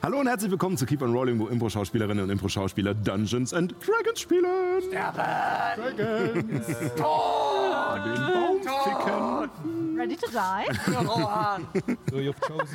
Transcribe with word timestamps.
Hallo 0.00 0.20
und 0.20 0.28
herzlich 0.28 0.50
willkommen 0.52 0.76
zu 0.76 0.86
Keep 0.86 1.02
on 1.02 1.12
Rolling, 1.12 1.40
wo 1.40 1.48
Impro-Schauspielerinnen 1.48 2.22
und 2.22 2.30
Impro-Schauspieler 2.30 2.94
Dungeons 2.94 3.52
and 3.52 3.74
Dragons 3.84 4.20
spielen. 4.20 4.44
Sterben! 4.86 5.96
Dragons! 5.96 6.66
Tod! 6.94 8.06
Den 8.06 8.32
Baum 8.32 8.60
ficken. 8.84 9.98
Ready 9.98 10.16
to 10.16 10.26
die? 10.30 10.92
Rohan! 10.96 11.66
So, 12.10 12.18
you've 12.18 12.40
chosen. 12.40 12.68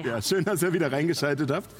Die 0.00 0.08
Ja, 0.08 0.22
schön, 0.22 0.44
dass 0.44 0.62
ihr 0.62 0.72
wieder 0.72 0.92
reingeschaltet 0.92 1.50
habt. 1.50 1.74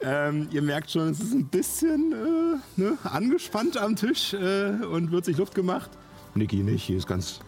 Ähm, 0.00 0.48
ihr 0.52 0.62
merkt 0.62 0.92
schon, 0.92 1.08
es 1.08 1.18
ist 1.18 1.34
ein 1.34 1.46
bisschen 1.48 2.12
äh, 2.12 2.80
ne, 2.80 2.98
angespannt 3.02 3.76
am 3.76 3.96
Tisch 3.96 4.32
äh, 4.32 4.70
und 4.84 5.10
wird 5.10 5.24
sich 5.24 5.36
Luft 5.38 5.56
gemacht. 5.56 5.90
Niki 6.36 6.62
nicht, 6.62 6.84
hier 6.84 6.98
ist 6.98 7.08
ganz, 7.08 7.40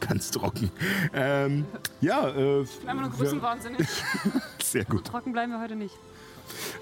ganz 0.00 0.30
trocken. 0.30 0.70
Ähm, 1.12 1.66
ja, 2.00 2.26
äh, 2.30 2.64
Einmal 2.86 3.08
nur 3.08 3.16
größenwahnsinnig. 3.18 3.86
sehr 4.74 4.84
gut. 4.84 5.04
Trocken 5.04 5.32
bleiben 5.32 5.52
wir 5.52 5.60
heute 5.60 5.76
nicht. 5.76 5.94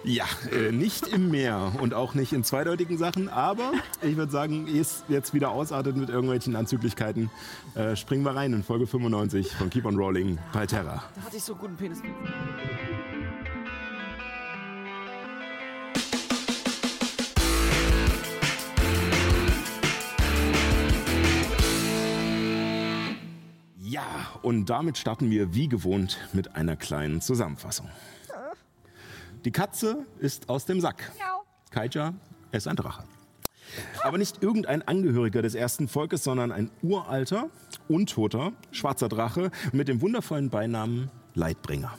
Ja, 0.03 0.25
äh, 0.50 0.73
nicht 0.73 1.07
im 1.09 1.31
Meer 1.31 1.73
und 1.79 1.93
auch 1.93 2.14
nicht 2.14 2.33
in 2.33 2.43
zweideutigen 2.43 2.96
Sachen, 2.96 3.29
aber 3.29 3.73
ich 4.00 4.17
würde 4.17 4.33
sagen, 4.33 4.67
ehe 4.67 4.81
es 4.81 5.05
jetzt 5.09 5.35
wieder 5.35 5.50
ausartet 5.50 5.95
mit 5.95 6.09
irgendwelchen 6.09 6.57
Anzüglichkeiten, 6.57 7.31
äh, 7.75 7.95
springen 7.95 8.25
wir 8.25 8.35
rein 8.35 8.55
in 8.55 8.64
Folge 8.64 8.86
95 8.86 9.53
von 9.53 9.69
Keep 9.69 9.85
on 9.85 9.97
Rolling 9.97 10.39
bei 10.55 10.67
Terra. 10.67 11.05
Da 11.14 11.23
hatte 11.23 11.36
ich 11.36 11.45
so 11.45 11.55
guten 11.55 11.77
Penis. 11.77 12.00
Und 24.43 24.67
damit 24.67 24.99
starten 24.99 25.31
wir 25.31 25.55
wie 25.55 25.69
gewohnt 25.69 26.19
mit 26.32 26.57
einer 26.57 26.77
kleinen 26.77 27.21
Zusammenfassung. 27.21 27.89
Die 29.45 29.50
Katze 29.50 30.07
ist 30.21 30.49
aus 30.49 30.67
dem 30.67 30.81
Sack. 30.81 31.13
Kaija 31.71 32.14
ist 32.53 32.69
ein 32.69 32.77
Drache. 32.77 33.05
Aber 34.03 34.19
nicht 34.19 34.42
irgendein 34.42 34.86
Angehöriger 34.86 35.42
des 35.42 35.55
ersten 35.55 35.89
Volkes, 35.89 36.22
sondern 36.22 36.53
ein 36.53 36.70
uralter, 36.83 37.48
untoter, 37.89 38.53
schwarzer 38.70 39.08
Drache 39.08 39.50
mit 39.72 39.89
dem 39.89 40.00
wundervollen 40.00 40.50
Beinamen 40.50 41.11
Leidbringer. 41.34 41.97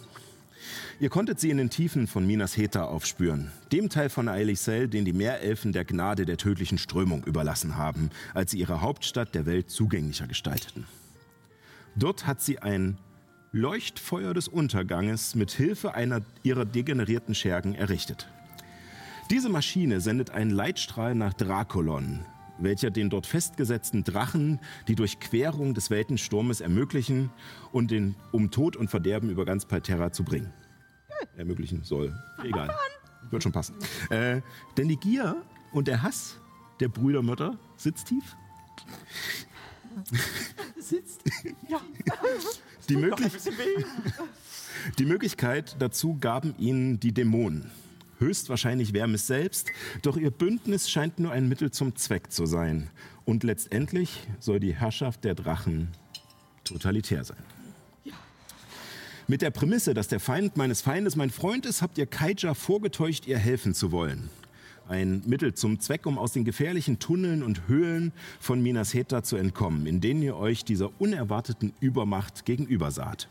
Ihr 1.00 1.10
konntet 1.10 1.40
sie 1.40 1.50
in 1.50 1.58
den 1.58 1.70
Tiefen 1.70 2.08
von 2.08 2.26
Minas 2.26 2.56
Heta 2.56 2.86
aufspüren, 2.86 3.52
dem 3.72 3.90
Teil 3.90 4.10
von 4.10 4.30
Aelisel, 4.30 4.88
den 4.88 5.04
die 5.04 5.12
Meerelfen 5.12 5.74
der 5.74 5.84
Gnade 5.84 6.26
der 6.26 6.38
tödlichen 6.38 6.78
Strömung 6.78 7.24
überlassen 7.26 7.76
haben, 7.76 8.10
als 8.34 8.52
sie 8.52 8.60
ihre 8.60 8.82
Hauptstadt 8.82 9.36
der 9.36 9.46
Welt 9.46 9.70
zugänglicher 9.70 10.28
gestalteten. 10.28 10.86
Dort 11.96 12.26
hat 12.26 12.42
sie 12.42 12.60
ein 12.60 12.98
Leuchtfeuer 13.52 14.34
des 14.34 14.48
Unterganges 14.48 15.36
mit 15.36 15.52
Hilfe 15.52 15.94
einer 15.94 16.22
ihrer 16.42 16.66
degenerierten 16.66 17.36
Schergen 17.36 17.76
errichtet. 17.76 18.28
Diese 19.30 19.50
Maschine 19.50 20.02
sendet 20.02 20.32
einen 20.32 20.50
Leitstrahl 20.50 21.14
nach 21.14 21.34
Drakolon, 21.34 22.26
welcher 22.58 22.90
den 22.90 23.10
dort 23.10 23.28
festgesetzten 23.28 24.04
Drachen 24.04 24.60
die 24.88 24.96
Durchquerung 24.96 25.76
des 25.76 25.92
Weltensturmes 25.92 26.62
ermöglichen 26.62 27.30
und 27.72 27.92
den, 27.92 28.16
um 28.32 28.50
Tod 28.50 28.76
und 28.76 28.90
Verderben 28.90 29.30
über 29.30 29.46
ganz 29.46 29.66
Palterra 29.66 30.12
zu 30.12 30.24
bringen. 30.24 30.52
Ermöglichen 31.38 31.84
soll. 31.84 32.14
Egal. 32.44 32.76
Wird 33.30 33.44
schon 33.44 33.52
passen. 33.52 33.76
Äh, 34.10 34.42
denn 34.78 34.88
die 34.88 34.98
Gier 34.98 35.36
und 35.72 35.88
der 35.88 36.02
Hass 36.02 36.40
der 36.80 36.90
Brüdermütter 36.90 37.58
sitzt 37.78 38.08
tief. 38.08 38.36
Die, 42.90 42.96
möglich 42.98 43.32
die 45.00 45.06
Möglichkeit 45.06 45.76
dazu 45.80 46.18
gaben 46.20 46.56
ihnen 46.58 47.00
die 47.00 47.14
Dämonen. 47.14 47.72
Höchstwahrscheinlich 48.20 48.92
Vermis 48.92 49.28
selbst, 49.28 49.70
doch 50.02 50.18
ihr 50.18 50.32
Bündnis 50.32 50.90
scheint 50.90 51.20
nur 51.20 51.32
ein 51.32 51.48
Mittel 51.48 51.72
zum 51.72 51.96
Zweck 51.96 52.32
zu 52.32 52.46
sein. 52.46 52.90
Und 53.26 53.44
letztendlich 53.44 54.28
soll 54.40 54.60
die 54.60 54.76
Herrschaft 54.76 55.24
der 55.24 55.36
Drachen 55.36 55.90
totalitär 56.64 57.24
sein. 57.24 57.44
Mit 59.28 59.42
der 59.42 59.52
Prämisse, 59.52 59.94
dass 59.94 60.10
der 60.10 60.20
Feind 60.20 60.58
meines 60.58 60.82
Feindes 60.82 61.16
mein 61.16 61.30
Freund 61.30 61.66
ist, 61.66 61.82
habt 61.82 61.98
ihr 61.98 62.06
Kaija 62.06 62.54
vorgetäuscht, 62.54 63.26
ihr 63.26 63.38
helfen 63.38 63.74
zu 63.74 63.92
wollen. 63.92 64.30
Ein 64.88 65.22
Mittel 65.26 65.54
zum 65.54 65.80
Zweck, 65.80 66.06
um 66.06 66.18
aus 66.18 66.34
den 66.34 66.44
gefährlichen 66.44 67.00
Tunneln 67.00 67.42
und 67.42 67.68
Höhlen 67.68 68.12
von 68.40 68.62
Minas 68.62 68.94
Heta 68.94 69.24
zu 69.24 69.38
entkommen, 69.38 69.86
in 69.86 70.02
denen 70.02 70.22
ihr 70.22 70.36
euch 70.36 70.66
dieser 70.66 70.90
unerwarteten 71.00 71.74
Übermacht 71.80 72.46
gegenüber 72.46 72.92
saht. 72.92 73.30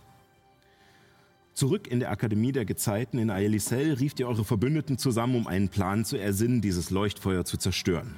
Zurück 1.55 1.87
in 1.87 2.01
der 2.01 2.11
Akademie 2.11 2.53
der 2.53 2.65
Gezeiten 2.65 3.19
in 3.19 3.29
Aelisel 3.29 3.93
rieft 3.95 4.19
ihr 4.21 4.29
eure 4.29 4.45
Verbündeten 4.45 4.97
zusammen, 4.97 5.37
um 5.37 5.47
einen 5.47 5.69
Plan 5.69 6.07
zu 6.07 6.17
ersinnen, 6.17 6.63
dieses 6.63 6.91
Leuchtfeuer 6.91 7.45
zu 7.45 7.59
zerstören. 7.59 8.15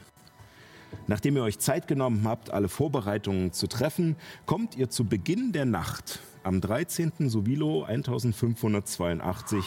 Nachdem 1.09 1.37
ihr 1.37 1.43
euch 1.43 1.59
Zeit 1.59 1.89
genommen 1.89 2.23
habt, 2.25 2.51
alle 2.51 2.69
Vorbereitungen 2.69 3.53
zu 3.53 3.67
treffen, 3.67 4.15
kommt 4.47 4.77
ihr 4.77 4.89
zu 4.89 5.05
Beginn 5.05 5.51
der 5.51 5.65
Nacht 5.65 6.21
am 6.45 6.61
13. 6.61 7.29
Sovilo 7.29 7.83
1582 7.83 9.65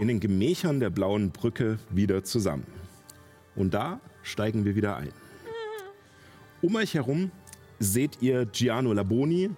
in 0.00 0.08
den 0.08 0.20
Gemächern 0.20 0.80
der 0.80 0.90
Blauen 0.90 1.30
Brücke 1.30 1.78
wieder 1.90 2.24
zusammen. 2.24 2.64
Und 3.56 3.74
da 3.74 4.00
steigen 4.22 4.64
wir 4.64 4.74
wieder 4.74 4.96
ein. 4.96 5.12
Um 6.62 6.76
euch 6.76 6.94
herum 6.94 7.30
seht 7.78 8.22
ihr 8.22 8.46
Giano 8.46 8.92
Laboni 8.92 9.50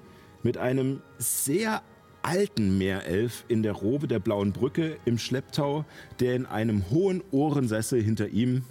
mit 0.43 0.59
einem 0.59 1.03
sehr 1.19 1.83
alten 2.23 2.77
Meerelf 2.77 3.45
in 3.47 3.62
der 3.62 3.73
Robe 3.73 4.09
der 4.09 4.19
Blauen 4.19 4.53
Brücke 4.53 4.97
im 5.05 5.19
Schlepptau, 5.19 5.84
der 6.19 6.34
in 6.34 6.47
einem 6.47 6.91
hohen 6.91 7.23
Ohrensessel 7.31 8.03
hinter 8.03 8.29
ihm 8.29 8.65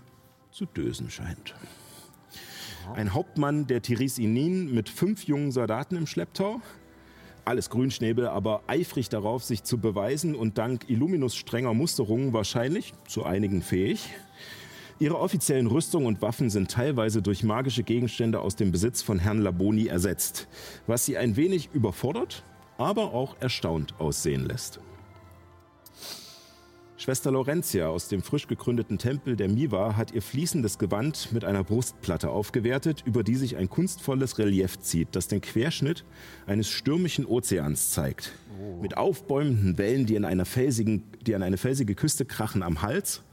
zu 0.52 0.66
dösen 0.66 1.10
scheint. 1.10 1.56
Ein 2.94 3.14
Hauptmann 3.14 3.68
der 3.68 3.82
Tirisinin 3.82 4.74
mit 4.74 4.90
fünf 4.90 5.24
jungen 5.24 5.52
Soldaten 5.52 5.96
im 5.96 6.06
Schlepptau. 6.06 6.62
Alles 7.46 7.70
Grünschnäbel, 7.70 8.28
aber 8.28 8.64
eifrig 8.68 9.10
darauf, 9.10 9.44
sich 9.44 9.64
zu 9.64 9.78
beweisen 9.78 10.36
und 10.36 10.58
dank 10.58 10.90
Illuminus 10.90 11.36
strenger 11.36 11.74
Musterungen 11.74 12.34
wahrscheinlich 12.34 12.94
zu 13.08 13.24
einigen 13.24 13.62
fähig. 13.62 14.10
Ihre 14.98 15.20
offiziellen 15.20 15.68
Rüstungen 15.68 16.08
und 16.08 16.22
Waffen 16.22 16.50
sind 16.50 16.72
teilweise 16.72 17.22
durch 17.22 17.44
magische 17.44 17.84
Gegenstände 17.84 18.40
aus 18.40 18.56
dem 18.56 18.72
Besitz 18.72 19.02
von 19.02 19.20
Herrn 19.20 19.42
Laboni 19.42 19.88
ersetzt, 19.88 20.48
was 20.88 21.04
sie 21.04 21.18
ein 21.18 21.36
wenig 21.36 21.70
überfordert, 21.74 22.44
aber 22.78 23.14
auch 23.14 23.36
erstaunt 23.42 24.00
aussehen 24.00 24.46
lässt. 24.46 24.80
Schwester 26.96 27.30
Laurentia 27.30 27.90
aus 27.90 28.08
dem 28.08 28.24
frisch 28.24 28.48
gegründeten 28.48 28.98
Tempel 28.98 29.36
der 29.36 29.50
Miwa 29.50 29.98
hat 29.98 30.14
ihr 30.14 30.22
fließendes 30.22 30.80
Gewand 30.80 31.34
mit 31.34 31.44
einer 31.44 31.66
Brustplatte 31.66 32.30
aufgewertet, 32.30 33.04
über 33.06 33.22
die 33.22 33.36
sich 33.36 33.58
ein 33.58 33.70
kunstvolles 33.70 34.40
Relief 34.40 34.80
zieht, 34.80 35.10
das 35.12 35.28
den 35.28 35.42
Querschnitt 35.42 36.06
eines 36.48 36.70
stürmischen 36.70 37.26
Ozeans 37.26 37.92
zeigt. 37.92 38.32
Mit 38.82 38.96
aufbäumenden 38.96 39.78
Wellen, 39.78 40.06
die, 40.06 40.16
in 40.16 40.24
einer 40.24 40.46
felsigen, 40.46 41.04
die 41.28 41.36
an 41.36 41.44
eine 41.44 41.58
felsige 41.58 41.96
Küste 41.96 42.24
krachen 42.26 42.64
am 42.64 42.82
Hals, 42.82 43.24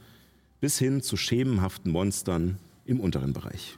bis 0.63 0.79
hin 0.79 1.01
zu 1.01 1.17
schemenhaften 1.17 1.91
Monstern 1.91 2.57
im 2.85 3.01
unteren 3.01 3.33
Bereich. 3.33 3.77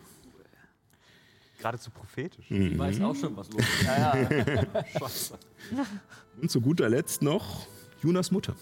Geradezu 1.58 1.90
prophetisch. 1.90 2.46
Ich 2.52 2.78
weiß 2.78 3.02
auch 3.02 3.16
schon, 3.16 3.36
was 3.36 3.50
los 3.50 3.64
ist. 3.64 3.84
Ja, 3.84 4.16
ja. 4.16 4.86
Scheiße. 5.00 5.40
Und 6.44 6.52
zu 6.52 6.62
guter 6.62 6.88
Letzt 6.88 7.24
noch 7.24 7.66
Junas 8.04 8.30
Mutter. 8.30 8.56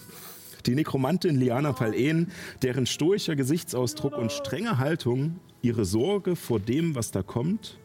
Die 0.65 0.73
Nekromantin 0.73 1.35
Liana 1.35 1.73
Palen, 1.73 2.31
deren 2.61 2.85
stoischer 2.85 3.35
Gesichtsausdruck 3.35 4.17
und 4.17 4.31
strenge 4.31 4.77
Haltung 4.77 5.41
ihre 5.61 5.83
Sorge 5.83 6.37
vor 6.37 6.61
dem, 6.61 6.95
was 6.95 7.11
da 7.11 7.23
kommt, 7.23 7.77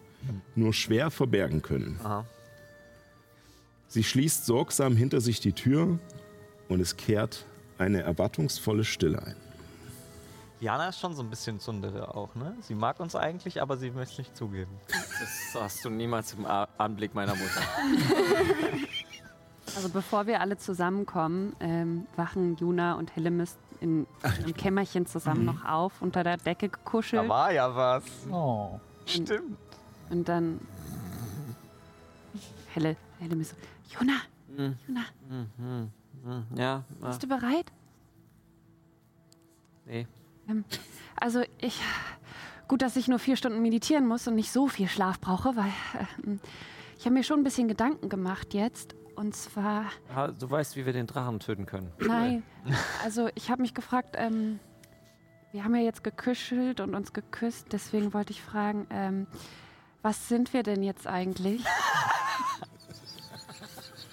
nur 0.55 0.73
schwer 0.73 1.11
verbergen 1.11 1.63
können. 1.63 1.99
Aha. 2.05 2.25
Sie 3.89 4.05
schließt 4.05 4.47
sorgsam 4.47 4.97
hinter 4.97 5.21
sich 5.21 5.41
die 5.41 5.53
Tür 5.53 5.99
und 6.69 6.79
es 6.79 6.97
kehrt 6.97 7.45
eine 7.77 8.03
erwartungsvolle 8.03 8.85
Stille 8.85 9.21
ein. 9.21 9.48
Jana 10.61 10.89
ist 10.89 10.99
schon 10.99 11.15
so 11.15 11.23
ein 11.23 11.31
bisschen 11.31 11.61
Zundere 11.61 12.15
auch, 12.15 12.35
ne? 12.35 12.57
Sie 12.63 12.75
mag 12.75 12.99
uns 13.01 13.15
eigentlich, 13.15 13.63
aber 13.63 13.77
sie 13.77 13.91
möchte 13.91 14.13
es 14.15 14.19
nicht 14.19 14.37
zugeben. 14.37 14.71
Das 14.89 15.63
hast 15.63 15.85
du 15.85 15.91
niemals 15.91 16.33
im 16.35 16.47
A- 16.47 16.69
Anblick 16.79 17.15
meiner 17.15 17.35
Mutter. 17.35 17.61
Also 19.77 19.91
bevor 19.91 20.27
wir 20.27 20.41
alle 20.41 20.57
zusammenkommen, 20.57 21.55
ähm, 21.61 22.07
wachen 22.17 22.57
Juna 22.57 22.95
und 22.95 23.15
Hellemis 23.15 23.57
in 23.81 24.07
einem 24.23 24.55
Kämmerchen 24.55 25.07
zusammen 25.07 25.45
noch 25.45 25.63
auf, 25.65 26.01
unter 26.01 26.25
der 26.25 26.39
Decke 26.39 26.69
Da 26.71 26.77
gekuschelt. 26.79 27.29
war 27.29 27.53
ja 27.53 27.73
was. 27.77 28.03
Oh. 28.33 28.81
Stimmt. 29.05 29.57
Und 30.11 30.27
dann 30.27 30.59
Helle, 32.75 32.97
Hellemis 33.21 33.51
so, 33.51 33.57
Juna, 34.01 34.15
Juna, 34.57 35.05
Ja, 36.57 36.83
ah, 37.03 37.07
bist 37.07 37.23
du 37.23 37.29
bereit? 37.29 37.71
nee. 39.85 40.07
Ähm, 40.49 40.65
also 41.21 41.43
ich, 41.61 41.81
gut, 42.69 42.83
dass 42.83 42.97
ich 42.97 43.09
nur 43.09 43.19
vier 43.19 43.37
Stunden 43.37 43.61
meditieren 43.63 44.07
muss 44.07 44.27
und 44.29 44.35
nicht 44.35 44.53
so 44.53 44.69
viel 44.69 44.89
Schlaf 44.89 45.21
brauche, 45.21 45.57
weil 45.57 45.73
ähm, 46.25 46.41
ich 46.99 47.05
habe 47.05 47.15
mir 47.15 47.23
schon 47.25 47.41
ein 47.41 47.45
bisschen 47.45 47.69
Gedanken 47.69 48.09
gemacht 48.09 48.55
jetzt 48.55 48.95
Und 49.17 49.35
zwar, 49.37 49.85
Ah, 50.15 50.29
Du 50.29 50.51
weißt, 50.51 50.77
wie 50.77 50.87
wir 50.87 50.93
den 50.93 51.07
Drachen 51.07 51.41
töten 51.41 51.67
können. 51.67 51.91
nein, 52.01 52.43
also 53.05 53.29
ich 53.35 53.51
habe 53.51 53.63
mich 53.63 53.75
gefragt, 53.75 54.15
ähm, 54.19 54.59
wir 55.53 55.65
haben 55.65 55.75
ja 55.75 55.83
jetzt 55.83 56.05
geküschelt 56.05 56.81
und 56.81 56.95
uns 56.95 57.13
geküsst, 57.13 57.69
deswegen 57.73 58.13
wollte 58.15 58.33
ich 58.33 58.43
fragen, 58.43 58.87
ähm, 58.91 59.27
was 60.03 60.29
sind 60.29 60.53
wir 60.53 60.63
denn 60.63 60.83
jetzt 60.83 61.07
eigentlich? 61.07 61.65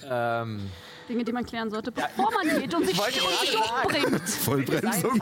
Ähm, 0.07 0.69
Dinge, 1.07 1.23
die 1.23 1.31
man 1.31 1.45
klären 1.45 1.69
sollte, 1.69 1.91
bevor 1.91 2.31
man 2.31 2.59
geht 2.59 2.73
und 2.73 2.85
sich, 2.85 2.99
und 2.99 3.13
sich 3.13 3.57
umbringt. 3.57 4.29
Vollbremsung. 4.29 5.21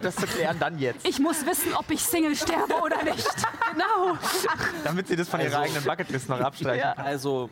Das 0.00 0.16
zu 0.16 0.26
klären, 0.26 0.58
dann 0.58 0.78
jetzt. 0.78 1.06
Ich 1.06 1.18
muss 1.18 1.44
wissen, 1.46 1.74
ob 1.74 1.90
ich 1.90 2.02
Single 2.02 2.34
sterbe 2.36 2.74
oder 2.82 3.02
nicht. 3.02 3.28
Genau. 3.72 4.16
Damit 4.84 5.08
sie 5.08 5.16
das 5.16 5.28
von 5.28 5.40
ihrer 5.40 5.60
eigenen 5.60 5.84
Bucketlist 5.84 6.28
noch 6.28 6.40
abstreichen 6.40 6.80
ja, 6.80 6.94
kann. 6.94 7.06
also. 7.06 7.50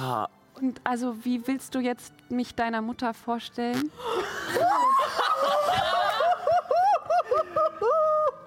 Ah, 0.00 0.28
Und 0.54 0.80
also, 0.84 1.16
wie 1.24 1.46
willst 1.46 1.74
du 1.74 1.80
jetzt 1.80 2.12
mich 2.30 2.54
deiner 2.54 2.82
Mutter 2.82 3.14
vorstellen? 3.14 3.90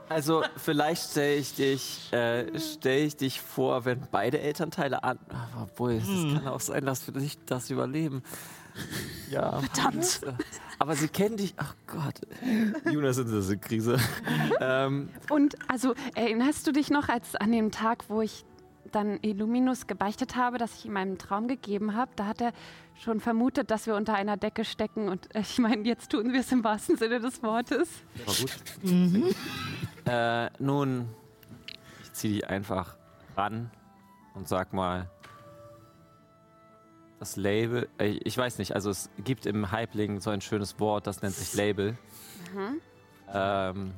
Also 0.10 0.44
vielleicht 0.57 1.12
stelle 1.12 1.36
ich 1.36 1.56
dich, 1.56 2.13
äh, 2.13 2.46
stell 2.60 3.06
ich 3.06 3.18
dich 3.18 3.42
vor, 3.42 3.86
wenn 3.86 4.07
beide 4.12 4.40
Elternteile 4.40 5.04
an. 5.04 5.19
Obwohl, 5.62 5.94
es 5.94 6.06
kann 6.06 6.48
auch 6.48 6.60
sein, 6.60 6.86
dass 6.86 7.07
wir 7.07 7.19
nicht 7.19 7.40
das 7.48 7.69
überleben. 7.69 8.24
Ja. 9.31 9.62
Verdammt. 9.62 10.22
Aber 10.80 10.96
sie 10.96 11.07
kennen 11.07 11.38
dich. 11.38 11.54
Ach 11.57 11.75
Gott. 11.88 12.19
Jonas 12.92 13.18
ist 13.18 13.30
in 13.31 13.48
der 13.48 13.57
Krise. 13.57 13.98
ähm, 14.60 15.10
Und 15.30 15.56
also, 15.69 15.96
erinnerst 16.13 16.68
du 16.68 16.72
dich 16.72 16.90
noch 16.90 17.10
als 17.10 17.36
an 17.36 17.52
dem 17.52 17.72
Tag, 17.72 18.06
wo 18.10 18.22
ich 18.22 18.46
dann 18.95 19.19
Illuminus 19.21 19.88
gebeichtet 19.88 20.36
habe, 20.36 20.57
dass 20.57 20.75
ich 20.80 20.86
ihm 20.86 20.97
einen 20.97 21.18
Traum 21.18 21.47
gegeben 21.47 21.95
habe? 21.95 22.12
Da 22.15 22.25
hat 22.25 22.42
er 22.42 22.53
schon 22.95 23.19
vermutet, 23.19 23.69
dass 23.69 23.86
wir 23.88 23.95
unter 23.95 24.13
einer 24.13 24.38
Decke 24.38 24.63
stecken. 24.63 25.09
Und 25.09 25.33
äh, 25.36 25.42
ich 25.42 25.59
meine, 25.59 25.83
jetzt 25.83 26.12
tun 26.12 26.31
wir 26.31 26.39
es 26.39 26.51
im 26.51 26.63
wahrsten 26.63 26.97
Sinne 26.97 27.19
des 27.19 27.44
Wortes. 27.44 27.89
war 28.25 28.36
gut. 28.36 29.36
Äh, 30.07 30.51
nun, 30.59 31.09
ich 32.03 32.13
ziehe 32.13 32.33
dich 32.36 32.47
einfach 32.47 32.95
ran 33.36 33.71
und 34.36 34.47
sag 34.47 34.71
mal. 34.71 35.09
Das 37.18 37.38
Label, 37.38 37.89
äh, 37.97 38.19
ich 38.24 38.38
weiß 38.38 38.59
nicht, 38.59 38.75
also 38.75 38.92
es 38.92 39.09
gibt 39.24 39.47
im 39.47 39.71
Hypeling 39.71 40.19
so 40.19 40.30
ein 40.30 40.42
schönes 40.42 40.80
Wort, 40.80 41.07
das 41.07 41.24
nennt 41.24 41.33
sich 41.33 41.56
Label. 41.56 41.97
Ähm, 43.33 43.94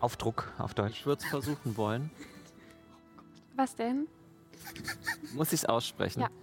Aufdruck 0.00 0.50
auf 0.58 0.74
Deutsch. 0.74 0.98
ich 0.98 1.06
würde 1.06 1.22
es 1.22 1.30
versuchen 1.30 1.76
wollen. 1.76 2.10
Was 3.56 3.74
denn? 3.74 4.06
Muss 5.34 5.48
ich 5.48 5.60
es 5.60 5.64
aussprechen? 5.66 6.20
Ja. 6.20 6.28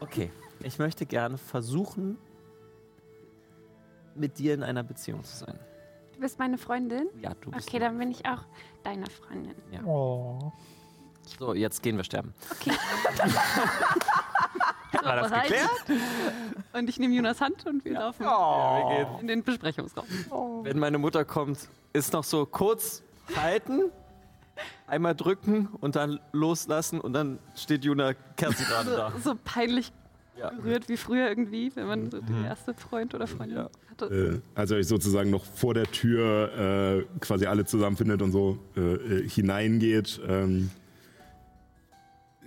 Okay. 0.00 0.30
Ich 0.60 0.78
möchte 0.78 1.04
gerne 1.06 1.36
versuchen, 1.38 2.16
mit 4.14 4.38
dir 4.38 4.54
in 4.54 4.62
einer 4.62 4.82
Beziehung 4.82 5.24
zu 5.24 5.36
sein. 5.36 5.58
Du 6.14 6.20
bist 6.20 6.38
meine 6.38 6.58
Freundin? 6.58 7.08
Ja, 7.20 7.32
du 7.40 7.50
bist. 7.50 7.68
Okay, 7.68 7.78
dann 7.78 7.98
bin 7.98 8.10
ich 8.10 8.24
auch 8.26 8.42
deine 8.84 9.06
Freundin. 9.06 9.54
Oh. 9.84 10.52
So, 11.38 11.54
jetzt 11.54 11.82
gehen 11.82 11.96
wir 11.96 12.04
sterben. 12.04 12.32
War 15.02 15.16
das 15.16 15.28
bereit? 15.30 15.42
geklärt? 15.48 16.00
Und 16.72 16.88
ich 16.88 16.98
nehme 16.98 17.14
Jonas 17.14 17.40
Hand 17.40 17.66
und 17.66 17.84
wir 17.84 17.92
laufen 17.94 18.24
Wir 18.24 19.04
gehen. 19.04 19.20
in 19.20 19.26
den 19.28 19.42
Besprechungsraum. 19.42 20.06
Wenn 20.62 20.78
meine 20.78 20.98
Mutter 20.98 21.24
kommt, 21.24 21.68
ist 21.92 22.12
noch 22.12 22.24
so 22.24 22.46
kurz 22.46 23.02
halten, 23.36 23.90
einmal 24.86 25.14
drücken 25.14 25.68
und 25.80 25.96
dann 25.96 26.20
loslassen 26.32 27.00
und 27.00 27.12
dann 27.12 27.38
steht 27.54 27.84
Juna 27.84 28.14
Kerzi 28.36 28.64
gerade 28.68 28.90
da. 28.90 29.12
So 29.22 29.34
peinlich 29.44 29.92
Ja. 30.38 30.50
berührt 30.50 30.88
wie 30.88 30.96
früher 30.96 31.28
irgendwie, 31.28 31.72
wenn 31.74 31.86
man 31.86 32.10
so 32.10 32.20
den 32.20 32.44
erste 32.44 32.74
Freund 32.74 33.14
oder 33.14 33.26
Freundin 33.26 33.58
Ja. 33.58 33.70
hatte. 33.90 34.42
Äh, 34.54 34.58
als 34.58 34.70
ihr 34.70 34.76
euch 34.76 34.86
sozusagen 34.86 35.30
noch 35.30 35.44
vor 35.44 35.74
der 35.74 35.84
Tür 35.90 37.04
äh, 37.08 37.18
quasi 37.20 37.46
alle 37.46 37.64
zusammenfindet 37.64 38.20
und 38.22 38.32
so 38.32 38.58
äh, 38.76 38.80
äh, 38.80 39.28
hineingeht. 39.28 40.20
Ähm, 40.28 40.70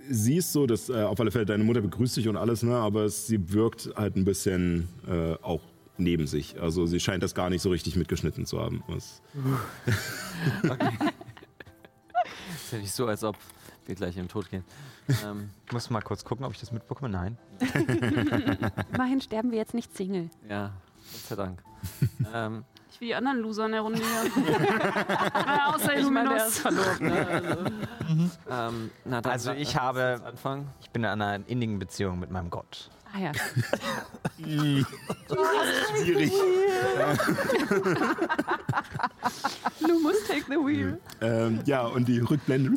siehst 0.08 0.52
so, 0.52 0.66
dass 0.66 0.88
äh, 0.88 1.02
auf 1.02 1.20
alle 1.20 1.30
Fälle 1.30 1.46
deine 1.46 1.62
Mutter 1.64 1.80
begrüßt 1.80 2.16
dich 2.16 2.26
und 2.28 2.36
alles, 2.36 2.62
ne? 2.62 2.74
aber 2.74 3.04
es, 3.04 3.26
sie 3.26 3.52
wirkt 3.52 3.90
halt 3.96 4.16
ein 4.16 4.24
bisschen 4.24 4.88
äh, 5.08 5.34
auch 5.42 5.60
neben 5.98 6.26
sich. 6.26 6.60
Also 6.60 6.86
sie 6.86 6.98
scheint 6.98 7.22
das 7.22 7.34
gar 7.34 7.50
nicht 7.50 7.62
so 7.62 7.70
richtig 7.70 7.94
mitgeschnitten 7.96 8.46
zu 8.46 8.58
haben. 8.60 8.82
Was, 8.88 9.20
Ja 12.72 12.78
nicht 12.78 12.92
so, 12.92 13.06
als 13.06 13.24
ob 13.24 13.36
wir 13.86 13.94
gleich 13.94 14.16
im 14.16 14.28
Tod 14.28 14.48
gehen. 14.50 14.64
Ähm, 15.26 15.50
Ich 15.66 15.72
muss 15.72 15.90
mal 15.90 16.02
kurz 16.02 16.24
gucken, 16.24 16.44
ob 16.46 16.52
ich 16.52 16.60
das 16.60 16.70
mitbekomme. 16.70 17.08
Nein. 17.08 17.36
Immerhin 18.94 19.20
sterben 19.20 19.50
wir 19.50 19.58
jetzt 19.58 19.74
nicht 19.74 19.96
Single. 19.96 20.30
ja, 20.48 20.70
Gott 21.12 21.20
sei 21.28 21.34
Dank. 21.34 21.62
ähm, 22.32 22.64
Ich 22.92 23.00
wie 23.00 23.06
die 23.06 23.14
anderen 23.16 23.38
Loser 23.40 23.66
in 23.66 23.72
der 23.72 23.80
Runde 23.80 23.98
hier. 23.98 24.30
Ah, 25.34 25.74
Außer 25.74 25.96
Ich 25.98 26.08
meine, 26.08 26.28
der 26.28 26.46
ist 26.46 26.58
verloren. 26.60 26.98
Ne? 27.00 27.26
Also, 27.26 27.64
ähm, 28.76 28.90
na, 29.04 29.20
dann 29.20 29.32
Also 29.32 29.50
ich 29.52 29.76
habe-. 29.76 30.20
Ich 30.80 30.90
bin 30.90 31.02
in 31.02 31.08
einer 31.10 31.40
innigen 31.48 31.80
Beziehung 31.80 32.20
mit 32.20 32.30
meinem 32.30 32.50
Gott. 32.50 32.88
Ah 33.12 33.18
ja. 33.18 33.32
schwierig. 35.96 36.32
Du 39.80 40.00
musst 40.00 40.26
take 40.28 40.44
the 40.48 40.56
wheel. 40.56 41.00
Ähm, 41.20 41.60
ja, 41.66 41.86
und 41.86 42.08
die 42.08 42.18
Rückblende 42.20 42.70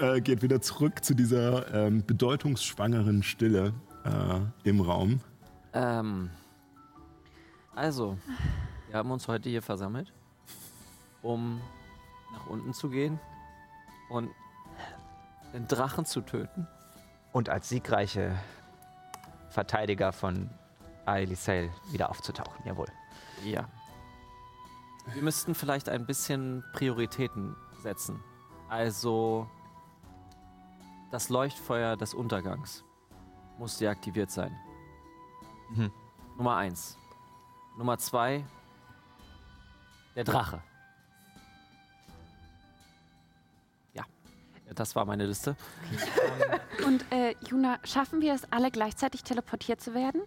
äh, 0.00 0.20
geht 0.20 0.42
wieder 0.42 0.60
zurück 0.60 1.04
zu 1.04 1.14
dieser 1.14 1.72
ähm, 1.74 2.04
bedeutungsschwangeren 2.06 3.22
Stille 3.22 3.72
äh, 4.04 4.68
im 4.68 4.80
Raum. 4.80 5.20
Ähm, 5.72 6.30
also, 7.74 8.16
wir 8.88 8.98
haben 8.98 9.10
uns 9.10 9.28
heute 9.28 9.48
hier 9.48 9.62
versammelt, 9.62 10.12
um 11.22 11.60
nach 12.32 12.46
unten 12.46 12.72
zu 12.72 12.88
gehen 12.88 13.20
und 14.08 14.30
den 15.52 15.68
Drachen 15.68 16.04
zu 16.04 16.20
töten. 16.20 16.66
Und 17.32 17.48
als 17.48 17.68
siegreiche 17.68 18.34
Verteidiger 19.56 20.12
von 20.12 20.50
Aelisel 21.06 21.70
wieder 21.90 22.10
aufzutauchen. 22.10 22.62
Jawohl. 22.66 22.88
Ja. 23.42 23.66
Wir 25.14 25.22
müssten 25.22 25.54
vielleicht 25.54 25.88
ein 25.88 26.04
bisschen 26.04 26.62
Prioritäten 26.74 27.56
setzen. 27.82 28.22
Also, 28.68 29.48
das 31.10 31.30
Leuchtfeuer 31.30 31.96
des 31.96 32.12
Untergangs 32.12 32.84
muss 33.56 33.78
deaktiviert 33.78 34.30
sein. 34.30 34.54
Mhm. 35.70 35.90
Nummer 36.36 36.56
eins. 36.56 36.98
Nummer 37.78 37.96
zwei, 37.96 38.44
der 40.16 40.24
Drache. 40.24 40.62
Das 44.74 44.96
war 44.96 45.04
meine 45.04 45.26
Liste. 45.26 45.56
Und 46.86 47.04
äh, 47.12 47.34
Juna, 47.48 47.78
schaffen 47.84 48.20
wir 48.20 48.34
es 48.34 48.50
alle 48.50 48.70
gleichzeitig 48.70 49.22
teleportiert 49.22 49.80
zu 49.80 49.94
werden? 49.94 50.22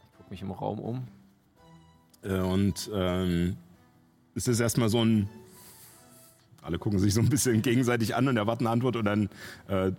Ich 0.00 0.16
gucke 0.16 0.30
mich 0.30 0.42
im 0.42 0.50
Raum 0.50 0.78
um. 0.78 1.08
Äh, 2.22 2.40
und 2.40 2.90
ähm, 2.92 3.56
es 4.34 4.48
ist 4.48 4.60
erstmal 4.60 4.88
so 4.88 5.04
ein. 5.04 5.28
Alle 6.62 6.78
gucken 6.78 6.98
sich 6.98 7.14
so 7.14 7.20
ein 7.20 7.28
bisschen 7.28 7.62
gegenseitig 7.62 8.14
an 8.14 8.28
und 8.28 8.36
erwarten 8.36 8.66
eine 8.66 8.72
Antwort 8.72 8.96
und 8.96 9.04
dann 9.04 9.30
äh, 9.68 9.92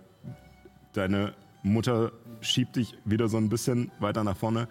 deine 0.92 1.34
Mutter 1.62 2.12
schiebt 2.40 2.76
dich 2.76 2.96
wieder 3.04 3.28
so 3.28 3.38
ein 3.38 3.48
bisschen 3.48 3.90
weiter 3.98 4.24
nach 4.24 4.36
vorne. 4.36 4.68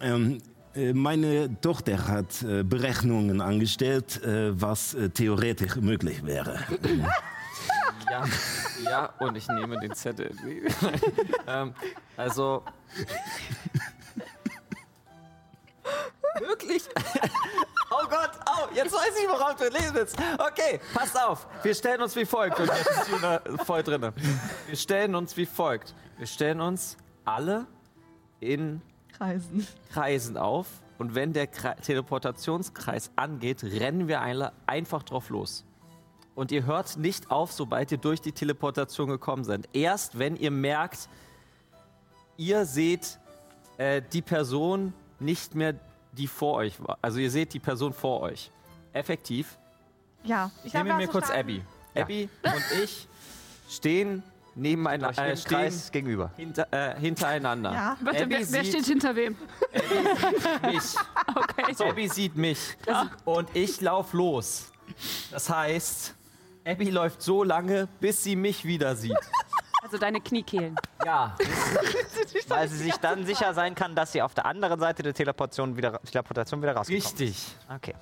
Ähm, 0.00 0.38
äh, 0.38 0.55
meine 0.92 1.60
Tochter 1.60 2.06
hat 2.06 2.42
äh, 2.42 2.62
Berechnungen 2.62 3.40
angestellt, 3.40 4.22
äh, 4.22 4.60
was 4.60 4.94
äh, 4.94 5.10
theoretisch 5.10 5.76
möglich 5.76 6.24
wäre. 6.24 6.58
Ja, 8.08 8.24
ja, 8.84 9.06
und 9.18 9.36
ich 9.36 9.48
nehme 9.48 9.80
den 9.80 9.92
Zettel. 9.92 10.30
ähm, 11.46 11.74
also. 12.16 12.62
Wirklich? 16.38 16.84
oh 17.90 18.06
Gott, 18.08 18.30
oh, 18.46 18.68
jetzt 18.74 18.94
weiß 18.94 19.12
ich, 19.20 19.28
worauf 19.28 19.56
du 19.56 19.64
lesen 19.68 19.94
willst. 19.94 20.16
Okay, 20.38 20.80
passt 20.94 21.20
auf. 21.20 21.48
Wir 21.62 21.74
stellen 21.74 22.00
uns 22.00 22.14
wie 22.14 22.24
folgt. 22.24 22.60
Und 22.60 22.68
jetzt 22.68 22.90
ist 22.90 23.08
Juna 23.10 23.40
voll 23.64 23.82
drin. 23.82 24.12
Wir 24.68 24.76
stellen 24.76 25.14
uns 25.14 25.36
wie 25.36 25.46
folgt. 25.46 25.94
Wir 26.18 26.26
stellen 26.26 26.60
uns 26.60 26.96
alle 27.24 27.66
in 28.40 28.82
Kreisen. 29.16 29.66
Kreisen 29.92 30.36
auf. 30.36 30.66
Und 30.98 31.14
wenn 31.14 31.32
der 31.32 31.46
Kre 31.46 31.76
Teleportationskreis 31.76 33.10
angeht, 33.16 33.62
rennen 33.62 34.08
wir 34.08 34.22
einfach 34.66 35.02
drauf 35.02 35.28
los. 35.30 35.64
Und 36.34 36.52
ihr 36.52 36.64
hört 36.66 36.96
nicht 36.98 37.30
auf, 37.30 37.52
sobald 37.52 37.92
ihr 37.92 37.98
durch 37.98 38.20
die 38.20 38.32
Teleportation 38.32 39.08
gekommen 39.08 39.44
seid. 39.44 39.68
Erst 39.72 40.18
wenn 40.18 40.36
ihr 40.36 40.50
merkt, 40.50 41.08
ihr 42.36 42.66
seht 42.66 43.18
äh, 43.78 44.02
die 44.12 44.22
Person 44.22 44.92
nicht 45.18 45.54
mehr, 45.54 45.74
die 46.12 46.26
vor 46.26 46.54
euch 46.54 46.82
war. 46.82 46.98
Also 47.02 47.18
ihr 47.18 47.30
seht 47.30 47.54
die 47.54 47.58
Person 47.58 47.92
vor 47.92 48.20
euch. 48.20 48.50
Effektiv. 48.92 49.58
Ja. 50.24 50.50
Ich 50.64 50.72
glaub, 50.72 50.84
nehme 50.84 50.98
wir 50.98 51.06
mir 51.06 51.10
kurz 51.10 51.26
verstanden. 51.26 51.66
Abby. 51.94 52.02
Abby 52.02 52.28
und 52.42 52.82
ich 52.82 53.08
stehen 53.68 54.22
nebeneinander 54.56 55.12
Stehen 55.12 55.24
äh, 55.26 55.36
stehen 55.36 55.48
Kreis 55.58 55.92
gegenüber. 55.92 56.30
hinter, 56.36 56.66
äh, 56.72 56.98
hintereinander. 56.98 57.72
Ja. 57.72 57.96
Warte, 58.00 58.22
Abby 58.24 58.30
wer, 58.30 58.38
wer 58.40 58.64
sieht- 58.64 58.72
steht 58.72 58.86
hinter 58.86 59.14
wem? 59.14 59.36
mich. 60.62 60.82
Okay. 61.34 61.88
Abby 61.88 62.08
sieht 62.08 62.36
mich. 62.36 62.58
Und 63.24 63.48
ich 63.54 63.80
lauf 63.80 64.12
los. 64.12 64.72
Das 65.30 65.48
heißt, 65.50 66.14
Abby 66.64 66.90
läuft 66.90 67.22
so 67.22 67.44
lange, 67.44 67.86
bis 68.00 68.22
sie 68.22 68.34
mich 68.36 68.64
wieder 68.64 68.96
sieht. 68.96 69.16
Also 69.82 69.98
deine 69.98 70.20
Kniekehlen. 70.20 70.74
Ja. 71.04 71.36
Weil 72.48 72.68
sie 72.68 72.78
sich 72.78 72.96
dann 72.96 73.24
sicher 73.24 73.54
sein 73.54 73.74
kann, 73.76 73.94
dass 73.94 74.10
sie 74.12 74.20
auf 74.22 74.34
der 74.34 74.46
anderen 74.46 74.80
Seite 74.80 75.02
der 75.04 75.14
Teleportation 75.14 75.76
wieder, 75.76 76.00
Teleportation 76.02 76.60
wieder 76.60 76.72
rauskommt. 76.74 76.96
Richtig. 76.96 77.46
Okay. 77.72 77.94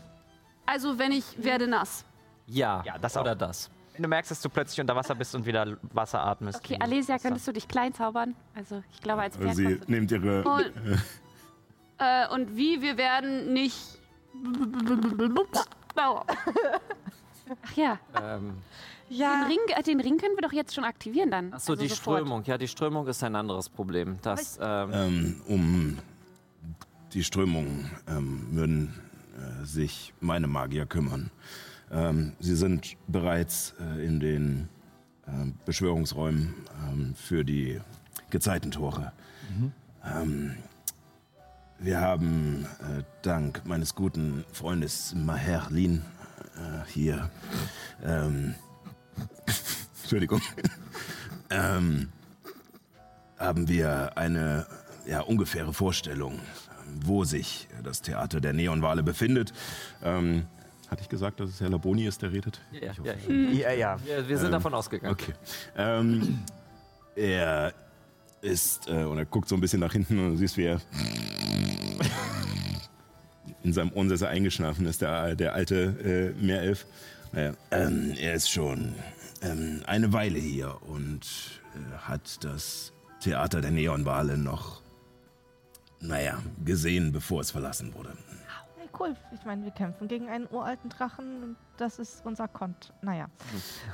Also, 0.64 0.98
wenn 0.98 1.12
ich 1.12 1.24
werde 1.36 1.66
nass. 1.66 2.04
Ja. 2.46 2.82
Ja, 2.86 2.96
das 2.98 3.16
Oder 3.18 3.32
auch. 3.32 3.36
das. 3.38 3.68
Du 3.96 4.08
merkst, 4.08 4.30
dass 4.30 4.40
du 4.42 4.48
plötzlich 4.48 4.80
unter 4.80 4.96
Wasser 4.96 5.14
bist 5.14 5.34
und 5.34 5.46
wieder 5.46 5.76
Wasser 5.92 6.20
atmest. 6.24 6.58
Okay, 6.58 6.76
Alesia, 6.80 7.18
könntest 7.18 7.46
du 7.46 7.52
dich 7.52 7.68
klein 7.68 7.94
zaubern? 7.94 8.34
Also 8.54 8.82
ich 8.92 9.00
glaube, 9.00 9.22
als 9.22 9.36
Berg 9.36 9.54
Sie 9.54 9.80
nimmt 9.86 10.10
ihre. 10.10 10.42
Und, 10.42 10.72
äh, 11.98 12.28
und 12.32 12.56
wie? 12.56 12.82
Wir 12.82 12.96
werden 12.96 13.52
nicht. 13.52 13.98
Ach 17.62 17.76
ja, 17.76 17.98
Ähm, 18.20 18.54
den 19.10 19.16
Ja, 19.16 19.46
Ring, 19.46 19.58
äh, 19.76 19.82
den 19.82 20.00
Ring 20.00 20.18
können 20.18 20.34
wir 20.36 20.42
doch 20.42 20.52
jetzt 20.52 20.74
schon 20.74 20.84
aktivieren 20.84 21.30
dann. 21.30 21.52
Achso, 21.52 21.72
Also 21.72 21.82
die 21.82 21.88
sofort. 21.88 22.18
Strömung. 22.20 22.42
Ja, 22.46 22.58
die 22.58 22.68
Strömung 22.68 23.06
ist 23.06 23.22
ein 23.22 23.36
anderes 23.36 23.68
Problem. 23.68 24.18
Das, 24.22 24.58
ähm, 24.60 24.90
Ähm, 24.92 25.40
um 25.46 25.98
die 27.12 27.22
Strömung 27.22 27.90
ähm, 28.08 28.46
würden 28.50 29.00
äh, 29.36 29.64
sich 29.64 30.12
meine 30.20 30.46
Magier 30.46 30.86
kümmern. 30.86 31.30
Ähm, 31.90 32.32
sie 32.40 32.56
sind 32.56 32.96
bereits 33.06 33.74
äh, 33.80 34.04
in 34.04 34.20
den 34.20 34.68
ähm, 35.28 35.54
Beschwörungsräumen 35.64 36.54
ähm, 36.90 37.14
für 37.14 37.44
die 37.44 37.80
Gezeitentore. 38.30 39.12
Ähm, 40.04 40.56
wir 41.78 42.00
haben 42.00 42.66
äh, 42.80 43.02
dank 43.22 43.62
meines 43.64 43.94
guten 43.94 44.44
Freundes 44.52 45.14
Maher 45.14 45.66
Lin 45.70 46.02
äh, 46.56 46.90
hier. 46.90 47.30
Ähm, 48.04 48.54
Entschuldigung. 50.02 50.40
ähm, 51.50 52.10
haben 53.38 53.68
wir 53.68 54.16
eine 54.16 54.66
ja, 55.06 55.20
ungefähre 55.20 55.74
Vorstellung, 55.74 56.38
wo 57.02 57.24
sich 57.24 57.68
das 57.82 58.02
Theater 58.02 58.40
der 58.40 58.52
Neonwale 58.52 59.02
befindet. 59.02 59.52
Ähm, 60.02 60.46
hatte 60.90 61.02
ich 61.02 61.08
gesagt, 61.08 61.40
dass 61.40 61.50
es 61.50 61.60
Herr 61.60 61.70
Laboni 61.70 62.06
ist, 62.06 62.22
der 62.22 62.32
redet? 62.32 62.60
ja, 62.72 62.92
ja, 63.02 63.32
Ja, 63.32 63.72
ja. 63.72 63.96
wir, 64.04 64.28
wir 64.28 64.38
sind 64.38 64.52
davon 64.52 64.74
ausgegangen. 64.74 65.12
Okay. 65.12 65.32
Ähm, 65.76 66.40
er 67.16 67.72
ist, 68.42 68.88
äh, 68.88 69.04
und 69.04 69.18
er 69.18 69.24
guckt 69.24 69.48
so 69.48 69.54
ein 69.54 69.60
bisschen 69.60 69.80
nach 69.80 69.92
hinten 69.92 70.18
und 70.18 70.32
du 70.32 70.36
siehst, 70.36 70.56
wie 70.56 70.64
er 70.64 70.80
in 73.62 73.72
seinem 73.72 73.92
Ohrensessel 73.92 74.28
eingeschlafen 74.28 74.86
ist, 74.86 75.00
der, 75.00 75.34
der 75.34 75.54
alte 75.54 76.34
äh, 76.38 76.44
Meerelf. 76.44 76.86
Naja, 77.32 77.54
ähm, 77.70 78.14
er 78.18 78.34
ist 78.34 78.50
schon 78.50 78.94
ähm, 79.42 79.80
eine 79.86 80.12
Weile 80.12 80.38
hier 80.38 80.76
und 80.86 81.22
äh, 81.74 81.96
hat 81.98 82.44
das 82.44 82.92
Theater 83.20 83.60
der 83.62 83.70
Neonwale 83.70 84.36
noch, 84.36 84.82
naja, 86.00 86.38
gesehen, 86.64 87.10
bevor 87.12 87.40
es 87.40 87.50
verlassen 87.50 87.94
wurde. 87.94 88.12
Cool. 88.98 89.16
Ich 89.32 89.44
meine, 89.44 89.64
wir 89.64 89.70
kämpfen 89.70 90.08
gegen 90.08 90.28
einen 90.28 90.46
uralten 90.50 90.90
Drachen 90.90 91.42
und 91.42 91.56
das 91.76 91.98
ist 91.98 92.24
unser 92.24 92.48
Kont. 92.48 92.92
Naja. 93.02 93.28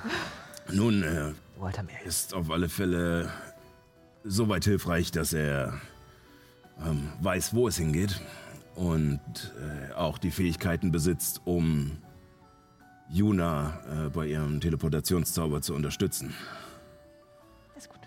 Nun, 0.73 1.03
äh, 1.03 1.33
Walter 1.59 1.83
Meer. 1.83 2.03
ist 2.05 2.35
auf 2.35 2.51
alle 2.51 2.69
Fälle 2.69 3.31
soweit 4.25 4.65
hilfreich, 4.65 5.11
dass 5.11 5.33
er 5.33 5.81
ähm, 6.85 7.13
weiß, 7.21 7.55
wo 7.55 7.69
es 7.69 7.77
hingeht 7.77 8.21
und 8.75 9.21
äh, 9.59 9.93
auch 9.95 10.19
die 10.19 10.31
Fähigkeiten 10.31 10.93
besitzt, 10.93 11.41
um 11.45 11.99
Juna 13.09 14.07
äh, 14.07 14.11
bei 14.11 14.27
ihrem 14.27 14.61
Teleportationszauber 14.61 15.63
zu 15.63 15.75
unterstützen. 15.75 16.35
Ist 17.77 17.89
gut. 17.89 18.01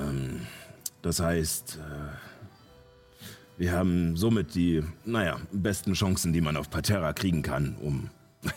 Ähm, 0.00 0.46
das 1.02 1.20
heißt, 1.20 1.78
äh, 1.78 2.29
wir 3.60 3.72
haben 3.72 4.16
somit 4.16 4.54
die, 4.54 4.82
naja, 5.04 5.38
besten 5.52 5.92
Chancen, 5.92 6.32
die 6.32 6.40
man 6.40 6.56
auf 6.56 6.70
Parterra 6.70 7.12
kriegen 7.12 7.42
kann, 7.42 7.76
um 7.76 8.08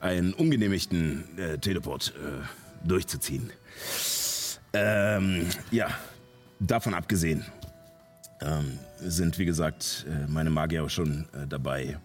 einen 0.00 0.32
ungenehmigten 0.32 1.38
äh, 1.38 1.58
Teleport 1.58 2.14
äh, 2.16 2.88
durchzuziehen. 2.88 3.50
Ähm, 4.72 5.44
ja, 5.70 5.88
davon 6.60 6.94
abgesehen 6.94 7.44
ähm, 8.40 8.78
sind, 9.00 9.38
wie 9.38 9.44
gesagt, 9.44 10.06
äh, 10.08 10.26
meine 10.28 10.48
Magier 10.48 10.84
auch 10.84 10.90
schon 10.90 11.26
äh, 11.34 11.46
dabei, 11.46 11.98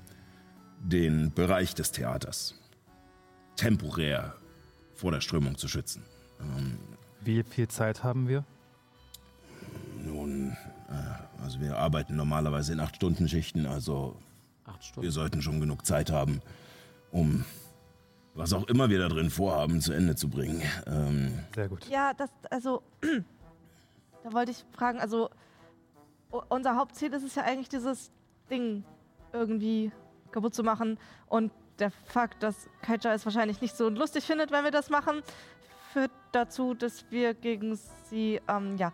den 0.82 1.32
Bereich 1.34 1.76
des 1.76 1.94
Theaters 1.94 2.56
temporär 3.56 4.36
vor 4.96 5.14
der 5.14 5.22
Strömung 5.22 5.58
zu 5.58 5.70
schützen. 5.70 6.04
Ähm, 6.42 6.78
Wie 7.22 7.42
viel 7.44 7.70
Zeit 7.70 8.04
haben 8.04 8.28
wir? 8.28 8.44
nun, 10.08 10.56
also 11.42 11.60
wir 11.60 11.78
arbeiten 11.78 12.16
normalerweise 12.16 12.74
in 12.74 12.82
8-Stunden-Schichten, 12.82 13.66
also 13.66 14.18
Acht 14.66 14.80
wir 14.80 14.84
Stunden. 14.84 15.12
sollten 15.12 15.42
schon 15.42 15.60
genug 15.60 15.86
Zeit 15.86 16.12
haben, 16.12 16.42
um 17.12 17.46
was 18.34 18.54
auch 18.54 18.68
immer 18.68 18.90
wir 18.90 19.00
da 19.00 19.10
drin 19.10 19.30
vorhaben, 19.30 19.82
zu 19.82 19.94
Ende 19.94 20.16
zu 20.16 20.30
bringen. 20.30 20.62
Ähm, 20.86 21.40
Sehr 21.56 21.68
gut. 21.68 21.88
Ja, 21.90 22.14
das, 22.14 22.30
also, 22.52 22.84
da 24.24 24.34
wollte 24.34 24.52
ich 24.52 24.64
fragen, 24.74 25.00
also, 25.00 25.30
unser 26.50 26.76
Hauptziel 26.76 27.12
ist 27.14 27.24
es 27.24 27.36
ja 27.36 27.44
eigentlich, 27.44 27.70
dieses 27.70 28.12
Ding 28.50 28.84
irgendwie 29.34 29.92
kaputt 30.32 30.54
zu 30.54 30.64
machen. 30.64 31.00
Und 31.28 31.52
der 31.80 31.92
Fakt, 31.92 32.44
dass 32.44 32.70
Kaija 32.82 33.14
es 33.14 33.26
wahrscheinlich 33.26 33.62
nicht 33.62 33.76
so 33.76 33.90
lustig 33.90 34.24
findet, 34.26 34.52
wenn 34.52 34.64
wir 34.64 34.72
das 34.72 34.90
machen, 34.90 35.22
führt 35.94 36.12
dazu, 36.32 36.74
dass 36.74 37.10
wir 37.10 37.34
gegen 37.34 37.78
sie, 38.10 38.40
ähm, 38.48 38.78
ja. 38.78 38.92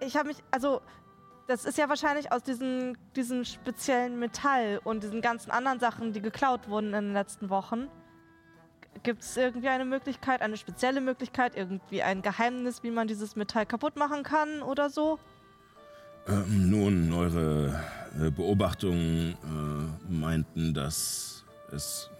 Ich 0.00 0.16
habe 0.16 0.28
mich, 0.28 0.38
also, 0.50 0.80
das 1.46 1.64
ist 1.64 1.78
ja 1.78 1.88
wahrscheinlich 1.88 2.32
aus 2.32 2.42
diesem 2.42 2.96
diesen 3.16 3.44
speziellen 3.44 4.18
Metall 4.18 4.80
und 4.84 5.02
diesen 5.02 5.20
ganzen 5.20 5.50
anderen 5.50 5.80
Sachen, 5.80 6.12
die 6.12 6.20
geklaut 6.20 6.68
wurden 6.68 6.94
in 6.94 7.06
den 7.06 7.12
letzten 7.12 7.50
Wochen. 7.50 7.88
Gibt 9.02 9.22
es 9.22 9.36
irgendwie 9.36 9.68
eine 9.68 9.84
Möglichkeit, 9.84 10.42
eine 10.42 10.56
spezielle 10.56 11.00
Möglichkeit, 11.00 11.56
irgendwie 11.56 12.02
ein 12.02 12.22
Geheimnis, 12.22 12.82
wie 12.82 12.90
man 12.90 13.08
dieses 13.08 13.36
Metall 13.36 13.66
kaputt 13.66 13.96
machen 13.96 14.22
kann 14.22 14.62
oder 14.62 14.90
so? 14.90 15.18
ähm, 16.28 16.70
nun, 16.70 17.12
eure 17.12 17.80
äh, 18.20 18.30
Beobachtungen 18.30 19.32
äh, 19.32 20.12
meinten, 20.12 20.74
dass 20.74 21.44
es 21.72 22.10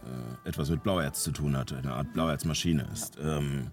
äh, 0.44 0.49
etwas 0.49 0.70
mit 0.70 0.82
Blauerz 0.82 1.22
zu 1.22 1.32
tun 1.32 1.56
hatte, 1.56 1.76
eine 1.76 1.92
Art 1.92 2.12
Blauerzmaschine 2.12 2.88
ist. 2.92 3.18
Ähm, 3.20 3.70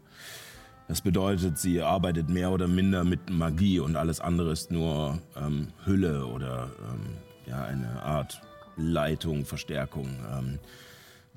das 0.87 1.01
bedeutet, 1.01 1.57
sie 1.57 1.81
arbeitet 1.81 2.29
mehr 2.29 2.51
oder 2.51 2.67
minder 2.67 3.03
mit 3.03 3.29
Magie 3.29 3.79
und 3.79 3.95
alles 3.95 4.21
andere 4.21 4.51
ist 4.51 4.71
nur 4.71 5.19
ähm, 5.35 5.67
Hülle 5.85 6.25
oder 6.25 6.69
ähm, 6.79 7.17
ja, 7.45 7.63
eine 7.65 8.01
Art 8.03 8.41
Leitung, 8.77 9.45
Verstärkung. 9.45 10.07
Ähm, 10.31 10.59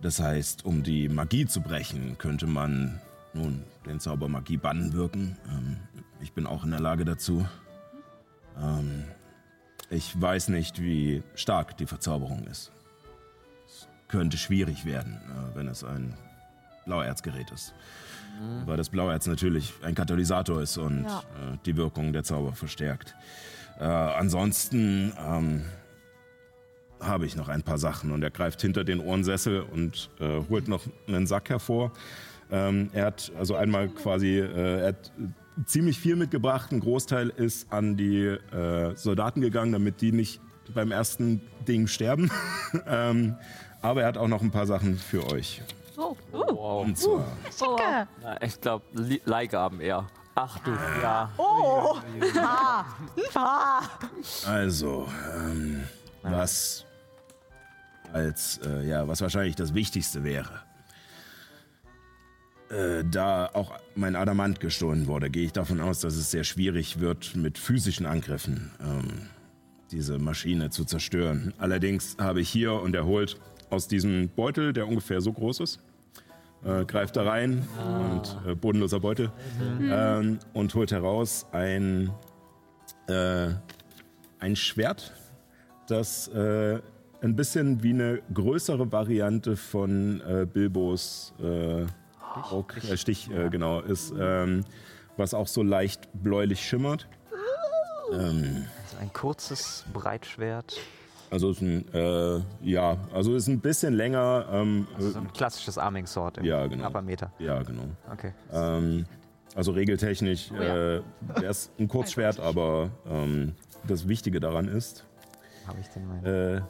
das 0.01 0.21
heißt, 0.21 0.65
um 0.65 0.83
die 0.83 1.09
Magie 1.09 1.47
zu 1.47 1.61
brechen, 1.61 2.17
könnte 2.17 2.47
man 2.47 3.01
nun 3.33 3.65
den 3.87 3.99
Zauber 3.99 4.29
Magie 4.29 4.57
bannen 4.57 4.93
wirken. 4.93 5.37
Ähm, 5.49 5.77
ich 6.21 6.33
bin 6.33 6.47
auch 6.47 6.65
in 6.65 6.71
der 6.71 6.81
Lage 6.81 7.05
dazu. 7.05 7.47
Ähm, 8.57 9.05
ich 9.91 10.21
weiß 10.21 10.49
nicht, 10.49 10.81
wie 10.81 11.23
stark 11.35 11.77
die 11.77 11.87
Verzauberung 11.87 12.47
ist. 12.47 12.71
Es 13.67 13.89
könnte 14.07 14.39
schwierig 14.39 14.85
werden, 14.85 15.15
äh, 15.15 15.57
wenn 15.57 15.67
es 15.67 15.83
ein 15.83 16.17
Blauerzgerät 16.87 17.51
ist. 17.51 17.75
Weil 18.67 18.77
das 18.77 18.89
Blauerz 18.89 19.27
natürlich 19.27 19.73
ein 19.83 19.95
Katalysator 19.95 20.61
ist 20.63 20.79
und 20.79 21.05
Ja. 21.05 21.19
äh, 21.19 21.59
die 21.67 21.77
Wirkung 21.77 22.13
der 22.13 22.25
Zauber 22.25 22.53
verstärkt. 22.55 23.15
Äh, 23.79 23.85
ansonsten 23.85 25.13
ähm, 25.19 25.65
habe 27.01 27.27
ich 27.27 27.37
noch 27.37 27.49
ein 27.49 27.63
paar 27.63 27.79
Sachen 27.79 28.13
und 28.13 28.23
er 28.23 28.31
greift 28.31 28.61
hinter 28.61 28.85
den 28.85 29.01
Ohrensessel 29.01 29.63
und 29.63 30.11
äh, 30.21 30.41
holt 30.49 30.69
noch 30.69 30.83
einen 31.09 31.27
Sack 31.27 31.49
hervor. 31.49 31.93
Ähm, 32.51 32.91
er 32.93 33.07
hat 33.07 33.33
also 33.39 33.55
einmal 33.57 33.89
quasi, 33.89 34.39
äh, 34.39 34.81
er 34.81 34.89
hat 34.89 35.13
ziemlich 35.67 35.99
viel 35.99 36.17
mitgebracht. 36.17 36.73
Ein 36.73 36.81
Großteil 36.81 37.29
ist 37.31 37.73
an 37.73 37.97
die 37.97 38.25
äh, 38.27 38.95
Soldaten 38.97 39.41
gegangen, 39.41 39.73
damit 39.73 40.01
die 40.01 40.13
nicht 40.13 40.41
beim 40.75 40.91
ersten 40.93 41.41
Ding 41.67 41.87
sterben. 41.87 42.31
ähm, 42.87 43.37
aber 43.83 44.03
er 44.03 44.09
hat 44.09 44.19
auch 44.19 44.29
noch 44.29 44.43
ein 44.43 44.51
paar 44.51 44.67
Sachen 44.67 44.97
für 44.99 45.27
euch. 45.33 45.63
Oh, 46.01 46.17
Wow. 46.33 46.85
Und 46.87 46.97
zwar 46.99 47.27
oh. 47.63 47.79
Na, 48.23 48.43
ich 48.43 48.61
glaube, 48.61 48.85
Leihgaben 49.25 49.81
eher. 49.81 50.07
Ach 50.35 50.59
du, 50.61 50.71
ja. 51.03 51.31
Oh! 51.37 51.97
Ah! 52.39 52.85
Ah! 53.35 53.83
Also, 54.47 55.07
ähm, 55.37 55.83
was 56.23 56.87
als, 58.13 58.59
äh, 58.65 58.87
ja, 58.89 59.07
was 59.07 59.21
wahrscheinlich 59.21 59.57
das 59.57 59.75
Wichtigste 59.75 60.25
wäre. 60.25 60.63
äh, 62.71 63.05
da 63.05 63.47
auch 63.53 63.73
mein 63.97 64.15
Adamant 64.17 64.61
gestohlen 64.61 65.07
wurde, 65.09 65.29
gehe 65.31 65.45
ich 65.45 65.53
davon 65.53 65.81
aus, 65.81 66.01
dass 66.01 66.15
es 66.15 66.31
sehr 66.31 66.45
schwierig 66.45 67.01
wird, 67.01 67.35
mit 67.37 67.59
physischen 67.59 68.07
Angriffen 68.07 68.71
ähm, 68.81 69.29
diese 69.91 70.19
Maschine 70.19 70.71
zu 70.71 70.85
zerstören. 70.85 71.53
Allerdings 71.59 72.17
habe 72.21 72.41
ich 72.41 72.49
hier 72.49 72.75
und 72.75 72.95
er 72.95 73.05
holt 73.07 73.39
aus 73.71 73.89
diesem 73.89 74.29
Beutel, 74.29 74.73
der 74.73 74.87
ungefähr 74.89 75.21
so 75.21 75.33
groß 75.33 75.61
ist, 75.61 75.81
äh, 76.65 76.85
greift 76.85 77.17
da 77.17 77.23
rein 77.23 77.67
und 77.79 78.37
äh, 78.47 78.55
bodenloser 78.55 79.01
Beutel. 79.01 79.31
Ähm, 79.81 80.39
und 80.53 80.75
holt 80.75 80.93
heraus 80.93 81.47
ein, 81.53 82.11
äh, 83.09 83.49
ein 84.39 84.57
Schwert, 84.57 85.13
das 85.87 86.29
äh, 86.29 86.81
ein 87.23 87.37
bisschen 87.37 87.83
wie 87.83 87.91
eine 87.91 88.23
größere 88.33 88.91
Variante 88.93 89.57
von 89.57 90.21
äh, 90.23 90.47
Bilbos 90.47 91.35
äh, 91.43 91.83
äh, 91.83 91.87
Stich 92.97 93.29
genau 93.51 93.81
ist, 93.81 94.15
ähm, 94.19 94.65
was 95.17 95.35
auch 95.35 95.47
so 95.49 95.63
leicht 95.63 96.09
bläulich 96.13 96.65
schimmert. 96.67 97.07
Ähm, 98.13 98.67
Also 98.83 98.97
ein 99.01 99.13
kurzes 99.13 99.85
Breitschwert. 99.93 100.79
Also 101.31 101.51
ist 101.51 101.61
ein 101.63 101.87
äh, 101.95 102.41
ja, 102.63 102.97
also 103.15 103.35
ist 103.35 103.47
ein 103.49 103.61
bisschen 103.61 103.95
länger. 103.95 104.47
Ähm, 104.51 104.87
Also 104.97 105.11
so 105.11 105.19
ein 105.21 105.33
klassisches 105.33 105.79
Arming 105.79 106.07
Sword 106.07 106.39
im 106.39 106.45
Ja, 106.45 106.67
genau. 106.67 106.87
Upper 106.89 107.03
Meter. 107.03 107.33
ja, 107.39 107.63
genau. 107.63 107.85
Okay. 108.13 108.33
Ähm, 108.53 109.07
also 109.55 109.73
regeltechnisch 109.73 110.51
Oh 110.53 110.63
ja. 110.63 110.97
äh, 110.97 111.03
wäre 111.21 111.47
es 111.47 111.71
ein 111.79 111.89
Kurzschwert, 111.89 112.39
aber 112.41 112.91
ähm, 113.09 113.55
das 113.87 114.07
Wichtige 114.09 114.41
daran 114.41 114.69
ist, 114.69 115.05
Habe 115.67 115.81
ich 115.81 115.89
denn 115.89 116.07
mein. 116.07 116.25
äh, 116.25 116.61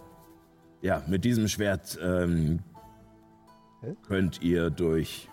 ja, 0.82 1.02
mit 1.06 1.24
diesem 1.24 1.46
Schwert 1.48 1.98
ähm, 2.02 2.60
könnt 4.06 4.40
ihr 4.42 4.70
durch 4.70 5.28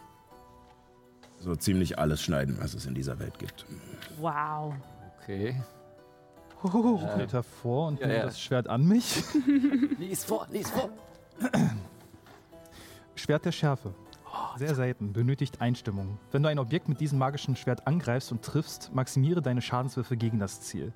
so 1.39 1.55
ziemlich 1.55 1.99
alles 1.99 2.21
schneiden, 2.21 2.57
was 2.59 2.73
es 2.73 2.85
in 2.85 2.95
dieser 2.95 3.19
Welt 3.19 3.37
gibt. 3.39 3.65
Wow. 4.19 4.73
Okay. 5.21 5.55
Ich 6.63 6.71
trete 6.71 7.33
hervor 7.33 7.87
und 7.87 7.99
Ja, 7.99 8.07
nehme 8.07 8.19
ja. 8.19 8.25
das 8.25 8.39
Schwert 8.39 8.67
an 8.67 8.85
mich. 8.85 9.23
Lies 9.99 10.23
vor, 10.25 10.47
lies 10.51 10.69
vor. 10.69 10.89
Schwert 13.15 13.45
der 13.45 13.51
Schärfe. 13.51 13.93
Sehr 14.57 14.75
selten, 14.75 15.13
benötigt 15.13 15.61
Einstimmung. 15.61 16.17
Wenn 16.31 16.43
du 16.43 16.49
ein 16.49 16.59
Objekt 16.59 16.89
mit 16.89 16.99
diesem 16.99 17.19
magischen 17.19 17.55
Schwert 17.55 17.85
angreifst 17.87 18.31
und 18.31 18.43
triffst, 18.43 18.93
maximiere 18.93 19.41
deine 19.41 19.61
Schadenswürfe 19.61 20.17
gegen 20.17 20.39
das 20.39 20.61
Ziel. 20.61 20.93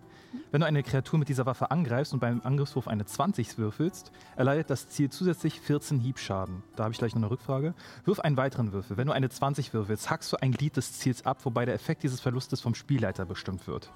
Wenn 0.51 0.61
du 0.61 0.67
eine 0.67 0.83
Kreatur 0.83 1.19
mit 1.19 1.29
dieser 1.29 1.45
Waffe 1.45 1.71
angreifst 1.71 2.13
und 2.13 2.19
beim 2.19 2.41
Angriffswurf 2.43 2.87
eine 2.87 3.05
20 3.05 3.57
würfelst, 3.57 4.11
erleidet 4.35 4.69
das 4.69 4.89
Ziel 4.89 5.09
zusätzlich 5.09 5.59
14 5.61 5.99
Hiebschaden. 5.99 6.63
Da 6.75 6.83
habe 6.83 6.93
ich 6.93 6.99
gleich 6.99 7.15
noch 7.15 7.21
eine 7.21 7.31
Rückfrage. 7.31 7.73
Wirf 8.05 8.19
einen 8.19 8.37
weiteren 8.37 8.73
Würfel. 8.73 8.97
Wenn 8.97 9.07
du 9.07 9.13
eine 9.13 9.29
20 9.29 9.73
würfelst, 9.73 10.09
hackst 10.09 10.31
du 10.33 10.37
ein 10.41 10.51
Glied 10.51 10.77
des 10.77 10.93
Ziels 10.93 11.25
ab, 11.25 11.39
wobei 11.43 11.65
der 11.65 11.75
Effekt 11.75 12.03
dieses 12.03 12.19
Verlustes 12.19 12.61
vom 12.61 12.75
Spielleiter 12.75 13.25
bestimmt 13.25 13.67
wird. 13.67 13.91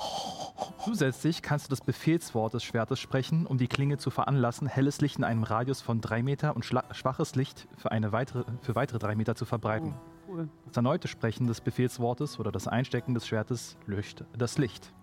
Zusätzlich 0.84 1.42
kannst 1.42 1.66
du 1.66 1.70
das 1.70 1.82
Befehlswort 1.82 2.54
des 2.54 2.64
Schwertes 2.64 3.00
sprechen, 3.00 3.46
um 3.46 3.58
die 3.58 3.68
Klinge 3.68 3.98
zu 3.98 4.10
veranlassen, 4.10 4.68
helles 4.68 5.02
Licht 5.02 5.18
in 5.18 5.24
einem 5.24 5.44
Radius 5.44 5.82
von 5.82 6.00
3 6.00 6.24
Meter 6.24 6.56
und 6.56 6.64
schwaches 6.64 7.36
Licht 7.36 7.68
für, 7.78 7.92
eine 7.92 8.12
weitere, 8.12 8.44
für 8.62 8.76
weitere 8.76 9.00
3 9.00 9.16
Meter 9.16 9.36
zu 9.36 9.46
verbreiten. 9.46 9.96
Cool. 10.28 10.48
Das 10.66 10.78
erneute 10.78 11.08
Sprechen 11.08 11.48
des 11.48 11.62
Befehlswortes 11.62 12.40
oder 12.40 12.52
das 12.52 12.68
Einstecken 12.68 13.14
des 13.14 13.28
Schwertes 13.28 13.78
löscht 13.86 14.24
das 14.38 14.58
Licht. 14.58 14.94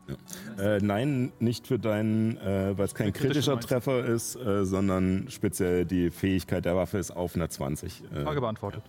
Äh, 0.58 0.78
nein, 0.80 1.32
nicht 1.38 1.66
für 1.66 1.78
deinen, 1.78 2.36
äh, 2.38 2.76
weil 2.76 2.84
es 2.86 2.94
kein 2.94 3.12
kritischer? 3.12 3.58
Treffer 3.60 4.04
ist, 4.04 4.36
äh, 4.36 4.64
sondern 4.64 5.26
speziell 5.30 5.84
die 5.86 6.10
Fähigkeit 6.10 6.64
der 6.64 6.76
Waffe 6.76 6.98
ist 6.98 7.10
auf 7.12 7.34
einer 7.36 7.48
20. 7.48 8.02
Äh, 8.12 8.22
Frage 8.24 8.40
beantwortet. 8.40 8.82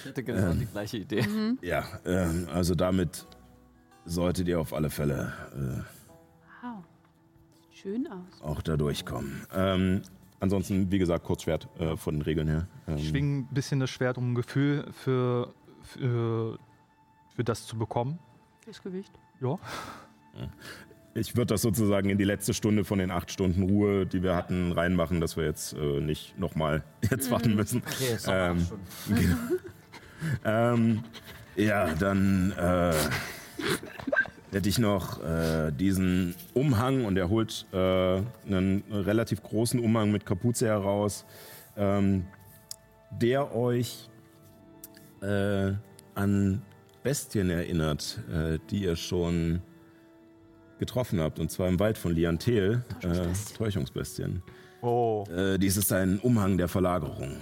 Ich 0.00 0.06
hatte 0.08 0.22
genau 0.22 0.52
die 0.52 0.66
gleiche 0.66 0.98
Idee. 0.98 1.24
ja, 1.62 1.84
ähm, 2.06 2.46
also 2.52 2.74
damit 2.74 3.26
solltet 4.04 4.48
ihr 4.48 4.60
auf 4.60 4.72
alle 4.72 4.88
Fälle 4.90 5.32
äh, 5.54 5.82
Wow. 6.62 6.84
Sieht 7.70 7.78
schön 7.78 8.06
aus. 8.06 8.40
auch 8.42 8.62
da 8.62 8.76
durchkommen. 8.76 9.42
Ähm, 9.54 10.02
ansonsten, 10.40 10.90
wie 10.90 10.98
gesagt, 10.98 11.24
Kurzschwert 11.24 11.68
äh, 11.78 11.96
von 11.96 12.14
den 12.14 12.22
Regeln 12.22 12.48
her. 12.48 12.68
Ähm, 12.86 12.96
Ich 12.96 13.08
schwinge 13.08 13.40
ein 13.40 13.48
bisschen 13.52 13.80
das 13.80 13.90
Schwert, 13.90 14.16
um 14.16 14.32
ein 14.32 14.34
Gefühl 14.36 14.86
für, 14.92 15.52
für, 15.82 16.58
für 17.34 17.44
das 17.44 17.66
zu 17.66 17.76
bekommen. 17.76 18.18
Das 18.68 18.82
Gewicht. 18.82 19.10
Ja. 19.40 19.58
Ich 21.14 21.34
würde 21.34 21.54
das 21.54 21.62
sozusagen 21.62 22.10
in 22.10 22.18
die 22.18 22.24
letzte 22.24 22.52
Stunde 22.52 22.84
von 22.84 22.98
den 22.98 23.10
acht 23.10 23.32
Stunden 23.32 23.62
Ruhe, 23.62 24.04
die 24.04 24.22
wir 24.22 24.36
hatten, 24.36 24.72
reinmachen, 24.72 25.22
dass 25.22 25.38
wir 25.38 25.44
jetzt 25.44 25.72
äh, 25.72 26.00
nicht 26.00 26.38
nochmal 26.38 26.84
jetzt 27.10 27.30
warten 27.30 27.54
müssen. 27.54 27.82
Okay, 27.86 28.14
ist 28.14 28.28
Ähm, 28.30 28.66
Genau. 29.08 29.36
ähm, 30.44 31.02
ja, 31.56 31.94
dann 31.94 32.52
äh, 32.52 32.92
hätte 34.52 34.68
ich 34.68 34.78
noch 34.78 35.22
äh, 35.24 35.70
diesen 35.72 36.34
Umhang 36.52 37.06
und 37.06 37.16
er 37.16 37.30
holt 37.30 37.64
äh, 37.72 37.76
einen 38.46 38.84
relativ 38.90 39.42
großen 39.42 39.80
Umhang 39.80 40.12
mit 40.12 40.26
Kapuze 40.26 40.66
heraus, 40.66 41.24
ähm, 41.74 42.26
der 43.10 43.54
euch 43.56 44.10
äh, 45.22 45.72
an 46.14 46.62
Bestien 47.02 47.50
erinnert, 47.50 48.20
äh, 48.32 48.58
die 48.70 48.84
ihr 48.84 48.96
schon 48.96 49.62
getroffen 50.78 51.20
habt, 51.20 51.38
und 51.38 51.50
zwar 51.50 51.68
im 51.68 51.80
Wald 51.80 51.98
von 51.98 52.12
Liantel, 52.14 52.84
äh, 53.02 53.26
Täuschungsbestien. 53.56 54.42
Oh. 54.80 55.24
Äh, 55.30 55.58
dies 55.58 55.76
ist 55.76 55.92
ein 55.92 56.18
Umhang 56.20 56.56
der 56.56 56.68
Verlagerung. 56.68 57.36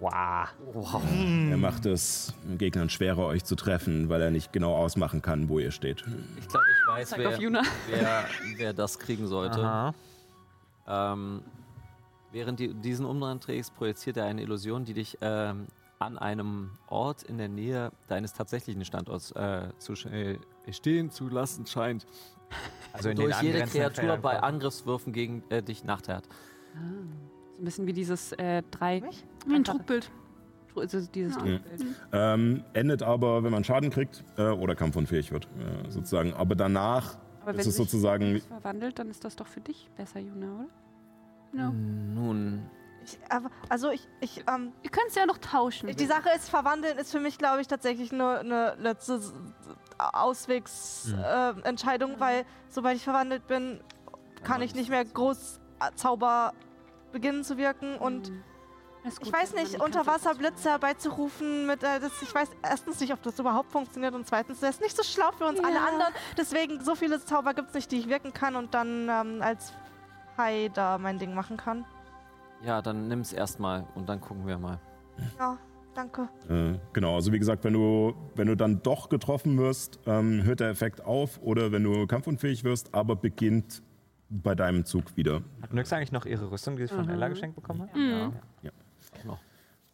Wow. 0.00 1.02
Er 1.50 1.56
macht 1.56 1.86
es 1.86 2.32
Gegnern 2.56 2.88
schwerer, 2.88 3.26
euch 3.26 3.44
zu 3.44 3.56
treffen, 3.56 4.08
weil 4.08 4.22
er 4.22 4.30
nicht 4.30 4.52
genau 4.52 4.76
ausmachen 4.76 5.22
kann, 5.22 5.48
wo 5.48 5.58
ihr 5.58 5.72
steht. 5.72 6.04
Ich 6.38 6.48
glaube, 6.48 6.66
ich 6.70 6.88
weiß, 6.88 7.14
wer, 7.16 7.28
auf 7.30 7.38
Juna. 7.40 7.62
wer, 7.88 8.24
wer 8.56 8.72
das 8.72 8.98
kriegen 8.98 9.26
sollte. 9.26 9.92
Ähm, 10.86 11.42
während 12.30 12.60
du 12.60 12.74
diesen 12.74 13.06
Umhang 13.06 13.40
trägst, 13.40 13.74
projiziert 13.74 14.18
er 14.18 14.26
eine 14.26 14.42
Illusion, 14.42 14.84
die 14.84 14.94
dich 14.94 15.18
ähm, 15.20 15.66
an 15.98 16.18
einem 16.18 16.70
Ort 16.88 17.22
in 17.22 17.38
der 17.38 17.48
Nähe 17.48 17.90
deines 18.06 18.32
tatsächlichen 18.32 18.84
Standorts 18.84 19.32
äh, 19.32 19.68
zu 19.78 19.94
äh, 20.08 20.38
stehen 20.70 21.10
zu 21.10 21.28
lassen 21.28 21.66
scheint. 21.66 22.06
Also 22.94 23.10
in 23.10 23.16
durch 23.16 23.36
den 23.36 23.46
jede 23.46 23.66
Kreatur 23.66 24.16
bei. 24.16 24.42
Angriffswürfen 24.42 25.12
gegen 25.12 25.44
äh, 25.50 25.62
dich 25.62 25.84
nachteert. 25.84 26.24
So 26.72 27.60
ein 27.60 27.64
bisschen 27.64 27.86
wie 27.86 27.92
dieses 27.92 28.32
äh, 28.32 28.62
drei. 28.70 29.02
Wie 29.46 29.54
ein 29.54 29.64
Also 30.74 31.06
dieses 31.06 31.36
Ja. 31.36 31.60
Ähm, 32.12 32.64
endet 32.72 33.02
aber, 33.02 33.44
wenn 33.44 33.52
man 33.52 33.64
Schaden 33.64 33.90
kriegt 33.90 34.24
äh, 34.38 34.48
oder 34.48 34.74
kampfunfähig 34.74 35.30
wird, 35.30 35.44
äh, 35.58 35.90
sozusagen. 35.90 36.32
Aber 36.32 36.54
danach 36.54 37.18
Aber 37.42 37.52
wenn 37.52 37.60
ist 37.60 37.66
es 37.66 37.76
sich 37.76 37.84
sozusagen. 37.84 38.34
das 38.34 38.46
verwandelt, 38.46 38.98
dann 38.98 39.10
ist 39.10 39.24
das 39.24 39.36
doch 39.36 39.46
für 39.46 39.60
dich 39.60 39.90
besser, 39.96 40.20
Juna, 40.20 40.46
oder? 40.54 40.68
Ja. 41.52 41.70
Nun, 41.70 42.62
Ich, 43.10 43.18
also 43.68 43.90
ich, 43.90 44.06
ich, 44.20 44.44
ähm, 44.48 44.72
Ihr 44.82 44.90
könnt 44.90 45.08
es 45.08 45.14
ja 45.14 45.24
noch 45.24 45.38
tauschen. 45.38 45.88
die 45.94 46.06
Sache 46.06 46.28
ist, 46.36 46.50
verwandeln 46.50 46.98
ist 46.98 47.10
für 47.10 47.20
mich, 47.20 47.38
glaube 47.38 47.60
ich, 47.60 47.66
tatsächlich 47.66 48.12
nur 48.12 48.38
eine 48.40 48.74
letzte 48.78 49.20
Auswegsentscheidung, 49.98 51.62
äh, 51.62 51.68
Entscheidung, 51.68 52.20
weil 52.20 52.44
sobald 52.68 52.96
ich 52.96 53.04
verwandelt 53.04 53.46
bin, 53.46 53.80
kann 54.44 54.62
ich 54.62 54.74
nicht 54.74 54.90
mehr 54.90 55.04
groß 55.04 55.60
äh, 55.80 55.94
Zauber 55.96 56.52
beginnen 57.12 57.44
zu 57.44 57.56
wirken 57.56 57.96
und 57.96 58.30
Mhm. 58.30 58.44
Ich 59.04 59.16
gut, 59.20 59.32
weiß 59.32 59.50
wenn 59.52 59.56
man 59.56 59.64
nicht, 59.64 59.76
die 59.76 59.80
unter 59.82 60.04
Karte 60.04 60.24
Wasser 60.24 60.34
Blitze 60.34 60.68
herbeizurufen, 60.70 61.66
mit, 61.66 61.82
äh, 61.82 62.00
das, 62.00 62.20
ich 62.20 62.34
weiß 62.34 62.50
erstens 62.62 63.00
nicht, 63.00 63.12
ob 63.12 63.22
das 63.22 63.38
überhaupt 63.38 63.70
funktioniert 63.72 64.12
und 64.12 64.26
zweitens, 64.26 64.60
das 64.60 64.70
ist 64.70 64.80
nicht 64.82 64.94
so 64.96 65.02
schlau 65.02 65.30
für 65.32 65.46
uns 65.46 65.60
alle 65.60 65.76
Ja. 65.76 65.86
anderen. 65.86 66.12
Deswegen, 66.36 66.84
so 66.84 66.94
viele 66.94 67.24
Zauber 67.24 67.54
gibt 67.54 67.68
es 67.68 67.74
nicht, 67.74 67.90
die 67.90 68.00
ich 68.00 68.08
wirken 68.08 68.34
kann 68.34 68.54
und 68.56 68.74
dann 68.74 69.08
ähm, 69.08 69.40
als 69.40 69.72
Hai 70.36 70.68
da 70.74 70.98
mein 70.98 71.18
Ding 71.18 71.32
machen 71.32 71.56
kann. 71.56 71.86
Ja, 72.64 72.82
dann 72.82 73.08
nimm's 73.08 73.32
erstmal 73.32 73.86
und 73.94 74.08
dann 74.08 74.20
gucken 74.20 74.46
wir 74.46 74.58
mal. 74.58 74.78
Ja, 75.38 75.58
danke. 75.94 76.28
Äh, 76.48 76.78
genau, 76.92 77.14
also 77.16 77.32
wie 77.32 77.38
gesagt, 77.38 77.64
wenn 77.64 77.72
du, 77.72 78.14
wenn 78.36 78.46
du 78.48 78.56
dann 78.56 78.82
doch 78.82 79.08
getroffen 79.08 79.58
wirst, 79.58 79.98
ähm, 80.06 80.42
hört 80.44 80.60
der 80.60 80.70
Effekt 80.70 81.04
auf 81.04 81.40
oder 81.42 81.72
wenn 81.72 81.84
du 81.84 82.06
kampfunfähig 82.06 82.64
wirst, 82.64 82.94
aber 82.94 83.16
beginnt 83.16 83.82
bei 84.30 84.54
deinem 84.54 84.84
Zug 84.84 85.16
wieder. 85.16 85.42
Hat 85.62 85.72
Nyx 85.72 85.92
eigentlich 85.92 86.12
noch 86.12 86.26
ihre 86.26 86.50
Rüstung, 86.50 86.76
die 86.76 86.86
sie 86.86 86.94
von 86.94 87.06
Mhm. 87.06 87.10
Ella 87.12 87.28
geschenkt 87.28 87.56
bekommen 87.56 87.82
hat? 87.82 87.96
Mhm. 87.96 88.32
Auch 89.20 89.24
noch. 89.24 89.38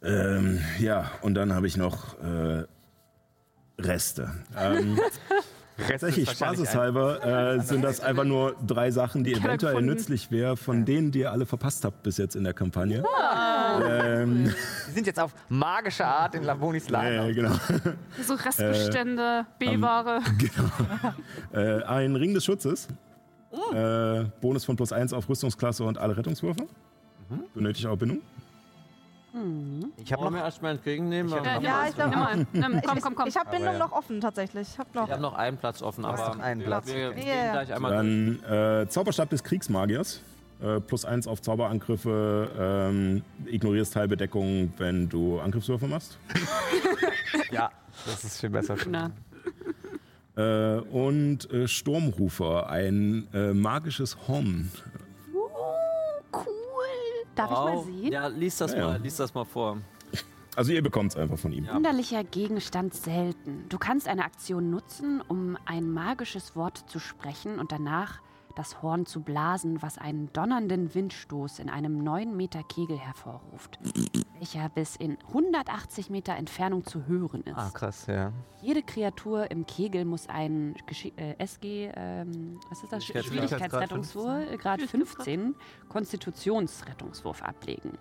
Ähm, 0.03 0.59
ja, 0.81 1.11
und 1.23 1.35
dann 1.35 1.55
habe 1.55 1.67
ich 1.67 1.77
noch 1.77 2.19
äh, 2.21 2.65
Reste. 3.79 4.33
Ähm, 4.59 4.99
tatsächlich, 5.89 6.31
spaßeshalber, 6.31 7.55
äh, 7.57 7.61
sind 7.61 7.83
das 7.83 8.01
einfach 8.01 8.25
nur 8.25 8.55
drei 8.67 8.91
Sachen, 8.91 9.25
die 9.25 9.35
eventuell 9.35 9.83
nützlich 9.83 10.31
wären, 10.31 10.57
von 10.57 10.85
denen, 10.85 11.11
die 11.11 11.21
ihr 11.21 11.33
alle 11.33 11.47
verpasst 11.47 11.85
habt 11.85 12.03
bis 12.03 12.17
jetzt 12.19 12.37
in 12.37 12.45
der 12.45 12.55
Kampagne. 12.55 13.03
Ähm, 13.83 14.53
Die 14.89 14.91
sind 14.93 15.07
jetzt 15.07 15.19
auf 15.19 15.35
magische 15.49 16.07
Art 16.07 16.35
in 16.35 16.45
Labonis 16.45 16.89
Lager. 16.89 17.27
äh, 17.29 17.35
genau. 17.35 17.55
So 18.23 18.35
Restbestände, 18.35 19.47
B-Ware. 19.59 20.21
Äh, 21.53 21.83
ein 21.85 22.17
Ring 22.17 22.35
des 22.35 22.45
Schutzes. 22.45 22.89
Äh, 23.73 24.25
Bonus 24.41 24.65
von 24.65 24.75
plus 24.77 24.93
1 24.93 25.13
auf 25.13 25.29
Rüstungsklasse 25.29 25.85
und 25.85 25.99
alle 25.99 26.17
Rettungswürfe. 26.17 26.67
Benötigt 27.55 27.87
auch 27.87 27.97
Bindung. 27.97 28.19
Ich 29.97 30.13
habe 30.13 30.23
wir 30.25 30.31
noch. 30.31 30.39
erstmal 30.39 30.73
entgegennehmen? 30.73 31.29
Ich 31.33 31.37
hab 31.37 31.45
Wir 31.45 31.55
noch- 31.55 31.63
Ja, 31.63 31.87
ich 31.89 31.95
glaube 31.95 32.47
Nimm 32.53 32.81
komm, 32.85 32.97
ich, 32.99 33.03
komm, 33.03 33.15
komm. 33.17 33.29
Ich 33.29 33.37
habe 33.37 33.51
Bindung 33.51 33.73
ja. 33.75 33.79
noch 33.79 33.93
offen 33.93 34.21
tatsächlich. 34.21 34.69
Ich 34.73 34.79
habe 34.79 34.89
noch. 34.95 35.09
haben 35.11 35.23
noch 35.23 35.35
einen 35.35 35.57
Platz 35.57 35.83
offen, 35.83 36.05
aber 36.05 36.17
noch 36.29 36.39
einen 36.39 36.61
wir, 36.61 36.67
Platz. 36.69 36.87
wir 36.87 36.99
Ja, 36.99 37.11
gehen 37.13 37.27
ja. 37.29 37.53
gleich 37.53 37.73
einmal 37.75 37.91
Dann 37.93 38.43
äh, 38.45 38.89
Zauberstab 38.89 39.31
des 39.31 39.43
Kriegsmagiers. 39.43 40.21
Äh, 40.63 40.81
plus 40.81 41.05
eins 41.05 41.27
auf 41.27 41.43
Zauberangriffe. 41.43 42.49
Ähm, 42.59 43.23
ignorierst 43.47 43.97
halbe 43.97 44.17
Deckung, 44.17 44.73
wenn 44.79 45.09
du 45.09 45.41
Angriffswürfe 45.41 45.87
machst. 45.87 46.17
Ja, 47.51 47.71
das 48.07 48.25
ist 48.25 48.41
viel 48.41 48.51
besser. 48.51 48.77
Na, 48.89 49.11
Äh, 50.37 50.81
und 50.81 51.49
äh, 51.53 51.69
Sturmrufer, 51.69 52.69
ein 52.69 53.29
äh, 53.33 53.53
magisches 53.53 54.17
Horn. 54.27 54.71
Darf 57.35 57.51
ich 57.51 57.57
mal 57.57 57.75
Wow. 57.77 57.85
sehen? 57.87 58.13
Ja, 58.13 58.27
lies 58.29 58.57
das 58.59 58.73
Ja, 58.73 58.79
ja. 58.79 58.87
mal, 58.89 59.01
lies 59.01 59.17
das 59.17 59.35
mal 59.35 59.45
vor. 59.45 59.79
Also 60.57 60.73
ihr 60.73 60.83
bekommt 60.83 61.11
es 61.13 61.17
einfach 61.17 61.37
von 61.39 61.51
ihm. 61.53 61.67
Wunderlicher 61.69 62.23
Gegenstand 62.23 62.95
selten. 62.95 63.65
Du 63.69 63.77
kannst 63.79 64.07
eine 64.07 64.25
Aktion 64.25 64.71
nutzen, 64.71 65.21
um 65.27 65.59
ein 65.67 65.91
magisches 65.91 66.55
Wort 66.55 66.85
zu 66.89 67.01
sprechen 67.01 67.59
und 67.59 67.73
danach 67.73 68.21
das 68.55 68.83
Horn 68.83 69.07
zu 69.07 69.23
blasen, 69.23 69.83
was 69.83 69.99
einen 69.99 70.33
donnernden 70.33 70.95
Windstoß 70.95 71.59
in 71.59 71.69
einem 71.69 72.03
9 72.03 72.37
Meter 72.37 72.63
Kegel 72.63 72.99
hervorruft, 72.99 73.79
welcher 74.39 74.69
bis 74.69 74.97
in 74.97 75.19
180 75.29 76.11
Meter 76.11 76.37
Entfernung 76.37 76.85
zu 76.85 77.07
hören 77.07 77.43
ist. 77.43 77.57
Ah, 77.57 77.71
krass, 77.73 78.07
ja. 78.07 78.33
Jede 78.63 78.83
Kreatur 78.83 79.51
im 79.51 79.67
Kegel 79.67 80.05
muss 80.05 80.29
einen 80.29 80.75
äh, 81.17 81.35
SG, 81.39 81.91
ähm, 81.95 82.59
was 82.69 82.83
ist 82.83 82.93
das? 82.93 83.05
Schwierigkeitsrettungswurf, 83.05 84.59
Grad 84.59 84.83
15, 84.83 85.55
Konstitutionsrettungswurf 85.89 87.43
ablegen. 87.43 87.99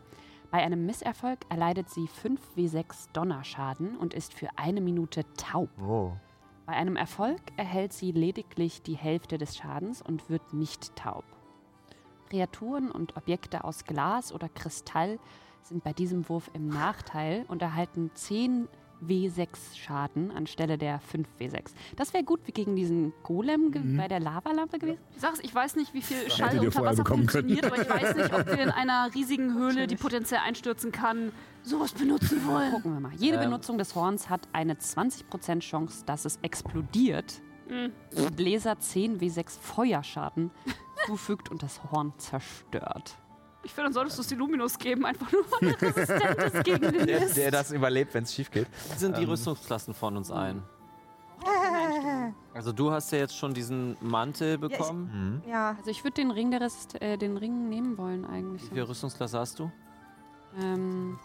Bei 0.51 0.59
einem 0.59 0.85
Misserfolg 0.85 1.39
erleidet 1.49 1.89
sie 1.89 2.07
5w6 2.07 3.07
Donnerschaden 3.11 3.97
und 3.97 4.13
ist 4.13 4.35
für 4.35 4.49
eine 4.55 4.81
Minute 4.81 5.25
taub. 5.35 5.69
Wow. 5.77 6.13
Bei 6.65 6.73
einem 6.73 6.95
Erfolg 6.95 7.41
erhält 7.57 7.91
sie 7.91 8.11
lediglich 8.11 8.81
die 8.81 8.95
Hälfte 8.95 9.37
des 9.37 9.57
Schadens 9.57 10.01
und 10.01 10.29
wird 10.29 10.53
nicht 10.53 10.95
taub. 10.95 11.25
Kreaturen 12.29 12.89
und 12.89 13.17
Objekte 13.17 13.63
aus 13.63 13.83
Glas 13.83 14.33
oder 14.33 14.47
Kristall 14.49 15.19
sind 15.61 15.83
bei 15.83 15.93
diesem 15.93 16.27
Wurf 16.29 16.49
im 16.53 16.67
Nachteil 16.67 17.45
und 17.47 17.61
erhalten 17.61 18.11
10 18.13 18.67
W6 19.07 19.47
Schaden 19.75 20.31
anstelle 20.31 20.77
der 20.77 20.99
5 20.99 21.27
W6. 21.39 21.71
Das 21.95 22.13
wäre 22.13 22.23
gut 22.23 22.41
wie 22.45 22.51
gegen 22.51 22.75
diesen 22.75 23.13
Golem 23.23 23.71
ge- 23.71 23.81
bei 23.97 24.07
der 24.07 24.19
Lavalampe 24.19 24.79
gewesen. 24.79 24.99
ich 25.15 25.21
sag's, 25.21 25.39
ich 25.41 25.53
weiß 25.53 25.75
nicht, 25.75 25.93
wie 25.93 26.01
viel 26.01 26.29
Schall 26.31 26.59
unter 26.59 26.81
Wasser 26.83 27.03
bekommen 27.03 27.25
können. 27.25 27.49
funktioniert, 27.49 27.65
aber 27.65 27.81
ich 27.81 27.89
weiß 27.89 28.15
nicht, 28.15 28.33
ob 28.33 28.45
wir 28.47 28.59
in 28.59 28.69
einer 28.71 29.09
riesigen 29.13 29.53
Höhle, 29.55 29.87
die 29.87 29.95
potenziell 29.95 30.41
einstürzen 30.45 30.91
kann, 30.91 31.31
sowas 31.63 31.93
benutzen 31.93 32.45
wollen. 32.45 32.71
Gucken 32.71 32.93
wir 32.93 32.99
mal. 32.99 33.11
Jede 33.17 33.37
Ähm. 33.37 33.43
Benutzung 33.43 33.77
des 33.77 33.95
Horns 33.95 34.29
hat 34.29 34.47
eine 34.53 34.75
20% 34.75 35.59
Chance, 35.59 36.03
dass 36.05 36.25
es 36.25 36.37
explodiert 36.41 37.41
und 38.15 38.39
Laser 38.39 38.77
10 38.79 39.19
W6 39.19 39.59
Feuerschaden 39.59 40.51
zufügt 41.07 41.49
und 41.49 41.63
das 41.63 41.81
Horn 41.91 42.13
zerstört. 42.17 43.17
Ich 43.63 43.71
finde, 43.73 43.85
dann 43.85 43.93
solltest 43.93 44.17
du 44.17 44.21
es 44.21 44.27
die 44.27 44.35
Luminus 44.35 44.77
geben, 44.77 45.05
einfach 45.05 45.31
nur 45.31 45.43
weil 45.51 45.69
er 45.69 45.81
resistent 45.81 46.35
ist 46.53 46.63
gegen 46.65 46.81
den 46.91 47.07
Der, 47.07 47.19
Mist. 47.21 47.37
der 47.37 47.49
das 47.51 47.71
überlebt, 47.71 48.13
wenn 48.13 48.23
es 48.23 48.33
schief 48.33 48.51
geht. 48.51 48.67
Wie 48.91 48.97
sind 48.99 49.17
die 49.17 49.23
Rüstungsklassen 49.23 49.93
von 49.93 50.17
uns 50.17 50.31
ein? 50.31 50.63
Also 52.53 52.71
du 52.71 52.91
hast 52.91 53.11
ja 53.11 53.17
jetzt 53.17 53.35
schon 53.37 53.53
diesen 53.53 53.97
Mantel 53.99 54.57
bekommen. 54.57 55.41
Ja, 55.49 55.75
Also 55.77 55.89
ich 55.89 56.03
würde 56.03 56.13
den 56.15 56.31
Ring 56.31 56.51
der 56.51 56.61
Resist 56.61 57.01
äh, 57.01 57.17
den 57.17 57.35
Ring 57.37 57.67
nehmen 57.67 57.97
wollen 57.97 58.25
eigentlich. 58.25 58.63
Wie 58.69 58.75
viel 58.75 58.83
Rüstungsklasse 58.83 59.39
hast 59.39 59.59
du? 59.59 59.71
Ähm, 60.61 61.17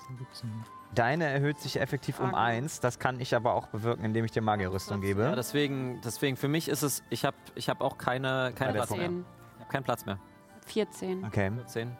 Deine 0.94 1.26
erhöht 1.26 1.58
sich 1.60 1.78
effektiv 1.80 2.18
um 2.18 2.30
Frage. 2.30 2.36
eins. 2.38 2.80
Das 2.80 2.98
kann 2.98 3.20
ich 3.20 3.36
aber 3.36 3.52
auch 3.52 3.66
bewirken, 3.68 4.04
indem 4.04 4.24
ich 4.24 4.32
dir 4.32 4.40
Magierrüstung 4.40 5.02
Ja, 5.02 5.08
gebe. 5.08 5.34
deswegen, 5.36 6.00
deswegen 6.02 6.36
für 6.36 6.48
mich 6.48 6.68
ist 6.68 6.82
es, 6.82 7.02
ich 7.10 7.24
habe 7.26 7.36
ich 7.54 7.68
hab 7.68 7.82
auch 7.82 7.98
keine, 7.98 8.52
keinen 8.54 8.72
Platz 8.74 8.90
mehr. 8.90 9.08
10, 9.10 9.24
Ich 9.58 9.60
hab 9.64 9.68
keinen 9.70 9.84
Platz 9.84 10.06
mehr. 10.06 10.18
14. 10.66 11.24
Okay. 11.24 11.52
10. 11.66 11.94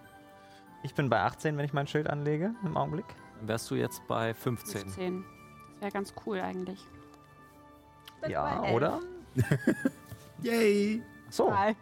Ich 0.82 0.94
bin 0.94 1.08
bei 1.10 1.20
18, 1.20 1.56
wenn 1.56 1.64
ich 1.64 1.72
mein 1.72 1.86
Schild 1.86 2.08
anlege 2.08 2.54
im 2.64 2.76
Augenblick. 2.76 3.06
Dann 3.38 3.48
wärst 3.48 3.70
du 3.70 3.74
jetzt 3.74 4.06
bei 4.06 4.34
15. 4.34 4.80
15. 4.82 5.24
Das 5.74 5.80
wäre 5.82 5.92
ganz 5.92 6.14
cool 6.26 6.40
eigentlich. 6.40 6.84
Ja, 8.26 8.62
oder? 8.72 9.00
Yay! 10.42 11.02
So. 11.30 11.54
Hi. 11.56 11.74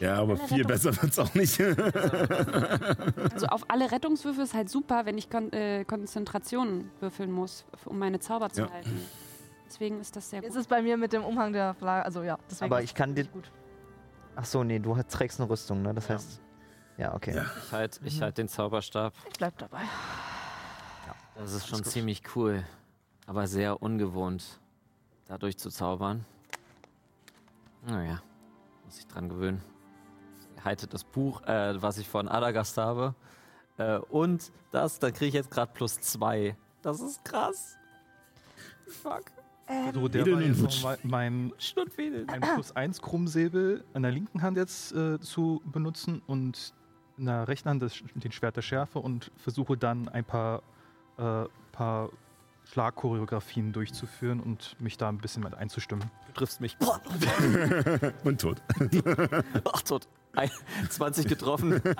Ja, 0.00 0.16
aber 0.16 0.36
viel 0.36 0.64
besser 0.64 0.90
wird's 1.02 1.18
auch 1.18 1.32
nicht. 1.34 1.58
Also 3.34 3.46
auf 3.46 3.64
alle 3.68 3.90
Rettungswürfe 3.90 4.42
ist 4.42 4.54
halt 4.54 4.68
super, 4.68 5.06
wenn 5.06 5.18
ich 5.18 5.28
Kon 5.30 5.52
äh, 5.52 5.84
Konzentration 5.84 6.90
würfeln 7.00 7.30
muss, 7.32 7.64
um 7.84 7.98
meine 7.98 8.20
Zauber 8.20 8.50
zu 8.50 8.62
Ja. 8.62 8.70
halten. 8.70 9.00
Deswegen 9.66 10.00
ist 10.00 10.14
das 10.14 10.30
sehr 10.30 10.40
Jetzt 10.40 10.52
gut. 10.52 10.60
ist 10.60 10.68
bei 10.68 10.82
mir 10.82 10.96
mit 10.96 11.12
dem 11.12 11.24
Umhang 11.24 11.52
der 11.52 11.74
Flagge, 11.74 12.04
also 12.04 12.22
ja, 12.22 12.38
deswegen 12.48 12.72
Aber 12.72 12.80
ist 12.80 12.90
ich 12.90 12.94
kann 12.94 13.14
dir. 13.14 13.22
es 13.22 13.32
gut. 13.32 13.50
Ach 14.36 14.44
so, 14.44 14.62
nee, 14.62 14.78
du 14.78 14.96
trägst 15.08 15.40
eine 15.40 15.48
Rüstung, 15.50 15.82
ne? 15.82 15.92
Das 15.94 16.08
heißt. 16.10 16.40
Ja, 16.96 17.14
okay. 17.14 17.42
Ich 17.64 17.72
halt, 17.72 18.00
ich 18.04 18.22
halt 18.22 18.38
den 18.38 18.48
Zauberstab. 18.48 19.14
Ich 19.30 19.38
bleib 19.38 19.58
dabei. 19.58 19.82
Das 21.36 21.52
ist 21.52 21.66
schon 21.66 21.82
ziemlich 21.82 22.22
cool, 22.36 22.64
aber 23.26 23.48
sehr 23.48 23.82
ungewohnt, 23.82 24.60
dadurch 25.26 25.58
zu 25.58 25.68
zaubern. 25.70 26.24
Naja, 27.86 28.22
muss 28.84 28.98
ich 28.98 29.06
dran 29.08 29.28
gewöhnen. 29.28 29.60
Ich 30.56 30.64
halte 30.64 30.86
das 30.86 31.02
Buch, 31.02 31.42
äh, 31.42 31.82
was 31.82 31.98
ich 31.98 32.08
von 32.08 32.28
Adagast 32.28 32.78
habe. 32.78 33.14
Äh, 33.78 33.98
und 33.98 34.52
das, 34.70 35.00
dann 35.00 35.12
kriege 35.12 35.28
ich 35.28 35.34
jetzt 35.34 35.50
gerade 35.50 35.72
plus 35.74 36.00
zwei. 36.00 36.56
Das 36.82 37.00
ist 37.00 37.24
krass. 37.24 37.76
Fuck. 38.86 39.24
So, 39.94 40.08
der 40.08 40.26
war 40.26 40.40
jetzt 40.42 40.60
noch 40.60 40.98
mein 41.04 41.52
Stundwedel. 41.56 42.26
ein 42.28 42.42
plus 42.42 42.76
1 42.76 43.00
Krummsäbel 43.00 43.82
in 43.94 44.02
der 44.02 44.12
linken 44.12 44.42
Hand 44.42 44.58
jetzt 44.58 44.92
äh, 44.92 45.18
zu 45.20 45.62
benutzen 45.64 46.20
und 46.26 46.74
in 47.16 47.26
der 47.26 47.48
rechten 47.48 47.68
Hand 47.68 47.82
das, 47.82 48.02
den 48.14 48.32
Schwert 48.32 48.56
der 48.56 48.62
Schärfe 48.62 48.98
und 48.98 49.30
versuche 49.36 49.76
dann 49.76 50.08
ein 50.08 50.24
paar, 50.24 50.62
äh, 51.18 51.44
paar 51.72 52.10
Schlagchoreografien 52.70 53.72
durchzuführen 53.72 54.40
und 54.40 54.80
mich 54.80 54.96
da 54.96 55.08
ein 55.08 55.18
bisschen 55.18 55.42
mit 55.42 55.54
einzustimmen. 55.54 56.10
Du 56.28 56.32
triffst 56.32 56.60
mich. 56.60 56.76
Und 58.24 58.40
tot. 58.40 58.62
Ach, 59.72 59.82
tot. 59.82 60.08
Ein, 60.34 60.50
20 60.88 61.28
getroffen. 61.28 61.80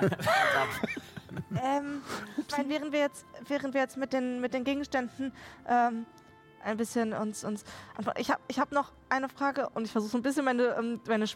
Ähm, 1.61 2.01
ich 2.47 2.57
meine, 2.57 2.69
während 2.69 2.93
wir 2.93 3.01
jetzt, 3.01 3.27
während 3.49 3.75
wir 3.75 3.81
jetzt 3.81 3.97
mit 3.97 4.13
den, 4.13 4.41
mit 4.41 4.55
den 4.55 4.63
Gegenständen 4.63 5.33
ähm, 5.69 6.07
ein 6.65 6.77
bisschen 6.77 7.13
uns, 7.13 7.45
uns. 7.45 7.65
Ich 8.17 8.31
habe 8.31 8.41
ich 8.49 8.59
hab 8.59 8.73
noch 8.73 8.93
eine 9.09 9.29
Frage 9.29 9.69
und 9.71 9.85
ich 9.85 9.93
versuche 9.93 10.11
so 10.13 10.19
ein 10.19 10.23
bisschen 10.23 10.45
meine, 10.45 10.75
ähm, 10.77 11.01
meine 11.07 11.27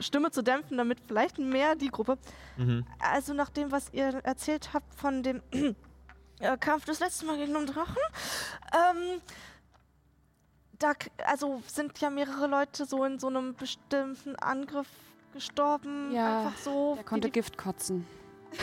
Stimme 0.00 0.30
zu 0.30 0.42
dämpfen, 0.42 0.76
damit 0.76 1.00
vielleicht 1.06 1.38
mehr 1.38 1.74
die 1.76 1.88
Gruppe. 1.90 2.18
Mhm. 2.56 2.86
Also 2.98 3.34
nach 3.34 3.50
dem, 3.50 3.70
was 3.70 3.92
ihr 3.92 4.20
erzählt 4.24 4.72
habt 4.72 4.94
von 4.94 5.22
dem 5.22 5.42
äh, 6.40 6.56
Kampf 6.58 6.84
das 6.86 7.00
letzte 7.00 7.26
Mal 7.26 7.36
gegen 7.36 7.54
den 7.54 7.66
Drachen, 7.66 7.96
ähm, 8.72 9.20
da, 10.78 10.92
also 11.26 11.62
sind 11.66 12.00
ja 12.00 12.10
mehrere 12.10 12.46
Leute 12.48 12.86
so 12.86 13.04
in 13.04 13.18
so 13.18 13.28
einem 13.28 13.54
bestimmten 13.54 14.34
Angriff 14.36 14.88
gestorben. 15.32 16.12
Ja, 16.12 16.40
einfach 16.46 16.58
so. 16.58 16.94
Er 16.98 17.04
konnte 17.04 17.28
die- 17.28 17.32
Gift 17.32 17.56
kotzen. 17.58 18.06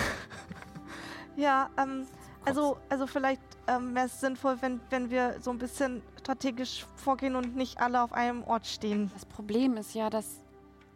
Ja, 1.35 1.69
ähm, 1.77 2.05
also, 2.45 2.77
also 2.89 3.07
vielleicht 3.07 3.41
ähm, 3.67 3.93
wäre 3.95 4.05
es 4.07 4.19
sinnvoll, 4.19 4.57
wenn, 4.61 4.79
wenn 4.89 5.09
wir 5.09 5.35
so 5.41 5.51
ein 5.51 5.57
bisschen 5.57 6.01
strategisch 6.19 6.85
vorgehen 6.95 7.35
und 7.35 7.55
nicht 7.55 7.79
alle 7.79 8.01
auf 8.01 8.13
einem 8.13 8.43
Ort 8.43 8.65
stehen. 8.67 9.11
Das 9.13 9.25
Problem 9.25 9.77
ist 9.77 9.93
ja, 9.93 10.09
dass 10.09 10.25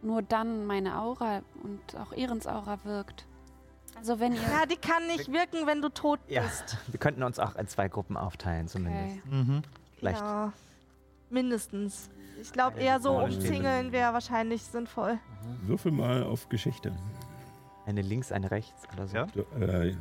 nur 0.02 0.22
dann 0.22 0.66
meine 0.66 1.00
Aura 1.00 1.42
und 1.64 1.96
auch 1.98 2.14
Ehrens 2.14 2.48
Aura 2.48 2.78
wirkt. 2.84 3.26
Also 3.96 4.20
wenn 4.20 4.34
ihr... 4.34 4.42
Ja, 4.42 4.66
die 4.66 4.76
kann 4.76 5.06
nicht 5.08 5.32
wirken, 5.32 5.66
wenn 5.66 5.82
du 5.82 5.90
tot 5.90 6.20
Ja, 6.28 6.42
bist. 6.42 6.78
wir 6.88 7.00
könnten 7.00 7.24
uns 7.24 7.40
auch 7.40 7.56
in 7.56 7.68
zwei 7.68 7.88
Gruppen 7.88 8.18
aufteilen, 8.18 8.68
zumindest. 8.68 9.20
Okay. 9.28 9.62
Vielleicht. 9.98 10.20
Ja, 10.20 10.52
mindestens. 11.30 12.10
Ich 12.42 12.52
glaube 12.52 12.80
eher 12.80 13.00
so 13.00 13.18
umzingeln 13.20 13.92
wäre 13.92 14.12
wahrscheinlich 14.14 14.64
sinnvoll. 14.64 15.20
Würfel 15.62 15.92
mal 15.92 16.24
auf 16.24 16.50
Geschichte. 16.50 16.94
Eine 17.86 18.02
links, 18.02 18.32
eine 18.32 18.50
rechts 18.50 18.84
oder 18.94 19.08
so. 19.08 19.16
Ja? 19.16 19.28
Du, 19.28 19.42
äh, 19.60 19.96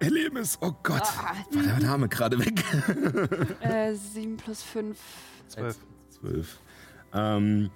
Erlebnis, 0.00 0.58
oh 0.60 0.72
Gott. 0.82 1.02
War 1.02 1.62
der 1.62 1.80
Name 1.80 2.08
gerade 2.08 2.38
weg? 2.38 2.62
Äh, 3.60 3.94
7 4.14 4.36
plus 4.36 4.62
5. 4.62 4.98
Zwölf. 5.48 5.76
Zwölf. 6.10 6.58
Ähm, 7.12 7.70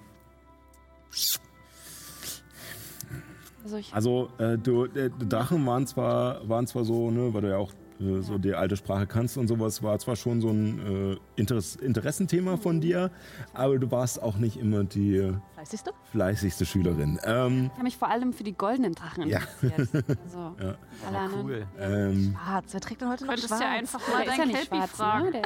Also 3.63 3.77
ich 3.77 3.93
also, 3.93 4.29
äh, 4.37 4.57
du, 4.57 4.85
äh, 4.85 5.09
die 5.09 5.27
Drachen 5.27 5.65
waren 5.65 5.85
zwar, 5.85 6.47
waren 6.47 6.65
zwar 6.65 6.85
so, 6.85 7.11
ne, 7.11 7.33
weil 7.33 7.41
du 7.41 7.49
ja 7.49 7.57
auch 7.57 7.71
äh, 7.99 8.21
so 8.21 8.37
die 8.37 8.53
alte 8.53 8.77
Sprache 8.77 9.05
kannst 9.05 9.37
und 9.37 9.47
sowas, 9.47 9.83
war 9.83 9.99
zwar 9.99 10.15
schon 10.15 10.39
so 10.41 10.49
ein 10.49 11.13
äh, 11.13 11.17
Interess 11.35 11.75
Interessenthema 11.75 12.57
von 12.57 12.79
dir, 12.79 13.11
aber 13.53 13.77
du 13.77 13.91
warst 13.91 14.21
auch 14.21 14.37
nicht 14.37 14.57
immer 14.57 14.85
die 14.85 15.17
äh, 15.17 15.33
Fleißigste? 15.59 15.91
fleißigste 16.11 16.65
Schülerin. 16.65 17.19
Ähm, 17.25 17.65
Ich 17.65 17.71
habe 17.73 17.83
mich 17.83 17.97
vor 17.97 18.09
allem 18.09 18.31
für 18.31 18.43
die 18.45 18.53
goldenen 18.53 18.95
Drachen 18.95 19.27
Ja. 19.27 19.39
interessiert. 19.61 20.05
Also, 20.25 20.55
Ja. 20.57 20.75
alle 21.05 21.17
anderen. 21.17 21.45
Cool. 21.45 21.67
ähm, 21.77 22.37
Schwarz. 22.39 22.65
Wer 22.71 22.79
trägt 22.81 23.01
denn 23.01 23.09
heute 23.09 23.23
noch 23.25 23.29
Könntest 23.33 23.49
schwarz? 23.49 23.61
ja 23.61 23.69
einfach 23.71 23.99
mal 24.07 24.21
ist 24.21 24.27
ja 24.29 24.37
deinen 24.37 24.47
nicht 24.47 24.69
Kelpie 24.71 24.75
schwarz, 24.77 24.91
fragen. 24.91 25.29
ne? 25.31 25.41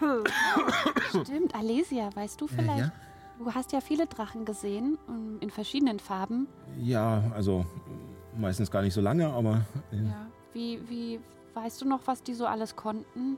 Stimmt, 1.24 1.54
Alesia, 1.54 2.10
weißt 2.14 2.40
du 2.40 2.46
vielleicht? 2.46 2.78
ja. 2.78 2.92
Du 3.38 3.52
hast 3.52 3.72
ja 3.72 3.80
viele 3.80 4.06
Drachen 4.06 4.44
gesehen 4.44 4.98
um, 5.08 5.38
in 5.40 5.50
verschiedenen 5.50 5.98
Farben. 5.98 6.46
ja, 6.78 7.22
also 7.34 7.60
äh, 8.36 8.38
meistens 8.40 8.70
gar 8.70 8.82
nicht 8.82 8.94
so 8.94 9.00
lange, 9.00 9.26
aber 9.28 9.62
äh, 9.90 9.96
Ja. 9.96 10.26
Wie, 10.52 10.80
wie 10.88 11.20
weißt 11.54 11.80
du 11.82 11.88
noch, 11.88 12.00
was 12.06 12.22
die 12.22 12.34
so 12.34 12.46
alles 12.46 12.76
konnten? 12.76 13.36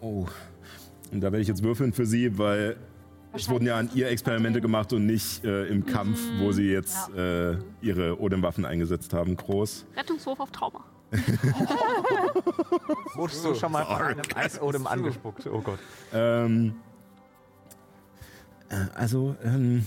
oh. 0.00 0.26
Und 1.12 1.20
da 1.20 1.26
werde 1.32 1.40
ich 1.40 1.48
jetzt 1.48 1.62
würfeln 1.62 1.92
für 1.92 2.04
sie, 2.06 2.36
weil 2.38 2.76
es 3.36 3.48
wurden 3.48 3.66
ja 3.66 3.78
an 3.78 3.90
ihr 3.94 4.08
Experimente 4.08 4.60
gemacht 4.60 4.92
und 4.92 5.06
nicht 5.06 5.44
äh, 5.44 5.66
im 5.66 5.86
Kampf, 5.86 6.18
wo 6.38 6.52
sie 6.52 6.70
jetzt 6.70 7.10
äh, 7.14 7.56
ihre 7.80 8.20
Odem-Waffen 8.20 8.64
eingesetzt 8.64 9.12
haben, 9.12 9.36
groß. 9.36 9.86
Rettungswurf 9.96 10.40
auf 10.40 10.50
Trauma. 10.50 10.84
Wurdest 13.14 13.44
du 13.44 13.54
schon 13.54 13.72
mal 13.72 13.84
von 13.84 13.96
einem 13.96 14.24
Eisodem 14.34 14.86
angespuckt? 14.96 15.46
Oh 15.46 15.60
Gott. 15.60 15.78
Ähm, 16.12 16.74
äh, 18.68 18.74
also, 18.94 19.36
ähm, 19.44 19.86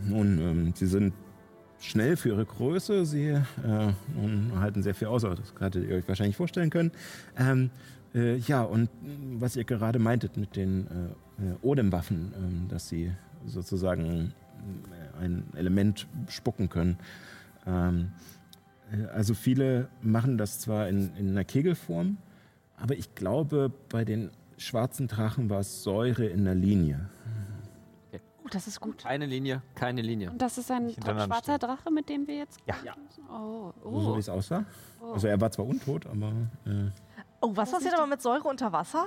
nun, 0.00 0.38
ähm, 0.38 0.72
sie 0.74 0.86
sind 0.86 1.12
schnell 1.78 2.16
für 2.16 2.30
ihre 2.30 2.44
Größe. 2.44 3.04
Sie 3.04 3.28
äh, 3.28 3.42
halten 4.58 4.82
sehr 4.82 4.94
viel 4.94 5.08
aus, 5.08 5.22
das 5.22 5.38
hattet 5.60 5.88
ihr 5.88 5.96
euch 5.96 6.08
wahrscheinlich 6.08 6.36
vorstellen 6.36 6.70
können. 6.70 6.92
Ähm, 7.38 7.70
äh, 8.16 8.36
ja, 8.38 8.62
und 8.62 8.88
mh, 9.02 9.40
was 9.40 9.54
ihr 9.56 9.64
gerade 9.64 9.98
meintet 9.98 10.36
mit 10.36 10.56
den 10.56 10.86
äh, 11.38 11.42
äh, 11.44 11.56
Odem-Waffen, 11.62 12.32
ähm, 12.36 12.68
dass 12.68 12.88
sie 12.88 13.12
sozusagen 13.44 14.32
äh, 15.20 15.24
ein 15.24 15.44
Element 15.54 16.06
spucken 16.28 16.68
können. 16.68 16.98
Ähm, 17.66 18.10
äh, 18.92 19.04
also 19.06 19.34
viele 19.34 19.88
machen 20.02 20.38
das 20.38 20.58
zwar 20.60 20.88
in, 20.88 21.14
in 21.16 21.30
einer 21.30 21.44
Kegelform, 21.44 22.16
aber 22.76 22.94
ich 22.96 23.14
glaube, 23.14 23.70
bei 23.88 24.04
den 24.04 24.30
schwarzen 24.58 25.06
Drachen 25.08 25.50
war 25.50 25.60
es 25.60 25.82
Säure 25.82 26.26
in 26.26 26.44
der 26.44 26.54
Linie. 26.54 27.08
Oh, 28.44 28.48
das 28.48 28.68
ist 28.68 28.80
gut. 28.80 28.98
Keine 29.02 29.26
Linie, 29.26 29.60
keine 29.74 30.02
Linie. 30.02 30.30
Und 30.30 30.40
das 30.40 30.56
ist 30.56 30.70
ein 30.70 30.90
schwarzer 30.90 31.58
Drache, 31.58 31.90
mit 31.90 32.08
dem 32.08 32.28
wir 32.28 32.36
jetzt 32.36 32.60
Ja. 32.64 32.74
kämpfen 32.74 33.02
müssen? 33.04 33.24
Oh, 33.28 33.72
So 33.82 33.88
oh. 33.90 34.14
wie 34.14 34.20
es 34.20 34.28
aussah. 34.28 34.64
oh. 35.00 35.12
Also 35.14 35.26
er 35.26 35.40
war 35.40 35.50
zwar 35.50 35.66
untot, 35.66 36.06
aber 36.06 36.28
äh, 36.64 36.90
Oh, 37.46 37.52
was 37.54 37.70
Das 37.70 37.78
passiert 37.78 37.94
aber 37.94 38.06
mit 38.06 38.20
Säure 38.20 38.48
unter 38.48 38.72
Wasser? 38.72 39.06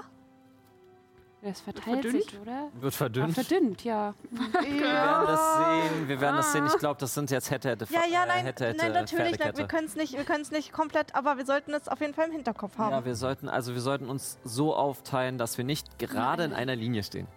Das 1.42 1.62
verteilt 1.62 2.02
verdünnt? 2.02 2.24
sich, 2.24 2.40
oder? 2.40 2.70
Wird 2.80 2.94
Ah, 2.94 2.98
verdünnt. 2.98 3.34
verdünnt, 3.34 3.84
ja. 3.86 4.14
Wir 4.30 4.42
werden 4.82 5.26
das 5.28 5.58
sehen. 5.58 6.08
Wir 6.08 6.22
werden 6.22 6.36
das 6.36 6.52
sehen. 6.52 6.66
Ich 6.68 6.78
glaube, 6.78 7.00
das 7.00 7.14
sind 7.14 7.32
jetzt 7.32 7.50
hätte, 7.50 7.70
hätte, 7.70 7.86
Ja, 7.90 8.02
ja, 8.12 8.24
äh, 8.24 8.28
nein, 8.28 8.46
hätte, 8.46 8.68
hätte, 8.68 8.78
nein, 8.78 8.92
natürlich. 8.92 9.40
Nein, 9.40 9.56
wir 9.56 9.68
können 9.68 9.86
es 9.86 9.96
nicht, 9.96 10.18
wir 10.18 10.38
nicht 10.52 10.74
komplett, 10.74 11.16
aber 11.16 11.38
wir 11.38 11.46
sollten 11.46 11.74
es 11.74 11.88
auf 11.88 12.02
jeden 12.02 12.14
Fall 12.14 12.28
im 12.28 12.34
Hinterkopf 12.34 12.78
haben. 12.78 12.92
Ja, 12.92 13.06
wir 13.06 13.16
sollten, 13.16 13.48
also 13.48 13.74
wir 13.74 13.82
sollten 13.82 14.10
uns 14.10 14.38
so 14.44 14.76
aufteilen, 14.76 15.38
dass 15.38 15.58
wir 15.58 15.64
nicht 15.66 15.98
gerade 15.98 16.44
in 16.44 16.54
einer 16.54 16.76
Linie 16.76 17.04
stehen. 17.04 17.28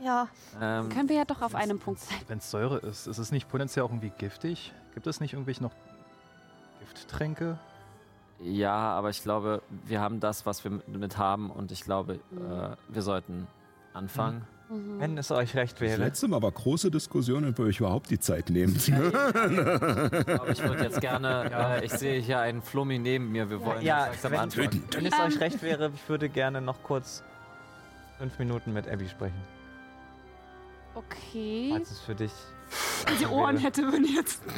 Ja. 0.00 0.28
Ähm, 0.60 0.88
Können 0.88 1.08
wir 1.08 1.16
ja 1.16 1.24
doch 1.24 1.42
auf 1.42 1.54
einem 1.56 1.78
Punkt 1.80 2.00
sein. 2.00 2.18
Wenn 2.28 2.38
es 2.38 2.50
Säure 2.50 2.78
ist, 2.78 3.06
ist 3.06 3.18
es 3.18 3.32
nicht 3.32 3.48
potenziell 3.48 3.84
auch 3.84 3.90
irgendwie 3.90 4.12
giftig? 4.16 4.72
Gibt 4.94 5.06
es 5.06 5.20
nicht 5.20 5.32
irgendwelche 5.34 5.62
noch 5.62 5.72
Gifttränke? 6.80 7.58
Ja, 8.42 8.72
aber 8.74 9.10
ich 9.10 9.22
glaube, 9.22 9.62
wir 9.86 10.00
haben 10.00 10.18
das, 10.20 10.46
was 10.46 10.64
wir 10.64 10.80
mit- 10.86 11.18
haben 11.18 11.50
und 11.50 11.72
ich 11.72 11.82
glaube, 11.84 12.14
äh, 12.14 12.76
wir 12.88 13.02
sollten 13.02 13.46
anfangen. 13.92 14.42
Mhm. 14.70 15.00
Wenn 15.00 15.18
es 15.18 15.32
euch 15.32 15.56
recht 15.56 15.74
das 15.74 15.80
wäre. 15.80 15.96
letzte 16.04 16.28
Mal 16.28 16.40
war 16.42 16.52
große 16.52 16.92
Diskussion, 16.92 17.44
ob 17.48 17.58
ihr 17.58 17.64
euch 17.64 17.80
überhaupt 17.80 18.08
die 18.10 18.20
Zeit 18.20 18.50
nehmt. 18.50 18.88
Aber 18.92 20.48
ich 20.50 20.62
würde 20.62 20.84
jetzt 20.84 21.00
gerne, 21.00 21.50
äh, 21.80 21.84
ich 21.84 21.92
sehe 21.92 22.20
hier 22.20 22.38
einen 22.38 22.62
Flummi 22.62 22.98
neben 23.00 23.32
mir, 23.32 23.50
wir 23.50 23.60
wollen 23.64 23.82
Ja, 23.82 24.06
langsam 24.06 24.30
wenn- 24.32 24.38
anfangen. 24.40 24.84
Wenn 24.92 25.06
es 25.06 25.18
euch 25.18 25.40
recht 25.40 25.60
wäre, 25.62 25.90
ich 25.92 26.08
würde 26.08 26.28
gerne 26.28 26.60
noch 26.60 26.82
kurz 26.84 27.24
fünf 28.18 28.38
Minuten 28.38 28.72
mit 28.72 28.86
Abby 28.88 29.08
sprechen. 29.08 29.40
Okay. 30.94 31.70
Falls 31.72 31.90
es 31.90 31.98
für 32.00 32.14
dich. 32.14 32.32
Die 33.20 33.26
Ohren 33.26 33.56
hätte 33.56 33.82
man 33.82 34.04
jetzt. 34.04 34.40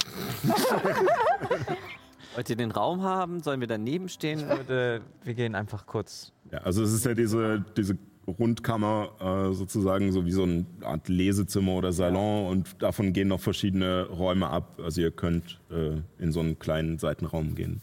Wollt 2.35 2.49
ihr 2.51 2.57
den 2.57 2.71
Raum 2.71 3.03
haben? 3.03 3.43
Sollen 3.43 3.61
wir 3.61 3.67
daneben 3.69 4.07
Ich 4.07 4.13
stehen? 4.15 4.47
würde, 4.49 5.03
wir 5.23 5.35
gehen 5.35 5.55
einfach 5.55 5.87
kurz. 5.87 6.33
Ja, 6.51 6.59
also 6.59 6.83
es 6.83 6.93
ist 6.93 7.05
ja 7.05 7.15
diese, 7.15 7.65
diese 7.77 7.97
Rundkammer 8.27 9.51
äh, 9.51 9.55
sozusagen 9.55 10.13
so 10.13 10.25
wie 10.25 10.33
so 10.33 10.45
eine 10.45 10.65
Art 10.83 11.09
Lesezimmer 11.09 11.73
oder 11.73 11.93
Salon 11.93 12.47
und 12.47 12.83
davon 12.83 13.13
gehen 13.13 13.29
noch 13.29 13.41
verschiedene 13.41 14.07
Räume 14.07 14.49
ab. 14.49 14.79
Also 14.83 15.01
ihr 15.01 15.11
könnt 15.11 15.61
äh, 15.71 16.01
in 16.19 16.33
so 16.33 16.41
einen 16.41 16.59
kleinen 16.59 16.99
Seitenraum 16.99 17.55
gehen. 17.55 17.81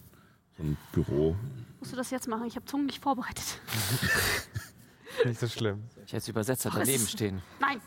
So 0.56 0.64
ein 0.64 0.76
Büro. 0.92 1.36
Musst 1.78 1.92
du 1.92 1.96
das 1.96 2.10
jetzt 2.10 2.28
machen? 2.28 2.46
Ich 2.46 2.56
habe 2.56 2.66
Zungen 2.66 2.86
nicht 2.86 3.02
vorbereitet. 3.02 3.44
Nicht 5.24 5.40
so 5.40 5.48
schlimm. 5.48 5.82
Ich 6.06 6.14
als 6.14 6.28
Übersetzer 6.28 6.70
daneben 6.72 7.06
stehen. 7.06 7.42
Nein. 7.60 7.80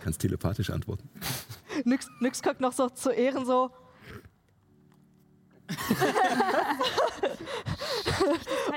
Kannst 0.00 0.20
telepathisch 0.20 0.70
antworten. 0.70 1.08
Nix, 1.84 2.08
nix 2.20 2.42
guckt 2.42 2.60
noch 2.60 2.72
so 2.72 2.88
zu 2.88 3.10
Ehren 3.10 3.46
so. 3.46 3.70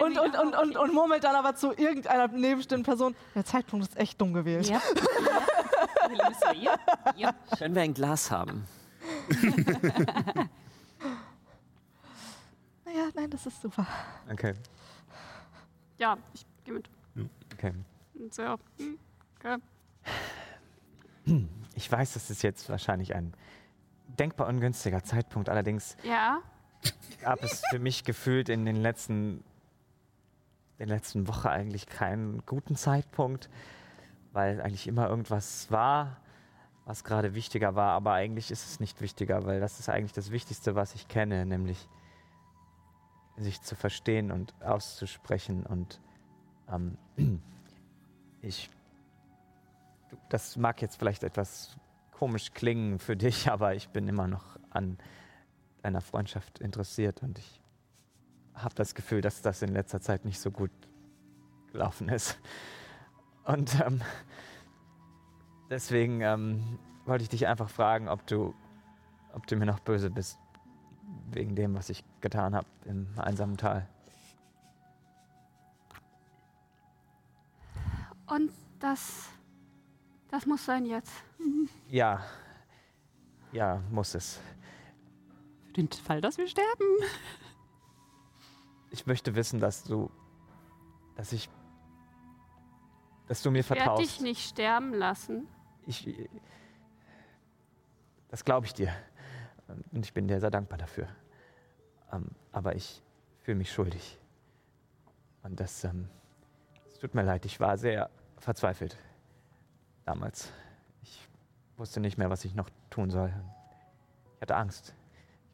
Und, 0.01 0.17
und, 0.19 0.37
und, 0.39 0.55
und, 0.55 0.77
und 0.77 0.93
murmelt 0.93 1.23
dann 1.23 1.35
aber 1.35 1.55
zu 1.55 1.71
irgendeiner 1.73 2.27
nebenstehenden 2.27 2.83
Person. 2.83 3.15
Der 3.35 3.45
Zeitpunkt 3.45 3.87
ist 3.87 3.97
echt 3.97 4.19
dumm 4.19 4.33
gewählt. 4.33 4.67
Ja. 4.69 4.81
Ja. 6.59 6.77
Ja. 7.15 7.31
Können 7.57 7.73
wir 7.73 7.83
ein 7.83 7.93
Glas 7.93 8.29
haben? 8.31 8.67
Naja, 12.83 13.07
nein, 13.15 13.29
das 13.29 13.45
ist 13.45 13.61
super. 13.61 13.87
Okay, 14.29 14.53
ja, 15.97 16.17
ich 16.33 16.45
gehe 16.65 16.73
mit. 16.73 16.89
okay. 17.53 17.73
Und 18.15 18.33
So, 18.33 18.57
hm, 18.77 18.99
okay. 19.39 19.57
Ich 21.75 21.89
weiß, 21.89 22.13
das 22.13 22.29
ist 22.29 22.41
jetzt 22.41 22.67
wahrscheinlich 22.69 23.15
ein 23.15 23.33
denkbar 24.07 24.47
ungünstiger 24.47 25.03
Zeitpunkt. 25.03 25.47
Allerdings 25.47 25.95
Ja, 26.03 26.39
gab 27.21 27.43
es 27.43 27.61
für 27.69 27.79
mich 27.79 28.03
gefühlt 28.03 28.49
in 28.49 28.65
den 28.65 28.75
letzten, 28.75 29.43
der 30.79 30.87
letzten 30.87 31.27
Woche 31.27 31.49
eigentlich 31.49 31.87
keinen 31.87 32.43
guten 32.45 32.75
Zeitpunkt, 32.75 33.49
weil 34.33 34.61
eigentlich 34.61 34.87
immer 34.87 35.07
irgendwas 35.07 35.71
war, 35.71 36.17
was 36.85 37.03
gerade 37.03 37.33
wichtiger 37.35 37.75
war. 37.75 37.91
Aber 37.91 38.13
eigentlich 38.13 38.51
ist 38.51 38.65
es 38.67 38.79
nicht 38.79 39.01
wichtiger, 39.01 39.45
weil 39.45 39.59
das 39.59 39.79
ist 39.79 39.89
eigentlich 39.89 40.13
das 40.13 40.31
Wichtigste, 40.31 40.75
was 40.75 40.95
ich 40.95 41.07
kenne, 41.07 41.45
nämlich 41.45 41.87
sich 43.37 43.61
zu 43.61 43.75
verstehen 43.75 44.31
und 44.31 44.53
auszusprechen. 44.61 45.65
Und 45.65 46.01
ähm, 46.69 46.97
ich, 48.41 48.69
das 50.29 50.57
mag 50.57 50.81
jetzt 50.81 50.97
vielleicht 50.97 51.23
etwas 51.23 51.77
komisch 52.11 52.53
klingen 52.53 52.99
für 52.99 53.15
dich, 53.15 53.51
aber 53.51 53.75
ich 53.75 53.89
bin 53.89 54.07
immer 54.07 54.27
noch 54.27 54.57
an 54.71 54.97
einer 55.83 56.01
Freundschaft 56.01 56.59
interessiert 56.59 57.23
und 57.23 57.37
ich 57.39 57.61
habe 58.53 58.75
das 58.75 58.95
Gefühl, 58.95 59.21
dass 59.21 59.41
das 59.41 59.61
in 59.61 59.69
letzter 59.69 60.01
Zeit 60.01 60.25
nicht 60.25 60.39
so 60.39 60.51
gut 60.51 60.71
gelaufen 61.71 62.09
ist. 62.09 62.37
Und 63.43 63.79
ähm, 63.79 64.01
deswegen 65.69 66.21
ähm, 66.21 66.79
wollte 67.05 67.23
ich 67.23 67.29
dich 67.29 67.47
einfach 67.47 67.69
fragen, 67.69 68.07
ob 68.07 68.27
du, 68.27 68.53
ob 69.33 69.47
du 69.47 69.55
mir 69.55 69.65
noch 69.65 69.79
böse 69.79 70.09
bist 70.09 70.37
wegen 71.31 71.55
dem, 71.55 71.73
was 71.73 71.89
ich 71.89 72.03
getan 72.19 72.55
habe 72.55 72.67
im 72.85 73.07
einsamen 73.17 73.57
Tal. 73.57 73.87
und 78.31 78.51
das. 78.79 79.29
Das 80.29 80.45
muss 80.45 80.65
sein 80.65 80.85
jetzt. 80.85 81.11
Ja, 81.89 82.23
ja, 83.51 83.81
muss 83.91 84.15
es. 84.15 84.39
Für 85.71 85.83
den 85.83 85.89
Fall, 85.89 86.19
dass 86.19 86.37
wir 86.37 86.47
sterben. 86.47 86.85
Ich 88.89 89.05
möchte 89.05 89.35
wissen, 89.35 89.61
dass 89.61 89.85
du, 89.85 90.11
dass 91.15 91.31
ich, 91.31 91.49
dass 93.27 93.41
du 93.41 93.51
mir 93.51 93.59
Ich 93.59 93.69
werde 93.69 93.83
vertraust. 93.83 94.03
dich 94.03 94.19
nicht 94.19 94.49
sterben 94.49 94.93
lassen. 94.93 95.47
Ich, 95.87 96.29
das 98.27 98.43
glaube 98.43 98.65
ich 98.65 98.73
dir. 98.73 98.93
Und 99.93 100.03
ich 100.05 100.13
bin 100.13 100.27
dir 100.27 100.41
sehr 100.41 100.51
dankbar 100.51 100.77
dafür. 100.77 101.07
Ähm, 102.11 102.27
aber 102.51 102.75
ich 102.75 103.01
fühle 103.43 103.57
mich 103.57 103.71
schuldig. 103.71 104.19
Und 105.43 105.57
das, 105.61 105.85
ähm, 105.85 106.09
es 106.89 106.99
tut 106.99 107.15
mir 107.15 107.23
leid, 107.23 107.45
ich 107.45 107.61
war 107.61 107.77
sehr 107.77 108.09
verzweifelt 108.39 108.97
damals. 110.03 110.51
Ich 111.01 111.29
wusste 111.77 112.01
nicht 112.01 112.17
mehr, 112.17 112.29
was 112.29 112.43
ich 112.43 112.55
noch 112.55 112.69
tun 112.89 113.09
soll. 113.09 113.33
Ich 114.35 114.41
hatte 114.41 114.57
Angst. 114.57 114.93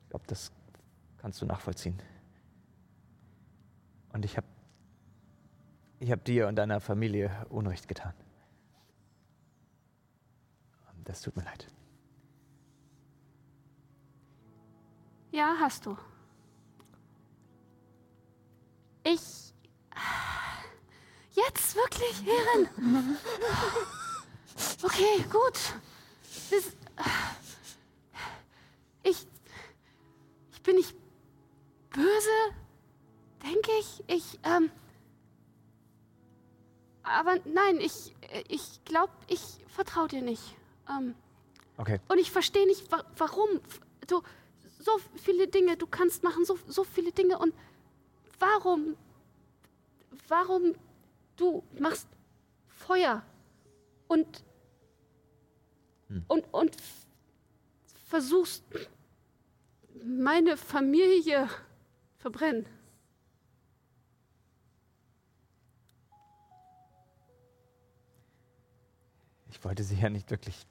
Ich 0.08 0.10
glaube, 0.12 0.26
das 0.28 0.54
kannst 1.17 1.41
du 1.41 1.46
nachvollziehen. 1.46 2.02
Und 4.13 4.24
ich 4.24 4.38
habe 4.38 4.48
ich 6.00 6.12
hab 6.12 6.24
dir 6.24 6.48
und 6.48 6.56
deiner 6.56 6.80
Familie 6.80 7.46
Unrecht 7.50 7.89
getan. 7.89 8.13
Das 11.04 11.22
tut 11.22 11.36
mir 11.36 11.43
leid. 11.43 11.67
Ja, 15.32 15.58
hast 15.60 15.86
du. 15.86 15.98
Ich. 19.04 19.54
Jetzt 21.32 21.76
wirklich, 21.76 22.26
Ehren. 22.26 23.17
Okay, 24.84 25.24
gut. 25.32 25.60
Das, 26.50 26.87
böse, 32.17 32.30
denke 33.43 33.71
ich. 33.80 34.03
Ich, 34.08 34.39
ähm. 34.43 34.71
Aber 37.03 37.38
nein, 37.45 37.80
ich. 37.80 38.15
Ich 38.49 38.84
glaube, 38.84 39.13
ich 39.27 39.41
vertraue 39.67 40.08
dir 40.08 40.21
nicht. 40.21 40.56
Ähm, 40.89 41.15
Okay. 41.80 41.99
und 42.08 42.17
ich 42.17 42.32
verstehe 42.32 42.65
nicht, 42.65 42.91
wa 42.91 43.03
warum. 43.17 43.62
Du, 44.08 44.21
so 44.80 44.91
viele 45.15 45.47
Dinge, 45.47 45.77
du 45.77 45.86
kannst 45.86 46.23
machen, 46.23 46.43
so, 46.45 46.58
so 46.67 46.84
viele 46.84 47.12
Dinge. 47.12 47.38
Und 47.38 47.53
warum, 48.39 48.95
warum 50.27 50.73
du 51.36 51.63
machst 51.80 52.08
Feuer 52.67 53.23
und, 54.08 54.43
und, 56.27 56.45
und 56.53 56.75
f- 56.75 57.06
versuchst, 58.08 58.63
meine 60.03 60.58
Familie 60.58 61.49
verbrennen. 62.17 62.65
Ich 69.49 69.63
wollte 69.63 69.84
sie 69.84 69.95
ja 69.95 70.10
nicht 70.10 70.30
wirklich 70.30 70.67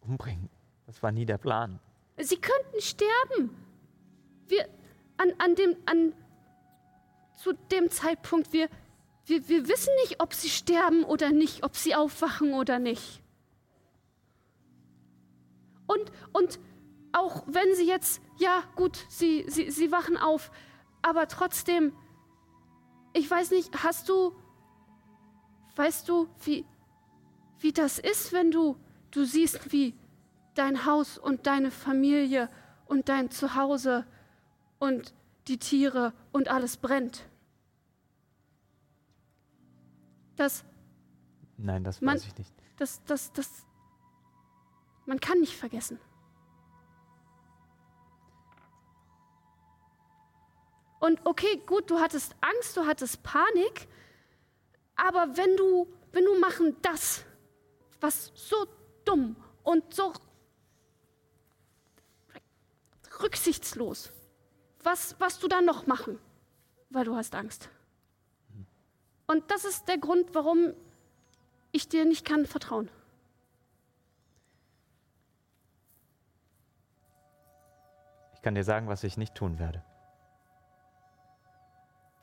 umbringen. 0.00 0.48
Das 0.86 1.02
war 1.02 1.10
nie 1.10 1.26
der 1.26 1.38
Plan. 1.38 1.80
Sie 2.18 2.36
könnten 2.36 2.80
sterben. 2.80 3.50
Wir, 4.46 4.68
an, 5.16 5.32
an 5.38 5.54
dem, 5.54 5.76
an, 5.86 6.12
zu 7.36 7.54
dem 7.72 7.90
Zeitpunkt, 7.90 8.52
wir, 8.52 8.68
wir, 9.26 9.48
wir 9.48 9.68
wissen 9.68 9.92
nicht, 10.02 10.20
ob 10.20 10.34
sie 10.34 10.48
sterben 10.48 11.04
oder 11.04 11.32
nicht, 11.32 11.64
ob 11.64 11.76
sie 11.76 11.94
aufwachen 11.94 12.54
oder 12.54 12.78
nicht. 12.78 13.20
Und, 15.86 16.12
und 16.32 16.58
auch 17.14 17.44
wenn 17.46 17.74
sie 17.74 17.86
jetzt, 17.86 18.20
ja 18.38 18.62
gut, 18.76 19.04
sie, 19.08 19.44
sie, 19.48 19.70
sie 19.70 19.92
wachen 19.92 20.16
auf, 20.16 20.50
aber 21.02 21.28
trotzdem, 21.28 21.92
ich 23.12 23.30
weiß 23.30 23.50
nicht, 23.52 23.84
hast 23.84 24.08
du, 24.08 24.34
weißt 25.76 26.08
du, 26.08 26.28
wie, 26.44 26.64
wie 27.60 27.72
das 27.72 27.98
ist, 27.98 28.32
wenn 28.32 28.50
du, 28.50 28.76
du 29.12 29.24
siehst, 29.24 29.72
wie 29.72 29.94
dein 30.54 30.84
Haus 30.86 31.16
und 31.18 31.46
deine 31.46 31.70
Familie 31.70 32.48
und 32.86 33.08
dein 33.08 33.30
Zuhause 33.30 34.06
und 34.78 35.14
die 35.46 35.58
Tiere 35.58 36.12
und 36.32 36.48
alles 36.48 36.76
brennt. 36.76 37.28
Das, 40.36 40.64
Nein, 41.56 41.84
das 41.84 42.00
Man- 42.00 42.16
weiß 42.16 42.26
ich 42.26 42.36
nicht. 42.38 42.52
das, 42.76 43.02
das, 43.04 43.32
das, 43.32 43.64
man 45.06 45.20
kann 45.20 45.38
nicht 45.40 45.54
vergessen. 45.56 46.00
Und 51.04 51.20
okay, 51.26 51.60
gut, 51.66 51.90
du 51.90 52.00
hattest 52.00 52.34
Angst, 52.40 52.78
du 52.78 52.86
hattest 52.86 53.22
Panik, 53.22 53.88
aber 54.96 55.36
wenn 55.36 55.54
du, 55.54 55.86
wenn 56.12 56.24
du 56.24 56.40
machen 56.40 56.78
das, 56.80 57.26
was 58.00 58.32
so 58.34 58.56
dumm 59.04 59.36
und 59.64 59.92
so 59.92 60.14
rücksichtslos, 63.20 64.12
was, 64.82 65.14
was 65.20 65.38
du 65.40 65.46
dann 65.46 65.66
noch 65.66 65.86
machen, 65.86 66.18
weil 66.88 67.04
du 67.04 67.14
hast 67.14 67.34
Angst. 67.34 67.68
Und 69.26 69.50
das 69.50 69.66
ist 69.66 69.86
der 69.88 69.98
Grund, 69.98 70.34
warum 70.34 70.72
ich 71.70 71.86
dir 71.86 72.06
nicht 72.06 72.24
kann 72.24 72.46
vertrauen. 72.46 72.88
Ich 78.36 78.40
kann 78.40 78.54
dir 78.54 78.64
sagen, 78.64 78.88
was 78.88 79.04
ich 79.04 79.18
nicht 79.18 79.34
tun 79.34 79.58
werde. 79.58 79.84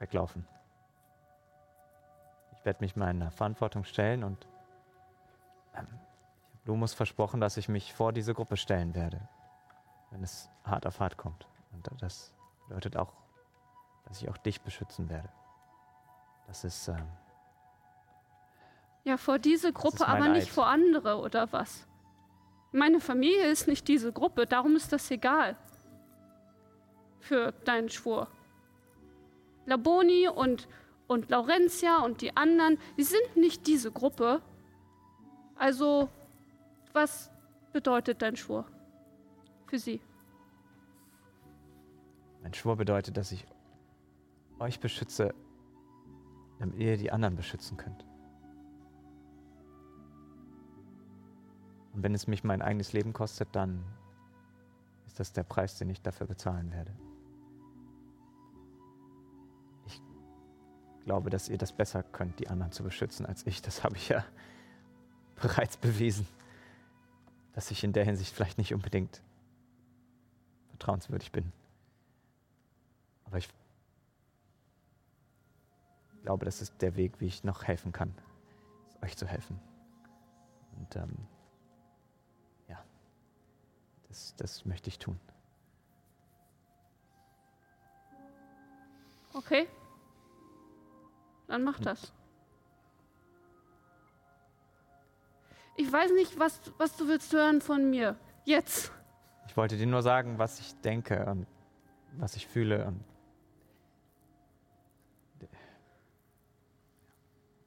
Weglaufen. 0.01 0.45
Ich 2.53 2.65
werde 2.65 2.79
mich 2.81 2.95
meiner 2.95 3.31
Verantwortung 3.31 3.83
stellen 3.83 4.23
und 4.23 4.45
ähm, 5.75 5.87
ich 5.87 6.59
habe 6.59 6.65
Lumus 6.65 6.93
versprochen, 6.93 7.39
dass 7.39 7.57
ich 7.57 7.69
mich 7.69 7.93
vor 7.93 8.11
diese 8.11 8.33
Gruppe 8.33 8.57
stellen 8.57 8.93
werde, 8.95 9.21
wenn 10.09 10.23
es 10.23 10.49
hart 10.63 10.85
auf 10.85 10.99
hart 10.99 11.17
kommt. 11.17 11.47
Und 11.71 11.87
das 12.01 12.33
bedeutet 12.67 12.97
auch, 12.97 13.13
dass 14.05 14.21
ich 14.21 14.29
auch 14.29 14.37
dich 14.37 14.61
beschützen 14.61 15.09
werde. 15.09 15.29
Das 16.47 16.63
ist, 16.63 16.87
ähm, 16.87 17.07
Ja, 19.03 19.17
vor 19.17 19.39
diese 19.39 19.71
Gruppe, 19.71 20.07
aber 20.07 20.27
nicht 20.29 20.47
Eid. 20.47 20.53
vor 20.53 20.67
andere, 20.67 21.19
oder 21.19 21.51
was? 21.53 21.87
Meine 22.71 22.99
Familie 22.99 23.45
ist 23.49 23.67
nicht 23.67 23.87
diese 23.87 24.11
Gruppe, 24.13 24.45
darum 24.47 24.75
ist 24.75 24.91
das 24.93 25.09
egal. 25.11 25.57
Für 27.19 27.51
deinen 27.51 27.89
Schwur. 27.89 28.27
Laboni 29.65 30.27
und, 30.27 30.67
und 31.07 31.29
Laurentia 31.29 32.03
und 32.03 32.21
die 32.21 32.35
anderen, 32.35 32.77
die 32.97 33.03
sind 33.03 33.35
nicht 33.35 33.67
diese 33.67 33.91
Gruppe. 33.91 34.41
Also, 35.55 36.09
was 36.93 37.31
bedeutet 37.71 38.21
dein 38.21 38.35
Schwur 38.35 38.65
für 39.67 39.79
sie? 39.79 40.01
mein 42.41 42.53
Schwur 42.53 42.75
bedeutet, 42.75 43.17
dass 43.17 43.31
ich 43.31 43.45
euch 44.59 44.79
beschütze, 44.79 45.33
damit 46.59 46.75
ihr 46.77 46.97
die 46.97 47.11
anderen 47.11 47.35
beschützen 47.35 47.77
könnt. 47.77 48.05
Und 51.93 52.03
wenn 52.03 52.13
es 52.13 52.27
mich 52.27 52.43
mein 52.43 52.61
eigenes 52.61 52.93
Leben 52.93 53.13
kostet, 53.13 53.49
dann 53.53 53.83
ist 55.05 55.19
das 55.19 55.33
der 55.33 55.43
Preis, 55.43 55.77
den 55.77 55.89
ich 55.89 56.01
dafür 56.01 56.27
bezahlen 56.27 56.71
werde. 56.71 56.93
Glaube, 61.05 61.29
dass 61.29 61.49
ihr 61.49 61.57
das 61.57 61.71
besser 61.71 62.03
könnt, 62.03 62.39
die 62.39 62.47
anderen 62.47 62.71
zu 62.71 62.83
beschützen, 62.83 63.25
als 63.25 63.45
ich. 63.45 63.61
Das 63.61 63.83
habe 63.83 63.95
ich 63.95 64.09
ja 64.09 64.25
bereits 65.41 65.77
bewiesen, 65.77 66.27
dass 67.53 67.71
ich 67.71 67.83
in 67.83 67.93
der 67.93 68.05
Hinsicht 68.05 68.33
vielleicht 68.33 68.57
nicht 68.57 68.73
unbedingt 68.73 69.21
vertrauenswürdig 70.69 71.31
bin. 71.31 71.51
Aber 73.25 73.37
ich 73.37 73.49
glaube, 76.23 76.45
das 76.45 76.61
ist 76.61 76.81
der 76.81 76.95
Weg, 76.95 77.19
wie 77.19 77.27
ich 77.27 77.43
noch 77.43 77.63
helfen 77.63 77.91
kann, 77.91 78.13
euch 79.01 79.17
zu 79.17 79.25
helfen. 79.25 79.59
Und 80.77 80.95
ähm, 80.95 81.17
ja, 82.67 82.83
das, 84.07 84.35
das 84.35 84.65
möchte 84.65 84.89
ich 84.89 84.99
tun. 84.99 85.19
Okay? 89.33 89.67
Dann 91.51 91.65
mach 91.65 91.79
das. 91.81 92.13
Ich 95.75 95.91
weiß 95.91 96.11
nicht, 96.13 96.39
was, 96.39 96.61
was 96.77 96.95
du 96.95 97.09
willst 97.09 97.33
hören 97.33 97.59
von 97.59 97.89
mir. 97.89 98.15
Jetzt. 98.45 98.93
Ich 99.49 99.57
wollte 99.57 99.75
dir 99.75 99.85
nur 99.85 100.01
sagen, 100.01 100.37
was 100.39 100.61
ich 100.61 100.73
denke 100.79 101.25
und 101.25 101.45
was 102.13 102.37
ich 102.37 102.47
fühle 102.47 102.85
und 102.87 103.03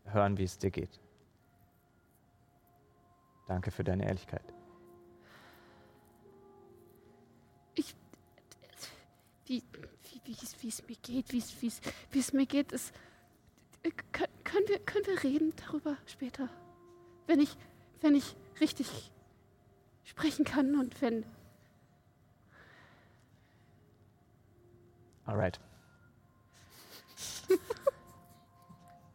hören, 0.07 0.39
wie 0.39 0.45
es 0.45 0.57
dir 0.57 0.71
geht. 0.71 0.99
Danke 3.47 3.71
für 3.71 3.85
deine 3.85 4.07
Ehrlichkeit. 4.07 4.43
wie, 9.47 9.63
wie, 10.05 10.21
wie, 10.25 10.33
es- 10.43 10.63
wie 10.63 10.69
es 10.69 10.89
mir 10.89 10.97
geht, 11.03 11.31
wie 11.35 11.39
es, 11.39 11.61
wie 11.61 11.67
es, 11.67 11.81
wie 12.13 12.19
es 12.19 12.33
mir 12.33 12.47
geht, 12.47 12.73
ist. 12.73 12.95
Äh, 13.85 13.91
Können, 14.13 14.33
können, 14.45 14.69
wir, 14.69 14.79
können 14.81 15.07
wir 15.07 15.23
reden 15.23 15.55
darüber 15.57 15.97
später? 16.07 16.49
Wenn 17.27 17.41
ich, 17.41 17.57
wenn 18.01 18.15
ich 18.15 18.37
richtig 18.61 19.13
sprechen 20.05 20.45
kann 20.45 20.79
und 20.79 21.01
wenn. 21.01 21.25
Alright. 25.27 25.59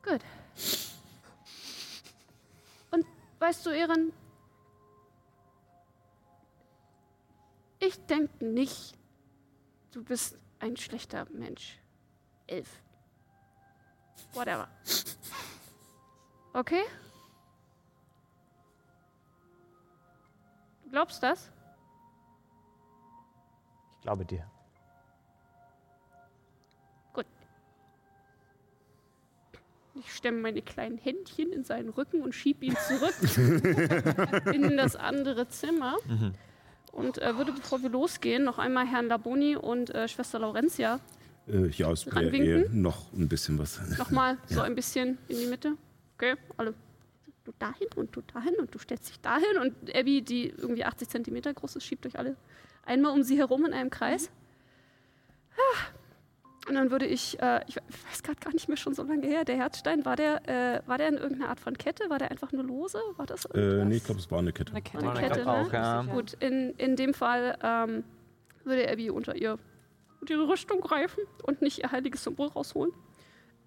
Gut. 0.03 0.21
Und 2.91 3.05
weißt 3.39 3.65
du, 3.65 3.69
Ehren, 3.69 4.11
ich 7.79 7.97
denke 8.07 8.45
nicht, 8.45 8.97
du 9.91 10.03
bist 10.03 10.37
ein 10.59 10.75
schlechter 10.77 11.27
Mensch. 11.31 11.79
Elf. 12.47 12.81
Whatever. 14.33 14.67
Okay? 16.53 16.83
Du 20.83 20.89
glaubst 20.91 21.21
das? 21.21 21.51
Ich 23.95 24.01
glaube 24.01 24.25
dir. 24.25 24.49
Ich 29.99 30.13
stemme 30.13 30.39
meine 30.39 30.61
kleinen 30.61 30.97
Händchen 30.97 31.51
in 31.51 31.63
seinen 31.63 31.89
Rücken 31.89 32.21
und 32.21 32.33
schieb 32.33 32.63
ihn 32.63 32.75
zurück 32.87 33.15
in 34.53 34.77
das 34.77 34.95
andere 34.95 35.49
Zimmer. 35.49 35.97
Mhm. 36.07 36.33
Und 36.91 37.17
äh, 37.21 37.37
würde, 37.37 37.51
bevor 37.51 37.81
wir 37.81 37.89
losgehen, 37.89 38.43
noch 38.43 38.57
einmal 38.57 38.87
Herrn 38.87 39.07
Laboni 39.07 39.55
und 39.55 39.93
äh, 39.93 40.07
Schwester 40.07 40.39
Laurentia 40.39 40.99
Äh, 41.51 41.67
ja, 41.69 41.91
es 41.91 42.05
wäre 42.05 42.35
eher 42.35 42.69
noch 42.69 43.11
ein 43.13 43.27
bisschen 43.27 43.57
was. 43.57 43.79
nochmal 43.97 44.37
so 44.47 44.61
ein 44.61 44.75
bisschen 44.75 45.17
in 45.27 45.37
die 45.37 45.45
Mitte. 45.47 45.73
Okay, 46.15 46.35
alle. 46.57 46.73
Du 47.43 47.53
dahin 47.57 47.87
und 47.95 48.15
du 48.15 48.21
dahin 48.21 48.55
und 48.55 48.73
du 48.73 48.79
stellst 48.79 49.09
dich 49.09 49.19
dahin. 49.21 49.57
Und 49.61 49.95
Abby, 49.95 50.21
die 50.21 50.49
irgendwie 50.49 50.85
80 50.85 51.09
Zentimeter 51.09 51.53
groß 51.53 51.77
ist, 51.77 51.85
schiebt 51.85 52.05
euch 52.05 52.17
alle 52.19 52.35
einmal 52.89 53.13
um 53.13 53.23
sie 53.23 53.37
herum 53.37 53.65
in 53.65 53.73
einem 53.73 53.89
Kreis. 53.89 54.29
Ah. 55.55 56.67
Und 56.67 56.75
dann 56.75 56.91
würde 56.91 57.05
ich, 57.05 57.39
äh, 57.39 57.61
ich 57.67 57.77
weiß 57.77 58.21
gerade 58.21 58.39
gar 58.39 58.51
nicht 58.53 58.67
mehr 58.67 58.77
schon 58.77 58.93
so 58.93 59.03
lange 59.03 59.25
her, 59.25 59.43
der 59.45 59.55
Herzstein, 59.55 60.05
war 60.05 60.15
der, 60.15 60.47
äh, 60.47 60.87
war 60.87 60.97
der 60.97 61.07
in 61.07 61.15
irgendeiner 61.15 61.49
Art 61.49 61.59
von 61.59 61.77
Kette? 61.77 62.09
War 62.09 62.19
der 62.19 62.29
einfach 62.31 62.51
nur 62.51 62.63
lose? 62.63 62.99
War 63.15 63.25
das 63.25 63.45
Äh, 63.45 63.85
nee, 63.85 63.97
ich 63.97 64.03
glaube, 64.03 64.19
es 64.19 64.29
war 64.29 64.39
eine 64.39 64.51
Kette. 64.51 64.73
Eine 64.73 64.81
Kette. 64.81 64.97
Eine 64.99 65.13
Ich 65.13 65.19
glaub 65.19 65.31
Kette, 65.31 65.49
auch, 65.49 65.71
ne? 65.71 65.73
ja. 65.73 66.01
Gut, 66.03 66.33
in, 66.39 66.71
in 66.77 66.95
dem 66.95 67.13
Fall 67.13 67.57
ähm, 67.63 68.03
würde 68.65 68.91
Abby 68.91 69.09
unter 69.09 69.35
ihr 69.35 69.57
unter 70.21 70.33
ihre 70.33 70.47
Rüstung 70.47 70.81
greifen 70.81 71.23
und 71.43 71.61
nicht 71.61 71.79
ihr 71.79 71.91
heiliges 71.91 72.23
Symbol 72.23 72.47
rausholen, 72.47 72.93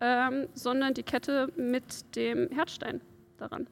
ähm, 0.01 0.49
sondern 0.55 0.95
die 0.95 1.03
Kette 1.03 1.53
mit 1.57 2.17
dem 2.17 2.49
Herzstein 2.51 3.01
daran. 3.39 3.67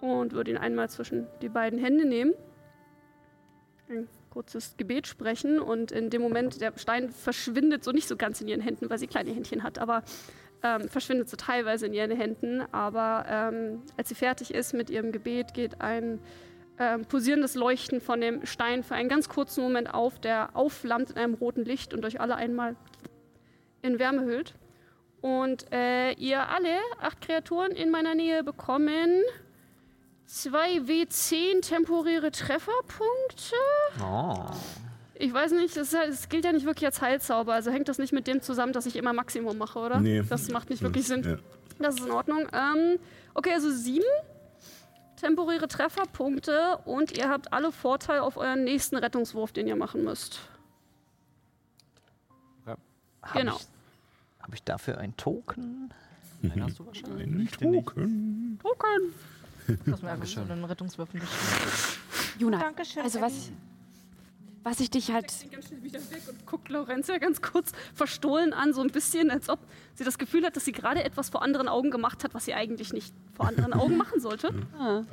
Und 0.00 0.32
würde 0.32 0.50
ihn 0.50 0.58
einmal 0.58 0.90
zwischen 0.90 1.26
die 1.40 1.48
beiden 1.48 1.78
Hände 1.78 2.04
nehmen, 2.04 2.34
ein 3.88 4.08
kurzes 4.30 4.76
Gebet 4.76 5.06
sprechen 5.06 5.60
und 5.60 5.92
in 5.92 6.10
dem 6.10 6.20
Moment, 6.20 6.60
der 6.60 6.72
Stein 6.76 7.10
verschwindet 7.10 7.84
so 7.84 7.92
nicht 7.92 8.08
so 8.08 8.16
ganz 8.16 8.40
in 8.40 8.48
ihren 8.48 8.60
Händen, 8.60 8.90
weil 8.90 8.98
sie 8.98 9.06
kleine 9.06 9.30
Händchen 9.30 9.62
hat, 9.62 9.78
aber 9.78 10.02
ähm, 10.64 10.88
verschwindet 10.88 11.28
so 11.28 11.36
teilweise 11.36 11.86
in 11.86 11.92
ihren 11.92 12.10
Händen. 12.10 12.62
Aber 12.72 13.24
ähm, 13.28 13.82
als 13.96 14.08
sie 14.08 14.14
fertig 14.14 14.52
ist 14.52 14.74
mit 14.74 14.90
ihrem 14.90 15.12
Gebet, 15.12 15.54
geht 15.54 15.80
ein 15.80 16.18
pulsierendes 17.08 17.54
Leuchten 17.54 18.00
von 18.00 18.20
dem 18.20 18.44
Stein 18.46 18.82
für 18.82 18.94
einen 18.94 19.08
ganz 19.08 19.28
kurzen 19.28 19.62
Moment 19.62 19.94
auf, 19.94 20.18
der 20.18 20.50
aufflammt 20.54 21.10
in 21.10 21.16
einem 21.16 21.34
roten 21.34 21.64
Licht 21.64 21.94
und 21.94 22.04
euch 22.04 22.20
alle 22.20 22.36
einmal 22.36 22.76
in 23.82 23.98
Wärme 23.98 24.24
hüllt. 24.24 24.54
Und 25.20 25.72
äh, 25.72 26.12
ihr 26.12 26.48
alle, 26.48 26.78
acht 27.00 27.20
Kreaturen 27.20 27.72
in 27.72 27.90
meiner 27.90 28.14
Nähe, 28.14 28.42
bekommen 28.42 29.22
zwei 30.26 30.78
W10 30.78 31.66
temporäre 31.66 32.30
Trefferpunkte. 32.30 33.56
Oh. 34.02 34.46
Ich 35.14 35.32
weiß 35.32 35.52
nicht, 35.52 35.76
es 35.76 35.90
das 35.92 36.28
gilt 36.28 36.44
ja 36.44 36.52
nicht 36.52 36.66
wirklich 36.66 36.86
als 36.86 37.00
Heilzauber, 37.00 37.54
also 37.54 37.70
hängt 37.70 37.88
das 37.88 37.98
nicht 37.98 38.12
mit 38.12 38.26
dem 38.26 38.42
zusammen, 38.42 38.72
dass 38.72 38.84
ich 38.84 38.96
immer 38.96 39.12
Maximum 39.12 39.56
mache, 39.56 39.78
oder? 39.78 40.00
Nee. 40.00 40.22
Das 40.28 40.50
macht 40.50 40.70
nicht 40.70 40.82
wirklich 40.82 41.06
Sinn. 41.06 41.22
Ja. 41.22 41.36
Das 41.78 41.94
ist 41.94 42.04
in 42.04 42.10
Ordnung. 42.10 42.48
Ähm, 42.52 42.98
okay, 43.32 43.52
also 43.52 43.70
sieben 43.70 44.04
temporäre 45.16 45.68
Trefferpunkte 45.68 46.78
und 46.84 47.16
ihr 47.16 47.28
habt 47.28 47.52
alle 47.52 47.72
Vorteil 47.72 48.20
auf 48.20 48.36
euren 48.36 48.64
nächsten 48.64 48.96
Rettungswurf, 48.96 49.52
den 49.52 49.66
ihr 49.66 49.76
machen 49.76 50.04
müsst. 50.04 50.40
Hab 52.66 52.78
Genau. 53.32 53.56
Ich, 53.56 53.66
Habe 54.42 54.54
ich 54.54 54.62
dafür 54.62 54.98
ein 54.98 55.16
Token? 55.16 55.92
Einen 56.42 56.64
hast 56.64 56.78
du 56.78 56.86
wahrscheinlich. 56.86 57.60
Ein 57.60 57.72
Token. 57.72 58.58
Token. 58.62 59.14
Du 59.84 59.92
hast 59.92 60.02
mir 60.02 60.10
einfach 60.10 60.26
so 60.26 60.40
einen 60.40 60.64
Rettungswürfel 60.64 61.20
geschrieben. 61.20 61.72
Juna, 62.38 62.58
Dankeschön. 62.58 63.02
also 63.02 63.20
was, 63.20 63.50
was 64.64 64.80
ich 64.80 64.90
dich 64.90 65.12
halt. 65.12 65.30
Sie 65.30 65.48
ganz 65.48 65.68
schnell 65.68 65.82
wieder 65.82 66.00
weg 66.00 66.22
und 66.28 66.46
guckt 66.46 66.68
Laurentia 66.68 67.18
ganz 67.18 67.40
kurz 67.42 67.72
verstohlen 67.94 68.52
an, 68.52 68.72
so 68.72 68.80
ein 68.80 68.90
bisschen, 68.90 69.30
als 69.30 69.48
ob 69.48 69.60
sie 69.94 70.04
das 70.04 70.18
Gefühl 70.18 70.44
hat, 70.44 70.56
dass 70.56 70.64
sie 70.64 70.72
gerade 70.72 71.04
etwas 71.04 71.28
vor 71.28 71.42
anderen 71.42 71.68
Augen 71.68 71.90
gemacht 71.90 72.24
hat, 72.24 72.34
was 72.34 72.46
sie 72.46 72.54
eigentlich 72.54 72.92
nicht 72.92 73.14
vor 73.34 73.46
anderen 73.46 73.72
Augen 73.74 73.96
machen 73.96 74.20
sollte. 74.20 74.52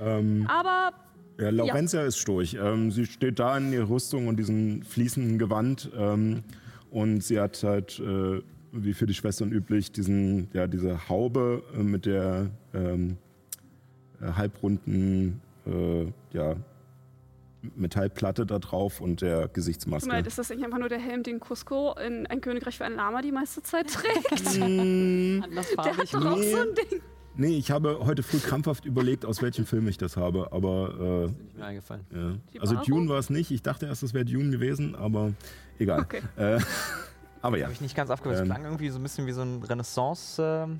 Ähm, 0.01 0.47
Aber 0.47 0.93
ja, 1.37 1.49
Laurentia 1.49 2.03
ist 2.03 2.17
storch. 2.17 2.55
Ähm, 2.55 2.91
sie 2.91 3.05
steht 3.05 3.39
da 3.39 3.57
in 3.57 3.73
ihrer 3.73 3.89
Rüstung 3.89 4.27
und 4.27 4.37
diesem 4.37 4.83
fließenden 4.83 5.37
Gewand. 5.37 5.89
Ähm, 5.97 6.43
und 6.89 7.21
sie 7.21 7.39
hat 7.39 7.61
halt, 7.63 7.99
äh, 7.99 8.41
wie 8.71 8.93
für 8.93 9.05
die 9.05 9.13
Schwestern 9.13 9.51
üblich, 9.51 9.91
diesen, 9.91 10.49
ja, 10.53 10.67
diese 10.67 11.09
Haube 11.09 11.63
äh, 11.73 11.83
mit 11.83 12.05
der 12.05 12.51
ähm, 12.73 13.17
äh, 14.21 14.31
halbrunden 14.33 15.41
äh, 15.65 16.05
ja, 16.31 16.55
Metallplatte 17.75 18.45
da 18.45 18.59
drauf 18.59 19.01
und 19.01 19.21
der 19.21 19.47
Gesichtsmaske. 19.47 20.09
leid, 20.09 20.27
ist 20.27 20.37
das 20.37 20.49
nicht 20.49 20.63
einfach 20.63 20.79
nur 20.79 20.89
der 20.89 20.99
Helm, 20.99 21.23
den 21.23 21.39
Cusco 21.39 21.93
in 22.03 22.25
ein 22.27 22.41
Königreich 22.41 22.77
für 22.77 22.85
ein 22.85 22.95
Lama 22.95 23.21
die 23.21 23.31
meiste 23.31 23.61
Zeit 23.63 23.87
trägt? 23.93 24.57
Mm, 24.59 25.43
Anders 25.43 25.67
Der 25.75 25.97
hat 25.97 26.13
doch 26.13 26.25
auch 26.25 26.37
Nee. 26.37 26.51
so 26.51 26.57
ein 26.59 26.67
Ding. 26.75 27.01
nee, 27.35 27.57
ich 27.57 27.69
habe 27.71 27.99
heute 28.03 28.23
früh 28.23 28.39
krampfhaft 28.39 28.85
überlegt, 28.85 29.25
aus 29.25 29.41
welchem 29.41 29.65
Film 29.65 29.87
ich 29.87 29.97
das 29.97 30.17
habe, 30.17 30.51
aber 30.51 31.25
Ist 31.25 31.37
nicht 31.37 31.57
mir 31.57 31.65
eingefallen. 31.65 32.05
äh, 32.11 32.55
ja. 32.55 32.61
Also? 32.61 32.75
Dune 32.77 33.09
war 33.09 33.19
es 33.19 33.29
nicht. 33.29 33.51
Ich 33.51 33.61
dachte 33.61 33.85
erst, 33.85 34.03
es 34.03 34.13
wäre 34.13 34.25
Dune 34.25 34.49
gewesen, 34.49 34.95
aber 34.95 35.33
egal. 35.79 36.01
Okay. 36.01 36.21
Äh, 36.37 36.59
aber 37.41 37.57
ja. 37.57 37.65
Habe 37.65 37.73
ich 37.73 37.81
nicht 37.81 37.95
ganz 37.95 38.09
aufgehört. 38.09 38.37
Es 38.39 38.41
Ähm. 38.41 38.47
klang 38.53 38.63
irgendwie 38.65 38.89
so 38.89 38.97
ein 38.99 39.03
bisschen 39.03 39.27
wie 39.27 39.31
so 39.33 39.41
ein 39.41 39.61
Renaissance. 39.63 40.41
ähm, 40.43 40.79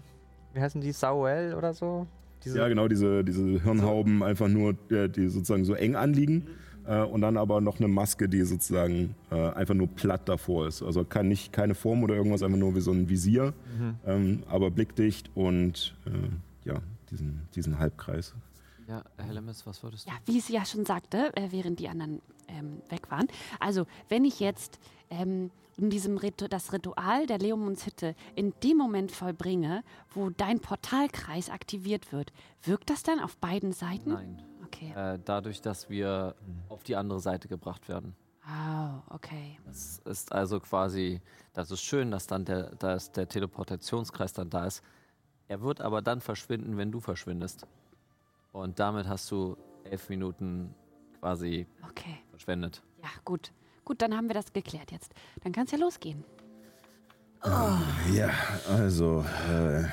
wie 0.53 0.59
heißen 0.61 0.81
die? 0.81 0.91
Sauel 0.91 1.53
oder 1.53 1.73
so? 1.73 2.07
Diese, 2.43 2.57
Ja, 2.57 2.67
genau, 2.67 2.87
diese, 2.87 3.23
diese 3.23 3.61
Hirnhauben 3.61 4.23
einfach 4.23 4.47
nur, 4.47 4.75
äh, 4.89 5.07
die 5.07 5.29
sozusagen 5.29 5.63
so 5.63 5.75
eng 5.75 5.95
anliegen. 5.95 6.47
Äh, 6.85 7.01
und 7.03 7.21
dann 7.21 7.37
aber 7.37 7.61
noch 7.61 7.77
eine 7.77 7.87
Maske, 7.87 8.27
die 8.27 8.41
sozusagen 8.43 9.15
äh, 9.31 9.49
einfach 9.51 9.73
nur 9.73 9.87
platt 9.87 10.27
davor 10.27 10.67
ist. 10.67 10.81
Also 10.81 11.03
kann 11.03 11.27
nicht, 11.27 11.53
keine 11.53 11.75
Form 11.75 12.03
oder 12.03 12.15
irgendwas, 12.15 12.43
einfach 12.43 12.57
nur 12.57 12.75
wie 12.75 12.81
so 12.81 12.91
ein 12.91 13.09
Visier, 13.09 13.53
ähm, 14.05 14.43
aber 14.47 14.71
blickdicht 14.71 15.29
und 15.35 15.95
äh, 16.05 16.67
ja, 16.69 16.81
diesen, 17.09 17.47
diesen 17.55 17.79
Halbkreis. 17.79 18.33
Ja, 18.87 19.03
Hellemis, 19.17 19.65
was 19.65 19.81
würdest 19.83 20.05
du? 20.05 20.11
Ja, 20.11 20.17
wie 20.25 20.39
sie 20.39 20.53
ja 20.53 20.65
schon 20.65 20.85
sagte, 20.85 21.35
äh, 21.35 21.47
während 21.51 21.79
die 21.79 21.87
anderen 21.87 22.21
ähm, 22.47 22.81
weg 22.89 23.09
waren. 23.09 23.27
Also, 23.59 23.85
wenn 24.09 24.25
ich 24.25 24.39
jetzt 24.39 24.79
ähm, 25.09 25.51
in 25.77 25.89
diesem 25.89 26.17
Ritu 26.17 26.47
das 26.47 26.73
Ritual 26.73 27.25
der 27.25 27.39
Leomundshütte 27.39 28.15
in 28.35 28.53
dem 28.63 28.77
Moment 28.77 29.11
vollbringe, 29.11 29.83
wo 30.13 30.29
dein 30.29 30.59
Portalkreis 30.59 31.49
aktiviert 31.49 32.11
wird, 32.11 32.33
wirkt 32.63 32.89
das 32.89 33.03
dann 33.03 33.19
auf 33.19 33.37
beiden 33.37 33.71
Seiten? 33.71 34.11
Nein. 34.11 34.41
Okay. 34.73 34.93
Äh, 34.95 35.19
dadurch, 35.25 35.61
dass 35.61 35.89
wir 35.89 36.35
auf 36.69 36.83
die 36.83 36.95
andere 36.95 37.19
Seite 37.19 37.47
gebracht 37.47 37.87
werden. 37.89 38.15
Oh, 38.47 39.13
okay. 39.15 39.59
Das 39.65 39.99
ist 40.05 40.31
also 40.31 40.59
quasi, 40.59 41.21
das 41.53 41.71
ist 41.71 41.81
schön, 41.81 42.09
dass 42.11 42.27
dann 42.27 42.45
der, 42.45 42.75
dass 42.75 43.11
der 43.11 43.27
Teleportationskreis 43.27 44.33
dann 44.33 44.49
da 44.49 44.65
ist. 44.65 44.81
Er 45.47 45.61
wird 45.61 45.81
aber 45.81 46.01
dann 46.01 46.21
verschwinden, 46.21 46.77
wenn 46.77 46.91
du 46.91 46.99
verschwindest. 46.99 47.67
Und 48.51 48.79
damit 48.79 49.07
hast 49.07 49.29
du 49.31 49.57
elf 49.83 50.09
Minuten 50.09 50.73
quasi 51.19 51.67
Okay. 51.89 52.17
verschwendet. 52.29 52.81
Ja, 53.03 53.09
gut. 53.25 53.51
Gut, 53.83 54.01
dann 54.01 54.15
haben 54.15 54.27
wir 54.27 54.33
das 54.35 54.53
geklärt 54.53 54.91
jetzt. 54.91 55.13
Dann 55.43 55.51
kann 55.51 55.65
es 55.65 55.71
ja 55.71 55.77
losgehen. 55.77 56.23
Ja, 58.13 58.29
also 58.69 59.25
äh, 59.49 59.85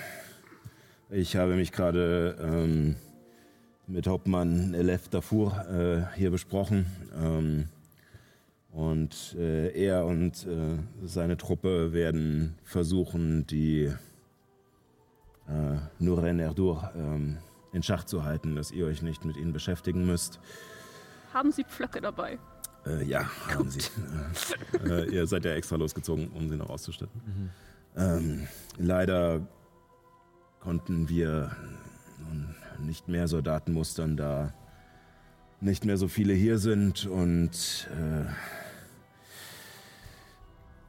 ich 1.11 1.37
habe 1.37 1.55
mich 1.55 1.72
gerade 1.72 2.37
ähm, 2.41 2.97
mit 3.89 4.07
Hauptmann 4.07 4.74
Elef 4.74 5.09
Dafur 5.09 5.53
äh, 5.68 6.16
hier 6.16 6.30
besprochen. 6.30 6.86
Ähm, 7.16 7.68
und 8.70 9.34
äh, 9.39 9.70
er 9.72 10.05
und 10.05 10.47
äh, 10.47 10.78
seine 11.05 11.36
Truppe 11.36 11.93
werden 11.93 12.55
versuchen, 12.64 13.47
die 13.47 13.91
äh, 15.49 15.78
Nuren 15.99 16.39
Erdur 16.39 16.93
ähm, 16.95 17.39
in 17.72 17.82
Schach 17.82 18.05
zu 18.05 18.24
halten, 18.24 18.55
dass 18.55 18.70
ihr 18.70 18.86
euch 18.86 19.03
nicht 19.03 19.24
mit 19.24 19.36
ihnen 19.36 19.53
beschäftigen 19.53 20.07
müsst. 20.07 20.39
Haben 21.32 21.51
sie 21.51 21.64
Pflöcke 21.64 22.01
dabei? 22.01 22.39
Äh, 22.86 23.05
ja, 23.05 23.28
haben 23.49 23.70
sie. 23.70 23.80
Äh, 24.84 25.03
äh, 25.03 25.14
ihr 25.14 25.26
seid 25.26 25.45
ja 25.45 25.53
extra 25.53 25.76
losgezogen, 25.76 26.28
um 26.28 26.49
sie 26.49 26.57
noch 26.57 26.68
auszustatten. 26.68 27.51
Ähm, 27.97 28.47
leider 28.76 29.47
konnten 30.61 31.09
wir 31.09 31.57
nun 32.18 32.55
nicht 32.79 33.09
mehr 33.09 33.29
Soldaten 33.29 33.72
mustern, 33.72 34.16
da 34.16 34.53
nicht 35.61 35.85
mehr 35.85 35.97
so 35.97 36.09
viele 36.09 36.35
hier 36.35 36.59
sind 36.59 37.07
und 37.07 37.89
äh, 37.93 38.24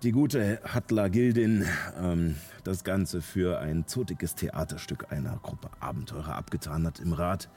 die 0.04 0.12
gute 0.12 0.62
Hattler 0.64 1.10
Gildin 1.10 1.66
ähm, 1.98 2.36
das 2.64 2.84
Ganze 2.84 3.22
für 3.22 3.60
ein 3.60 3.88
zotiges 3.88 4.36
Theaterstück 4.36 5.12
einer 5.12 5.38
Gruppe 5.38 5.70
Abenteurer 5.80 6.36
abgetan 6.36 6.86
hat 6.86 7.00
im 7.00 7.14
Rat, 7.14 7.50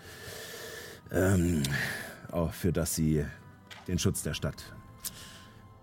ähm, 1.10 1.62
auch 2.30 2.52
für 2.52 2.72
das 2.72 2.94
sie 2.94 3.24
den 3.88 3.98
Schutz 3.98 4.22
der 4.22 4.34
Stadt 4.34 4.64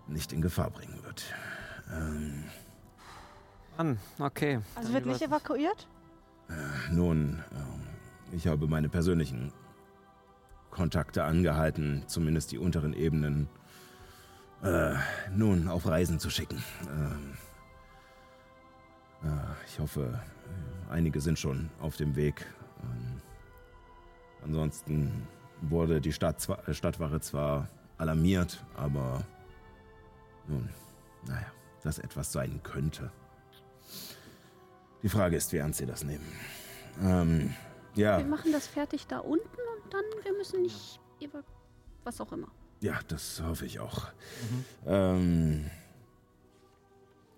nicht 0.08 0.32
in 0.32 0.42
Gefahr 0.42 0.70
bringen 0.70 0.98
wird. 1.04 1.24
Ähm, 1.92 2.44
Mann, 3.76 3.98
okay. 4.18 4.60
Also 4.74 4.88
Dann 4.88 4.94
wird 4.94 5.06
nicht 5.06 5.22
evakuiert? 5.22 5.88
nun, 6.90 7.42
ähm, 7.52 7.89
ich 8.32 8.46
habe 8.46 8.66
meine 8.66 8.88
persönlichen 8.88 9.52
Kontakte 10.70 11.24
angehalten, 11.24 12.04
zumindest 12.06 12.52
die 12.52 12.58
unteren 12.58 12.92
Ebenen, 12.92 13.48
äh, 14.62 14.94
nun 15.34 15.68
auf 15.68 15.86
Reisen 15.86 16.18
zu 16.18 16.30
schicken. 16.30 16.62
Ähm, 16.88 17.32
äh, 19.24 19.66
ich 19.66 19.78
hoffe, 19.78 20.20
einige 20.90 21.20
sind 21.20 21.38
schon 21.38 21.70
auf 21.80 21.96
dem 21.96 22.14
Weg. 22.16 22.46
Ähm, 22.82 23.20
ansonsten 24.44 25.26
wurde 25.62 26.00
die 26.00 26.12
Stadt 26.12 26.46
äh, 26.66 26.74
Stadtwache 26.74 27.20
zwar 27.20 27.68
alarmiert, 27.98 28.64
aber 28.76 29.24
nun, 30.46 30.68
naja, 31.26 31.46
dass 31.82 31.98
etwas 31.98 32.32
sein 32.32 32.60
könnte. 32.62 33.10
Die 35.02 35.08
Frage 35.08 35.36
ist, 35.36 35.52
wie 35.52 35.58
ernst 35.58 35.78
sie 35.78 35.86
das 35.86 36.04
nehmen. 36.04 36.26
Ähm, 37.02 37.54
ja. 37.94 38.18
Wir 38.18 38.26
machen 38.26 38.52
das 38.52 38.66
fertig 38.66 39.06
da 39.06 39.18
unten 39.18 39.44
und 39.44 39.92
dann, 39.92 40.04
wir 40.22 40.32
müssen 40.32 40.62
nicht 40.62 41.00
über 41.20 41.42
was 42.04 42.20
auch 42.20 42.32
immer. 42.32 42.48
Ja, 42.80 42.98
das 43.08 43.42
hoffe 43.42 43.66
ich 43.66 43.78
auch. 43.80 44.06
Ähm, 44.86 45.70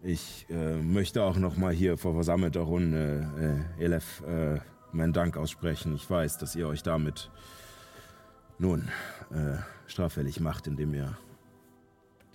ich 0.02 0.46
äh, 0.50 0.76
möchte 0.76 1.22
auch 1.22 1.36
noch 1.36 1.56
mal 1.56 1.72
hier 1.72 1.96
vor 1.98 2.14
versammelter 2.14 2.60
Runde 2.60 3.66
äh, 3.78 3.84
Elef 3.84 4.22
äh, 4.22 4.60
meinen 4.92 5.12
Dank 5.12 5.36
aussprechen. 5.36 5.94
Ich 5.94 6.08
weiß, 6.08 6.38
dass 6.38 6.54
ihr 6.54 6.68
euch 6.68 6.82
damit 6.82 7.30
nun 8.58 8.88
äh, 9.30 9.56
straffällig 9.86 10.40
macht, 10.40 10.66
indem 10.66 10.94
ihr 10.94 11.16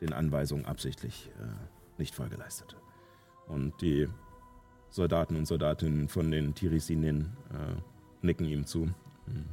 den 0.02 0.14
Anweisungen 0.14 0.66
absichtlich 0.66 1.32
äh, 1.40 1.46
nicht 1.98 2.14
Folge 2.14 2.36
leistet. 2.36 2.76
Und 3.48 3.82
die 3.82 4.10
Soldaten 4.90 5.36
und 5.36 5.46
Soldatinnen 5.46 6.08
von 6.10 6.32
den 6.32 6.56
Tirisinen 6.56 7.38
äh, 7.52 7.97
nicken 8.22 8.46
ihm 8.46 8.66
zu. 8.66 8.90
Hm. 9.26 9.46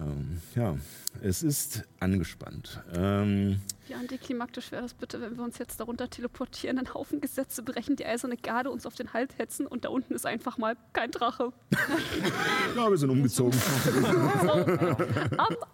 Ähm, 0.00 0.40
ja, 0.54 0.76
es 1.22 1.42
ist 1.42 1.82
angespannt. 1.98 2.80
Ähm, 2.94 3.60
Wie 3.88 3.94
antiklimaktisch 3.94 4.70
wäre 4.70 4.82
das 4.82 4.94
bitte, 4.94 5.20
wenn 5.20 5.36
wir 5.36 5.42
uns 5.42 5.58
jetzt 5.58 5.80
darunter 5.80 6.08
teleportieren, 6.08 6.78
einen 6.78 6.94
Haufen 6.94 7.20
Gesetze 7.20 7.64
brechen, 7.64 7.96
die 7.96 8.06
eiserne 8.06 8.36
Garde 8.36 8.70
uns 8.70 8.86
auf 8.86 8.94
den 8.94 9.12
Hals 9.12 9.36
hetzen 9.38 9.66
und 9.66 9.84
da 9.84 9.88
unten 9.88 10.14
ist 10.14 10.24
einfach 10.24 10.56
mal 10.56 10.76
kein 10.92 11.10
Drache. 11.10 11.52
ja, 12.76 12.88
wir 12.88 12.96
sind 12.96 13.10
umgezogen. 13.10 13.52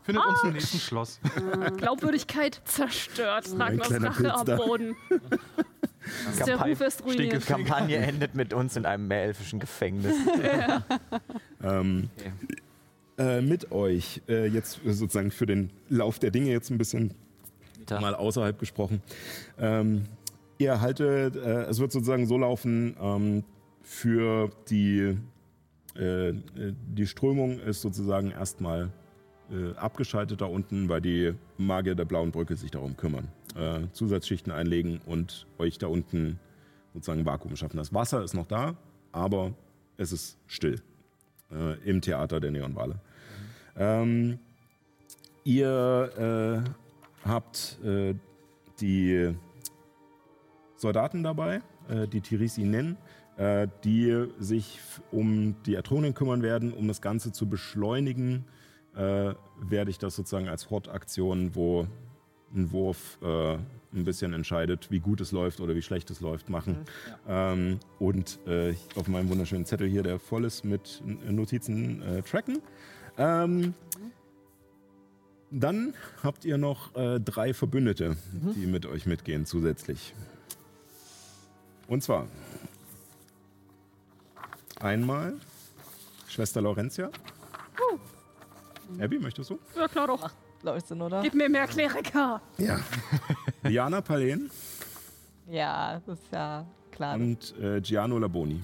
Findet 0.05 0.25
uns 0.25 0.43
im 0.43 0.55
nächsten 0.55 0.79
Schloss. 0.79 1.21
Glaubwürdigkeit 1.77 2.63
zerstört. 2.65 3.53
Ein 3.53 3.61
Ragnars 3.61 3.89
kleiner 3.89 4.09
Rache 4.09 4.23
Pilz 4.23 4.49
am. 4.49 4.57
Boden. 4.57 4.97
Der 6.47 6.61
Ruf 6.61 6.81
ist 6.81 7.01
Die 7.01 7.05
ruiniert. 7.05 7.47
Kampagne 7.47 7.97
endet 7.99 8.35
mit 8.35 8.53
uns 8.53 8.77
in 8.77 8.87
einem 8.87 9.09
meerelfischen 9.09 9.61
Gefängnis. 9.61 10.15
ähm, 11.63 12.11
äh, 13.19 13.41
mit 13.41 13.71
euch, 13.73 14.23
äh, 14.29 14.47
jetzt 14.47 14.81
sozusagen 14.85 15.31
für 15.31 15.47
den 15.47 15.71
Lauf 15.89 16.19
der 16.19 16.31
Dinge 16.31 16.51
jetzt 16.51 16.71
ein 16.71 16.79
bisschen 16.79 17.15
Da. 17.87 18.01
mal 18.01 18.15
außerhalb 18.15 18.59
gesprochen. 18.59 19.01
Ähm, 19.59 20.05
ihr 20.59 20.81
haltet, 20.81 21.37
äh, 21.37 21.65
es 21.65 21.79
wird 21.79 21.93
sozusagen 21.93 22.27
so 22.27 22.39
laufen, 22.39 22.97
ähm, 23.01 23.45
für 23.83 24.51
die, 24.69 25.17
äh, 25.97 26.29
äh, 26.31 26.35
die 26.97 27.07
Strömung 27.07 27.61
ist 27.61 27.83
sozusagen 27.83 28.31
erstmal 28.31 28.91
äh, 29.51 29.77
abgeschaltet 29.77 30.41
da 30.41 30.47
unten, 30.47 30.89
weil 30.89 31.01
die 31.03 31.35
Magier 31.59 31.95
der 31.95 32.07
Blauen 32.07 32.31
Brücke 32.33 32.57
sich 32.57 32.71
darum 32.71 32.97
kümmern. 32.97 33.29
Äh, 33.55 33.87
Zusatzschichten 33.93 34.53
einlegen 34.53 35.01
und 35.07 35.47
euch 35.59 35.79
da 35.79 35.87
unten 35.87 36.41
sozusagen 36.93 37.25
Vakuum 37.25 37.55
schaffen. 37.55 37.77
Das 37.77 37.95
Wasser 37.95 38.25
ist 38.25 38.35
noch 38.35 38.47
da, 38.47 38.75
aber 39.13 39.55
es 39.97 40.11
ist 40.11 40.39
still 40.49 40.81
äh, 41.53 41.79
im 41.89 42.01
Theater 42.01 42.41
der 42.41 42.51
Neonwale. 42.51 42.99
Ähm, 43.77 44.41
ihr 45.45 46.65
äh, 46.65 47.29
habt 47.29 47.79
äh, 47.85 48.15
die 48.81 49.35
Soldaten 50.77 51.23
dabei, 51.23 51.61
äh, 51.89 52.09
die 52.09 52.23
Tirisi 52.23 52.65
nennen, 52.65 52.97
äh, 53.37 53.69
die 53.85 54.27
sich 54.41 54.81
um 55.13 55.63
die 55.65 55.77
Ertronien 55.77 56.15
kümmern 56.15 56.43
werden. 56.43 56.73
Um 56.73 56.89
das 56.89 57.01
Ganze 57.01 57.31
zu 57.31 57.49
beschleunigen, 57.49 58.47
äh, 58.97 59.35
werde 59.61 59.91
ich 59.91 59.99
das 59.99 60.17
sozusagen 60.17 60.49
als 60.49 60.71
Hot-Aktion, 60.71 61.55
wo 61.55 61.87
ein 62.55 62.73
Wurf 62.73 63.19
äh, 63.23 63.55
ein 63.55 64.05
bisschen 64.05 64.33
entscheidet, 64.33 64.91
wie 64.91 65.01
gut 65.01 65.21
es 65.21 65.33
läuft 65.33 65.61
oder 65.61 65.75
wie 65.75 65.83
schlecht 65.83 66.11
es 66.11 66.21
läuft, 66.21 66.49
machen. 66.51 66.79
Ähm, 67.29 67.79
und 67.99 68.39
äh, 68.47 68.75
auf 68.97 69.09
meinem 69.09 69.29
wunderschönen 69.29 69.65
Zettel 69.65 69.89
hier, 69.89 70.03
der 70.03 70.19
voll 70.19 70.45
ist 70.45 70.65
mit 70.65 71.03
Notizen, 71.29 72.03
äh, 72.03 72.23
tracken. 72.23 72.61
Ähm, 73.17 73.75
dann 75.51 75.95
habt 76.23 76.45
ihr 76.45 76.59
noch 76.59 76.95
äh, 76.97 77.21
drei 77.21 77.55
Verbündete, 77.55 78.17
die 78.33 78.67
mit 78.67 78.87
euch 78.87 79.07
mitgehen 79.07 79.47
zusätzlich. 79.47 80.15
Und 81.87 82.03
zwar 82.03 82.27
einmal 84.81 85.35
Schwester 86.27 86.61
Laurentia. 86.61 87.11
Abby, 89.01 89.19
möchtest 89.19 89.51
du? 89.51 89.59
Ja, 89.77 89.89
klar 89.89 90.07
doch. 90.07 90.31
Leute, 90.65 90.95
oder? 90.97 91.23
Gib 91.23 91.35
mir 91.35 91.49
mehr 91.49 91.67
Kleriker. 91.67 92.41
Ja. 92.59 92.79
Diana 93.65 94.01
Palen 94.01 94.51
Ja, 95.49 96.01
das 96.07 96.19
ist 96.19 96.33
ja 96.33 96.65
klar. 96.91 97.15
und 97.17 97.55
äh, 97.61 97.81
Giano 97.81 98.19
Laboni. 98.19 98.61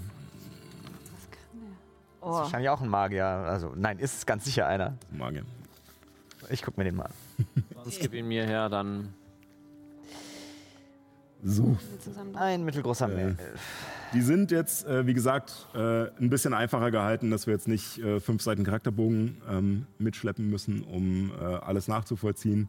Oh. 2.22 2.32
Wahrscheinlich 2.32 2.68
auch 2.68 2.80
ein 2.82 2.88
Magier. 2.88 3.24
Also, 3.26 3.72
nein, 3.76 3.98
ist 3.98 4.14
es 4.18 4.26
ganz 4.26 4.44
sicher 4.44 4.66
einer. 4.66 4.94
Magier. 5.10 5.44
Ich 6.50 6.62
guck 6.62 6.76
mir 6.76 6.84
den 6.84 6.96
mal 6.96 7.04
an. 7.06 7.64
Sonst 7.84 8.00
gib 8.00 8.12
ihn 8.12 8.28
mir 8.28 8.44
her, 8.44 8.68
dann. 8.68 9.14
So. 11.42 11.76
Ein 12.34 12.64
mittelgroßer 12.64 13.06
Äh. 13.10 13.14
Meerelf. 13.14 13.60
Die 14.12 14.22
sind 14.22 14.50
jetzt, 14.50 14.86
äh, 14.86 15.06
wie 15.06 15.14
gesagt, 15.14 15.68
äh, 15.74 16.08
ein 16.18 16.30
bisschen 16.30 16.52
einfacher 16.52 16.90
gehalten, 16.90 17.30
dass 17.30 17.46
wir 17.46 17.54
jetzt 17.54 17.68
nicht 17.68 17.98
äh, 17.98 18.18
fünf 18.18 18.42
Seiten 18.42 18.64
Charakterbogen 18.64 19.40
ähm, 19.48 19.86
mitschleppen 19.98 20.50
müssen, 20.50 20.82
um 20.82 21.30
äh, 21.30 21.44
alles 21.44 21.86
nachzuvollziehen. 21.86 22.68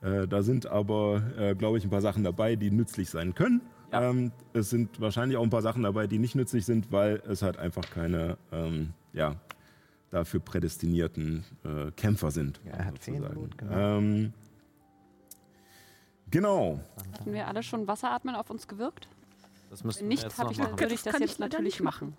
Äh, 0.00 0.26
da 0.26 0.42
sind 0.42 0.66
aber, 0.66 1.22
äh, 1.38 1.54
glaube 1.54 1.78
ich, 1.78 1.84
ein 1.84 1.90
paar 1.90 2.00
Sachen 2.00 2.24
dabei, 2.24 2.56
die 2.56 2.70
nützlich 2.72 3.10
sein 3.10 3.34
können. 3.34 3.60
Ja. 3.92 4.10
Ähm, 4.10 4.32
es 4.54 4.70
sind 4.70 5.00
wahrscheinlich 5.00 5.36
auch 5.36 5.44
ein 5.44 5.50
paar 5.50 5.62
Sachen 5.62 5.84
dabei, 5.84 6.08
die 6.08 6.18
nicht 6.18 6.34
nützlich 6.34 6.66
sind, 6.66 6.90
weil 6.90 7.22
es 7.28 7.42
halt 7.42 7.58
einfach 7.58 7.88
keine 7.88 8.36
ähm, 8.50 8.92
ja, 9.12 9.36
dafür 10.10 10.40
prädestinierten 10.40 11.44
äh, 11.64 11.92
Kämpfer 11.92 12.32
sind. 12.32 12.60
Ja, 12.64 12.72
er 12.72 12.84
hat 12.86 13.02
zehn 13.02 13.18
sozusagen. 13.18 13.40
Blut, 13.40 13.58
genau. 13.58 13.98
Ähm, 13.98 14.32
genau. 16.30 16.80
Hatten 17.12 17.32
wir 17.32 17.46
alle 17.46 17.62
schon 17.62 17.86
Wasseratmen 17.86 18.34
auf 18.34 18.50
uns 18.50 18.66
gewirkt? 18.66 19.08
Das 19.72 19.84
müssten 19.84 20.00
Wenn 20.02 20.08
wir 20.10 20.14
nicht, 20.16 20.22
jetzt 20.24 20.38
noch 20.38 20.50
ich, 20.50 20.58
machen. 20.58 20.78
würde 20.78 20.92
ich 20.94 21.02
das 21.02 21.12
kann 21.14 21.22
jetzt 21.22 21.32
ich 21.32 21.38
natürlich 21.38 21.64
nicht 21.64 21.80
machen. 21.80 22.14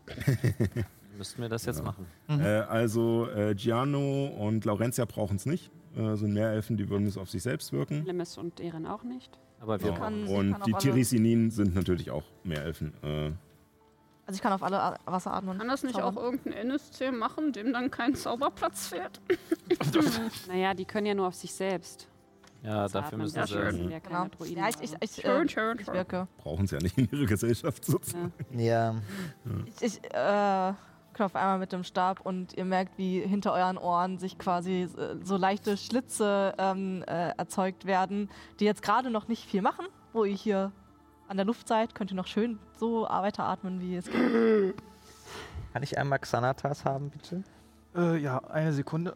Müssten 1.20 1.39
wir 1.43 1.49
das 1.49 1.66
jetzt 1.66 1.84
machen. 1.84 2.08
Äh, 2.28 2.41
also 2.47 3.28
äh, 3.30 3.54
Giano 3.54 4.26
und 4.26 4.66
Laurentia 4.66 5.06
brauchen 5.06 5.36
es 5.36 5.45
nicht. 5.45 5.70
Äh, 5.95 6.16
sind 6.16 6.34
Meerelfen, 6.34 6.78
die 6.78 6.89
würden 6.89 7.06
es 7.06 7.16
auf 7.16 7.30
sich 7.30 7.43
selbst 7.43 7.72
wirken. 7.72 8.06
Lemis 8.06 8.39
und 8.39 8.60
Eren 8.60 8.88
auch 8.88 9.04
nicht. 9.04 9.39
Aber 9.60 9.80
wir 9.80 9.91
Ja. 9.91 9.95
kann- 9.99 10.26
und 10.26 10.56
die 10.66 10.74
Tirisinin 10.74 11.51
sind 11.51 11.76
natürlich 11.76 12.10
auch 12.10 12.24
Meerelfen. 12.43 12.91
Äh, 13.04 13.26
Also 14.26 14.38
ich 14.38 14.41
kann 14.41 14.54
auf 14.54 14.64
alle 14.64 14.97
Wasser 15.06 15.32
atmen. 15.36 15.56
Kann 15.60 15.68
das 15.68 15.84
nicht 15.84 15.93
zaubern. 15.95 16.18
auch 16.18 16.24
irgendein 16.24 16.54
NSC 16.54 17.12
machen, 17.12 17.54
dem 17.54 17.72
dann 17.72 17.91
kein 17.91 18.16
Zauberplatz 18.16 18.88
fehlt? 18.88 19.22
Naja, 20.47 20.74
die 20.74 20.86
können 20.86 21.06
ja 21.06 21.14
nur 21.14 21.28
auf 21.28 21.36
sich 21.36 21.54
selbst. 21.54 22.08
Ja, 22.64 22.84
dafür 22.88 23.01
atmen. 23.07 23.22
müssen 23.22 23.36
Ja, 23.38 23.45
sie. 23.47 23.53
schön. 23.53 23.91
Ja, 23.91 23.99
Genau. 23.99 24.28
Ja, 24.45 24.70
ich, 24.70 24.76
ich, 24.82 24.93
ich, 25.01 25.11
Schön, 25.22 25.45
äh, 25.47 25.49
schön, 25.49 25.78
ich 25.80 25.88
wirke. 25.88 26.28
brauchen 26.38 26.66
es 26.66 26.72
ja 26.72 26.80
nicht 26.80 26.97
in 26.97 27.09
ihrer 27.11 27.26
Gesellschaft 27.26 27.84
sozusagen. 27.86 28.32
Ja. 28.57 28.95
Ich, 29.66 29.82
ich 29.82 30.03
äh, 30.14 30.74
klopfe 31.14 31.38
einmal 31.39 31.59
mit 31.59 31.72
dem 31.74 31.84
Stab 31.84 32.22
und 32.26 32.53
ihr 32.53 32.66
merkt, 32.66 32.97
wie 32.97 33.20
hinter 33.22 33.53
euren 33.53 33.78
Ohren 33.78 34.18
sich 34.18 34.38
quasi 34.39 34.84
äh, 34.84 35.16
so 35.24 35.36
leichte 35.38 35.76
Schlitze 35.78 36.53
ähm, 36.57 37.03
äh, 37.05 37.30
erzeugt 37.38 37.86
werden, 37.86 38.30
die 38.59 38.66
jetzt 38.66 38.82
gerade 38.82 39.09
noch 39.11 39.28
nicht 39.28 39.45
viel 39.45 39.61
machen. 39.61 39.86
Wo 40.14 40.24
ihr 40.24 40.36
hier 40.36 40.72
an 41.28 41.38
der 41.38 41.45
Luft 41.45 41.68
seid, 41.68 41.95
könnt 41.95 42.11
ihr 42.11 42.16
noch 42.16 42.28
schön 42.28 42.59
so 42.80 43.03
weiteratmen, 43.09 43.82
wie 43.82 43.95
es 43.97 44.05
geht. 44.09 44.76
Kann 45.74 45.84
ich 45.84 45.97
einmal 45.97 46.20
Xanatas 46.20 46.86
haben, 46.86 47.09
bitte? 47.09 47.43
Äh, 47.95 48.18
ja, 48.18 48.38
eine 48.45 48.72
Sekunde. 48.74 49.16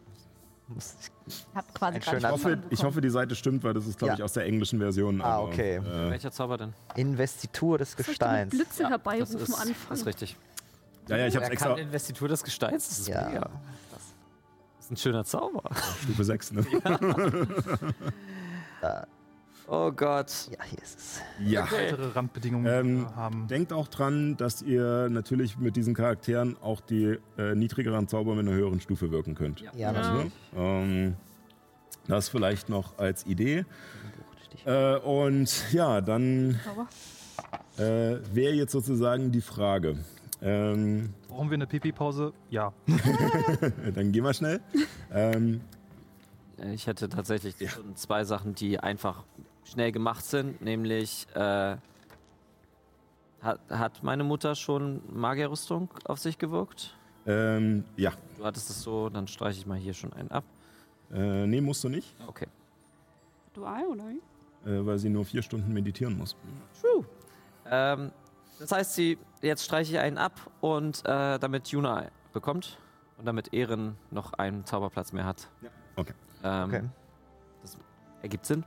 Ich- 0.76 1.46
Habt 1.54 1.74
quasi 1.74 1.98
Ich 1.98 2.06
hoffe, 2.30 2.58
ich 2.70 2.82
hoffe, 2.84 3.00
die 3.00 3.08
Seite 3.10 3.34
stimmt, 3.34 3.64
weil 3.64 3.72
das 3.74 3.86
ist, 3.86 3.98
glaube 3.98 4.10
Ja. 4.12 4.14
ich, 4.18 4.22
aus 4.22 4.34
der 4.34 4.44
englischen 4.44 4.78
Version. 4.78 5.20
Ah, 5.22 5.36
aber, 5.36 5.44
okay. 5.48 5.76
Äh, 5.76 6.10
Welcher 6.10 6.30
Zauber 6.30 6.58
denn? 6.58 6.74
Investitur 6.96 7.78
des 7.78 7.92
Soll 7.92 8.00
ich 8.02 8.06
mit 8.08 8.18
Gesteins. 8.18 8.50
Blitze 8.50 8.82
Das 8.82 8.90
herbeirufen 8.90 9.36
ist, 9.40 9.54
anfangen? 9.54 9.74
das 9.88 10.00
ist 10.00 10.06
richtig. 10.06 10.36
ja, 11.08 11.16
ja, 11.16 11.26
ich 11.26 11.34
habe 11.36 11.46
Er 11.46 11.52
extra 11.52 11.68
kann 11.70 11.78
Investitur 11.78 12.28
des 12.28 12.44
Gesteins. 12.44 12.88
Das 12.88 12.98
ist 12.98 13.08
Ja. 13.08 13.28
mega. 13.28 13.40
Das 14.76 14.84
ist 14.84 14.90
ein 14.92 14.96
schöner 14.98 15.24
Zauber. 15.24 15.62
Stufe 16.02 16.24
6. 16.24 16.52
Ne? 16.52 16.66
Da. 18.82 19.06
Oh 19.70 19.92
Gott. 19.92 20.48
Ja, 20.50 20.64
hier 20.64 20.78
ist 20.82 20.98
es. 20.98 21.20
Ja. 21.44 21.70
Weitere 21.70 22.06
Randbedingungen 22.14 22.66
Ähm, 22.66 23.06
äh, 23.06 23.14
haben. 23.16 23.46
Denkt 23.48 23.72
auch 23.72 23.88
dran, 23.88 24.36
dass 24.38 24.62
ihr 24.62 25.08
natürlich 25.10 25.58
mit 25.58 25.76
diesen 25.76 25.94
Charakteren 25.94 26.56
auch 26.62 26.80
die 26.80 27.18
äh, 27.36 27.54
niedrigeren 27.54 28.08
Zauber 28.08 28.34
mit 28.34 28.46
einer 28.46 28.56
höheren 28.56 28.80
Stufe 28.80 29.10
wirken 29.10 29.34
könnt. 29.34 29.62
Ja, 29.74 29.92
natürlich. 29.92 30.32
Ähm, 30.56 31.16
das 32.06 32.30
vielleicht 32.30 32.70
noch 32.70 32.96
als 32.98 33.26
Idee. 33.26 33.66
Äh, 34.64 34.96
und 34.96 35.70
ja, 35.72 36.00
dann 36.00 36.58
äh, 37.76 38.16
wäre 38.32 38.54
jetzt 38.54 38.72
sozusagen 38.72 39.30
die 39.32 39.42
Frage. 39.42 39.98
Ähm, 40.40 41.12
Brauchen 41.28 41.50
wir 41.50 41.54
eine 41.56 41.66
Pipi-Pause? 41.66 42.32
Ja. 42.48 42.72
dann 43.94 44.12
gehen 44.12 44.24
wir 44.24 44.32
schnell. 44.32 44.60
Ähm, 45.12 45.60
Ich 46.72 46.86
hätte 46.86 47.08
tatsächlich 47.08 47.54
schon 47.70 47.94
zwei 47.96 48.24
Sachen, 48.24 48.54
die 48.54 48.78
einfach 48.80 49.24
schnell 49.70 49.92
gemacht 49.92 50.24
sind, 50.24 50.60
nämlich 50.62 51.26
äh, 51.34 51.76
hat, 53.42 53.60
hat 53.70 54.02
meine 54.02 54.24
Mutter 54.24 54.54
schon 54.54 55.02
Magierrüstung 55.12 55.88
auf 56.04 56.18
sich 56.18 56.38
gewirkt? 56.38 56.94
ähm, 57.26 57.84
ja, 57.96 58.12
Du 58.38 58.44
hattest 58.44 58.70
es 58.70 58.82
so, 58.82 59.08
dann 59.10 59.26
streiche 59.28 59.58
ich 59.60 59.66
mal 59.66 59.76
hier 59.78 59.92
schon 59.94 60.12
einen 60.14 60.30
ab. 60.30 60.44
äh, 61.12 61.46
nee, 61.46 61.60
musst 61.60 61.84
du 61.84 61.88
nicht, 61.88 62.14
Okay. 62.26 62.46
Dual, 63.54 63.84
oder 63.86 64.04
wie? 64.08 64.68
äh, 64.70 64.86
weil 64.86 64.98
sie 64.98 65.08
nur 65.08 65.24
vier 65.24 65.42
Stunden 65.42 65.72
meditieren 65.72 66.16
muss. 66.16 66.36
Ähm, 67.70 68.12
das 68.58 68.72
heißt, 68.72 68.94
sie 68.94 69.18
jetzt 69.42 69.64
streiche 69.64 69.92
ich 69.94 69.98
einen 70.00 70.16
ab 70.18 70.32
und 70.60 71.04
äh, 71.04 71.38
damit 71.38 71.68
Juna 71.68 72.06
bekommt 72.32 72.78
und 73.18 73.26
damit 73.26 73.52
Ehren 73.52 73.96
noch 74.10 74.32
einen 74.34 74.64
Zauberplatz 74.64 75.12
mehr 75.12 75.24
hat. 75.26 75.48
Ja, 75.60 75.70
okay. 75.96 76.14
Ähm, 76.42 76.68
Okay. 76.68 76.82
Das 77.62 77.76
ergibt 78.22 78.46
Sinn. 78.46 78.64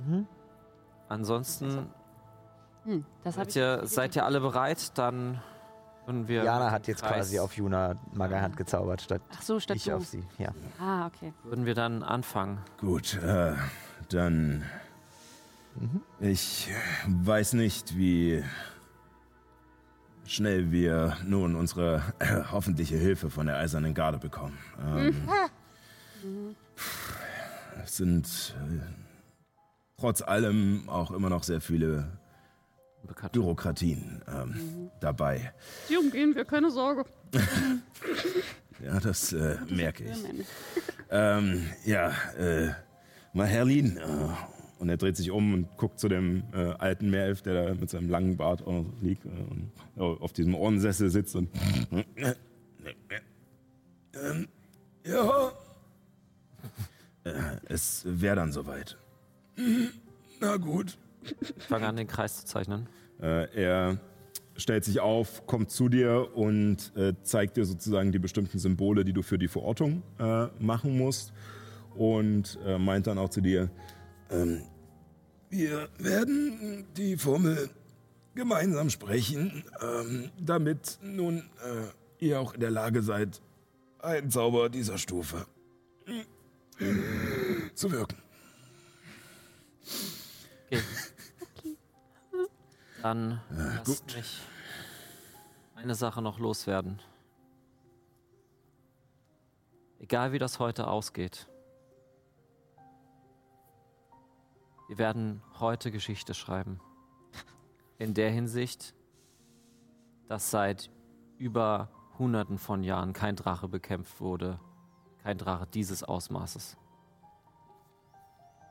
Mhm. 0.00 0.26
Ansonsten 1.12 1.88
Hm, 2.84 3.04
seid 3.24 3.48
ich. 3.48 3.56
ihr, 3.56 3.80
seid 3.86 4.16
ihr 4.16 4.24
alle 4.24 4.40
bereit, 4.40 4.96
dann 4.98 5.40
würden 6.06 6.26
wir. 6.26 6.42
Jana 6.42 6.70
hat 6.70 6.88
jetzt 6.88 7.02
Kreis- 7.02 7.16
quasi 7.16 7.38
auf 7.38 7.52
Juna 7.56 7.94
Magerhand 8.14 8.56
gezaubert, 8.56 9.02
statt 9.02 9.20
Ach 9.36 9.42
so, 9.42 9.60
statt 9.60 9.76
ich 9.76 9.84
du. 9.84 9.94
auf 9.96 10.06
sie. 10.06 10.24
Ja. 10.38 10.48
Ah, 10.80 11.06
okay. 11.06 11.32
Würden 11.44 11.66
wir 11.66 11.74
dann 11.74 12.02
anfangen? 12.02 12.58
Gut, 12.80 13.14
äh, 13.22 13.52
dann. 14.08 14.64
Ich 16.18 16.70
weiß 17.06 17.52
nicht, 17.54 17.96
wie 17.96 18.42
schnell 20.24 20.70
wir 20.72 21.16
nun 21.24 21.54
unsere 21.56 22.02
äh, 22.20 22.42
hoffentliche 22.52 22.96
Hilfe 22.96 23.28
von 23.30 23.46
der 23.46 23.58
Eisernen 23.58 23.92
Garde 23.94 24.18
bekommen. 24.18 24.58
Ähm, 24.80 25.28
es 27.84 27.96
sind 27.96 28.54
äh, 28.58 29.01
trotz 30.02 30.20
allem 30.20 30.88
auch 30.88 31.12
immer 31.12 31.30
noch 31.30 31.44
sehr 31.44 31.60
viele 31.60 32.18
Bekannt. 33.06 33.32
Bürokratien 33.32 34.20
ähm, 34.26 34.90
dabei. 35.00 35.52
Die 35.88 35.96
umgehen 35.96 36.34
wir, 36.34 36.44
keine 36.44 36.70
Sorge. 36.70 37.04
Ja, 38.84 38.98
das 38.98 39.32
äh, 39.32 39.58
merke 39.68 40.02
ich. 40.02 40.24
Ähm, 41.08 41.70
ja, 41.84 42.08
äh, 42.36 42.70
mal 43.32 43.46
Herlin. 43.46 43.96
Äh, 43.96 44.80
und 44.80 44.88
er 44.88 44.96
dreht 44.96 45.16
sich 45.16 45.30
um 45.30 45.54
und 45.54 45.76
guckt 45.76 46.00
zu 46.00 46.08
dem 46.08 46.42
äh, 46.52 46.72
alten 46.80 47.08
Meerelf, 47.08 47.42
der 47.42 47.54
da 47.62 47.74
mit 47.74 47.90
seinem 47.90 48.10
langen 48.10 48.36
Bart 48.36 48.66
auch 48.66 48.72
noch 48.72 48.86
liegt 49.00 49.24
äh, 49.24 49.28
und 49.28 49.70
äh, 49.96 50.00
auf 50.00 50.32
diesem 50.32 50.56
Ohrensessel 50.56 51.10
sitzt 51.10 51.36
und. 51.36 51.48
ähm, 54.14 54.48
ja. 55.06 55.52
Äh, 57.22 57.30
es 57.68 58.02
wäre 58.04 58.34
dann 58.34 58.50
soweit. 58.50 58.96
Na 60.40 60.56
gut. 60.56 60.98
Ich 61.40 61.64
fange 61.64 61.86
an, 61.86 61.96
den 61.96 62.06
Kreis 62.06 62.38
zu 62.38 62.46
zeichnen. 62.46 62.88
Äh, 63.20 63.54
er 63.54 64.00
stellt 64.56 64.84
sich 64.84 65.00
auf, 65.00 65.46
kommt 65.46 65.70
zu 65.70 65.88
dir 65.88 66.28
und 66.34 66.92
äh, 66.96 67.14
zeigt 67.22 67.56
dir 67.56 67.64
sozusagen 67.64 68.12
die 68.12 68.18
bestimmten 68.18 68.58
Symbole, 68.58 69.04
die 69.04 69.12
du 69.12 69.22
für 69.22 69.38
die 69.38 69.48
Verortung 69.48 70.02
äh, 70.18 70.46
machen 70.58 70.98
musst. 70.98 71.32
Und 71.94 72.58
äh, 72.64 72.78
meint 72.78 73.06
dann 73.06 73.18
auch 73.18 73.28
zu 73.28 73.40
dir, 73.40 73.70
ähm, 74.30 74.62
wir 75.50 75.88
werden 75.98 76.86
die 76.96 77.16
Formel 77.16 77.68
gemeinsam 78.34 78.88
sprechen, 78.88 79.62
ähm, 79.82 80.30
damit 80.40 80.98
nun 81.02 81.38
äh, 81.38 82.24
ihr 82.24 82.40
auch 82.40 82.54
in 82.54 82.60
der 82.60 82.70
Lage 82.70 83.02
seid, 83.02 83.42
einen 83.98 84.30
Zauber 84.30 84.70
dieser 84.70 84.98
Stufe 84.98 85.46
zu 87.74 87.92
wirken. 87.92 88.16
Okay. 90.66 90.82
Dann 93.02 93.40
lasst 93.50 94.14
mich 94.14 94.40
eine 95.74 95.94
Sache 95.94 96.22
noch 96.22 96.38
loswerden. 96.38 97.00
Egal 99.98 100.32
wie 100.32 100.38
das 100.38 100.58
heute 100.58 100.86
ausgeht, 100.86 101.48
wir 104.88 104.98
werden 104.98 105.42
heute 105.58 105.90
Geschichte 105.90 106.34
schreiben. 106.34 106.80
In 107.98 108.14
der 108.14 108.30
Hinsicht, 108.30 108.94
dass 110.28 110.50
seit 110.50 110.90
über 111.38 111.88
Hunderten 112.18 112.58
von 112.58 112.84
Jahren 112.84 113.12
kein 113.12 113.36
Drache 113.36 113.68
bekämpft 113.68 114.20
wurde, 114.20 114.60
kein 115.22 115.38
Drache 115.38 115.66
dieses 115.66 116.02
Ausmaßes. 116.04 116.76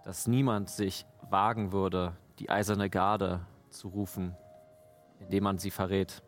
Dass 0.04 0.28
niemand 0.28 0.70
sich 0.70 1.06
wagen 1.30 1.72
würde, 1.72 2.16
die 2.40 2.50
eiserne 2.50 2.90
Garde 2.90 3.46
zu 3.70 3.88
rufen, 3.90 4.36
indem 5.20 5.44
man 5.44 5.58
sie 5.58 5.72
verrät. 5.72 6.24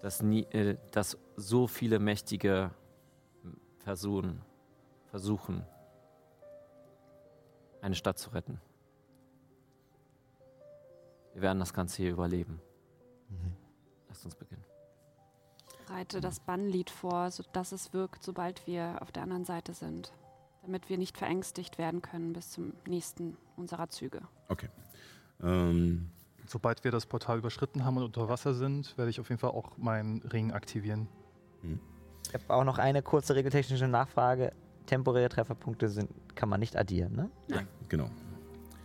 Dass, 0.00 0.22
nie, 0.22 0.42
äh, 0.50 0.76
dass 0.90 1.16
so 1.36 1.66
viele 1.66 1.98
Mächtige 1.98 2.70
versuchen, 3.78 4.42
versuchen, 5.06 5.64
eine 7.80 7.94
Stadt 7.94 8.18
zu 8.18 8.30
retten. 8.30 8.60
Wir 11.32 11.42
werden 11.42 11.58
das 11.58 11.72
Ganze 11.72 12.02
hier 12.02 12.12
überleben. 12.12 12.60
Lasst 14.08 14.24
uns 14.24 14.34
beginnen. 14.36 14.64
Bereite 15.86 16.20
das 16.20 16.40
Bannlied 16.40 16.90
vor, 16.90 17.30
sodass 17.30 17.72
es 17.72 17.92
wirkt, 17.92 18.22
sobald 18.22 18.66
wir 18.66 19.00
auf 19.00 19.10
der 19.10 19.22
anderen 19.22 19.44
Seite 19.44 19.74
sind. 19.74 20.12
Damit 20.62 20.88
wir 20.88 20.96
nicht 20.98 21.18
verängstigt 21.18 21.78
werden 21.78 22.02
können 22.02 22.32
bis 22.32 22.50
zum 22.50 22.72
nächsten 22.86 23.36
unserer 23.56 23.88
Züge. 23.88 24.22
Okay. 24.48 24.68
Ähm, 25.42 26.08
Sobald 26.46 26.84
wir 26.84 26.90
das 26.90 27.06
Portal 27.06 27.38
überschritten 27.38 27.84
haben 27.84 27.96
und 27.96 28.02
unter 28.04 28.28
Wasser 28.28 28.52
sind, 28.52 28.96
werde 28.98 29.10
ich 29.10 29.20
auf 29.20 29.28
jeden 29.28 29.38
Fall 29.38 29.50
auch 29.50 29.78
meinen 29.78 30.20
Ring 30.22 30.52
aktivieren. 30.52 31.08
Ich 32.26 32.34
habe 32.34 32.44
auch 32.52 32.64
noch 32.64 32.78
eine 32.78 33.00
kurze 33.02 33.34
regeltechnische 33.34 33.86
Nachfrage. 33.86 34.52
Temporäre 34.86 35.28
Trefferpunkte 35.28 35.88
sind, 35.88 36.10
kann 36.34 36.48
man 36.48 36.58
nicht 36.60 36.76
addieren, 36.76 37.14
ne? 37.14 37.30
genau. 37.88 38.10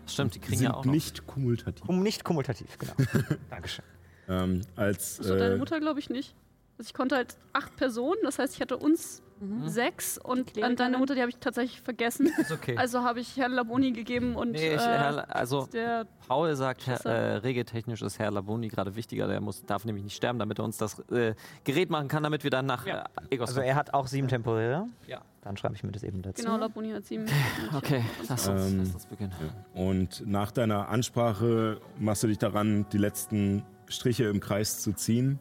Stimmt, 0.05 0.35
die 0.35 0.39
kriegen 0.39 0.59
Sind 0.59 0.67
ja 0.67 0.73
auch 0.75 0.85
noch. 0.85 0.93
nicht 0.93 1.25
kumulativ. 1.27 1.89
Um, 1.89 2.01
nicht 2.03 2.23
kumulativ, 2.23 2.77
genau. 2.77 2.93
Dankeschön. 3.49 3.83
Ähm, 4.29 4.61
als 4.75 5.19
Also 5.19 5.35
deine 5.37 5.55
äh, 5.55 5.57
Mutter 5.57 5.79
glaube 5.79 5.99
ich 5.99 6.09
nicht. 6.09 6.35
Also 6.77 6.87
ich 6.87 6.93
konnte 6.93 7.15
halt 7.15 7.37
acht 7.53 7.75
Personen, 7.75 8.19
das 8.23 8.39
heißt, 8.39 8.53
ich 8.53 8.61
hatte 8.61 8.77
uns 8.77 9.23
Mhm. 9.39 9.67
sechs 9.67 10.17
und 10.17 10.61
an 10.63 10.75
deine 10.75 10.97
Mutter, 10.97 11.13
die 11.15 11.21
habe 11.21 11.29
ich 11.29 11.37
tatsächlich 11.37 11.81
vergessen. 11.81 12.31
Ist 12.37 12.51
okay. 12.51 12.75
Also 12.79 13.03
habe 13.03 13.19
ich 13.19 13.37
Herrn 13.37 13.51
Laboni 13.53 13.91
gegeben 13.91 14.35
und 14.35 14.51
nee, 14.51 14.67
ich, 14.75 14.81
äh, 14.81 14.85
Herr, 14.85 15.35
also 15.35 15.67
der 15.67 16.05
Paul 16.27 16.55
sagt, 16.55 16.87
Herr, 16.87 17.05
äh, 17.05 17.35
regeltechnisch 17.37 18.01
ist 18.01 18.19
Herr 18.19 18.31
Laboni 18.31 18.67
gerade 18.69 18.95
wichtiger. 18.95 19.27
Der 19.27 19.41
muss, 19.41 19.63
darf 19.65 19.85
nämlich 19.85 20.03
nicht 20.03 20.15
sterben, 20.15 20.39
damit 20.39 20.59
er 20.59 20.65
uns 20.65 20.77
das 20.77 20.99
äh, 21.11 21.33
Gerät 21.63 21.89
machen 21.89 22.07
kann, 22.07 22.23
damit 22.23 22.43
wir 22.43 22.51
dann 22.51 22.65
nach 22.65 22.85
Ja. 22.85 23.05
äh, 23.29 23.35
Egos 23.35 23.49
Also 23.49 23.61
er 23.61 23.75
hat 23.75 23.93
auch 23.93 24.07
sieben 24.07 24.27
temporäre. 24.27 24.87
Ja. 25.07 25.21
Dann 25.41 25.55
schreibe 25.55 25.75
ich 25.75 25.83
mir 25.83 25.91
das 25.91 26.03
eben 26.03 26.21
dazu. 26.21 26.43
genau 26.43 26.57
Laboni 26.57 26.91
hat 26.91 27.05
sieben. 27.05 27.25
Okay, 27.75 28.03
lass 28.27 28.47
uns, 28.47 28.71
Ähm, 28.71 28.79
lass 28.79 28.93
uns 28.95 29.05
beginnen. 29.05 29.33
Und 29.73 30.23
nach 30.27 30.51
deiner 30.51 30.89
Ansprache 30.89 31.79
machst 31.99 32.23
du 32.23 32.27
dich 32.27 32.37
daran, 32.37 32.85
die 32.91 32.97
letzten 32.97 33.63
Striche 33.87 34.25
im 34.25 34.39
Kreis 34.39 34.79
zu 34.81 34.93
ziehen. 34.93 35.39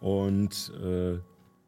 Und 0.00 0.72
äh, 0.82 1.18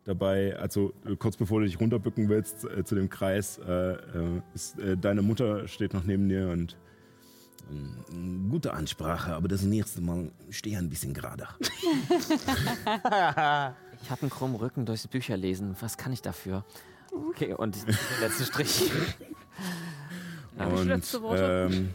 dabei, 0.06 0.56
also 0.56 0.94
äh, 1.04 1.16
kurz 1.16 1.36
bevor 1.36 1.60
du 1.60 1.66
dich 1.66 1.78
runterbücken 1.78 2.28
willst 2.28 2.64
äh, 2.64 2.84
zu 2.84 2.94
dem 2.94 3.10
Kreis, 3.10 3.58
äh, 3.58 3.72
äh, 3.72 4.40
ist, 4.54 4.78
äh, 4.78 4.96
deine 4.96 5.22
Mutter 5.22 5.68
steht 5.68 5.92
noch 5.92 6.04
neben 6.04 6.28
dir 6.28 6.48
und 6.48 6.76
ähm, 7.70 8.48
gute 8.48 8.72
Ansprache, 8.72 9.34
aber 9.34 9.48
das 9.48 9.62
nächste 9.62 10.00
Mal 10.00 10.30
steh 10.50 10.76
ein 10.76 10.88
bisschen 10.88 11.12
gerade. 11.12 11.46
Ich 14.02 14.10
habe 14.10 14.22
einen 14.22 14.30
krummen 14.30 14.56
Rücken 14.56 14.84
durchs 14.84 15.08
Bücher 15.08 15.38
lesen. 15.38 15.74
Was 15.80 15.96
kann 15.96 16.12
ich 16.12 16.22
dafür? 16.22 16.64
Okay, 17.30 17.54
und 17.54 17.76
der 17.86 18.28
letzte 18.28 18.44
Strich. 18.44 18.90
Und 20.58 21.20
ähm, 21.32 21.88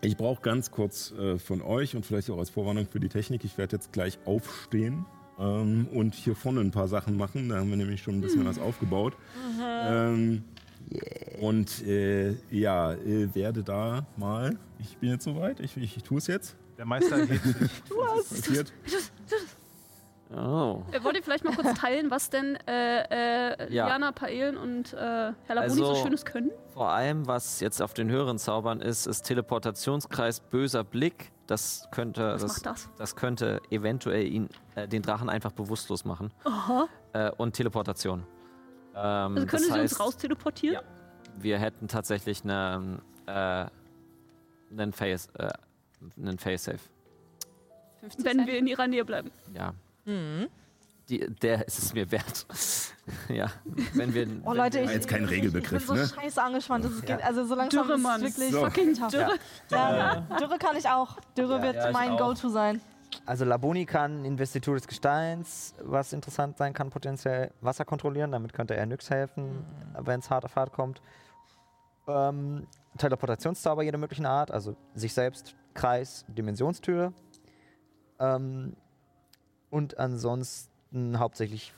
ich 0.00 0.16
brauche 0.16 0.42
ganz 0.42 0.70
kurz 0.70 1.12
äh, 1.12 1.38
von 1.38 1.62
euch 1.62 1.94
und 1.94 2.04
vielleicht 2.04 2.30
auch 2.30 2.38
als 2.38 2.50
Vorwarnung 2.50 2.88
für 2.88 3.00
die 3.00 3.10
Technik, 3.10 3.44
ich 3.44 3.58
werde 3.58 3.76
jetzt 3.76 3.92
gleich 3.92 4.18
aufstehen 4.24 5.04
ähm, 5.38 5.86
und 5.92 6.14
hier 6.14 6.34
vorne 6.36 6.60
ein 6.60 6.70
paar 6.70 6.88
Sachen 6.88 7.16
machen. 7.16 7.48
Da 7.48 7.56
haben 7.56 7.70
wir 7.70 7.76
nämlich 7.76 8.02
schon 8.02 8.16
ein 8.16 8.20
bisschen 8.20 8.44
was 8.46 8.58
aufgebaut. 8.58 9.14
Ähm, 9.60 10.44
Und 11.40 11.82
äh, 11.86 12.34
ja, 12.50 12.92
äh, 12.92 13.34
werde 13.34 13.62
da 13.62 14.06
mal. 14.16 14.56
Ich 14.78 14.96
bin 14.98 15.10
jetzt 15.10 15.24
soweit. 15.24 15.58
Ich, 15.60 15.76
ich, 15.76 15.96
ich 15.96 16.02
tue 16.02 16.18
es 16.18 16.26
jetzt. 16.26 16.56
Der 16.78 16.84
Meister 16.84 17.18
erhebt 17.18 17.42
sich. 17.44 17.56
Was 17.90 18.32
ist 18.32 18.46
passiert? 18.46 18.72
Oh. 20.34 20.82
Äh, 20.90 21.02
Wollt 21.04 21.16
ihr 21.16 21.22
vielleicht 21.22 21.44
mal 21.44 21.54
kurz 21.54 21.78
teilen, 21.78 22.10
was 22.10 22.28
denn 22.28 22.56
äh, 22.66 23.52
äh, 23.52 23.72
Ja. 23.72 23.86
Liana, 23.86 24.10
Paelen 24.12 24.56
und 24.56 24.92
äh, 24.92 24.96
Herr 24.96 25.34
Laboni 25.48 25.62
Also- 25.64 25.94
so 25.94 26.02
Schönes 26.02 26.24
können? 26.24 26.50
Vor 26.72 26.90
allem, 26.90 27.26
was 27.28 27.60
jetzt 27.60 27.80
auf 27.80 27.94
den 27.94 28.10
höheren 28.10 28.38
Zaubern 28.38 28.80
ist, 28.80 29.06
ist 29.06 29.22
Teleportationskreis 29.22 30.40
böser 30.40 30.82
Blick. 30.82 31.30
Das 31.46 31.88
könnte, 31.90 32.34
Was 32.34 32.42
das, 32.42 32.52
macht 32.54 32.66
das? 32.66 32.90
das 32.96 33.16
könnte 33.16 33.60
eventuell 33.70 34.26
ihn, 34.26 34.48
äh, 34.76 34.88
den 34.88 35.02
Drachen 35.02 35.28
einfach 35.28 35.52
bewusstlos 35.52 36.04
machen. 36.04 36.32
Aha. 36.44 36.88
Äh, 37.12 37.30
und 37.32 37.52
Teleportation. 37.54 38.20
Ähm, 38.94 38.96
Also 38.96 39.34
können 39.34 39.46
das 39.50 39.62
sie 39.64 39.72
heißt, 39.72 39.92
uns 39.94 40.00
raus 40.00 40.16
teleportieren? 40.16 40.74
Ja. 40.76 40.82
Wir 41.42 41.58
hätten 41.58 41.88
tatsächlich 41.88 42.44
eine, 42.44 43.00
äh, 43.26 43.66
einen 44.72 44.92
Face, 44.92 45.28
äh, 45.38 45.50
einen 46.16 46.38
Face 46.38 46.64
Safe. 46.64 46.78
50 48.00 48.24
Wenn 48.24 48.46
wir 48.46 48.56
in 48.58 48.66
ihrer 48.66 48.86
Nähe 48.86 49.04
bleiben. 49.04 49.30
Ja. 49.52 49.74
Mhm. 50.04 50.48
Die, 51.08 51.18
der 51.18 51.66
ist 51.66 51.78
es 51.78 51.92
mir 51.92 52.10
wert. 52.10 52.46
ja. 53.28 53.50
Wenn 53.92 54.14
wir. 54.14 54.26
Oh 54.44 54.50
wenn 54.50 54.56
Leute, 54.56 54.78
wir, 54.78 54.84
ich, 54.84 54.90
jetzt 54.92 55.08
kein 55.08 55.24
ich, 55.24 55.30
Regelbegriff, 55.30 55.82
ich 55.82 55.88
bin 55.88 55.96
ne? 55.96 56.06
so 56.06 56.14
scheiße 56.14 56.42
angespannt. 56.42 56.84
Das 56.84 56.92
ist, 56.92 57.04
geht, 57.04 57.22
also 57.22 57.44
so 57.44 57.54
langsam 57.54 57.86
Dürre, 57.86 57.96
ist 57.98 58.02
Mann. 58.02 58.22
es 58.22 58.38
wirklich 58.38 58.52
So. 58.52 58.64
Fucking 58.64 58.94
tough. 58.94 59.10
Dürre. 59.10 59.38
Ja, 59.70 60.20
Dürre 60.40 60.58
kann 60.58 60.76
ich 60.76 60.88
auch. 60.88 61.18
Dürre 61.36 61.56
Ja, 61.56 61.62
wird 61.62 61.76
ja, 61.76 61.90
mein. 61.90 62.16
Go-To 62.16 62.48
sein. 62.48 62.80
Also 63.26 63.44
Laboni 63.44 63.86
kann 63.86 64.24
Investitur 64.24 64.74
des 64.74 64.86
Gesteins, 64.88 65.74
was 65.82 66.12
interessant 66.12 66.56
sein 66.56 66.72
kann, 66.72 66.90
potenziell 66.90 67.50
Wasser 67.60 67.84
kontrollieren. 67.84 68.32
Damit 68.32 68.52
könnte 68.52 68.74
er 68.74 68.86
Nyx 68.86 69.10
helfen, 69.10 69.64
wenn 69.98 70.20
es 70.20 70.30
hart 70.30 70.44
auf 70.44 70.56
hart 70.56 70.72
kommt. 70.72 71.00
Ähm, 72.06 72.66
Teleportationszauber 72.98 73.82
jeder 73.82 73.98
möglichen 73.98 74.26
Art, 74.26 74.50
also 74.50 74.76
sich 74.94 75.14
selbst, 75.14 75.54
Kreis, 75.74 76.24
Dimensionstür. 76.28 77.12
Ähm, 78.18 78.76
und 79.70 79.98
ansonsten 79.98 80.73
hauptsächlich 81.18 81.72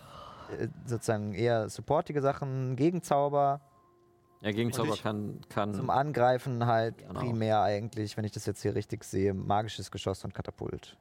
äh, 0.58 0.68
sozusagen 0.86 1.32
eher 1.34 1.68
supportige 1.68 2.20
Sachen, 2.22 2.76
Gegenzauber. 2.76 3.60
ja, 4.42 4.50
Gegenzauber 4.52 4.94
ich- 4.94 5.02
kann. 5.02 5.40
kann 5.48 5.74
Zum 5.74 5.90
Angreifen 5.90 6.66
halt 6.66 6.98
Genau. 6.98 7.18
primär 7.20 7.62
eigentlich, 7.62 8.16
wenn 8.16 8.24
ich 8.24 8.32
das 8.32 8.46
jetzt 8.46 8.62
hier 8.62 8.74
richtig 8.74 9.04
sehe, 9.04 9.34
magisches 9.34 9.90
Geschoss 9.90 10.24
und 10.24 10.34
Katapult. 10.34 10.96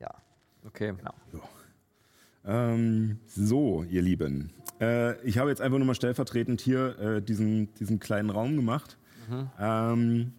Ja. 0.00 0.10
okay. 0.66 0.94
Ähm, 2.44 3.18
so, 3.26 3.84
ihr 3.84 4.02
Lieben. 4.02 4.52
Äh, 4.80 5.20
ich 5.22 5.38
habe 5.38 5.50
jetzt 5.50 5.60
einfach 5.60 5.78
nur 5.78 5.86
mal 5.86 5.94
stellvertretend 5.94 6.60
hier 6.60 6.98
äh, 6.98 7.22
diesen, 7.22 7.72
diesen 7.74 8.00
kleinen 8.00 8.30
Raum 8.30 8.56
gemacht, 8.56 8.98
ähm, 9.60 10.32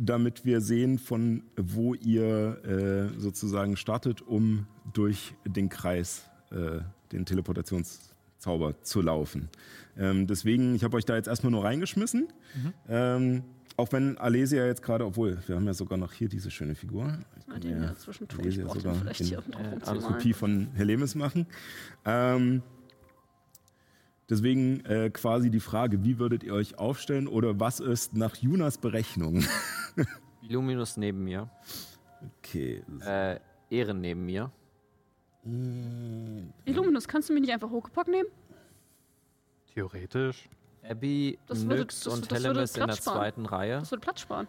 damit 0.00 0.44
wir 0.44 0.60
sehen, 0.60 0.98
von 0.98 1.42
wo 1.56 1.94
ihr 1.94 2.62
äh, 3.16 3.18
sozusagen 3.20 3.76
startet, 3.76 4.22
um 4.22 4.66
durch 4.94 5.34
den 5.44 5.68
Kreis, 5.68 6.22
äh, 6.52 6.80
den 7.12 7.26
Teleportationszauber 7.26 8.80
zu 8.82 9.02
laufen. 9.02 9.48
Ähm, 9.98 10.26
deswegen, 10.28 10.74
ich 10.76 10.84
habe 10.84 10.96
euch 10.96 11.04
da 11.04 11.16
jetzt 11.16 11.26
erstmal 11.26 11.50
nur 11.50 11.64
reingeschmissen. 11.64 12.28
Ähm, 12.88 13.42
auch 13.76 13.90
wenn 13.92 14.16
Alesia 14.18 14.66
jetzt 14.66 14.82
gerade, 14.82 15.04
obwohl, 15.04 15.38
wir 15.46 15.56
haben 15.56 15.66
ja 15.66 15.74
sogar 15.74 15.98
noch 15.98 16.12
hier 16.12 16.28
diese 16.28 16.50
schöne 16.50 16.74
Figur. 16.76 17.18
Ah, 17.48 17.58
den 17.58 17.82
ja 17.82 17.94
zwischendurch. 17.96 18.40
Alesia 18.40 18.68
sogar 18.68 18.94
vielleicht 18.94 19.20
in- 19.20 19.26
hier 19.26 19.42
alles 19.84 20.04
Kopie 20.04 20.32
von 20.32 20.68
Helemis 20.74 21.14
machen. 21.16 21.46
Ähm, 22.04 22.62
deswegen 24.30 24.84
äh, 24.84 25.10
quasi 25.10 25.50
die 25.50 25.60
Frage, 25.60 26.04
wie 26.04 26.18
würdet 26.18 26.42
ihr 26.44 26.54
euch 26.54 26.78
aufstellen 26.78 27.26
oder 27.26 27.58
was 27.60 27.80
ist 27.80 28.14
nach 28.16 28.36
Junas 28.36 28.78
Berechnung? 28.78 29.42
Illuminus 30.42 30.96
neben 30.96 31.24
mir. 31.24 31.48
Okay. 32.38 32.82
Äh, 33.04 33.38
Ehren 33.70 34.00
neben 34.00 34.24
mir. 34.24 34.50
Illuminus, 36.64 37.06
kannst 37.08 37.28
du 37.28 37.32
mich 37.32 37.42
nicht 37.42 37.52
einfach 37.52 37.70
hochgepackt 37.70 38.08
nehmen? 38.08 38.28
Theoretisch. 39.72 40.48
Abby, 40.82 41.38
Das 41.46 41.62
würde- 41.66 41.82
Nyx 41.82 42.00
das- 42.00 42.14
und 42.14 42.30
das 42.32 42.44
in 42.44 42.54
der 42.54 42.66
sparen. 42.66 42.90
zweiten 42.92 43.46
Reihe. 43.46 43.78
Das 43.78 43.90
würde 43.90 44.00
Platz 44.00 44.20
sparen. 44.20 44.48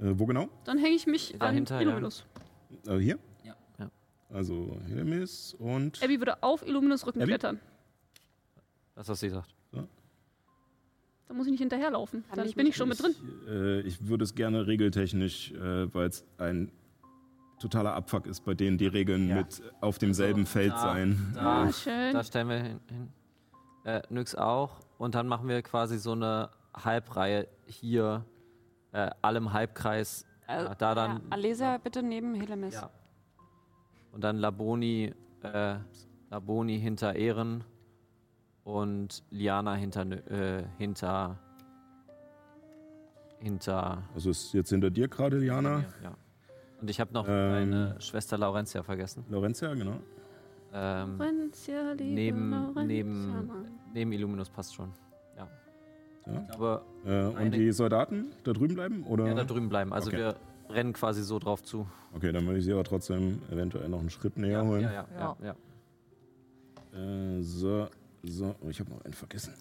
Äh, 0.00 0.12
wo 0.18 0.26
genau? 0.26 0.48
Dann 0.64 0.78
hänge 0.78 0.94
ich 0.94 1.06
mich 1.06 1.34
Dahinter, 1.38 1.76
an 1.76 1.80
ja. 1.82 1.86
Illuminus. 1.88 2.24
Äh, 2.86 2.96
hier? 2.98 3.18
Ja. 3.44 3.54
Ja. 3.78 3.90
Also 4.30 4.78
Helemis 4.88 5.54
und. 5.58 6.02
Abby 6.02 6.18
würde 6.18 6.42
auf 6.42 6.66
Illuminus 6.66 7.06
Rücken 7.06 7.20
Abby? 7.20 7.30
klettern. 7.32 7.60
Das, 8.94 9.08
was 9.08 9.20
sie 9.20 9.28
sagt. 9.28 9.54
Da 11.32 11.36
muss 11.38 11.46
ich 11.46 11.52
nicht 11.52 11.60
hinterherlaufen. 11.60 12.24
Kann 12.28 12.36
Dann 12.36 12.46
ich 12.46 12.54
bin 12.54 12.64
nicht. 12.64 12.72
ich 12.74 12.76
schon 12.76 12.90
mit 12.90 13.02
drin. 13.02 13.14
Ich, 13.46 13.48
äh, 13.50 13.80
ich 13.80 14.06
würde 14.06 14.22
es 14.24 14.34
gerne 14.34 14.66
regeltechnisch, 14.66 15.52
äh, 15.52 15.92
weil 15.94 16.08
es 16.08 16.26
ein 16.36 16.70
totaler 17.58 17.94
Abfuck 17.94 18.26
ist, 18.26 18.44
bei 18.44 18.52
denen 18.52 18.76
die 18.76 18.86
Regeln 18.86 19.30
Ja. 19.30 19.36
mit 19.36 19.62
auf 19.80 19.96
demselben 19.98 20.44
Feld 20.44 20.72
da- 20.72 20.78
sein. 20.78 21.32
da- 21.34 21.62
Ah, 21.62 21.72
schön. 21.72 22.12
Da 22.12 22.22
stellen 22.22 22.48
wir 22.50 22.56
hin. 22.58 22.80
hin. 22.90 23.08
Äh, 23.84 24.02
Nyx 24.10 24.34
auch. 24.34 24.80
Und 24.98 25.14
dann 25.14 25.26
machen 25.26 25.48
wir 25.48 25.62
quasi 25.62 25.96
so 25.98 26.12
eine 26.12 26.50
Halbreihe 26.76 27.48
hier, 27.64 28.26
äh, 28.92 29.10
allem 29.22 29.54
Halbkreis. 29.54 30.26
Äh, 30.48 30.64
ja, 30.64 30.74
da 30.74 30.94
dann. 30.94 31.12
ja, 31.16 31.20
Alesia 31.30 31.78
bitte 31.78 32.02
neben 32.02 32.34
Helemis. 32.34 32.74
Ja. 32.74 32.90
Und 34.12 34.22
dann 34.22 34.36
Laboni, 34.36 35.14
äh, 35.42 35.76
Laboni 36.30 36.78
hinter 36.78 37.14
Ehren 37.16 37.64
und 38.64 39.22
Liana 39.30 39.74
hinter, 39.74 40.02
äh, 40.30 40.64
hinter, 40.78 41.36
hinter 43.40 44.02
Also 44.14 44.30
ist 44.30 44.52
jetzt 44.52 44.70
hinter 44.70 44.90
dir 44.90 45.08
gerade, 45.08 45.38
Liana. 45.38 45.78
mir, 45.78 45.84
ja. 46.02 46.14
Und 46.80 46.90
ich 46.90 47.00
habe 47.00 47.12
noch 47.12 47.26
Ähm. 47.28 47.50
meine 47.50 48.00
Schwester 48.00 48.38
Laurentia 48.38 48.82
vergessen. 48.82 49.24
Lorenzia, 49.28 49.72
genau. 49.74 49.96
Ähm, 50.74 51.18
Laurentia, 51.18 51.92
liebe 51.92 52.14
neben, 52.14 52.50
Laurentia, 52.50 52.82
neben, 52.84 53.44
neben 53.92 54.12
Illuminus 54.12 54.48
passt 54.50 54.74
schon. 54.74 54.90
Ja. 55.36 55.48
Ja. 56.26 56.46
Aber 56.54 56.82
Äh, 57.04 57.24
und 57.26 57.50
die 57.52 57.72
Soldaten 57.72 58.32
da 58.44 58.52
drüben 58.52 58.74
bleiben? 58.74 59.04
Oder? 59.04 59.26
ja, 59.26 59.34
da 59.34 59.44
drüben 59.44 59.68
bleiben. 59.68 59.92
Also 59.92 60.08
Okay. 60.08 60.18
wir 60.18 60.36
rennen 60.70 60.92
quasi 60.92 61.22
so 61.22 61.38
drauf 61.38 61.62
zu. 61.62 61.86
Okay, 62.14 62.32
dann 62.32 62.46
würde 62.46 62.58
ich 62.58 62.64
sie 62.64 62.72
aber 62.72 62.84
trotzdem 62.84 63.42
eventuell 63.50 63.88
noch 63.88 64.00
einen 64.00 64.10
Schritt 64.10 64.36
näher 64.38 64.62
Ja, 64.62 64.64
holen. 64.64 64.82
ja, 64.82 64.92
ja, 64.92 65.06
ja, 65.18 65.36
Ja. 65.42 65.54
ja. 66.92 66.98
Äh, 67.38 67.42
so, 67.42 67.88
so. 68.22 68.54
Oh, 68.60 68.68
ich 68.68 68.78
habe 68.80 68.90
noch 68.90 69.04
einen 69.04 69.14
vergessen. 69.14 69.54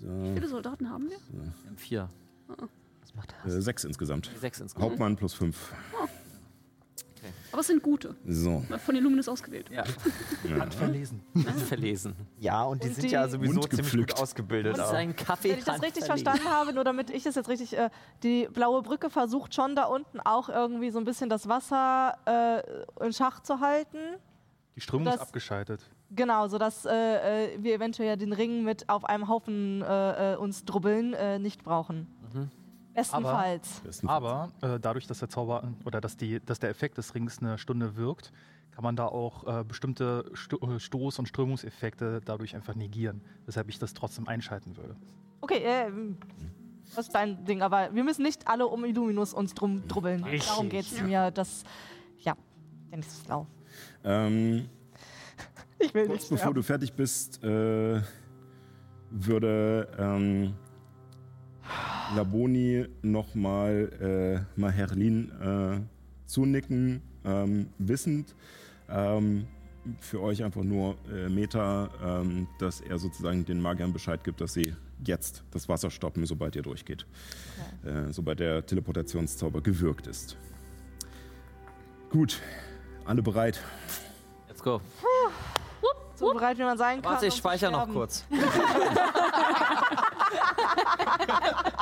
So, 0.00 0.06
Wie 0.08 0.32
viele 0.34 0.48
Soldaten 0.48 0.90
haben 0.90 1.08
wir? 1.08 1.16
Wir 1.30 1.52
haben 1.66 1.76
vier. 1.76 2.08
Was 2.48 3.14
macht 3.14 3.34
äh, 3.46 3.60
sechs 3.60 3.84
insgesamt. 3.84 4.30
Sechs 4.40 4.60
insgesamt. 4.60 4.90
Hauptmann 4.90 5.16
plus 5.16 5.34
fünf. 5.34 5.72
Aber 7.52 7.60
es 7.60 7.68
sind 7.68 7.82
gute. 7.82 8.14
So. 8.26 8.62
Von 8.84 8.96
Illuminus 8.96 9.28
ausgewählt. 9.28 9.70
Ja, 9.70 9.84
Ja. 10.46 10.70
Verlesen. 10.70 11.22
verlesen. 11.68 12.14
Ja, 12.38 12.64
und 12.64 12.82
die 12.82 12.88
Und 12.88 12.94
sind 12.96 13.04
die- 13.04 13.12
ja 13.14 13.26
sowieso 13.28 13.60
ziemlich 13.62 13.70
gepflückt. 13.78 14.10
gut 14.14 14.20
ausgebildet. 14.20 14.76
Das 14.76 14.88
ist 14.88 14.94
ein 14.94 15.16
Kaffee. 15.16 15.52
Wenn 15.52 15.58
ich 15.60 15.64
das 15.64 15.80
richtig 15.80 16.04
verstanden 16.04 16.44
habe, 16.50 16.74
nur 16.74 16.84
damit 16.84 17.08
ich 17.08 17.22
das 17.22 17.36
jetzt 17.36 17.48
richtig, 17.48 17.74
äh, 17.78 17.88
die 18.22 18.46
blaue 18.52 18.82
Brücke 18.82 19.08
versucht 19.08 19.54
schon 19.54 19.74
da 19.74 19.84
unten 19.84 20.20
auch 20.20 20.50
irgendwie 20.50 20.90
so 20.90 20.98
ein 20.98 21.04
bisschen 21.06 21.30
das 21.30 21.48
Wasser 21.48 22.18
äh, 23.00 23.06
in 23.06 23.12
Schach 23.14 23.40
zu 23.40 23.60
halten. 23.60 23.98
Die 24.76 24.80
Strömung 24.82 25.06
Das- 25.06 25.14
ist 25.16 25.20
abgeschaltet. 25.22 25.80
Genau, 26.14 26.48
sodass 26.48 26.84
äh, 26.84 27.54
äh, 27.54 27.62
wir 27.62 27.74
eventuell 27.74 28.08
ja 28.08 28.16
den 28.16 28.32
Ring 28.32 28.62
mit 28.64 28.88
auf 28.88 29.04
einem 29.04 29.28
Haufen 29.28 29.82
äh, 29.82 30.34
äh, 30.34 30.36
uns 30.36 30.64
drubbeln 30.64 31.14
äh, 31.14 31.38
nicht 31.38 31.64
brauchen. 31.64 32.06
Mhm. 32.32 32.50
Bestenfalls. 32.94 33.80
Besten 33.80 34.08
Aber 34.08 34.50
äh, 34.60 34.78
dadurch, 34.78 35.06
dass 35.06 35.18
der 35.18 35.28
Zauber 35.28 35.72
oder 35.84 36.00
dass, 36.00 36.16
die, 36.16 36.40
dass 36.40 36.60
der 36.60 36.70
Effekt 36.70 36.96
des 36.98 37.14
Rings 37.14 37.40
eine 37.40 37.58
Stunde 37.58 37.96
wirkt, 37.96 38.32
kann 38.70 38.84
man 38.84 38.96
da 38.96 39.06
auch 39.06 39.46
äh, 39.46 39.64
bestimmte 39.64 40.24
Sto 40.34 40.56
Stoß- 40.56 41.18
und 41.18 41.26
Strömungseffekte 41.26 42.20
dadurch 42.24 42.54
einfach 42.54 42.74
negieren. 42.74 43.20
Weshalb 43.46 43.68
ich 43.68 43.78
das 43.78 43.94
trotzdem 43.94 44.28
einschalten 44.28 44.76
würde. 44.76 44.96
Okay, 45.40 45.58
äh, 45.58 45.90
das 46.94 47.06
ist 47.06 47.14
dein 47.14 47.44
Ding, 47.44 47.62
aber 47.62 47.94
wir 47.94 48.04
müssen 48.04 48.22
nicht 48.22 48.46
alle 48.46 48.66
um 48.66 48.84
Illuminus 48.84 49.34
uns 49.34 49.54
drum 49.54 49.86
drubbeln. 49.88 50.22
Richtig. 50.24 50.48
Darum 50.48 50.68
geht 50.68 50.86
es 50.86 51.00
mir. 51.00 51.30
Das, 51.30 51.64
ja, 52.18 52.36
Dennis 52.90 53.08
ist 53.08 53.26
blau. 53.26 53.46
Ähm, 54.04 54.68
Ich 55.84 55.94
will 55.94 56.06
kurz 56.06 56.20
nicht. 56.20 56.30
bevor 56.30 56.38
sterben. 56.38 56.54
du 56.54 56.62
fertig 56.62 56.92
bist, 56.94 57.42
äh, 57.44 58.00
würde 59.10 59.88
ähm, 59.98 60.54
Laboni 62.16 62.86
nochmal 63.02 64.46
äh, 64.56 64.60
Maherlin 64.60 65.30
äh, 65.40 65.80
zunicken, 66.26 67.02
ähm, 67.24 67.68
wissend. 67.78 68.34
Ähm, 68.88 69.46
für 70.00 70.22
euch 70.22 70.42
einfach 70.42 70.62
nur 70.62 70.96
äh, 71.12 71.28
Meta, 71.28 71.90
ähm, 72.02 72.46
dass 72.58 72.80
er 72.80 72.98
sozusagen 72.98 73.44
den 73.44 73.60
Magiern 73.60 73.92
Bescheid 73.92 74.24
gibt, 74.24 74.40
dass 74.40 74.54
sie 74.54 74.74
jetzt 75.04 75.44
das 75.50 75.68
Wasser 75.68 75.90
stoppen, 75.90 76.24
sobald 76.24 76.56
ihr 76.56 76.62
durchgeht. 76.62 77.06
Äh, 77.84 78.10
sobald 78.12 78.40
der 78.40 78.64
Teleportationszauber 78.64 79.60
gewirkt 79.60 80.06
ist. 80.06 80.36
Gut, 82.10 82.40
alle 83.04 83.22
bereit. 83.22 83.62
Let's 84.48 84.62
go. 84.62 84.80
So 86.16 86.32
bereit, 86.32 86.58
wie 86.58 86.62
man 86.62 86.78
sein 86.78 87.02
kann. 87.02 87.12
Warte, 87.12 87.26
ich 87.26 87.34
speichere 87.34 87.70
noch 87.70 87.88
kurz. 87.88 88.24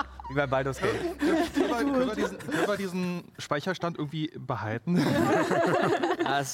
Wie 0.32 0.36
bei 0.36 0.46
Baldur's 0.46 0.78
Gate. 0.80 0.90
Können 1.18 1.36
wir, 1.36 1.76
können, 1.76 2.08
wir 2.08 2.14
diesen, 2.14 2.38
können 2.38 2.66
wir 2.66 2.76
diesen 2.78 3.24
Speicherstand 3.38 3.98
irgendwie 3.98 4.32
behalten? 4.38 4.96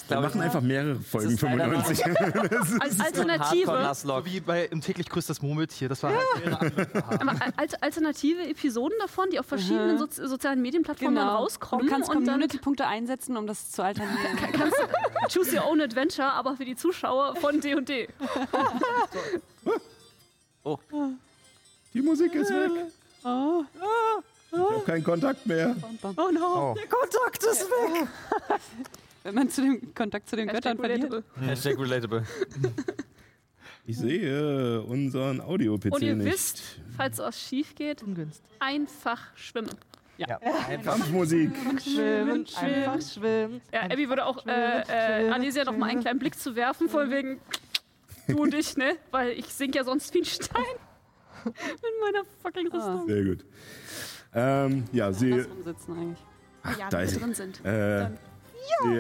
Wir 0.09 0.20
machen 0.20 0.41
einfach 0.41 0.61
mehrere 0.61 0.97
Folgen 0.97 1.31
ist 1.31 1.43
leider 1.43 1.66
noch- 1.68 1.85
95. 1.87 2.81
Als 2.83 3.01
Alternative, 3.01 3.95
so 3.95 4.24
wie 4.24 4.41
bei 4.41 4.64
im 4.64 4.81
täglich 4.81 5.09
grüßt 5.09 5.31
das 5.31 5.41
Murmeltier. 5.41 5.89
Das 5.89 6.03
war 6.03 6.11
halt 6.12 6.20
mehrere 6.45 6.61
andere 6.61 7.05
aber 7.20 7.35
als 7.57 7.74
alternative 7.74 8.43
Episoden 8.49 8.97
davon, 8.99 9.26
die 9.31 9.39
auf 9.39 9.47
verschiedenen 9.47 9.95
Mhm. 9.95 9.99
Sozi 9.99 10.26
sozialen 10.26 10.61
Medienplattformen 10.62 11.14
dann 11.14 11.29
rauskommen. 11.29 11.87
Du 11.87 11.93
kannst 11.93 12.09
und 12.11 12.16
dann 12.16 12.24
Community-Punkte 12.24 12.87
einsetzen, 12.87 13.37
um 13.37 13.47
das 13.47 13.70
zu 13.70 13.83
alternieren. 13.83 14.37
kannst 14.53 14.76
du 14.76 15.29
choose 15.41 15.57
your 15.57 15.66
own 15.70 15.81
adventure, 15.81 16.33
aber 16.33 16.57
für 16.57 16.64
die 16.64 16.74
Zuschauer 16.76 17.37
von 17.37 17.61
D&D. 17.61 18.09
Die 21.95 22.03
Musik 22.03 22.35
ist 22.35 22.51
weg. 22.51 22.70
Ich 24.51 24.59
habe 24.59 24.85
keinen 24.87 25.05
Kontakt 25.05 25.47
mehr. 25.47 25.76
oh 26.03 26.31
no. 26.33 26.72
Oh. 26.72 26.74
Kontakt 26.89 27.43
ist 27.45 27.68
weg. 27.68 28.09
Wenn 29.22 29.35
man 29.35 29.51
zu 29.51 29.61
dem 29.62 29.95
Kontakt 29.95 30.29
zu 30.29 30.37
den 30.37 30.49
Göttern 30.49 30.79
verliert. 30.79 31.03
Relatable. 31.05 31.24
Hashtag 31.47 31.79
relatable. 31.79 32.24
Ich 33.91 33.97
sehe 33.97 34.83
unseren 34.83 35.41
Audio-PC 35.41 35.95
Und 35.95 36.03
ihr 36.03 36.14
nicht. 36.14 36.31
wisst, 36.31 36.62
falls 36.95 37.16
was 37.20 37.41
schief 37.41 37.74
geht, 37.74 38.03
Ungünstig. 38.03 38.45
einfach 38.61 39.35
schwimmen. 39.35 39.70
Ja. 40.18 40.39
Kampfmusik. 40.85 41.53
Schwimmen, 41.83 42.47
schwimmen. 42.47 42.74
einfach 42.85 43.01
schwimmen. 43.01 43.62
Ja, 43.72 43.85
Abby 43.85 44.07
würde 44.11 44.26
auch 44.26 44.45
äh, 44.47 44.83
äh, 44.83 45.31
Anesia 45.31 45.64
noch 45.64 45.74
mal 45.74 45.89
einen 45.89 46.03
kleinen 46.03 46.18
Blick 46.18 46.39
zu 46.39 46.55
werfen, 46.55 46.91
von 46.91 47.11
wegen 47.11 47.41
du 48.26 48.37
und 48.43 48.53
ich, 48.53 48.76
ne? 48.76 48.97
Weil 49.11 49.31
ich 49.31 49.47
sink 49.47 49.74
ja 49.74 49.85
sonst 49.85 50.12
wie 50.12 50.18
ein 50.18 50.24
Stein. 50.26 50.64
Mit 51.45 51.55
meiner 52.03 52.24
fucking 52.43 52.68
Rüstung. 52.68 53.07
Sehr 53.07 53.24
gut. 53.24 53.45
Ähm, 54.34 54.84
ja, 54.93 55.12
sie, 55.12 55.45
sitzen 55.64 55.93
eigentlich. 55.93 56.18
ach, 56.62 56.78
Ja, 56.78 56.89
da 56.91 56.99
wenn 56.99 57.05
ist 57.05 57.20
drin 57.20 57.34
sind. 57.34 57.64
Äh, 57.64 58.11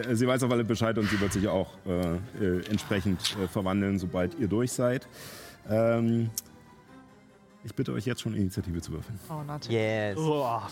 sie, 0.08 0.16
sie 0.16 0.26
weiß 0.26 0.42
auf 0.42 0.50
alle 0.50 0.64
Bescheid 0.64 0.96
und 0.98 1.08
sie 1.10 1.20
wird 1.20 1.32
sich 1.32 1.46
auch 1.48 1.68
äh, 1.86 2.16
äh, 2.44 2.66
entsprechend 2.70 3.36
äh, 3.36 3.46
verwandeln, 3.48 3.98
sobald 3.98 4.38
ihr 4.38 4.48
durch 4.48 4.72
seid. 4.72 5.06
Ähm, 5.68 6.30
ich 7.64 7.74
bitte 7.74 7.92
euch 7.92 8.06
jetzt 8.06 8.22
schon 8.22 8.34
Initiative 8.34 8.80
zu 8.80 8.92
würfeln. 8.92 9.18
Oh, 9.28 9.42
natürlich. 9.46 9.78
Yes. 9.78 10.14
Boah. 10.16 10.68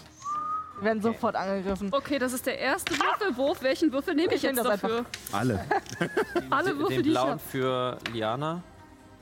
Wir 0.79 0.85
werden 0.85 1.03
sofort 1.03 1.37
angegriffen. 1.37 1.89
Okay, 1.91 2.19
das 2.19 2.33
ist 2.35 2.45
der 2.47 2.59
erste 2.59 2.95
Würfelwurf. 2.95 3.63
Welchen 3.63 3.93
Würfel 3.93 4.15
nehme 4.15 4.29
ich 4.35 4.37
Ich 4.37 4.43
jetzt 4.43 4.65
dafür? 4.65 5.05
Alle. 5.33 5.65
Alle 6.51 6.71
Den- 6.71 6.79
Würfel, 6.79 6.97
Den 6.97 7.03
die 7.03 7.09
ich 7.11 7.15
blauen 7.15 7.31
hab. 7.33 7.41
für 7.41 7.99
Liana. 8.13 8.63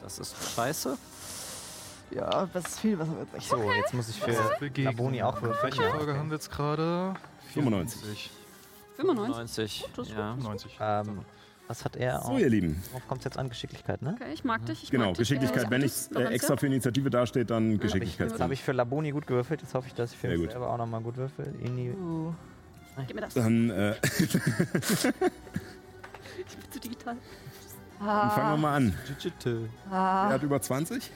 Das 0.02 0.18
ist 0.18 0.34
scheiße. 0.54 0.96
Ja, 2.10 2.48
das 2.52 2.64
ist 2.66 2.78
viel, 2.80 2.98
was 2.98 3.08
er 3.08 3.16
wirklich. 3.18 3.46
So, 3.46 3.72
jetzt 3.72 3.94
muss 3.94 4.08
ich 4.08 4.20
für. 4.20 4.82
Laboni 4.82 5.22
auch 5.22 5.40
würfeln. 5.42 5.62
Welche 5.62 5.90
Folge 5.90 6.16
haben 6.16 6.28
wir 6.30 6.36
jetzt 6.36 6.50
gerade? 6.50 7.14
95. 7.52 8.30
95. 8.96 9.84
90. 9.96 10.14
Ja. 10.16 10.36
90. 10.36 10.76
Ähm, 10.80 11.20
was 11.66 11.84
hat 11.84 11.96
er? 11.96 12.20
So, 12.20 12.36
ihr 12.36 12.48
Lieben. 12.50 12.82
Worauf 12.92 13.08
kommt 13.08 13.20
es 13.22 13.24
jetzt 13.24 13.38
an? 13.38 13.48
Geschicklichkeit, 13.48 14.02
ne? 14.02 14.16
Okay, 14.20 14.32
ich 14.34 14.44
mag 14.44 14.64
dich. 14.66 14.82
Ich 14.84 14.90
Genau, 14.90 15.06
mag 15.06 15.14
dich. 15.14 15.28
Geschicklichkeit. 15.28 15.64
Äh, 15.64 15.70
Wenn 15.70 15.82
ich 15.82 15.92
äh, 16.14 16.24
extra 16.34 16.56
für 16.56 16.66
Initiative 16.66 17.10
dasteht, 17.10 17.50
dann 17.50 17.72
Jetzt 17.72 17.80
Geschicklichkeit. 17.82 18.38
habe 18.38 18.52
ich 18.52 18.62
für 18.62 18.72
Laboni 18.72 19.10
gut 19.12 19.26
gewürfelt. 19.26 19.62
Jetzt 19.62 19.74
hoffe 19.74 19.88
ich, 19.88 19.94
dass 19.94 20.12
ich 20.12 20.18
für 20.18 20.28
mich 20.28 20.40
gut. 20.40 20.50
selber 20.52 20.70
auch 20.70 20.76
nochmal 20.78 21.00
gut 21.00 21.16
würfel. 21.16 21.52
Ini 21.62 21.90
Uh. 21.90 22.32
Gib 23.08 23.16
mir 23.16 23.22
das. 23.22 23.34
Dann 23.34 23.70
äh, 23.70 23.94
Ich 26.46 26.56
bin 26.56 26.70
zu 26.70 26.78
digital. 26.80 27.16
fangen 27.98 28.50
wir 28.52 28.56
mal 28.58 28.76
an. 28.76 28.94
Ah. 29.90 30.28
Er 30.28 30.34
hat 30.34 30.42
über 30.42 30.60
20. 30.60 31.10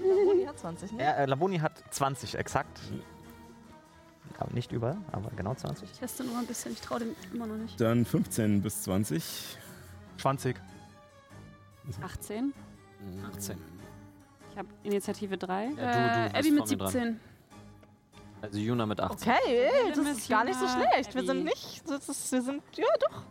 Laboni 0.00 0.44
hat 0.44 0.58
20, 0.58 0.92
ne? 0.92 1.16
äh, 1.16 1.26
Laboni 1.26 1.58
hat 1.58 1.82
20 1.90 2.34
exakt. 2.36 2.80
Aber 4.38 4.52
nicht 4.54 4.72
über, 4.72 4.96
aber 5.12 5.30
genau 5.36 5.54
20. 5.54 5.90
Ich 5.90 5.98
teste 5.98 6.24
nur 6.24 6.36
ein 6.38 6.46
bisschen. 6.46 6.72
Ich 6.72 6.80
traue 6.80 7.00
dem 7.00 7.14
immer 7.32 7.46
noch 7.46 7.56
nicht. 7.56 7.80
Dann 7.80 8.04
15 8.04 8.62
bis 8.62 8.82
20. 8.82 9.22
20. 10.18 10.56
18. 12.02 12.52
18. 13.34 13.58
Ich 14.50 14.58
habe 14.58 14.68
Initiative 14.82 15.38
3. 15.38 15.64
Ja, 15.64 15.70
du, 15.70 15.76
du 15.76 15.84
äh, 15.84 16.38
Abby 16.38 16.50
mit 16.50 16.58
vor 16.60 16.68
mir 16.68 16.76
dran. 16.76 16.90
17. 16.90 17.20
Also 18.42 18.58
Juna 18.58 18.86
mit 18.86 19.00
18. 19.00 19.32
Okay, 19.32 19.68
das 19.94 20.18
ist 20.18 20.28
gar 20.28 20.44
nicht 20.44 20.58
so 20.58 20.66
schlecht. 20.66 21.14
Wir 21.14 21.24
sind 21.24 21.44
nicht. 21.44 21.88
Das 21.88 22.08
ist, 22.08 22.32
wir 22.32 22.42
sind. 22.42 22.62
Ja, 22.74 22.86
doch. 23.00 23.22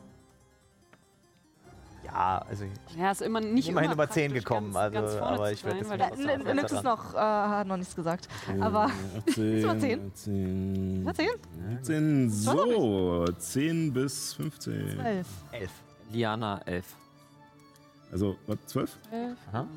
Ja, 2.04 2.44
also 2.50 2.66
Ja, 2.98 3.12
ist 3.12 3.22
immer 3.22 3.40
nicht 3.40 3.70
Immerhin 3.70 3.92
immer 3.92 4.04
über 4.04 4.10
10 4.10 4.32
praktisch, 4.32 4.44
gekommen, 4.44 4.74
ganz, 4.74 4.94
ganz 4.94 5.06
also, 5.08 5.18
vorne 5.20 5.34
aber 5.36 5.52
ich 5.52 5.64
werd 5.64 5.86
sein, 5.86 6.00
das 6.00 6.18
nicht 6.18 6.66
aus- 6.66 6.72
ist 6.72 6.84
noch, 6.84 7.14
äh, 7.14 7.18
hat 7.18 7.68
noch 7.68 7.78
nichts 7.78 7.96
gesagt. 7.96 8.28
Aber 8.60 8.90
18. 9.28 9.58
Ist 9.58 9.66
mal 9.66 9.80
10. 9.80 10.14
10. 10.16 11.12
10? 11.14 11.84
10. 11.84 12.30
So, 12.30 13.26
10 13.38 13.94
bis 13.94 14.34
15. 14.34 14.90
12. 14.96 15.28
11. 15.52 15.72
Liana 16.12 16.60
11. 16.66 16.86
Also, 18.12 18.36
was, 18.48 18.58
12? 18.66 18.98
Elf. 19.12 19.38
Aha. 19.54 19.68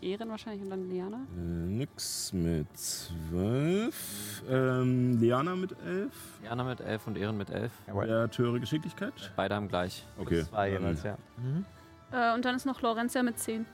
Ehren 0.00 0.28
wahrscheinlich 0.28 0.62
und 0.62 0.70
dann 0.70 0.88
Liana. 0.88 1.18
Äh, 1.36 1.40
nix 1.40 2.32
mit 2.32 2.66
12. 2.76 4.42
Ähm, 4.48 5.20
Liana 5.20 5.54
mit 5.56 5.72
11. 5.84 6.12
Liana 6.42 6.64
mit 6.64 6.80
11 6.80 7.06
und 7.06 7.16
Ehren 7.18 7.36
mit 7.36 7.50
11. 7.50 7.72
Jawohl. 7.86 8.30
Höhere 8.36 8.60
Geschicklichkeit? 8.60 9.12
Beide 9.36 9.54
haben 9.54 9.68
gleich. 9.68 10.06
Okay. 10.18 10.44
Zwei 10.44 10.70
jeweils, 10.70 11.02
ja. 11.02 11.16
Mhm. 11.36 11.64
Äh, 12.12 12.34
und 12.34 12.44
dann 12.44 12.54
ist 12.54 12.66
noch 12.66 12.80
Lorenzia 12.82 13.22
mit 13.22 13.38
10. 13.38 13.66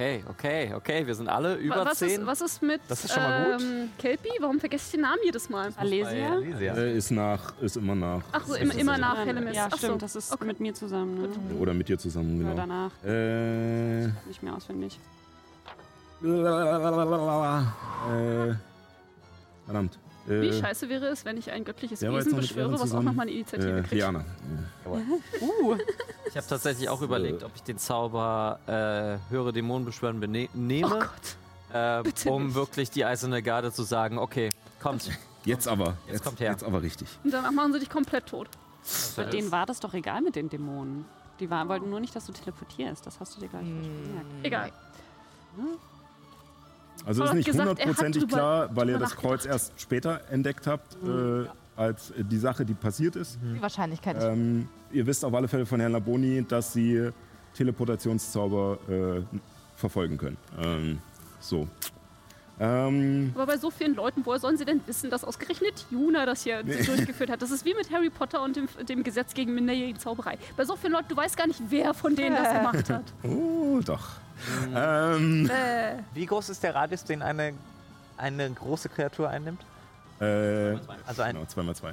Okay, 0.00 0.24
okay, 0.30 0.72
okay. 0.74 1.06
Wir 1.06 1.14
sind 1.14 1.28
alle 1.28 1.56
über 1.56 1.84
was, 1.84 1.98
10. 1.98 2.08
Ist, 2.22 2.26
was 2.26 2.40
ist 2.40 2.62
mit 2.62 2.80
Das 2.88 3.04
ist 3.04 3.12
schon 3.12 3.22
mal 3.22 3.52
gut. 3.52 3.60
ähm, 3.62 3.90
Kelpie? 3.98 4.30
Warum 4.40 4.58
vergesse 4.58 4.86
ich 4.86 4.92
den 4.92 5.02
Namen 5.02 5.18
jedes 5.22 5.50
Mal? 5.50 5.74
Alesia. 5.76 6.36
Elysia. 6.40 6.74
Äh, 6.74 6.96
ist 6.96 7.10
nach, 7.10 7.52
ist 7.60 7.76
immer 7.76 7.94
nach. 7.94 8.22
Ach 8.32 8.46
so, 8.46 8.54
Ist 8.54 8.62
immer, 8.62 8.72
das 8.72 8.80
immer 8.80 8.94
so? 8.94 9.00
nach 9.02 9.26
Hellemis. 9.26 9.54
Ja, 9.54 9.66
Ach 9.66 9.72
so. 9.72 9.76
stimmt. 9.76 10.00
Das 10.00 10.16
ist 10.16 10.32
Okay. 10.32 10.46
mit 10.46 10.58
mir 10.58 10.72
zusammen. 10.72 11.20
Ne? 11.20 11.28
Oder 11.60 11.74
mit 11.74 11.86
dir 11.90 11.98
zusammen, 11.98 12.40
Oder 12.40 12.54
genau. 12.54 12.62
danach. 12.62 12.92
Äh, 13.04 14.06
Nicht 14.26 14.42
mehr 14.42 14.54
auswendig. 14.54 14.98
äh, 16.24 16.28
verdammt. 19.66 19.98
Äh, 20.30 20.42
Wie 20.42 20.52
scheiße 20.52 20.88
wäre 20.88 21.06
es, 21.06 21.24
wenn 21.24 21.36
ich 21.36 21.50
ein 21.50 21.64
göttliches 21.64 22.00
jetzt 22.00 22.12
Wesen 22.14 22.36
beschwöre, 22.36 22.72
was 22.78 22.92
auch 22.94 23.02
nochmal 23.02 23.24
eine 23.26 23.32
Initiative 23.32 23.78
äh, 23.78 23.82
kriegt? 23.82 23.92
Liana. 23.92 24.24
Uh, 24.86 25.76
Ich 26.28 26.36
habe 26.36 26.46
tatsächlich 26.48 26.88
auch 26.88 27.00
überlegt, 27.02 27.44
ob 27.44 27.52
ich 27.54 27.62
den 27.62 27.78
Zauber 27.78 28.58
äh, 28.66 29.30
höhere 29.32 29.52
Dämonen 29.52 29.84
beschwören 29.84 30.18
bene- 30.18 30.48
Oh 30.52 30.56
nehme, 30.58 30.88
Gott. 30.88 31.72
äh, 31.72 32.02
bitte 32.04 32.30
um 32.30 32.46
nicht. 32.46 32.54
wirklich 32.56 32.90
die 32.90 33.04
eiserne 33.04 33.40
Garde 33.42 33.72
zu 33.72 33.82
sagen, 33.84 34.18
okay, 34.18 34.50
kommt. 34.80 35.10
Jetzt 35.44 35.68
aber. 35.68 35.96
Jetzt 36.08 36.24
kommt 36.24 36.40
her. 36.40 36.50
Jetzt 36.50 36.64
aber 36.64 36.82
richtig. 36.82 37.08
Und 37.24 37.32
danach 37.32 37.52
machen 37.52 37.72
sie 37.72 37.78
dich 37.80 37.90
komplett 37.90 38.26
tot. 38.26 38.48
bei 39.16 39.24
denen 39.24 39.52
war 39.52 39.66
das 39.66 39.78
doch 39.80 39.94
egal 39.94 40.20
mit 40.22 40.34
den 40.36 40.48
Dämonen. 40.48 41.04
Die 41.38 41.48
war, 41.48 41.68
wollten 41.68 41.88
nur 41.88 42.00
nicht, 42.00 42.14
dass 42.16 42.26
du 42.26 42.32
teleportierst. 42.32 43.06
Das 43.06 43.20
hast 43.20 43.36
du 43.36 43.40
dir 43.40 43.48
gleich 43.48 43.64
falsch 43.64 43.86
gemerkt. 43.86 44.26
Egal. 44.42 44.72
Also 47.06 47.24
ist 47.24 47.34
nicht 47.34 47.48
er 47.48 47.54
hundertprozentig 47.54 48.28
klar, 48.28 48.70
weil 48.74 48.90
ihr 48.90 48.98
das 48.98 49.16
Kreuz 49.16 49.46
erst 49.46 49.80
später 49.80 50.20
entdeckt 50.30 50.66
habt, 50.66 50.96
äh, 51.02 51.46
als 51.76 52.12
die 52.16 52.38
Sache, 52.38 52.64
die 52.64 52.74
passiert 52.74 53.16
ist. 53.16 53.38
Die 53.42 53.62
Wahrscheinlichkeit 53.62 54.16
ist. 54.16 54.24
Ähm, 54.24 54.68
ihr 54.92 55.06
wisst 55.06 55.24
auf 55.24 55.32
alle 55.32 55.48
Fälle 55.48 55.64
von 55.64 55.80
Herrn 55.80 55.92
Laboni, 55.92 56.44
dass 56.46 56.72
sie 56.72 57.10
Teleportationszauber 57.54 58.78
äh, 58.88 59.36
verfolgen 59.76 60.18
können. 60.18 60.36
Ähm, 60.62 60.98
so. 61.40 61.66
Ähm, 62.62 63.32
Aber 63.34 63.46
bei 63.46 63.56
so 63.56 63.70
vielen 63.70 63.94
Leuten, 63.94 64.20
woher 64.26 64.38
sollen 64.38 64.58
sie 64.58 64.66
denn 64.66 64.82
wissen, 64.86 65.08
dass 65.08 65.24
ausgerechnet 65.24 65.86
Juna 65.90 66.26
das 66.26 66.42
hier 66.42 66.62
durchgeführt 66.62 67.30
hat? 67.30 67.40
Das 67.40 67.50
ist 67.50 67.64
wie 67.64 67.72
mit 67.72 67.90
Harry 67.90 68.10
Potter 68.10 68.42
und 68.42 68.54
dem, 68.54 68.68
dem 68.86 69.02
Gesetz 69.02 69.32
gegen 69.32 69.54
minderjährige 69.54 69.98
Zauberei. 69.98 70.36
Bei 70.58 70.66
so 70.66 70.76
vielen 70.76 70.92
Leuten, 70.92 71.08
du 71.08 71.16
weißt 71.16 71.38
gar 71.38 71.46
nicht, 71.46 71.62
wer 71.70 71.94
von 71.94 72.14
denen 72.14 72.36
das 72.36 72.52
gemacht 72.52 72.90
hat. 72.90 73.04
oh, 73.22 73.80
doch. 73.82 74.10
Ähm, 74.74 75.48
Äh, 75.50 75.94
Wie 76.14 76.26
groß 76.26 76.48
ist 76.50 76.62
der 76.62 76.74
Radius, 76.74 77.04
den 77.04 77.22
eine, 77.22 77.52
eine 78.16 78.50
große 78.50 78.88
Kreatur 78.88 79.28
einnimmt? 79.28 79.62
äh, 80.20 80.76
Also 81.06 81.22
ein, 81.22 81.34
genau, 81.36 81.46
2x2. 81.46 81.92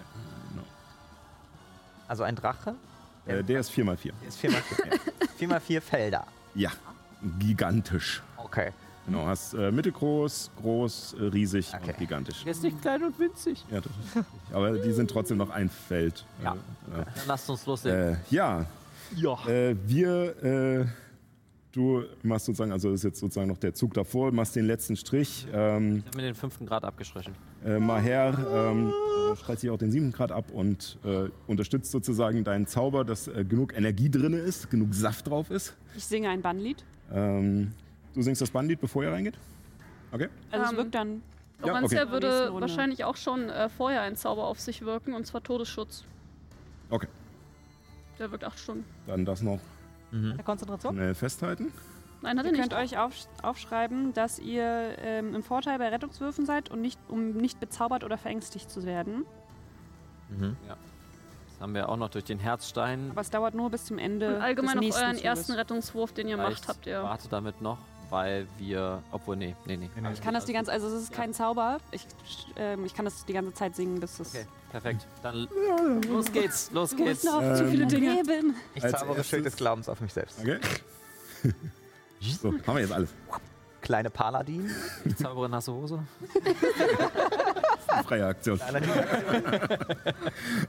also 2.07 2.23
ein 2.23 2.35
Drache? 2.35 2.75
Äh, 3.25 3.43
der 3.43 3.59
ist 3.59 3.71
4x4. 3.71 4.11
Der 4.21 4.27
ist 4.27 4.39
4x4. 4.39 4.99
4x4 5.39 5.81
Felder. 5.81 6.25
Ja, 6.55 6.71
gigantisch. 7.39 8.21
Okay. 8.37 8.71
Genau, 9.05 9.25
hast 9.25 9.53
äh, 9.53 9.71
mittelgroß, 9.71 10.51
groß, 10.61 11.15
äh, 11.19 11.23
riesig 11.27 11.73
Okay. 11.73 11.91
und 11.91 11.97
gigantisch. 11.97 12.43
Der 12.43 12.51
ist 12.51 12.63
nicht 12.63 12.81
klein 12.81 13.03
und 13.03 13.17
winzig. 13.19 13.63
Ja, 13.71 13.79
das 13.79 13.91
ist 13.91 14.15
richtig. 14.17 14.25
Aber 14.53 14.71
die 14.77 14.91
sind 14.91 15.09
trotzdem 15.09 15.37
noch 15.37 15.49
ein 15.49 15.69
Feld. 15.69 16.25
Ja. 16.43 16.53
Äh, 16.53 16.55
Dann 16.93 17.05
lasst 17.27 17.49
uns 17.49 17.65
loslegen. 17.65 18.15
äh, 18.15 18.17
ja, 18.29 18.65
Ja. 19.15 19.47
äh, 19.47 19.75
wir 19.85 20.43
äh, 20.43 20.85
Du 21.73 22.03
machst 22.23 22.45
sozusagen, 22.45 22.71
also 22.71 22.89
das 22.89 23.01
ist 23.01 23.03
jetzt 23.03 23.19
sozusagen 23.19 23.49
noch 23.49 23.57
der 23.57 23.73
Zug 23.73 23.93
davor, 23.93 24.31
machst 24.31 24.55
den 24.55 24.65
letzten 24.65 24.95
Strich. 24.95 25.47
Ähm, 25.53 25.97
Ich 25.97 26.05
habe 26.07 26.17
mir 26.17 26.23
den 26.23 26.35
fünften 26.35 26.65
Grad 26.65 26.83
abgestrichen. 26.83 27.35
äh, 27.65 27.77
Maher 27.77 28.35
ähm, 28.51 28.91
äh, 29.31 29.35
streicht 29.35 29.61
sich 29.61 29.69
auch 29.69 29.77
den 29.77 29.91
siebten 29.91 30.11
Grad 30.11 30.31
ab 30.31 30.49
und 30.51 30.97
äh, 31.03 31.29
unterstützt 31.45 31.91
sozusagen 31.91 32.43
deinen 32.43 32.67
Zauber, 32.67 33.03
dass 33.03 33.27
äh, 33.27 33.43
genug 33.45 33.75
Energie 33.77 34.09
drin 34.09 34.33
ist, 34.33 34.69
genug 34.71 34.93
Saft 34.93 35.27
drauf 35.27 35.51
ist. 35.51 35.75
Ich 35.95 36.05
singe 36.05 36.29
ein 36.29 36.41
Bannlied. 36.41 36.83
Ähm, 37.11 37.73
du 38.13 38.21
singst 38.21 38.41
das 38.41 38.49
Bandit, 38.49 38.79
bevor 38.81 39.03
ihr 39.03 39.11
reingeht? 39.11 39.37
Okay. 40.11 40.29
Also 40.51 40.65
es 40.65 40.71
Ähm, 40.71 40.77
wirkt 40.77 40.95
dann. 40.95 41.21
Ja, 41.63 41.73
Orantia 41.73 42.03
okay. 42.03 42.11
würde 42.11 42.49
wahrscheinlich 42.53 43.03
auch 43.03 43.17
schon 43.17 43.49
äh, 43.49 43.67
vorher 43.69 44.01
ein 44.01 44.15
Zauber 44.15 44.45
auf 44.45 44.59
sich 44.59 44.83
wirken, 44.83 45.13
und 45.13 45.25
zwar 45.27 45.43
Todesschutz. 45.43 46.05
Okay. 46.89 47.07
Der 48.19 48.31
wirkt 48.31 48.43
acht 48.45 48.57
Stunden. 48.57 48.85
Dann 49.05 49.25
das 49.25 49.41
noch 49.41 49.59
Der 50.11 50.43
Konzentration? 50.43 50.93
schnell 50.95 51.15
festhalten. 51.15 51.71
Nein, 52.21 52.39
hat 52.39 52.45
Ihr 52.45 52.51
nicht. 52.53 52.61
könnt 52.61 52.73
euch 52.73 52.97
auf, 52.97 53.13
aufschreiben, 53.43 54.13
dass 54.13 54.39
ihr 54.39 54.95
ähm, 54.99 55.35
im 55.35 55.43
Vorteil 55.43 55.77
bei 55.77 55.89
Rettungswürfen 55.89 56.45
seid 56.47 56.69
und 56.69 56.81
nicht, 56.81 56.99
um 57.09 57.33
nicht 57.33 57.59
bezaubert 57.59 58.03
oder 58.03 58.17
verängstigt 58.17 58.71
zu 58.71 58.85
werden. 58.85 59.23
Das 60.29 61.61
haben 61.61 61.73
wir 61.73 61.89
auch 61.89 61.97
noch 61.97 62.09
durch 62.09 62.25
den 62.25 62.39
Herzstein. 62.39 63.11
Aber 63.11 63.21
es 63.21 63.29
dauert 63.29 63.53
nur 63.53 63.69
bis 63.69 63.85
zum 63.85 63.97
Ende. 63.97 64.35
Und 64.35 64.41
allgemein 64.41 64.81
des 64.81 64.95
auf 64.95 65.01
euren 65.01 65.11
Zuges. 65.15 65.23
ersten 65.25 65.51
Rettungswurf, 65.53 66.11
den 66.13 66.27
ihr 66.27 66.37
Vielleicht 66.37 66.67
macht, 66.67 66.77
habt 66.77 66.87
ihr. 66.87 67.03
Warte 67.03 67.29
damit 67.29 67.61
noch, 67.61 67.77
weil 68.09 68.47
wir. 68.57 69.01
Obwohl, 69.11 69.35
nee, 69.37 69.55
nee, 69.65 69.77
nee. 69.77 69.89
Ich 70.13 70.21
kann 70.21 70.33
das 70.33 70.45
die 70.45 70.53
ganze, 70.53 70.71
also 70.71 70.87
es 70.87 70.93
ist 71.03 71.13
kein 71.13 71.33
Zauber. 71.33 71.77
Ich, 71.91 72.05
ähm, 72.57 72.83
ich 72.85 72.93
kann 72.93 73.05
das 73.05 73.25
die 73.25 73.33
ganze 73.33 73.53
Zeit 73.53 73.75
singen, 73.75 73.99
bis 73.99 74.19
es. 74.19 74.35
Okay, 74.35 74.45
perfekt. 74.71 75.07
Dann 75.23 75.47
los 76.09 76.31
geht's, 76.31 76.71
los 76.71 76.95
geht's. 76.95 77.23
müssen 77.23 77.29
auf 77.35 77.57
zu 77.57 77.63
Ähm, 77.65 77.71
viele 77.71 77.85
Dinge. 77.87 78.13
Leben. 78.15 78.55
Ich 78.75 78.83
Als 78.83 78.99
zaubere 78.99 79.23
Schild 79.23 79.43
erstes- 79.45 79.51
des 79.53 79.55
Glaubens 79.57 79.89
auf 79.89 80.01
mich 80.01 80.13
selbst. 80.13 80.39
Okay. 80.39 80.59
so, 82.41 82.51
haben 82.51 82.75
wir 82.75 82.81
jetzt 82.81 82.91
alles. 82.93 83.09
Kleine 83.81 84.09
Paladin. 84.09 84.69
Ich 85.05 85.15
zaubere 85.15 85.47
nasse 85.47 85.71
Hose. 85.71 86.03
Freie 88.05 88.25
Aktion. 88.27 88.59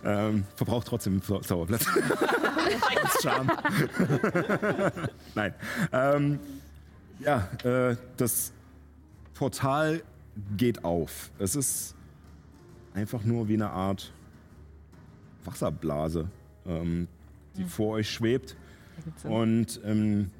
Ähm, 0.04 0.44
verbraucht 0.56 0.86
trotzdem 0.86 1.20
Zau- 1.22 1.40
Zauberplatz. 1.40 1.84
Als 1.86 3.22
Charme. 3.22 3.50
Nein. 5.34 5.54
Ähm, 5.92 6.38
ja, 7.18 7.48
äh, 7.64 7.96
das 8.16 8.52
Portal 9.34 10.02
geht 10.56 10.84
auf. 10.84 11.30
Es 11.38 11.56
ist 11.56 11.94
einfach 12.98 13.22
nur 13.22 13.46
wie 13.46 13.54
eine 13.54 13.70
Art 13.70 14.12
Wasserblase, 15.44 16.28
ähm, 16.66 17.06
die 17.56 17.62
vor 17.64 17.94
euch 17.94 18.10
schwebt. 18.10 18.56
Und 19.22 19.80
ähm, 19.84 20.32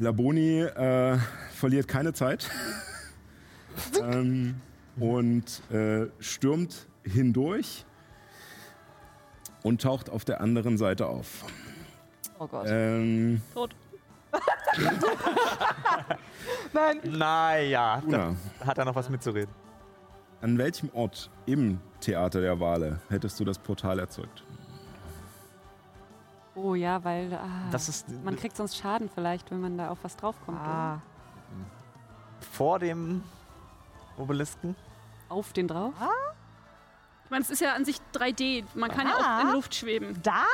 Laboni 0.00 0.62
äh, 0.62 1.18
verliert 1.52 1.86
keine 1.86 2.12
Zeit 2.12 2.50
ähm, 4.02 4.56
und 4.98 5.62
äh, 5.70 6.08
stürmt 6.18 6.88
hindurch 7.04 7.84
und 9.62 9.82
taucht 9.82 10.10
auf 10.10 10.24
der 10.24 10.40
anderen 10.40 10.78
Seite 10.78 11.06
auf. 11.06 11.44
Oh 12.40 12.48
Gott. 12.48 12.66
Ähm, 12.68 13.40
Tot. 13.54 13.76
Nein. 16.72 17.00
Naja, 17.04 18.02
da 18.08 18.34
hat 18.66 18.78
er 18.78 18.84
noch 18.84 18.96
was 18.96 19.08
mitzureden. 19.08 19.69
An 20.42 20.58
welchem 20.58 20.90
Ort 20.94 21.30
im 21.46 21.80
Theater 22.00 22.40
der 22.40 22.58
Wale 22.60 23.00
hättest 23.08 23.38
du 23.40 23.44
das 23.44 23.58
Portal 23.58 23.98
erzeugt? 23.98 24.42
Oh 26.54 26.74
ja, 26.74 27.02
weil 27.04 27.32
ah, 27.34 27.70
Das 27.70 27.88
ist 27.88 28.06
man 28.24 28.36
kriegt 28.36 28.56
sonst 28.56 28.76
Schaden 28.76 29.08
vielleicht, 29.14 29.50
wenn 29.50 29.60
man 29.60 29.78
da 29.78 29.88
auf 29.90 29.98
was 30.02 30.16
draufkommt. 30.16 30.58
Ah. 30.58 31.00
vor 32.52 32.78
dem 32.78 33.22
Obelisken. 34.16 34.74
Auf 35.28 35.52
den 35.52 35.68
drauf? 35.68 35.94
Ich 37.24 37.30
meine, 37.30 37.42
es 37.42 37.50
ist 37.50 37.60
ja 37.60 37.74
an 37.74 37.84
sich 37.84 37.98
3D. 38.14 38.64
Man 38.74 38.90
kann 38.90 39.06
ja 39.06 39.14
Ah. 39.18 39.36
auch 39.36 39.40
in 39.40 39.46
der 39.46 39.54
Luft 39.54 39.74
schweben. 39.74 40.18
Da? 40.22 40.44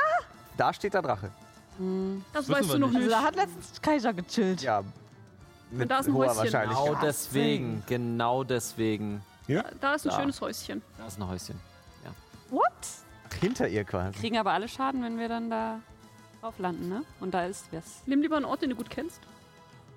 Da 0.55 0.73
steht 0.73 0.93
der 0.93 1.01
Drache. 1.01 1.31
Hm. 1.77 2.23
Das 2.33 2.47
Wissen 2.47 2.59
weißt 2.59 2.73
du 2.73 2.77
noch 2.79 2.91
nicht. 2.91 2.99
nicht. 3.03 3.13
Also 3.13 3.21
da 3.21 3.27
hat 3.27 3.35
letztens 3.35 3.81
Kaiser 3.81 4.13
gechillt. 4.13 4.61
Ja. 4.61 4.83
Mit 5.71 5.89
da 5.91 5.99
ist 5.99 6.07
ein 6.07 6.13
hoher 6.13 6.27
Häuschen. 6.27 6.37
Wahrscheinlichkeit. 6.53 6.85
Genau 6.87 7.01
deswegen, 7.01 7.83
genau 7.87 8.43
deswegen. 8.43 9.21
Da 9.47 9.93
ist 9.95 10.05
ein 10.05 10.09
Da. 10.09 10.19
schönes 10.19 10.41
Häuschen. 10.41 10.81
Da 10.97 11.07
ist 11.07 11.19
ein 11.19 11.27
Häuschen. 11.27 11.59
What? 12.49 12.61
Hinter 13.41 13.67
ihr 13.67 13.83
quasi. 13.83 14.17
Kriegen 14.19 14.37
aber 14.37 14.51
alle 14.53 14.67
Schaden, 14.69 15.03
wenn 15.03 15.19
wir 15.19 15.27
dann 15.27 15.49
da 15.49 15.79
drauf 16.41 16.57
landen, 16.59 16.87
ne? 16.89 17.03
Und 17.19 17.33
da 17.33 17.43
ist 17.45 17.65
was. 17.73 18.01
Nimm 18.05 18.21
lieber 18.21 18.37
einen 18.37 18.45
Ort, 18.45 18.61
den 18.61 18.69
du 18.69 18.75
gut 18.77 18.89
kennst. 18.89 19.19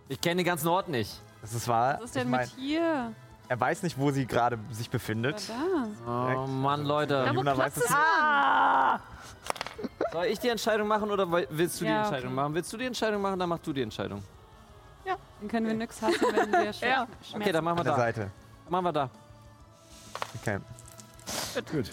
Ich 0.08 0.20
kenne 0.20 0.36
den 0.42 0.46
ganzen 0.46 0.66
Ort 0.68 0.88
nicht. 0.88 1.20
Das 1.40 1.54
ist 1.54 1.68
wahr. 1.68 1.94
Was 1.98 2.06
ist 2.06 2.16
denn 2.16 2.22
ich 2.24 2.28
mein, 2.28 2.40
mit 2.40 2.50
hier? 2.56 3.12
er 3.48 3.60
weiß 3.60 3.82
nicht, 3.84 3.96
wo 3.98 4.10
sie 4.10 4.26
gerade 4.26 4.58
sich 4.72 4.90
befindet. 4.90 5.48
da. 5.48 6.42
Oh 6.44 6.46
Mann, 6.48 6.84
Leute. 6.84 7.24
Da, 7.24 7.30
wo 7.30 7.34
Juna 7.36 7.54
Platz 7.54 7.76
weiß 7.76 7.84
es. 7.84 7.92
Ah! 7.94 8.98
Soll 10.12 10.24
ich 10.26 10.38
die 10.40 10.48
Entscheidung 10.48 10.88
machen 10.88 11.08
oder 11.10 11.30
willst 11.30 11.80
du 11.80 11.84
die 11.84 11.90
Ja, 11.90 12.00
Entscheidung 12.02 12.26
okay. 12.30 12.34
machen? 12.36 12.54
Willst 12.54 12.72
du 12.72 12.76
die 12.76 12.84
Entscheidung 12.86 13.22
machen, 13.22 13.38
dann 13.38 13.48
mach 13.48 13.58
du 13.60 13.72
die 13.72 13.82
Entscheidung. 13.82 14.22
Dann 15.04 15.48
können 15.48 15.66
wir 15.68 15.74
nix 15.74 16.02
hassen, 16.02 16.20
wenn 16.32 16.52
wir 16.52 16.72
Schmerzen 16.74 16.84
Ja. 16.84 17.06
Okay, 17.36 17.52
dann 17.52 17.64
machen 17.64 17.76
wir 17.76 17.80
An 17.80 17.84
der 17.86 17.94
da. 17.94 18.00
Seite. 18.00 18.30
Machen 18.68 18.84
wir 18.84 18.92
da. 18.92 19.10
Okay. 20.40 20.58
Gut. 21.70 21.90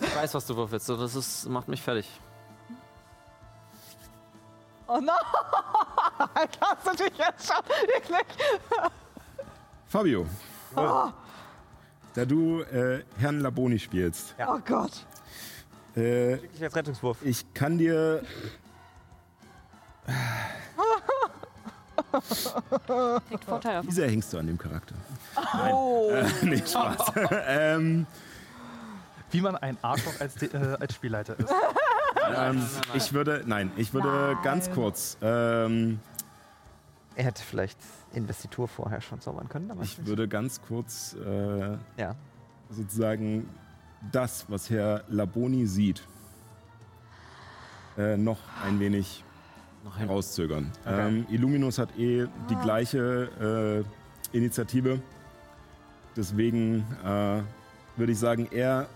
Ich 0.00 0.16
weiß, 0.16 0.34
was 0.34 0.46
du 0.46 0.56
würfelst. 0.56 0.86
so, 0.86 0.96
Das 0.96 1.14
ist, 1.14 1.46
macht 1.48 1.68
mich 1.68 1.82
fertig. 1.82 2.08
Oh 4.88 5.00
no! 5.00 5.12
Hast 6.60 6.86
du 6.86 7.04
dich 7.04 7.18
jetzt 7.18 7.46
schon 7.48 7.64
wirklich? 7.88 8.26
Fabio, 9.88 10.26
da 12.14 12.24
du 12.24 12.60
äh, 12.62 13.02
Herrn 13.18 13.40
Laboni 13.40 13.78
spielst, 13.78 14.34
Oh 14.46 14.58
Gott. 14.64 15.04
äh, 15.96 16.36
Ich 16.36 16.62
als 16.62 16.74
Rettungswurf. 16.76 17.18
ich 17.22 17.52
kann 17.52 17.78
dir 17.78 18.22
kriegt 23.28 23.44
Vorteil 23.44 23.78
auf. 23.80 23.86
Wie 23.86 23.92
sehr 23.92 24.08
hängst 24.10 24.32
du 24.32 24.38
an 24.38 24.46
dem 24.46 24.58
Charakter? 24.58 24.94
Oh. 25.72 26.10
Äh, 26.10 26.24
nee, 26.42 26.58
Spaß. 26.58 27.12
ähm, 27.46 28.06
Wie 29.30 29.40
man 29.40 29.56
ein 29.56 29.76
Arschloch 29.82 30.20
als, 30.20 30.42
äh, 30.42 30.76
als 30.78 30.94
Spielleiter 30.94 31.38
ist. 31.38 31.52
ähm, 32.36 32.62
ich 32.94 33.12
würde, 33.12 33.42
nein, 33.46 33.70
ich 33.76 33.92
würde 33.92 34.08
Nein. 34.34 34.42
ganz 34.42 34.70
kurz, 34.70 35.16
ähm, 35.20 36.00
Er 37.14 37.24
hätte 37.24 37.42
vielleicht 37.42 37.78
Investitur 38.12 38.68
vorher 38.68 39.00
schon 39.00 39.20
zaubern 39.20 39.48
können, 39.48 39.70
aber 39.70 39.82
ich 39.82 40.06
würde 40.06 40.26
ganz 40.28 40.60
kurz 40.62 41.14
äh, 41.14 41.76
ja. 41.96 42.14
sozusagen 42.70 43.48
das, 44.12 44.46
was 44.48 44.70
Herr 44.70 45.04
Laboni 45.08 45.66
sieht, 45.66 46.02
äh, 47.98 48.16
noch 48.16 48.38
ein 48.64 48.78
wenig 48.80 49.24
Noch 49.86 49.98
herauszögern. 49.98 50.70
Okay. 50.84 51.08
Ähm, 51.08 51.26
Illuminus 51.30 51.78
hat 51.78 51.96
eh 51.96 52.26
die 52.50 52.56
gleiche 52.56 53.84
äh, 54.32 54.36
Initiative. 54.36 55.00
Deswegen 56.16 56.80
äh, 57.04 57.40
würde 57.96 58.12
ich 58.12 58.18
sagen, 58.18 58.48
er 58.50 58.88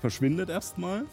verschwindet 0.00 0.48
erstmal, 0.48 1.04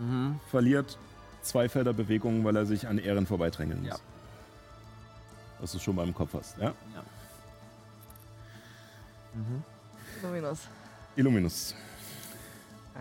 Mhm. 0.00 0.40
verliert 0.50 0.98
zwei 1.42 1.68
Felder 1.68 1.92
Bewegung, 1.92 2.44
weil 2.44 2.56
er 2.56 2.66
sich 2.66 2.88
an 2.88 2.98
Ehren 2.98 3.26
vorbeidrängeln 3.26 3.78
muss. 3.82 3.90
Ja. 3.90 3.96
Was 5.60 5.70
du 5.70 5.78
schon 5.78 5.94
mal 5.94 6.02
im 6.06 6.12
Kopf 6.12 6.34
hast, 6.34 6.58
ja? 6.58 6.74
Luminus. 10.20 10.68
Illuminus. 11.14 11.74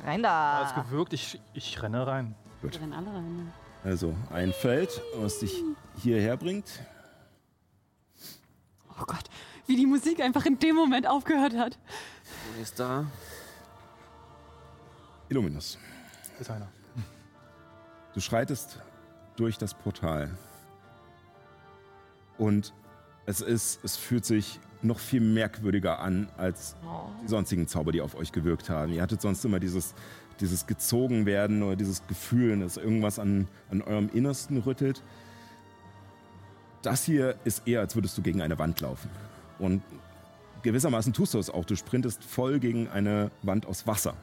Rein 0.06 0.24
Alles 0.24 0.74
da. 0.76 0.82
gewirkt, 0.84 1.14
ich, 1.14 1.42
ich 1.56 1.82
renne 1.82 2.06
rein. 2.06 2.36
Wir 2.62 2.74
rennen 2.80 2.94
alle 2.94 3.08
rein. 3.08 3.52
Also 3.84 4.16
ein 4.32 4.54
Feld, 4.54 5.02
was 5.16 5.40
dich 5.40 5.62
hierher 5.98 6.38
bringt. 6.38 6.68
Oh 8.90 9.04
Gott, 9.06 9.26
wie 9.68 9.76
die 9.76 9.86
Musik 9.86 10.22
einfach 10.22 10.46
in 10.46 10.58
dem 10.60 10.76
Moment 10.76 11.06
aufgehört 11.06 11.56
hat. 11.58 11.78
Wo 12.56 12.62
ist 12.62 12.80
da? 12.80 13.06
Illuminus. 15.28 15.78
Ist 16.40 16.50
einer. 16.50 16.70
Du 18.14 18.20
schreitest 18.20 18.80
durch 19.36 19.58
das 19.58 19.74
Portal. 19.74 20.30
Und 22.38 22.74
es 23.26 23.42
ist, 23.42 23.84
es 23.84 23.98
fühlt 23.98 24.26
sich 24.26 24.60
noch 24.84 25.00
viel 25.00 25.22
merkwürdiger 25.22 26.00
an 26.00 26.28
als 26.38 26.76
die 27.24 27.28
sonstigen 27.28 27.68
Zauber, 27.68 27.92
die 27.92 28.02
auf 28.02 28.16
euch 28.16 28.32
gewirkt 28.32 28.70
haben. 28.70 28.94
Ihr 28.94 29.02
hattet 29.02 29.22
sonst 29.22 29.44
immer 29.46 29.60
dieses, 29.60 29.94
dieses 30.40 30.68
Gezogenwerden 30.68 31.64
oder 31.64 31.76
dieses 31.76 32.06
Gefühl, 32.08 32.60
dass 32.60 32.78
irgendwas 32.78 33.20
an, 33.20 33.48
an 33.72 33.82
eurem 33.82 34.10
Innersten 34.14 34.58
rüttelt. 34.58 35.02
Das 36.82 37.04
hier 37.04 37.36
ist 37.46 37.68
eher, 37.68 37.80
als 37.80 37.96
würdest 37.96 38.18
du 38.18 38.22
gegen 38.22 38.42
eine 38.42 38.60
Wand 38.60 38.82
laufen. 38.82 39.10
Und 39.58 39.82
gewissermaßen 40.64 41.14
tust 41.14 41.34
du 41.34 41.40
es 41.40 41.50
auch. 41.50 41.66
Du 41.66 41.76
sprintest 41.76 42.24
voll 42.24 42.60
gegen 42.60 42.90
eine 42.90 43.32
Wand 43.42 43.66
aus 43.66 43.88
Wasser 43.88 44.16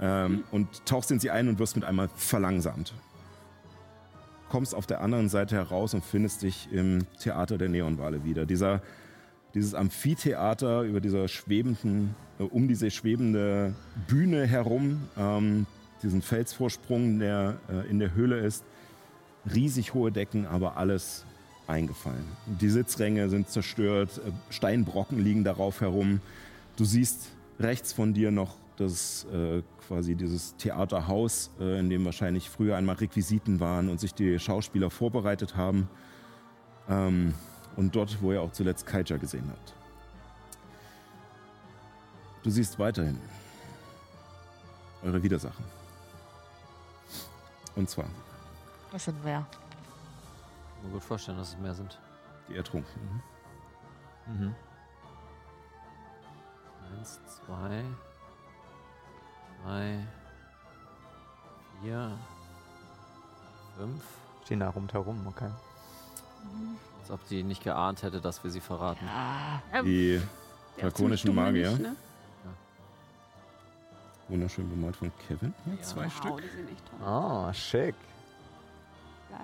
ähm, 0.00 0.44
und 0.50 0.84
tauchst 0.84 1.10
in 1.10 1.20
sie 1.20 1.30
ein 1.30 1.48
und 1.48 1.58
wirst 1.58 1.76
mit 1.76 1.84
einmal 1.84 2.10
verlangsamt. 2.16 2.92
kommst 4.50 4.74
auf 4.74 4.86
der 4.86 5.00
anderen 5.00 5.30
Seite 5.30 5.56
heraus 5.56 5.94
und 5.94 6.04
findest 6.04 6.42
dich 6.42 6.68
im 6.70 7.06
Theater 7.18 7.56
der 7.56 7.70
Neonwale 7.70 8.24
wieder. 8.24 8.44
Dieser, 8.44 8.82
dieses 9.54 9.74
Amphitheater 9.74 10.82
über 10.82 11.00
dieser 11.00 11.28
schwebenden, 11.28 12.14
äh, 12.38 12.44
um 12.44 12.68
diese 12.68 12.90
schwebende 12.90 13.74
Bühne 14.08 14.46
herum, 14.46 15.00
ähm, 15.16 15.66
diesen 16.02 16.22
Felsvorsprung, 16.22 17.18
der 17.18 17.58
äh, 17.70 17.88
in 17.88 17.98
der 17.98 18.14
Höhle 18.14 18.38
ist. 18.38 18.64
Riesig 19.52 19.94
hohe 19.94 20.12
Decken, 20.12 20.46
aber 20.46 20.76
alles 20.76 21.24
eingefallen. 21.66 22.24
Die 22.46 22.68
Sitzränge 22.68 23.28
sind 23.28 23.48
zerstört, 23.48 24.20
äh, 24.26 24.30
Steinbrocken 24.52 25.22
liegen 25.22 25.44
darauf 25.44 25.80
herum. 25.80 26.20
Du 26.76 26.84
siehst 26.84 27.30
rechts 27.60 27.92
von 27.92 28.14
dir 28.14 28.30
noch 28.30 28.56
das 28.76 29.26
äh, 29.32 29.62
quasi 29.86 30.14
dieses 30.14 30.56
Theaterhaus, 30.56 31.50
äh, 31.60 31.78
in 31.78 31.90
dem 31.90 32.04
wahrscheinlich 32.04 32.48
früher 32.48 32.76
einmal 32.76 32.96
Requisiten 32.96 33.60
waren 33.60 33.88
und 33.88 34.00
sich 34.00 34.14
die 34.14 34.38
Schauspieler 34.38 34.90
vorbereitet 34.90 35.56
haben. 35.56 35.88
Ähm, 36.88 37.34
und 37.76 37.94
dort, 37.94 38.20
wo 38.22 38.32
ihr 38.32 38.40
auch 38.42 38.52
zuletzt 38.52 38.86
Kaija 38.86 39.16
gesehen 39.16 39.48
habt. 39.50 39.74
Du 42.42 42.50
siehst 42.50 42.78
weiterhin 42.78 43.20
eure 45.02 45.22
Widersachen. 45.22 45.64
Und 47.76 47.88
zwar 47.88 48.06
Was 48.90 49.04
sind 49.04 49.24
wir? 49.24 49.46
Kann 49.46 50.84
mir 50.84 50.90
gut 50.92 51.02
vorstellen, 51.02 51.38
dass 51.38 51.50
es 51.50 51.58
mehr 51.58 51.74
sind. 51.74 51.98
die 52.48 52.56
Ertrunkenen. 52.56 53.22
Mhm. 54.26 54.54
Eins, 56.98 57.18
zwei, 57.26 57.84
drei, 59.62 60.06
vier, 61.80 62.18
fünf. 63.76 64.04
Stehen 64.44 64.60
da 64.60 64.68
rundherum, 64.68 65.24
okay. 65.26 65.50
Als 67.02 67.10
ob 67.10 67.26
die 67.28 67.42
nicht 67.42 67.64
geahnt 67.64 68.02
hätte, 68.02 68.20
dass 68.20 68.42
wir 68.44 68.50
sie 68.50 68.60
verraten. 68.60 69.04
Die 69.84 70.20
Der 70.76 70.86
ist 70.88 70.96
drakonischen 70.96 71.34
Magier, 71.34 71.70
nicht, 71.70 71.82
ne? 71.82 71.96
wunderschön 74.28 74.68
bemalt 74.70 74.96
von 74.96 75.10
Kevin. 75.26 75.52
Hier 75.64 75.82
zwei 75.82 76.04
Wow, 76.04 76.12
Stück. 76.12 76.40
die 76.42 76.48
sind 76.56 76.70
echt 76.70 76.86
toll. 76.86 76.98
Oh, 77.06 77.52
schick. 77.52 77.94
Geil. 79.28 79.40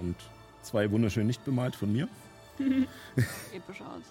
Und 0.00 0.16
zwei 0.62 0.90
wunderschön 0.90 1.26
nicht 1.26 1.44
bemalt 1.44 1.74
von 1.76 1.92
mir. 1.92 2.08
Episch 3.52 3.80
aus. 3.82 4.04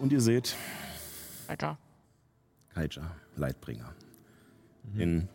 Und 0.00 0.12
ihr 0.12 0.20
seht 0.20 0.56
Weiter. 1.46 1.76
Kaija, 2.74 3.10
Leitbringer. 3.36 3.94
In 4.96 5.28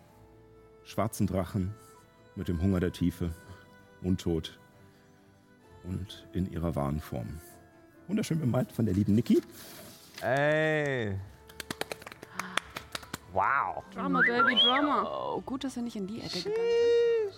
schwarzen 0.86 1.28
Drachen, 1.28 1.74
mit 2.36 2.48
dem 2.48 2.62
Hunger 2.62 2.80
der 2.80 2.92
Tiefe, 2.92 3.32
untot 4.02 4.60
und 5.84 6.28
in 6.34 6.52
ihrer 6.52 6.76
wahren 6.76 7.00
Form. 7.00 7.28
Wunderschön 8.08 8.40
bemalt 8.40 8.72
von 8.72 8.86
der 8.86 8.94
lieben 8.94 9.16
Niki. 9.16 9.42
Ey. 10.22 11.16
Wow. 13.34 13.84
Drama, 13.94 14.22
Baby, 14.22 14.56
Drama. 14.62 15.08
Oh, 15.36 15.42
gut, 15.42 15.64
dass 15.64 15.76
er 15.76 15.84
nicht 15.84 15.96
in 15.96 16.06
die 16.08 16.22
Ecke 16.22 16.38
gegangen 16.38 16.58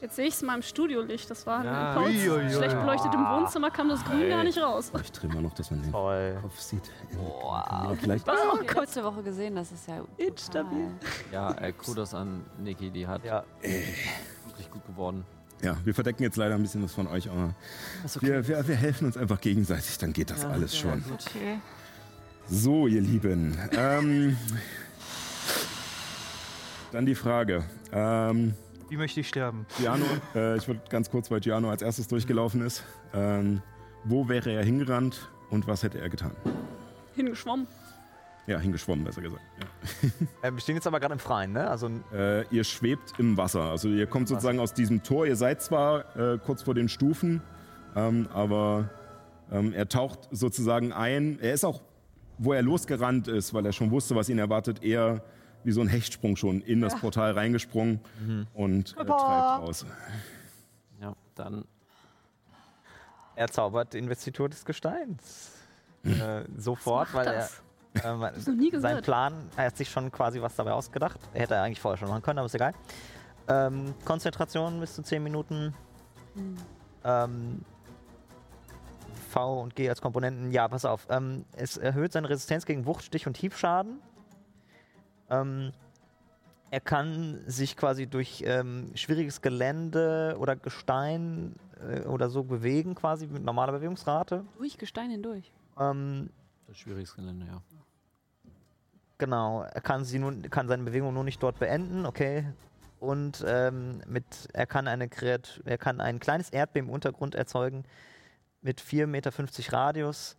Jetzt 0.01 0.17
sehe 0.17 0.25
ich 0.27 0.33
es 0.33 0.41
mal 0.41 0.55
im 0.57 0.61
Studiolicht. 0.61 1.29
Das 1.31 1.47
war 1.47 1.63
Ja. 1.63 1.89
ein 1.91 1.95
Pause. 1.95 2.09
Uiuiui. 2.11 2.51
Schlecht 2.53 2.77
beleuchtet 2.77 3.13
im 3.13 3.21
Wohnzimmer 3.25 3.71
kam 3.71 3.87
das 3.87 4.03
Grün 4.03 4.27
gar 4.29 4.43
nicht 4.43 4.57
raus. 4.57 4.91
Ich 5.01 5.11
drehe 5.13 5.31
mal 5.33 5.41
noch, 5.41 5.53
dass 5.53 5.71
man 5.71 5.81
den 5.81 5.91
Toll. 5.91 6.37
Kopf 6.41 6.59
sieht. 6.59 6.91
Ja, 7.13 7.93
vielleicht 8.01 8.27
ist. 8.27 8.33
Oh, 8.53 8.57
Gott. 8.57 8.75
letzte 8.75 9.03
Woche 9.05 9.23
gesehen, 9.23 9.55
das 9.55 9.71
ist 9.71 9.87
ja 9.87 10.01
instabil. 10.17 10.89
Ja, 11.31 11.53
äh, 11.53 11.71
Kudos 11.71 12.13
an 12.13 12.43
Niki, 12.59 12.91
die 12.91 13.07
hat 13.07 13.23
Ja. 13.23 13.45
wirklich 13.61 14.69
gut 14.69 14.85
geworden. 14.85 15.23
Ja, 15.61 15.77
wir 15.85 15.95
verdecken 15.95 16.23
jetzt 16.23 16.35
leider 16.35 16.55
ein 16.55 16.61
bisschen 16.61 16.83
was 16.83 16.91
von 16.91 17.07
euch, 17.07 17.29
aber 17.29 17.55
wir, 18.19 18.45
wir, 18.45 18.67
wir 18.67 18.75
helfen 18.75 19.05
uns 19.07 19.15
einfach 19.15 19.39
gegenseitig, 19.39 19.97
dann 19.97 20.11
geht 20.11 20.29
das 20.29 20.43
alles 20.43 20.75
schon. 20.77 21.01
Okay. 21.13 21.59
So, 22.47 22.85
ihr 22.87 23.01
Lieben. 23.01 23.57
Ähm, 23.71 24.37
dann 26.91 27.05
die 27.05 27.15
Frage. 27.15 27.63
Ähm, 27.91 28.53
Wie 28.89 28.97
möchte 28.97 29.19
ich 29.19 29.27
sterben? 29.27 29.65
Giano, 29.77 30.05
äh, 30.35 30.57
ich 30.57 30.67
würde 30.67 30.81
ganz 30.89 31.09
kurz, 31.09 31.29
weil 31.31 31.39
Giano 31.39 31.69
als 31.69 31.81
erstes 31.81 32.07
durchgelaufen 32.07 32.61
ist. 32.61 32.83
Ähm, 33.13 33.61
wo 34.03 34.27
wäre 34.29 34.51
er 34.51 34.63
hingerannt 34.63 35.29
und 35.49 35.67
was 35.67 35.83
hätte 35.83 35.99
er 35.99 36.09
getan? 36.09 36.31
Hingeschwommen. 37.15 37.67
Ja, 38.47 38.59
hingeschwommen, 38.59 39.03
besser 39.03 39.21
gesagt. 39.21 39.41
Äh, 40.43 40.51
wir 40.51 40.59
stehen 40.59 40.75
jetzt 40.75 40.85
aber 40.85 40.99
gerade 40.99 41.13
im 41.13 41.19
Freien, 41.19 41.53
ne? 41.53 41.67
Also 41.67 41.89
Ja. 42.11 42.39
Äh, 42.41 42.45
ihr 42.51 42.63
schwebt 42.63 43.13
im 43.17 43.37
Wasser. 43.37 43.63
Also 43.63 43.89
ihr 43.89 44.05
kommt 44.05 44.27
sozusagen 44.27 44.59
aus 44.59 44.73
diesem 44.73 45.01
Tor. 45.01 45.25
Ihr 45.25 45.35
seid 45.35 45.61
zwar 45.61 46.15
äh, 46.15 46.37
kurz 46.37 46.61
vor 46.61 46.75
den 46.75 46.87
Stufen, 46.87 47.41
ähm, 47.95 48.27
aber 48.31 48.89
ähm, 49.51 49.73
er 49.73 49.89
taucht 49.89 50.27
sozusagen 50.31 50.93
ein. 50.93 51.39
Er 51.39 51.53
ist 51.53 51.65
auch, 51.65 51.81
wo 52.37 52.53
er 52.53 52.61
losgerannt 52.61 53.27
ist, 53.27 53.53
weil 53.55 53.65
er 53.65 53.73
schon 53.73 53.89
wusste, 53.89 54.15
was 54.15 54.29
ihn 54.29 54.37
erwartet, 54.37 54.83
eher 54.83 55.23
wie 55.65 55.71
so 55.71 55.81
ein 55.81 55.87
Hechtsprung 55.87 56.35
schon 56.35 56.61
in 56.61 56.81
das 56.81 56.95
Portal 56.95 57.31
reingesprungen 57.31 57.99
und 58.53 58.91
äh, 58.91 59.05
treibt 59.05 59.09
raus. 59.09 59.85
Ja, 61.01 61.15
dann 61.35 61.65
er 63.35 63.49
zaubert 63.49 63.95
Investitur 63.95 64.49
des 64.49 64.63
Gesteins. 64.63 65.51
Äh, 66.03 66.43
sofort, 66.57 67.13
weil 67.13 67.25
das? 67.25 67.61
er. 67.95 68.15
Äh, 68.15 68.19
weil 68.19 68.33
noch 68.33 68.47
nie 68.53 68.71
sein. 68.77 69.01
Plan, 69.01 69.33
er 69.57 69.65
hat 69.65 69.77
sich 69.77 69.89
schon 69.89 70.11
quasi 70.11 70.41
was 70.41 70.55
dabei 70.55 70.71
ausgedacht. 70.71 71.19
Er 71.33 71.41
hätte 71.41 71.59
eigentlich 71.59 71.81
vorher 71.81 71.97
schon 71.97 72.09
machen 72.09 72.21
können, 72.21 72.39
aber 72.39 72.45
ist 72.45 72.55
egal. 72.55 72.73
Ähm, 73.47 73.93
Konzentration 74.05 74.79
bis 74.79 74.95
zu 74.95 75.03
10 75.03 75.23
Minuten. 75.23 75.73
Ähm, 77.03 77.63
V 79.29 79.61
und 79.61 79.75
G 79.75 79.89
als 79.89 80.01
Komponenten. 80.01 80.51
Ja, 80.51 80.67
pass 80.67 80.85
auf. 80.85 81.07
Ähm, 81.09 81.45
es 81.55 81.77
erhöht 81.77 82.13
seine 82.13 82.29
Resistenz 82.29 82.65
gegen 82.65 82.85
Wucht, 82.85 83.03
Stich 83.03 83.27
und 83.27 83.37
Hiebschaden. 83.37 83.99
Ähm, 85.29 85.73
er 86.71 86.79
kann 86.81 87.41
sich 87.47 87.77
quasi 87.77 88.07
durch 88.07 88.43
ähm, 88.45 88.91
schwieriges 88.95 89.41
Gelände 89.41 90.35
oder 90.39 90.55
Gestein 90.55 91.55
äh, 91.79 92.01
oder 92.01 92.29
so 92.29 92.43
bewegen, 92.43 92.95
quasi 92.95 93.27
mit 93.27 93.43
normaler 93.43 93.73
Bewegungsrate. 93.73 94.43
Durch 94.57 94.77
Gestein 94.77 95.09
hindurch. 95.09 95.51
Ähm, 95.79 96.29
das 96.67 96.77
schwieriges 96.77 97.15
Gelände, 97.15 97.45
ja. 97.45 97.61
Genau, 99.17 99.61
er 99.61 99.81
kann, 99.81 100.03
sie 100.03 100.19
nun, 100.19 100.41
kann 100.49 100.67
seine 100.67 100.83
Bewegung 100.83 101.13
nur 101.13 101.23
nicht 101.23 101.41
dort 101.41 101.59
beenden, 101.59 102.05
okay. 102.05 102.45
Und 102.99 103.43
ähm, 103.47 104.01
mit, 104.07 104.25
er 104.53 104.65
kann 104.65 104.87
eine 104.87 105.07
Kreat 105.07 105.61
er 105.65 105.77
kann 105.77 106.01
ein 106.01 106.19
kleines 106.19 106.49
Erdbeben 106.49 106.89
im 106.89 106.93
Untergrund 106.93 107.35
erzeugen 107.35 107.83
mit 108.61 108.81
4,50 108.81 109.07
Meter 109.07 109.31
Radius. 109.73 110.37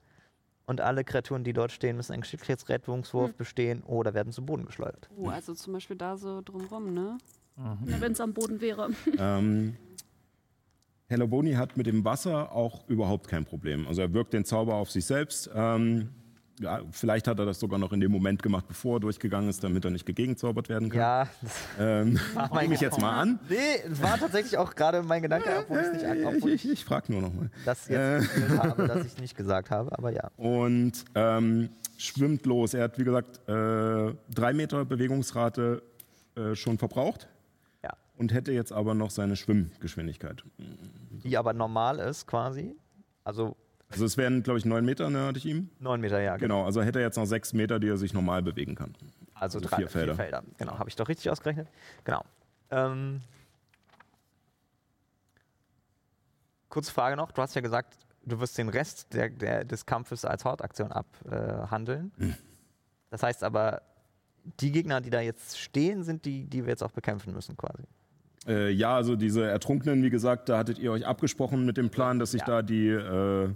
Und 0.67 0.81
alle 0.81 1.05
Kreaturen, 1.05 1.45
die 1.45 1.53
dort 1.53 1.71
stehen, 1.71 1.97
müssen 1.97 2.13
einen 2.13 2.23
Geschicklichkeitsrettungswurf 2.23 3.35
bestehen 3.35 3.83
oder 3.85 4.15
werden 4.15 4.33
zu 4.33 4.45
Boden 4.45 4.67
geschleudert. 4.67 5.09
Oh, 5.17 5.29
also 5.29 5.55
zum 5.55 5.75
Beispiel 5.75 5.97
da 5.97 6.17
so 6.17 6.43
drumrum, 6.43 6.93
ne? 6.93 7.19
Wenn 7.85 8.13
es 8.13 8.21
am 8.21 8.35
Boden 8.35 8.61
wäre. 8.61 8.91
ähm, 9.19 9.77
Hello 11.09 11.29
Boni 11.29 11.53
hat 11.53 11.77
mit 11.77 11.87
dem 11.87 12.05
Wasser 12.05 12.51
auch 12.51 12.89
überhaupt 12.89 13.29
kein 13.29 13.45
Problem. 13.45 13.87
Also 13.87 14.03
er 14.03 14.13
wirkt 14.13 14.33
den 14.33 14.45
Zauber 14.45 14.75
auf 14.75 14.91
sich 14.91 15.05
selbst. 15.05 15.49
Ähm, 15.55 16.11
ja, 16.61 16.81
vielleicht 16.91 17.29
hat 17.29 17.39
er 17.39 17.45
das 17.47 17.61
sogar 17.61 17.79
noch 17.79 17.93
in 17.93 18.01
dem 18.01 18.11
Moment 18.11 18.43
gemacht, 18.43 18.67
bevor 18.69 18.97
er 18.97 19.01
durchgegangen 19.01 19.51
ist, 19.51 19.63
damit 19.63 19.85
er 19.85 19.91
nicht 19.91 20.07
gegenzaubert 20.07 20.69
werden 20.69 20.89
kann. 20.89 20.99
Ja, 20.99 21.29
Ähm, 21.79 22.19
nehme 22.61 22.75
ich 22.75 22.81
jetzt 22.81 23.01
mal 23.01 23.13
an. 23.21 23.39
nee, 23.49 23.57
das 23.89 24.01
war 24.03 24.19
tatsächlich 24.19 24.57
auch 24.57 24.75
gerade 24.75 25.03
mein 25.03 25.23
Gedanke, 25.23 25.51
obwohl 25.59 25.79
ich 25.81 25.87
es 25.87 25.93
nicht, 25.93 26.05
an- 26.07 26.25
obwohl 26.37 26.51
Ich, 26.53 26.65
ich 26.65 26.73
ich, 26.73 26.85
frage 26.85 27.13
nur 27.13 27.21
noch 27.23 27.33
mal. 27.35 27.51
das 27.65 27.89
jetzt 27.89 27.99
äh. 28.39 28.59
habe, 28.59 28.87
dass 28.89 29.05
ich 29.07 29.19
nicht 29.19 29.37
gesagt 29.37 29.71
habe, 29.71 29.97
aber 29.99 30.11
ja. 30.11 30.31
Und 30.37 31.05
ähm, 31.15 31.69
schwimmt 31.99 32.47
los. 32.47 32.73
Er 32.75 32.85
hat, 32.85 32.99
wie 32.99 33.05
gesagt, 33.05 33.39
äh, 33.49 34.15
drei 34.35 34.53
Meter 34.55 34.85
Bewegungsrate 34.85 35.83
äh, 36.37 36.55
schon 36.55 36.79
verbraucht 36.79 37.29
Ja. 37.85 37.91
und 38.17 38.33
hätte 38.33 38.53
jetzt 38.53 38.73
aber 38.73 38.95
noch 38.95 39.11
seine 39.11 39.37
Schwimmgeschwindigkeit. 39.37 40.43
Die 40.59 41.37
aber 41.37 41.53
normal 41.53 41.99
ist 41.99 42.27
quasi. 42.27 42.75
Also 43.25 43.57
Also 43.89 44.05
es 44.05 44.17
wären, 44.17 44.43
glaube 44.43 44.59
ich, 44.59 44.65
neun 44.65 44.85
Meter, 44.85 45.11
ne, 45.11 45.27
hatte 45.27 45.39
ich 45.39 45.47
ihm. 45.47 45.71
9 45.79 46.01
Meter, 46.01 46.21
ja, 46.21 46.37
Genau, 46.37 46.65
also 46.65 46.83
hätte 46.83 46.99
er 46.99 47.05
jetzt 47.07 47.17
noch 47.17 47.27
sechs 47.27 47.53
Meter, 47.53 47.79
die 47.79 47.89
er 47.89 47.97
sich 47.97 48.13
normal 48.13 48.43
bewegen 48.43 48.75
kann. 48.75 48.95
Also, 49.35 49.59
Also 49.59 49.69
drei, 49.69 49.77
vier 49.77 49.89
Felder. 49.89 50.15
Vier 50.15 50.25
Felder. 50.25 50.43
Genau, 50.59 50.79
habe 50.79 50.89
ich 50.89 50.97
doch 50.97 51.09
richtig 51.09 51.31
ausgerechnet. 51.31 51.69
Genau. 52.05 52.25
Ähm, 52.71 53.21
kurze 56.69 56.93
Frage 56.93 57.17
noch. 57.17 57.33
Du 57.33 57.43
hast 57.43 57.55
ja 57.55 57.61
gesagt, 57.61 57.97
du 58.25 58.41
wirst 58.41 58.59
den 58.59 58.69
Rest 58.69 59.13
der, 59.15 59.31
der, 59.31 59.65
des 59.65 59.87
Kampfes 59.87 60.25
als 60.25 60.45
Hortaktion 60.45 60.93
abhandeln. 60.93 62.13
Hm. 62.19 62.35
Das 63.11 63.23
heißt 63.23 63.45
aber, 63.45 63.83
die 64.61 64.73
Gegner, 64.73 65.01
die 65.01 65.11
da 65.11 65.21
jetzt 65.21 65.59
stehen, 65.59 66.03
sind 66.03 66.25
die, 66.25 66.45
die 66.45 66.65
wir 66.65 66.71
jetzt 66.71 66.83
auch 66.83 66.91
bekämpfen 66.93 67.33
müssen 67.33 67.57
quasi. 67.57 67.85
Äh, 68.47 68.71
ja, 68.71 68.95
also 68.95 69.17
diese 69.17 69.45
Ertrunkenen, 69.45 70.03
wie 70.03 70.11
gesagt, 70.11 70.49
da 70.49 70.59
hattet 70.59 70.79
ihr 70.79 70.93
euch 70.93 71.07
abgesprochen 71.07 71.65
mit 71.67 71.77
dem 71.77 71.91
Plan, 71.91 72.19
dass 72.19 72.33
sich 72.33 72.43
Ja. 72.43 72.47
da 72.47 72.63
die, 72.63 72.89
äh, 72.89 73.49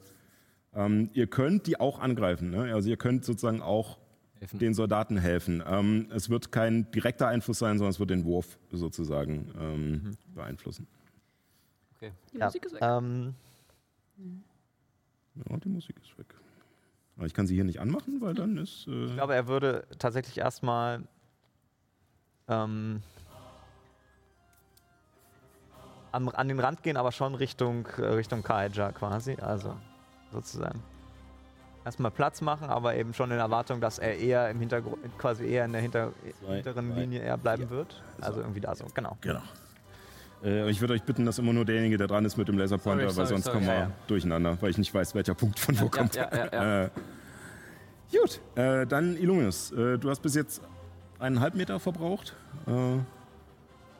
ähm, 0.75 1.11
ihr 1.13 1.27
könnt 1.27 1.67
die 1.67 1.79
auch 1.81 1.99
angreifen. 1.99 2.51
Ne? 2.51 2.73
Also 2.75 2.89
ihr 2.89 2.97
könnt 2.97 3.25
sozusagen 3.25 3.61
auch 3.63 3.99
Helfen. 4.39 4.59
den 4.59 4.75
Soldaten 4.75 5.17
helfen. 5.19 5.63
Ähm, 5.67 6.09
es 6.15 6.31
wird 6.31 6.53
kein 6.53 6.91
direkter 6.93 7.29
Einfluss 7.29 7.59
sein, 7.59 7.79
sondern 7.79 7.91
es 7.91 8.01
wird 8.01 8.11
den 8.11 8.25
Wurf 8.25 8.59
sozusagen 8.71 9.53
ähm, 9.61 10.17
beeinflussen. 10.35 10.87
Okay. 11.97 12.13
Die 12.33 12.39
Ja, 12.39 12.47
Musik 12.47 12.65
ist 12.65 12.73
weg. 12.75 12.81
ähm, 12.83 13.35
Ja, 15.35 15.57
die 15.59 15.69
Musik 15.69 15.97
ist 16.03 16.17
weg. 16.19 16.35
Aber 17.17 17.27
ich 17.27 17.35
kann 17.35 17.47
sie 17.47 17.55
hier 17.55 17.65
nicht 17.65 17.81
anmachen, 17.81 18.21
weil 18.23 18.33
dann 18.35 18.57
ist. 18.57 18.87
Äh, 18.87 19.05
ich 19.07 19.15
glaube, 19.15 19.35
er 19.35 19.47
würde 19.47 19.85
tatsächlich 19.99 20.39
erstmal 20.39 21.03
ähm, 22.49 23.03
an, 26.13 26.29
an 26.31 26.49
den 26.49 26.59
Rand 26.61 26.83
gehen, 26.83 26.97
aber 26.97 27.13
schon 27.13 27.35
Richtung, 27.35 27.87
äh, 27.99 28.07
Richtung 28.07 28.43
Kaija 28.43 28.93
quasi. 28.93 29.35
Also 29.35 29.77
sozusagen. 30.33 30.83
Erstmal 31.85 32.11
Platz 32.11 32.41
machen, 32.43 32.69
aber 32.69 32.95
eben 32.95 33.15
schon 33.15 33.31
in 33.31 33.39
Erwartung, 33.39 33.81
dass 33.81 33.99
er 33.99 34.19
eher 34.19 34.51
im 34.51 34.61
Hintergrund, 34.61 34.99
quasi 35.19 35.47
eher 35.47 35.65
in 35.65 35.73
der 35.73 35.81
hinter, 35.81 36.13
Zwei, 36.45 36.57
hinteren 36.57 36.93
drei, 36.93 37.01
Linie 37.01 37.21
eher 37.21 37.39
bleiben 37.39 37.69
vier. 37.69 37.71
wird. 37.77 38.03
Also 38.21 38.41
irgendwie 38.41 38.61
da 38.61 38.75
so, 38.75 38.85
genau. 38.93 39.17
Genau. 39.23 39.41
Äh, 40.45 40.69
ich 40.71 40.81
würde 40.83 40.93
euch 40.95 41.03
bitten, 41.03 41.25
dass 41.25 41.39
immer 41.39 41.55
nur 41.55 41.65
derjenige, 41.65 41.97
der 41.97 42.07
dran 42.07 42.25
ist 42.27 42.37
mit 42.37 42.49
dem 42.49 42.59
Laserpointer, 42.59 43.05
Sorry, 43.05 43.07
weil 43.07 43.15
sorry, 43.15 43.29
sonst 43.29 43.45
sorry. 43.45 43.55
kommen 43.57 43.67
wir 43.67 43.75
Ja, 43.75 43.81
ja. 43.81 43.91
durcheinander, 44.09 44.59
weil 44.61 44.71
ich 44.71 44.79
nicht 44.79 44.93
weiß, 44.93 45.15
welcher 45.15 45.35
Punkt 45.35 45.59
von 45.59 45.79
wo 45.81 45.85
Ja, 45.85 45.91
kommt. 45.91 46.15
ja, 46.17 46.29
ja, 46.35 46.49
ja. 46.53 46.85
Äh, 46.85 46.91
gut, 48.13 48.41
äh, 48.57 48.87
dann 48.87 49.17
Illuminus. 49.17 49.73
Äh, 49.73 49.97
du 49.99 50.11
hast 50.11 50.21
bis 50.21 50.35
jetzt 50.35 50.61
einen 51.19 51.41
halben 51.41 51.57
Meter 51.57 51.81
verbraucht. 51.81 52.35
Äh, 52.67 52.99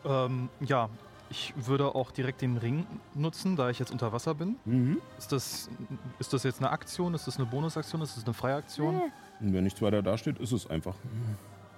Ähm, 0.03 0.49
ja, 0.61 0.89
ich 1.31 1.55
würde 1.57 1.95
auch 1.95 2.11
direkt 2.11 2.43
den 2.43 2.57
Ring 2.57 2.87
nutzen, 3.15 3.57
da 3.57 3.71
ich 3.71 3.79
jetzt 3.79 3.91
unter 3.93 4.13
Wasser 4.13 4.35
bin. 4.35 4.57
mhm. 4.65 4.99
Ist 5.19 5.33
das, 5.33 5.71
ist 6.19 6.33
das 6.33 6.43
jetzt 6.43 6.59
eine 6.61 6.71
Aktion? 6.71 7.15
Ist 7.15 7.27
das 7.27 7.37
eine 7.37 7.47
Bonusaktion? 7.47 8.03
Ist 8.03 8.17
das 8.17 8.25
eine 8.25 8.35
freie 8.35 8.57
Aktion? 8.57 9.01
Und 9.41 9.53
wenn 9.53 9.65
nichts 9.65 9.81
weiter 9.81 10.03
dasteht, 10.03 10.39
ist 10.39 10.53
es 10.53 10.69
einfach. 10.69 10.95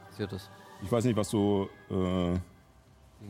Passiert 0.08 0.32
das. 0.32 0.50
Ich 0.82 0.90
weiß 0.90 1.04
nicht, 1.04 1.16
was 1.16 1.30
so. 1.30 1.68
Äh, 1.90 2.32
In 2.34 2.40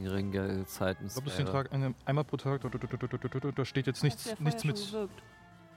geringen 0.04 0.66
Zeiten. 0.66 1.06
Ich 1.06 1.12
glaube, 1.12 1.28
das 1.28 1.38
ist 1.38 1.46
den 1.46 1.52
Tag 1.52 1.72
eine- 1.72 1.94
einmal 2.06 2.24
pro 2.24 2.36
Tag. 2.38 2.62
Da, 2.62 2.68
da, 2.68 2.78
da, 2.78 2.86
da, 2.96 3.06
da, 3.28 3.38
da, 3.40 3.50
da 3.50 3.64
steht 3.64 3.86
jetzt 3.86 4.02
nichts, 4.02 4.34
nichts 4.40 4.64
mit. 4.64 4.76
gewirkt. 4.76 5.22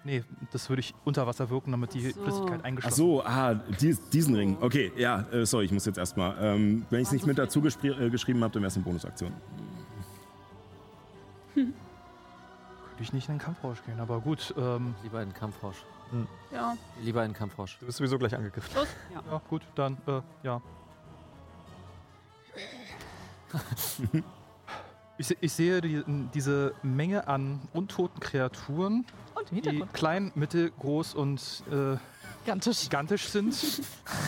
Nee, 0.05 0.23
das 0.51 0.69
würde 0.69 0.81
ich 0.81 0.93
unter 1.03 1.26
Wasser 1.26 1.49
wirken, 1.49 1.72
damit 1.72 1.95
die 1.95 2.07
Ach 2.07 2.13
so. 2.15 2.22
Flüssigkeit 2.22 2.59
ach 2.61 2.65
eingeschlossen 2.65 2.95
so, 2.95 3.23
ah, 3.26 3.55
dies, 3.81 4.07
diesen 4.09 4.35
Ring. 4.35 4.55
Okay, 4.61 4.91
ja, 4.95 5.22
äh, 5.31 5.45
sorry, 5.47 5.65
ich 5.65 5.72
muss 5.72 5.84
jetzt 5.85 5.97
erstmal. 5.97 6.38
Ähm, 6.39 6.85
wenn 6.91 7.01
ich 7.01 7.07
es 7.07 7.11
nicht 7.11 7.26
mit 7.26 7.39
dazu 7.39 7.59
äh, 7.65 8.09
geschrieben 8.11 8.43
habe, 8.43 8.53
dann 8.53 8.61
wäre 8.61 8.67
es 8.67 8.76
eine 8.76 8.85
Bonusaktion. 8.85 9.34
Könnte 11.56 11.73
ich 13.02 13.14
nicht 13.14 13.27
in 13.30 13.36
den 13.36 13.41
Kampfrausch 13.41 13.84
gehen, 13.86 13.99
aber 13.99 14.19
gut. 14.19 14.53
Ähm, 14.57 14.95
Lieber 15.03 15.22
in 15.22 15.30
den 15.30 15.36
Kampfrausch. 15.36 15.77
Ja. 16.52 16.77
Lieber 17.02 17.23
in 17.26 17.32
den 17.32 17.38
Kampfrausch. 17.38 17.77
Du 17.80 17.86
bist 17.88 17.98
sowieso 17.98 18.18
gleich 18.18 18.36
angegriffen. 18.36 18.72
ja, 19.14 19.41
gut, 19.49 19.64
dann, 19.76 19.98
äh, 20.07 20.22
ja. 20.44 20.61
Ich, 25.18 25.34
ich 25.40 25.53
sehe 25.53 25.80
die, 25.80 26.03
diese 26.34 26.73
Menge 26.84 27.30
an 27.30 27.61
untoten 27.72 28.19
Kreaturen, 28.19 29.06
Und 29.34 29.49
im 29.49 29.61
die 29.61 29.86
klein, 29.94 30.34
mittelgroß 30.36 31.14
und 31.14 31.64
äh, 31.72 31.95
Gigantisch. 32.44 32.82
gigantisch 32.82 33.30
sind. 33.30 33.56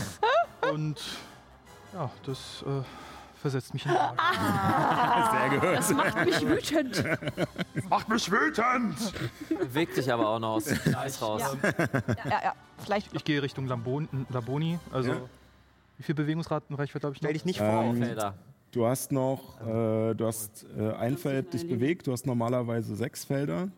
und 0.73 1.01
ja, 1.93 2.09
das 2.25 2.63
äh, 2.65 2.83
versetzt 3.41 3.73
mich 3.73 3.85
in 3.85 3.91
die 3.91 3.97
Lage. 3.97 4.17
Sehr 5.31 5.59
gut. 5.59 5.77
Das 5.77 5.93
macht 5.93 6.25
mich 6.25 6.41
wütend. 6.47 7.03
Macht 7.89 8.09
mich 8.09 8.31
wütend! 8.31 8.95
Beweg 9.49 9.93
dich 9.95 10.11
aber 10.11 10.29
auch 10.29 10.39
noch 10.39 10.55
aus 10.55 10.65
dem 10.65 10.77
Kreis 10.77 11.21
raus. 11.21 11.41
Ja. 11.63 11.69
Ja, 11.73 11.79
ja, 12.25 12.43
ja. 12.43 12.53
Vielleicht. 12.79 13.13
Ich 13.13 13.23
gehe 13.23 13.41
Richtung 13.41 13.65
Lambon, 13.67 14.07
Laboni. 14.29 14.79
Also, 14.91 15.11
Ja. 15.11 15.21
wie 15.97 16.03
viel 16.03 16.15
Bewegungsratenreichweite 16.15 17.07
habe 17.07 17.15
ich 17.15 17.21
noch? 17.21 17.27
Stell 17.27 17.33
dich 17.33 17.45
nicht 17.45 17.59
vor. 17.59 17.83
Ähm, 17.83 17.97
Felder. 17.97 18.33
Du 18.71 18.85
hast 18.85 19.11
noch, 19.11 19.59
äh, 19.61 20.13
du 20.13 20.25
hast 20.27 20.65
äh, 20.77 20.91
ein 20.93 21.17
Feld 21.17 21.53
dich 21.53 21.67
bewegt, 21.67 22.05
du 22.07 22.11
hast 22.11 22.25
normalerweise 22.25 22.95
sechs 22.95 23.23
Felder. 23.23 23.69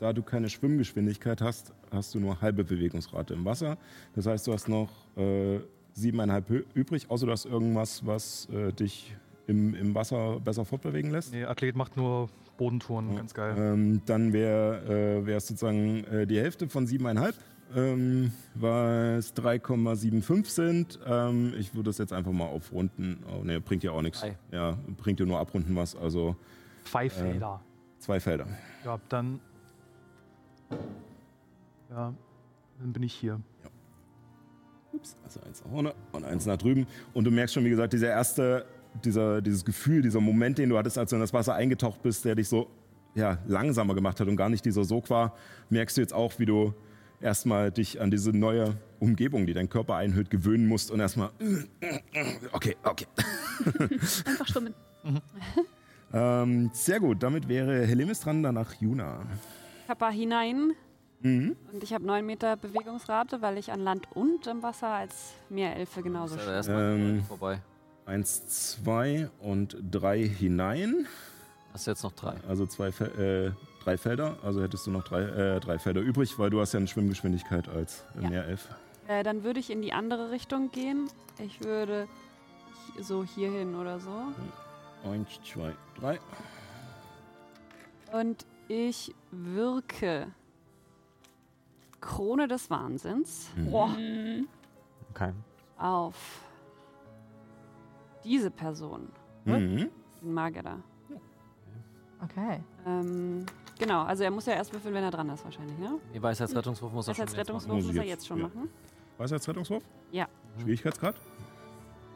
Da 0.00 0.12
du 0.12 0.22
keine 0.22 0.48
Schwimmgeschwindigkeit 0.48 1.40
hast, 1.40 1.72
hast 1.92 2.14
du 2.14 2.20
nur 2.20 2.40
halbe 2.40 2.64
Bewegungsrate 2.64 3.34
im 3.34 3.44
Wasser. 3.44 3.76
Das 4.16 4.26
heißt, 4.26 4.46
du 4.46 4.52
hast 4.52 4.68
noch 4.68 4.88
äh, 5.16 5.60
siebeneinhalb 5.94 6.50
übrig, 6.74 7.10
außer 7.10 7.26
du 7.26 7.32
hast 7.32 7.46
irgendwas, 7.46 8.04
was 8.04 8.48
äh, 8.50 8.72
dich 8.72 9.16
im, 9.46 9.74
im 9.74 9.94
Wasser 9.94 10.40
besser 10.40 10.64
fortbewegen 10.64 11.10
lässt. 11.10 11.32
Nee, 11.32 11.44
Athlet 11.44 11.76
macht 11.76 11.96
nur 11.96 12.28
Bodentouren, 12.56 13.16
ganz 13.16 13.34
geil. 13.34 13.54
Ähm, 13.56 14.02
dann 14.06 14.32
wäre 14.32 15.22
äh, 15.26 15.32
es 15.32 15.46
sozusagen 15.46 16.04
äh, 16.04 16.26
die 16.26 16.38
Hälfte 16.38 16.68
von 16.68 16.86
siebeneinhalb, 16.86 17.34
ähm, 17.74 18.32
weil 18.54 19.16
es 19.18 19.34
3,75 19.34 20.46
sind. 20.46 21.00
Ähm, 21.06 21.52
ich 21.58 21.74
würde 21.74 21.90
es 21.90 21.98
jetzt 21.98 22.12
einfach 22.12 22.32
mal 22.32 22.46
aufrunden. 22.46 23.24
Oh, 23.32 23.42
ne, 23.44 23.60
bringt 23.60 23.82
ja 23.82 23.92
auch 23.92 24.02
nichts. 24.02 24.24
Ja, 24.52 24.78
bringt 24.96 25.20
dir 25.20 25.26
nur 25.26 25.38
abrunden 25.38 25.74
was. 25.76 25.96
Also 25.96 26.36
Five 26.84 27.16
äh, 27.16 27.30
Felder. 27.30 27.60
zwei 27.98 28.20
Felder. 28.20 28.46
Ja, 28.84 29.00
dann. 29.08 29.40
Ja, 31.90 32.14
dann 32.78 32.92
bin 32.92 33.02
ich 33.02 33.14
hier. 33.14 33.40
Ups, 34.94 35.16
also 35.24 35.40
eins 35.40 35.62
nach 35.62 35.70
vorne 35.70 35.94
und 36.12 36.24
eins 36.24 36.46
nach 36.46 36.56
drüben. 36.56 36.86
Und 37.12 37.24
du 37.24 37.30
merkst 37.30 37.54
schon, 37.54 37.64
wie 37.64 37.70
gesagt, 37.70 37.92
dieser 37.92 38.08
erste, 38.08 38.64
dieser, 39.04 39.42
dieses 39.42 39.64
Gefühl, 39.64 40.02
dieser 40.02 40.20
Moment, 40.20 40.58
den 40.58 40.70
du 40.70 40.78
hattest, 40.78 40.98
als 40.98 41.10
du 41.10 41.16
in 41.16 41.20
das 41.20 41.32
Wasser 41.32 41.54
eingetaucht 41.54 42.02
bist, 42.02 42.24
der 42.24 42.34
dich 42.34 42.48
so 42.48 42.68
ja, 43.14 43.38
langsamer 43.46 43.94
gemacht 43.94 44.20
hat 44.20 44.28
und 44.28 44.36
gar 44.36 44.48
nicht 44.48 44.64
dieser 44.64 44.84
Sog 44.84 45.10
war, 45.10 45.34
merkst 45.70 45.96
du 45.96 46.00
jetzt 46.00 46.12
auch, 46.12 46.38
wie 46.38 46.46
du 46.46 46.74
erstmal 47.20 47.70
dich 47.70 48.00
an 48.00 48.10
diese 48.10 48.32
neue 48.32 48.76
Umgebung, 49.00 49.46
die 49.46 49.54
dein 49.54 49.68
Körper 49.68 49.96
einhüllt, 49.96 50.30
gewöhnen 50.30 50.66
musst 50.66 50.90
und 50.90 51.00
erstmal, 51.00 51.30
okay, 52.52 52.76
okay. 52.82 53.06
Einfach 54.26 54.46
schwimmen. 54.46 54.74
Ähm, 56.12 56.70
sehr 56.72 57.00
gut, 57.00 57.22
damit 57.22 57.48
wäre 57.48 57.84
Helemis 57.86 58.20
dran, 58.20 58.42
danach 58.42 58.74
Juna. 58.80 59.22
Kappa 59.86 60.10
hinein. 60.10 60.72
Mhm. 61.24 61.56
Und 61.72 61.82
ich 61.82 61.94
habe 61.94 62.04
9 62.04 62.24
Meter 62.24 62.54
Bewegungsrate, 62.56 63.40
weil 63.40 63.56
ich 63.56 63.72
an 63.72 63.80
Land 63.80 64.06
und 64.14 64.46
im 64.46 64.62
Wasser 64.62 64.88
als 64.88 65.32
Meerelfe 65.48 66.02
genauso 66.02 66.36
erstmal 66.36 66.98
Ähm, 66.98 67.24
vorbei. 67.24 67.60
Eins, 68.04 68.46
zwei 68.46 69.30
und 69.40 69.76
drei 69.90 70.22
hinein. 70.22 71.06
Hast 71.72 71.86
du 71.86 71.92
jetzt 71.92 72.02
noch 72.02 72.12
drei? 72.12 72.34
Also 72.46 72.66
zwei, 72.66 72.88
äh, 72.88 73.52
drei 73.82 73.96
Felder. 73.96 74.36
Also 74.44 74.62
hättest 74.62 74.86
du 74.86 74.90
noch 74.90 75.02
drei, 75.04 75.22
äh, 75.22 75.60
drei 75.60 75.78
Felder 75.78 76.02
übrig, 76.02 76.38
weil 76.38 76.50
du 76.50 76.60
hast 76.60 76.74
ja 76.74 76.78
eine 76.78 76.86
Schwimmgeschwindigkeit 76.88 77.70
als 77.70 78.04
Ja. 78.20 78.28
Meerelf. 78.28 78.68
Äh, 79.08 79.22
dann 79.22 79.44
würde 79.44 79.60
ich 79.60 79.70
in 79.70 79.80
die 79.80 79.94
andere 79.94 80.30
Richtung 80.30 80.70
gehen. 80.72 81.08
Ich 81.38 81.62
würde 81.64 82.06
so 83.00 83.24
hierhin 83.24 83.74
oder 83.74 83.98
so. 83.98 84.10
Eins, 85.10 85.28
zwei, 85.50 85.72
drei. 85.98 86.20
Und 88.12 88.44
ich 88.68 89.14
wirke 89.30 90.26
Krone 92.04 92.46
des 92.48 92.68
Wahnsinns 92.70 93.48
Boah. 93.70 93.88
Mhm. 93.88 94.46
Okay. 95.10 95.32
auf 95.78 96.14
diese 98.22 98.50
Person, 98.50 99.08
Mhm. 99.44 99.88
den 100.22 100.34
Magier 100.34 100.62
da. 100.62 100.76
Okay. 102.22 102.60
Ähm, 102.86 103.44
genau, 103.78 104.02
also 104.02 104.22
er 104.24 104.30
muss 104.30 104.46
ja 104.46 104.54
erst 104.54 104.72
würfeln, 104.72 104.94
wenn 104.94 105.04
er 105.04 105.10
dran 105.10 105.28
ist 105.30 105.44
wahrscheinlich, 105.44 105.76
ne? 105.78 105.98
Die 106.14 106.22
Weisheitsrettungswurf 106.22 106.92
muss 106.92 107.08
er 107.08 107.14
schon 107.14 107.22
als 107.22 107.32
jetzt 107.32 107.36
machen. 107.36 107.46
Rettungswurf 107.48 107.76
Muss 107.76 107.86
muss 107.86 107.96
er 107.96 108.04
jetzt- 108.04 108.26
schon 108.26 108.38
ja. 108.38 108.44
machen. 108.44 108.70
Weisheitsrettungswurf? 109.18 109.84
Ja. 110.10 110.26
Schwierigkeitsgrad? 110.60 111.14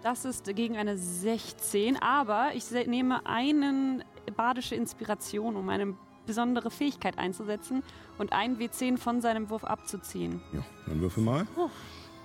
Das 0.02 0.24
ist 0.24 0.44
gegen 0.55 0.77
eine 0.77 0.97
16, 0.97 1.97
aber 2.01 2.51
ich 2.55 2.70
nehme 2.86 3.27
einen 3.27 4.02
badische 4.36 4.74
Inspiration, 4.77 5.56
um 5.56 5.69
eine 5.69 5.94
besondere 6.28 6.70
Fähigkeit 6.70 7.18
einzusetzen 7.18 7.82
und 8.18 8.32
einen 8.32 8.59
W10 8.59 8.98
von 8.98 9.20
seinem 9.20 9.48
Wurf 9.48 9.64
abzuziehen. 9.64 10.40
Ja, 10.52 10.60
dann 10.86 11.00
würfel 11.00 11.24
mal. 11.24 11.46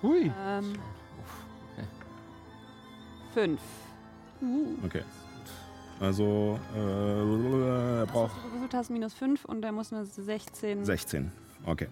Hui! 0.04 0.32
Ähm, 0.46 0.74
okay. 1.74 1.88
fünf. 3.34 3.62
Okay. 4.86 5.04
Also, 6.02 6.60
äh, 6.76 8.00
er 8.02 8.06
braucht 8.06 8.32
du 8.70 8.78
hast, 8.78 8.90
minus 8.90 9.14
5 9.14 9.46
und 9.46 9.64
er 9.64 9.72
muss 9.72 9.94
eine 9.94 10.06
16. 10.06 10.84
16. 10.84 11.32
Okay. 11.66 11.88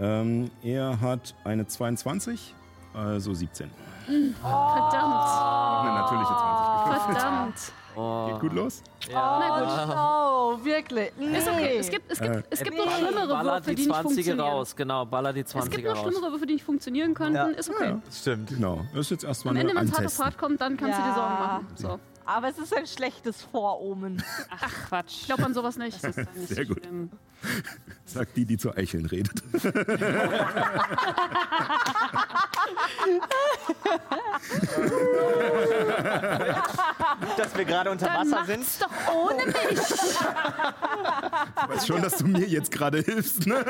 Ähm, 0.00 0.50
er 0.62 1.00
hat 1.00 1.36
eine 1.44 1.66
22, 1.66 2.52
also 2.94 3.32
17. 3.32 3.70
Verdammt. 4.06 5.24
Eine 5.80 5.94
natürliche 6.00 6.32
20 6.32 6.84
gewürfelt. 6.84 7.18
Verdammt. 7.18 7.72
Oh. 7.96 8.26
Geht 8.32 8.40
gut 8.40 8.52
los? 8.52 8.82
Ja. 9.08 9.38
Na 9.40 9.60
gut. 9.60 10.60
Oh, 10.60 10.64
wirklich. 10.64 11.12
Nee. 11.18 11.38
Ist 11.38 11.48
okay. 11.48 11.76
Es 11.78 11.90
gibt, 11.90 12.10
es 12.10 12.18
gibt, 12.20 12.44
es 12.50 12.62
gibt 12.62 12.76
noch 12.76 12.90
schlimmere 12.90 13.26
Baller 13.28 13.52
Würfe, 13.54 13.70
die 13.70 13.74
die 13.76 13.82
nicht 13.86 13.94
20er 13.96 14.02
funktionieren. 14.02 14.40
raus, 14.40 14.76
genau. 14.76 15.04
Baller 15.06 15.32
die 15.32 15.40
Es 15.40 15.52
gibt 15.52 15.64
20er 15.66 15.84
noch 15.88 15.96
raus. 15.96 16.02
schlimmere 16.12 16.32
Würfe, 16.32 16.46
die 16.46 16.52
nicht 16.54 16.64
funktionieren 16.64 17.14
könnten. 17.14 17.34
Ja. 17.34 17.46
Ist 17.48 17.70
okay. 17.70 17.88
Ja, 17.88 18.00
Stimmt. 18.12 18.48
genau. 18.48 18.80
Das 18.92 19.00
ist 19.02 19.10
jetzt 19.10 19.24
erstmal 19.24 19.54
Am 19.54 19.60
Ende, 19.60 19.74
wenn 19.74 19.84
es 19.86 19.92
hart 19.92 20.06
auf 20.06 20.18
hart 20.18 20.38
kommt, 20.38 20.60
dann 20.60 20.76
kannst 20.76 20.98
du 20.98 21.02
dir. 21.02 21.14
Sorgen 21.14 21.34
machen. 21.34 21.66
So. 21.76 21.98
Aber 22.26 22.48
es 22.48 22.58
ist 22.58 22.74
ein 22.74 22.86
schlechtes 22.86 23.42
Voromen. 23.42 24.22
Ach, 24.50 24.88
Quatsch. 24.88 25.20
Ich 25.20 25.26
glaube 25.26 25.44
an 25.44 25.54
sowas 25.54 25.76
nicht. 25.76 26.02
Das 26.02 26.16
ist 26.16 26.26
dann 26.26 26.34
nicht 26.34 26.48
Sehr 26.48 26.64
so 26.66 26.74
gut. 26.74 26.82
schlimm. 26.84 27.10
Sagt 28.06 28.36
die, 28.36 28.46
die 28.46 28.56
zu 28.56 28.74
Eicheln 28.74 29.04
redet. 29.06 29.42
Dass 37.36 37.56
wir 37.56 37.64
gerade 37.64 37.90
unter 37.90 38.06
Dann 38.06 38.30
Wasser 38.30 38.44
sind. 38.46 38.64
doch 38.80 39.14
ohne 39.14 39.44
mich. 39.46 39.54
Ich 39.80 40.18
weiß 41.68 41.86
schon, 41.86 42.02
dass 42.02 42.16
du 42.18 42.26
mir 42.26 42.46
jetzt 42.46 42.70
gerade 42.70 43.00
hilfst. 43.00 43.46
Ne? 43.46 43.64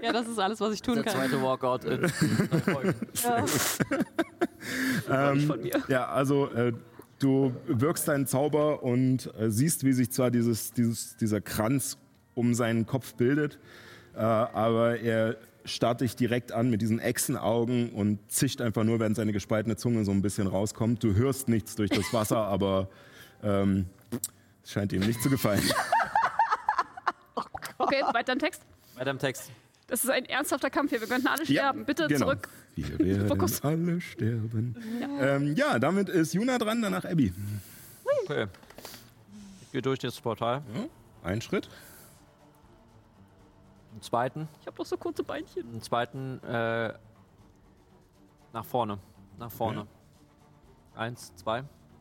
Ja, 0.00 0.12
das 0.12 0.26
ist 0.28 0.38
alles, 0.38 0.60
was 0.60 0.72
ich 0.72 0.82
tun 0.82 0.94
Der 0.96 1.04
kann. 1.04 1.14
zweite 1.14 1.42
Walkout 1.42 1.84
in 1.84 2.08
Folgen. 2.64 2.94
Ähm, 5.10 5.40
von 5.42 5.62
mir. 5.62 5.82
ja, 5.88 6.08
also 6.08 6.50
äh, 6.52 6.72
du 7.18 7.54
wirkst 7.66 8.08
deinen 8.08 8.26
Zauber 8.26 8.82
und 8.82 9.32
äh, 9.38 9.50
siehst, 9.50 9.84
wie 9.84 9.92
sich 9.92 10.10
zwar 10.10 10.30
dieses, 10.30 10.72
dieses, 10.72 11.16
dieser 11.16 11.40
Kranz 11.40 11.98
um 12.34 12.54
seinen 12.54 12.86
Kopf 12.86 13.14
bildet, 13.14 13.58
äh, 14.14 14.20
aber 14.20 15.00
er 15.00 15.36
starrt 15.64 16.00
dich 16.00 16.16
direkt 16.16 16.52
an 16.52 16.70
mit 16.70 16.80
diesen 16.82 16.98
Echsenaugen 16.98 17.90
und 17.90 18.18
zischt 18.30 18.60
einfach 18.60 18.84
nur, 18.84 19.00
während 19.00 19.16
seine 19.16 19.32
gespaltene 19.32 19.76
Zunge 19.76 20.04
so 20.04 20.12
ein 20.12 20.22
bisschen 20.22 20.46
rauskommt. 20.46 21.02
Du 21.02 21.14
hörst 21.14 21.48
nichts 21.48 21.74
durch 21.74 21.90
das 21.90 22.12
Wasser, 22.12 22.38
aber 22.46 22.88
ähm, 23.42 23.86
es 24.62 24.72
scheint 24.72 24.92
ihm 24.92 25.00
nicht 25.00 25.22
zu 25.22 25.30
gefallen. 25.30 25.62
Okay, 27.78 28.02
weiter 28.12 28.32
im 28.32 28.38
Text. 28.38 28.62
Weiter 28.94 29.10
im 29.10 29.18
Text. 29.18 29.50
Das 29.88 30.02
ist 30.02 30.10
ein 30.10 30.24
ernsthafter 30.24 30.68
Kampf 30.70 30.90
hier. 30.90 31.00
Wir 31.00 31.08
könnten 31.08 31.28
alle 31.28 31.44
sterben. 31.46 31.84
Bitte 31.84 32.06
genau. 32.08 32.26
zurück. 32.26 32.48
Wir 32.74 32.98
werden 32.98 33.28
Fokus. 33.28 33.62
alle 33.62 34.00
sterben. 34.00 34.74
Ja. 35.00 35.36
Ähm, 35.36 35.54
ja, 35.54 35.78
damit 35.78 36.08
ist 36.08 36.34
Juna 36.34 36.58
dran, 36.58 36.82
danach 36.82 37.04
Abby. 37.04 37.32
Okay. 38.24 38.46
Ich 39.62 39.72
gehe 39.72 39.82
durch 39.82 39.98
das 40.00 40.20
Portal. 40.20 40.62
Ein 41.22 41.40
Schritt. 41.40 41.68
Einen 43.92 44.02
zweiten. 44.02 44.48
Ich 44.60 44.66
habe 44.66 44.76
doch 44.76 44.86
so 44.86 44.96
kurze 44.96 45.22
Beinchen. 45.22 45.68
Einen 45.70 45.82
zweiten 45.82 46.42
äh, 46.42 46.92
nach 48.52 48.64
vorne. 48.64 48.98
Nach 49.38 49.50
vorne. 49.52 49.86
Eins, 50.96 51.34
zwei, 51.36 51.58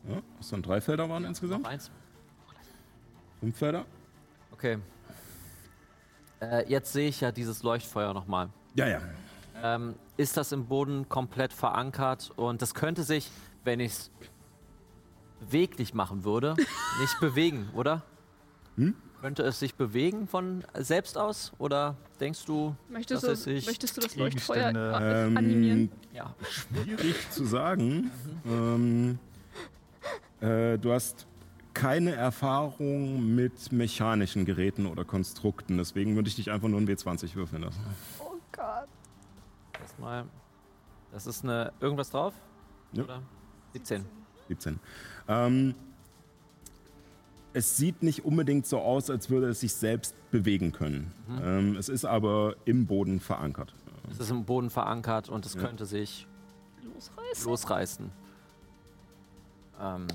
Ja, 0.08 0.22
was 0.38 0.50
dann 0.50 0.62
drei 0.62 0.80
Felder 0.82 1.10
waren 1.10 1.26
insgesamt? 1.26 1.68
eins. 1.68 1.92
Fünf 3.42 3.58
Felder? 3.58 3.86
Okay. 4.52 4.78
Äh, 6.42 6.68
jetzt 6.70 6.94
sehe 6.94 7.08
ich 7.10 7.22
ja 7.22 7.32
dieses 7.32 7.64
Leuchtfeuer 7.64 8.14
nochmal. 8.14 8.50
Ja, 8.76 8.88
ja. 8.88 9.02
Ähm, 9.64 9.96
ist 10.18 10.38
das 10.38 10.52
im 10.52 10.66
Boden 10.66 11.08
komplett 11.08 11.54
verankert 11.54 12.32
und 12.36 12.62
das 12.62 12.74
könnte 12.74 13.04
sich, 13.04 13.30
wenn 13.64 13.80
ich 13.80 13.92
es 13.94 14.12
beweglich 15.40 15.94
machen 15.94 16.24
würde, 16.24 16.56
nicht 17.02 17.20
bewegen, 17.20 17.70
oder? 17.74 18.04
Hm? 18.76 18.96
Könnte 19.22 19.44
es 19.44 19.60
sich 19.60 19.76
bewegen 19.76 20.28
von 20.28 20.64
selbst 20.78 21.18
aus 21.18 21.54
oder 21.58 21.96
denkst 22.20 22.46
du, 22.46 22.76
Möchtest, 22.90 23.24
dass 23.24 23.32
es 23.32 23.44
du, 23.46 23.52
sich 23.52 23.66
möchtest 23.66 23.98
du 23.98 24.02
das 24.02 24.16
Leuchtfeuer 24.16 24.72
äh, 24.76 25.26
Ähm, 25.28 25.38
animieren? 25.38 25.92
ja, 26.14 26.36
Schwierig 26.50 27.30
zu 27.32 27.46
sagen. 27.46 28.12
Ähm, 28.46 29.18
äh, 30.40 30.78
du 30.78 30.92
hast 30.94 31.26
keine 31.76 32.16
Erfahrung 32.16 33.36
mit 33.36 33.72
mechanischen 33.72 34.46
Geräten 34.46 34.88
oder 34.88 35.06
Konstrukten, 35.06 35.78
deswegen 35.78 36.16
würde 36.16 36.28
ich 36.30 36.36
dich 36.36 36.50
einfach 36.50 36.68
nur 36.68 36.80
ein 36.82 36.88
W20 36.88 37.36
würfeln 37.36 37.62
lassen. 37.62 37.80
Oh 38.20 38.32
Gott. 38.52 38.88
erstmal. 39.80 40.26
Das 41.12 41.28
ist 41.28 41.44
eine 41.44 41.72
irgendwas 41.80 42.10
drauf? 42.10 42.34
Ja. 42.94 43.04
Oder? 43.04 43.22
17. 43.74 44.04
17. 44.48 44.80
Ähm, 45.28 45.76
es 47.54 47.78
sieht 47.78 48.04
nicht 48.04 48.26
unbedingt 48.26 48.66
so 48.66 48.80
aus, 48.80 49.10
als 49.10 49.30
würde 49.30 49.48
es 49.50 49.60
sich 49.60 49.74
selbst 49.74 50.16
bewegen 50.32 50.72
können. 50.72 51.12
Ähm, 51.42 51.76
es 51.78 51.90
ist 51.90 52.06
aber 52.06 52.56
im 52.66 52.86
Boden 52.86 53.20
verankert. 53.20 53.74
Es 54.12 54.20
ist 54.20 54.30
im 54.32 54.44
Boden 54.46 54.70
verankert 54.70 55.30
und 55.30 55.46
es 55.46 55.54
Ja. 55.56 55.62
könnte 55.62 55.86
sich 55.86 56.28
Losreißen? 56.84 57.46
losreißen. 57.50 58.12
Ähm, 59.82 60.08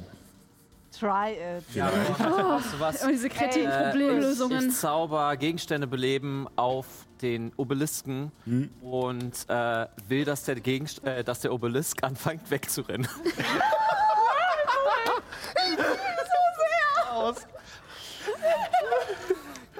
Try 1.01 1.32
it. 1.32 1.64
ja, 1.74 1.90
weißt 1.90 2.74
du 2.74 2.81
was? 2.81 3.02
Immer 3.02 3.12
diese 3.12 3.28
kreativen 3.31 3.70
Äh, 3.70 3.90
Problemlösungen. 3.90 4.68
Ich 4.68 4.77
zauber 4.77 5.35
Gegenstände 5.39 5.86
beleben 5.86 6.47
auf 6.56 6.86
den 7.22 7.52
Obelisken 7.56 8.31
Hm. 8.44 8.70
und 8.82 9.48
äh, 9.48 9.86
will, 10.09 10.24
dass 10.27 10.44
der, 10.44 10.56
Gegenst 10.56 11.02
äh, 11.05 11.24
dass 11.24 11.40
der 11.40 11.52
Obelisk 11.55 12.05
anfängt 12.05 12.51
wegzurennen. 12.51 13.09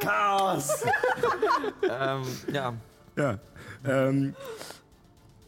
Chaos! 0.01 0.85
ähm, 1.83 2.23
ja, 2.53 2.73
Ja. 3.17 3.39
Ähm, 3.85 4.35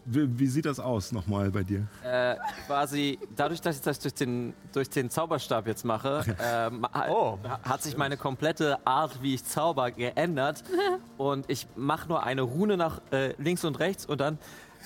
wie, 0.05 0.39
wie 0.39 0.47
sieht 0.47 0.65
das 0.67 0.81
aus 0.81 1.13
nochmal 1.13 1.51
bei 1.51 1.63
dir? 1.63 1.87
äh, 2.05 2.37
quasi 2.67 3.19
dadurch, 3.37 3.61
dass 3.61 3.77
ich 3.77 3.83
das 3.83 3.99
durch 4.01 4.15
den, 4.15 4.53
durch 4.73 4.91
den 4.91 5.11
Zauberstab 5.11 5.67
jetzt 5.67 5.85
mache, 5.85 6.25
ähm, 6.43 6.87
Oh. 7.09 7.39
hat 7.63 7.83
sich 7.83 7.97
meine 7.97 8.17
komplette 8.17 8.85
Art, 8.87 9.23
wie 9.23 9.35
ich 9.35 9.45
zauber, 9.45 9.91
geändert. 9.91 10.65
und 11.19 11.49
ich 11.49 11.67
mache 11.77 12.09
nur 12.09 12.23
eine 12.25 12.43
Rune 12.43 12.77
nach 12.77 13.01
äh, 13.13 13.35
links 13.41 13.65
und 13.65 13.79
rechts 13.79 14.05
und 14.07 14.21
dann 14.21 14.39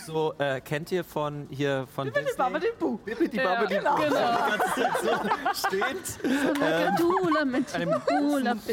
so, 0.05 0.35
äh, 0.39 0.61
kennt 0.61 0.93
ihr 0.93 1.05
von 1.05 1.47
hier 1.51 1.87
von 1.95 2.13
Disney? 2.13 2.69
Buch. 2.79 2.99
Bippidi 3.01 3.37
Ja, 3.39 3.65
genau. 3.65 3.97
steht. 5.55 6.61
Lagadula 6.61 7.45
mit 7.45 7.75
Einem 7.75 7.95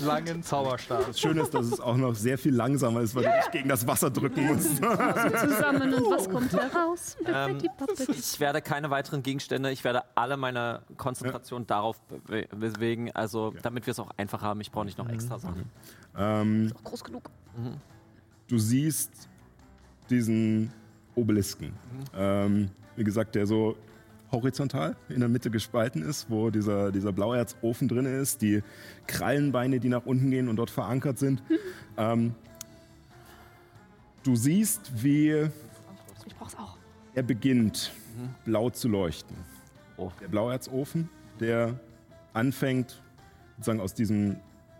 langen 0.01 0.43
Zauberstab. 0.43 1.07
Das 1.07 1.19
Schöne 1.19 1.41
ist, 1.41 1.53
dass 1.53 1.67
es 1.67 1.79
auch 1.79 1.95
noch 1.95 2.15
sehr 2.15 2.37
viel 2.37 2.53
langsamer 2.53 3.01
ist, 3.01 3.15
weil 3.15 3.23
du 3.23 3.29
dich 3.31 3.51
gegen 3.51 3.69
das 3.69 3.85
Wasser 3.87 4.09
drücken 4.09 4.47
musst. 4.47 4.77
zusammen 4.77 5.93
und 5.93 6.11
was 6.11 6.29
kommt 6.29 6.51
heraus? 6.53 7.17
Ähm. 7.25 7.57
Ich 8.09 8.39
werde 8.39 8.61
keine 8.61 8.89
weiteren 8.89 9.23
Gegenstände, 9.23 9.71
ich 9.71 9.83
werde 9.83 10.03
alle 10.15 10.37
meine 10.37 10.81
Konzentration 10.97 11.65
darauf 11.67 11.97
bewe- 12.27 12.47
bewegen, 12.55 13.11
also 13.13 13.53
damit 13.61 13.85
wir 13.85 13.91
es 13.91 13.99
auch 13.99 14.09
einfach 14.17 14.41
haben. 14.41 14.61
Ich 14.61 14.71
brauche 14.71 14.85
nicht 14.85 14.97
noch 14.97 15.09
extra 15.09 15.39
Sachen. 15.39 15.69
ähm, 16.17 16.71
Groß 16.83 17.03
genug. 17.03 17.29
du 18.47 18.57
siehst 18.57 19.11
diesen 20.09 20.71
Obelisken. 21.15 21.73
Ähm, 22.15 22.69
wie 22.95 23.03
gesagt, 23.03 23.35
der 23.35 23.45
so 23.45 23.75
horizontal 24.31 24.95
in 25.09 25.19
der 25.19 25.29
Mitte 25.29 25.51
gespalten 25.51 26.01
ist, 26.01 26.29
wo 26.29 26.49
dieser, 26.49 26.91
dieser 26.91 27.11
Blauerzofen 27.11 27.87
drin 27.87 28.05
ist, 28.05 28.41
die 28.41 28.63
Krallenbeine, 29.07 29.79
die 29.79 29.89
nach 29.89 30.05
unten 30.05 30.31
gehen 30.31 30.47
und 30.47 30.55
dort 30.55 30.71
verankert 30.71 31.19
sind. 31.19 31.43
ähm, 31.97 32.33
du 34.23 34.35
siehst, 34.35 34.91
wie 35.03 35.49
Ich 36.25 36.35
brauch's 36.35 36.55
auch. 36.55 36.77
er 37.13 37.23
beginnt, 37.23 37.91
blau 38.45 38.69
zu 38.69 38.87
leuchten. 38.87 39.35
Oh. 39.97 40.11
Der 40.19 40.27
Blauerzofen, 40.27 41.09
der 41.39 41.79
anfängt, 42.33 43.01
sozusagen 43.57 43.79
aus 43.79 43.93
diesem 43.93 44.37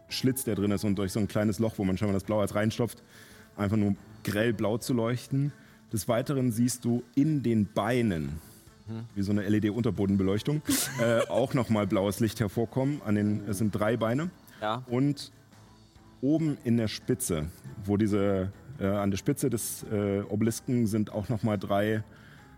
Schlitz, 0.10 0.43
der 0.43 0.55
drin 0.55 0.72
ist 0.72 0.84
und 0.84 0.97
durch 0.97 1.11
so 1.11 1.19
ein 1.19 1.27
kleines 1.27 1.60
Loch, 1.60 1.73
wo 1.77 1.84
man 1.84 1.97
schon 1.97 2.07
mal 2.07 2.14
das 2.14 2.23
Blauerz 2.23 2.55
reinstopft, 2.55 3.03
einfach 3.55 3.77
nur 3.77 3.95
grell 4.23 4.53
blau 4.53 4.77
zu 4.80 4.93
leuchten. 4.93 5.53
Des 5.93 6.07
Weiteren 6.07 6.51
siehst 6.51 6.83
du 6.85 7.03
in 7.13 7.43
den 7.43 7.71
Beinen, 7.71 8.41
wie 9.13 9.21
so 9.21 9.31
eine 9.31 9.47
LED-Unterbodenbeleuchtung, 9.47 10.63
äh, 10.99 11.19
auch 11.29 11.53
nochmal 11.53 11.85
blaues 11.85 12.19
Licht 12.19 12.39
hervorkommen. 12.39 13.01
An 13.05 13.15
den, 13.15 13.47
es 13.47 13.59
sind 13.59 13.73
drei 13.73 13.95
Beine. 13.95 14.31
Ja, 14.59 14.83
Und 14.87 15.31
oben 16.21 16.57
in 16.63 16.77
der 16.77 16.87
Spitze, 16.87 17.45
wo 17.85 17.97
diese, 17.97 18.51
äh, 18.79 18.87
an 18.87 19.11
der 19.11 19.17
Spitze 19.17 19.51
des 19.51 19.83
äh, 19.91 20.21
Obelisken 20.21 20.87
sind 20.87 21.11
auch 21.11 21.29
nochmal 21.29 21.59
drei 21.59 22.03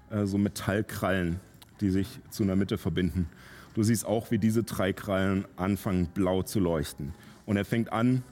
äh, 0.09 0.25
so 0.25 0.37
Metallkrallen, 0.37 1.39
die 1.81 1.89
sich 1.89 2.19
zu 2.29 2.43
einer 2.43 2.55
Mitte 2.55 2.77
verbinden. 2.77 3.27
Du 3.73 3.83
siehst 3.83 4.05
auch, 4.05 4.31
wie 4.31 4.37
diese 4.37 4.63
drei 4.63 4.93
Krallen 4.93 5.43
anfangen 5.57 6.07
blau 6.13 6.41
zu 6.41 6.61
leuchten. 6.61 7.13
Und 7.45 7.57
er 7.57 7.65
fängt 7.65 7.91
an 7.91 8.23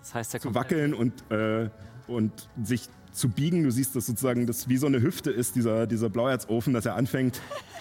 das 0.00 0.14
heißt, 0.14 0.40
zu 0.40 0.54
wackeln 0.54 0.94
und, 0.94 1.30
äh, 1.30 1.68
und 2.06 2.48
sich 2.62 2.88
zu 3.12 3.28
biegen. 3.28 3.62
Du 3.64 3.70
siehst, 3.70 3.94
dass 3.96 4.06
sozusagen 4.06 4.46
das 4.46 4.68
wie 4.68 4.76
so 4.76 4.86
eine 4.86 5.00
Hüfte 5.00 5.30
ist, 5.30 5.56
dieser, 5.56 5.86
dieser 5.86 6.08
Blauerzofen, 6.08 6.72
dass 6.72 6.86
er 6.86 6.94
anfängt 6.94 7.40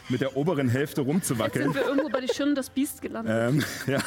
mit 0.09 0.21
der 0.21 0.37
oberen 0.37 0.69
Hälfte 0.69 1.01
rumzuwackeln. 1.01 1.65
Sind 1.65 1.75
wir 1.75 1.87
irgendwo 1.87 2.09
bei 2.09 2.21
die 2.21 2.33
Schirm 2.33 2.55
des 2.55 2.69
Biest 2.69 3.01
gelandet? 3.01 3.33
Ähm, 3.35 3.63
ja. 3.87 3.99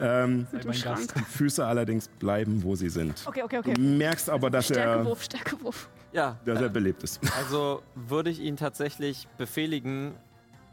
Ähm, 0.00 0.46
mit 0.52 0.64
dem 0.64 0.68
mein 0.68 0.76
Schrank. 0.76 1.14
die 1.14 1.24
Füße 1.24 1.64
allerdings 1.64 2.08
bleiben, 2.08 2.62
wo 2.62 2.74
sie 2.74 2.88
sind. 2.88 3.24
Okay, 3.26 3.42
okay, 3.42 3.58
okay. 3.58 3.74
Du 3.74 3.80
merkst 3.80 4.28
aber, 4.28 4.50
dass 4.50 4.70
er, 4.70 4.76
Stärkewurf, 4.76 5.22
Stärkewurf. 5.22 5.88
Ja, 6.12 6.38
dass 6.44 6.60
er 6.60 6.68
belebt 6.68 7.02
ist. 7.02 7.20
also 7.38 7.82
würde 7.94 8.30
ich 8.30 8.40
ihn 8.40 8.56
tatsächlich 8.56 9.28
befehligen, 9.36 10.14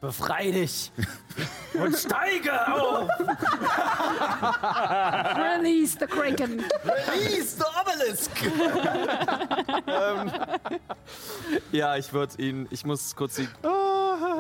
Befrei 0.02 0.52
dich 0.52 0.92
und 1.74 1.96
steige 1.98 2.52
auf! 2.74 3.10
Release 5.36 5.98
the 6.00 6.06
Kraken. 6.06 6.64
Release 6.84 7.58
the 7.58 7.64
Obelisk! 7.82 8.32
ähm, 9.88 10.32
ja, 11.72 11.96
ich 11.98 12.12
würde 12.14 12.42
ihn. 12.42 12.68
Ich 12.70 12.86
muss 12.86 13.16
kurz 13.16 13.36
die, 13.36 13.48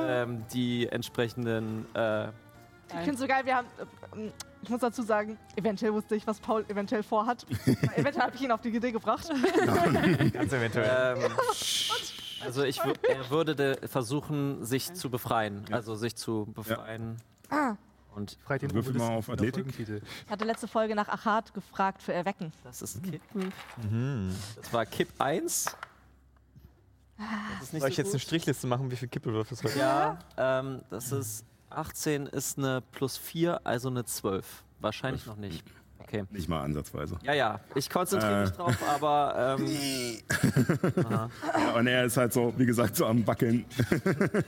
ähm, 0.07 0.45
die 0.53 0.87
entsprechenden. 0.87 1.85
Äh, 1.95 2.27
Ich 2.27 3.03
finde 3.03 3.17
so 3.17 3.25
geil, 3.27 3.45
wir 3.45 3.55
haben. 3.55 3.67
ähm, 4.15 4.31
Ich 4.61 4.69
muss 4.69 4.81
dazu 4.81 5.01
sagen, 5.03 5.37
eventuell 5.55 5.93
wusste 5.93 6.15
ich, 6.15 6.27
was 6.27 6.39
Paul 6.39 6.63
eventuell 6.67 7.01
vorhat. 7.03 7.45
eventuell 7.95 8.25
habe 8.25 8.35
ich 8.35 8.41
ihn 8.41 8.51
auf 8.51 8.61
die 8.61 8.69
Idee 8.69 8.91
gebracht. 8.91 9.27
Ganz 10.33 10.53
eventuell. 10.53 11.17
ähm, 11.23 11.31
also 12.45 12.63
ich 12.63 12.79
er 12.79 13.29
würde 13.29 13.55
de- 13.55 13.87
versuchen, 13.87 14.63
sich 14.65 14.93
zu 14.93 15.09
befreien. 15.09 15.65
Also 15.71 15.95
sich 15.95 16.15
zu 16.15 16.45
befreien. 16.53 17.17
Und 18.15 18.37
Freit 18.45 18.61
den 18.61 18.73
Würfel 18.73 18.93
mal 18.93 19.15
auf 19.17 19.29
Athletik. 19.29 19.67
Ich 19.77 20.31
hatte 20.31 20.45
letzte 20.45 20.67
Folge 20.67 20.95
nach 20.95 21.09
Achat 21.09 21.53
gefragt 21.53 22.01
für 22.01 22.13
Erwecken. 22.13 22.51
das 22.63 22.81
ist 22.81 23.03
Kippen. 23.03 23.51
Das 24.55 24.71
war 24.73 24.85
Kipp 24.85 25.09
1. 25.19 25.65
Das 27.17 27.63
ist 27.63 27.73
nicht 27.73 27.81
Soll 27.81 27.89
ich 27.89 27.95
so 27.95 28.01
jetzt 28.01 28.07
eine 28.09 28.11
gut. 28.13 28.21
Strichliste 28.21 28.67
machen, 28.67 28.91
wie 28.91 28.95
viel 28.97 29.07
Kippelwürfel 29.07 29.55
es 29.57 29.63
heute 29.63 29.79
Ja, 29.79 30.19
ähm, 30.37 30.81
das 30.89 31.11
ist 31.11 31.45
18 31.69 32.25
ist 32.27 32.57
eine 32.57 32.81
plus 32.91 33.17
4, 33.17 33.65
also 33.65 33.89
eine 33.89 34.03
12. 34.05 34.63
Wahrscheinlich 34.79 35.25
noch 35.25 35.37
nicht. 35.37 35.63
Okay. 36.07 36.23
Nicht 36.29 36.47
mal 36.47 36.61
ansatzweise. 36.61 37.17
Ja, 37.23 37.33
ja, 37.33 37.59
ich 37.73 37.89
konzentriere 37.89 38.37
Äh. 38.37 38.41
mich 38.41 38.51
drauf, 38.51 38.75
aber 38.87 39.57
ähm, 39.59 39.67
Ja, 41.03 41.29
und 41.75 41.87
er 41.87 42.05
ist 42.05 42.17
halt 42.17 42.31
so, 42.31 42.53
wie 42.57 42.65
gesagt, 42.67 42.95
so 42.95 43.05
am 43.07 43.25
Wackeln. 43.25 43.65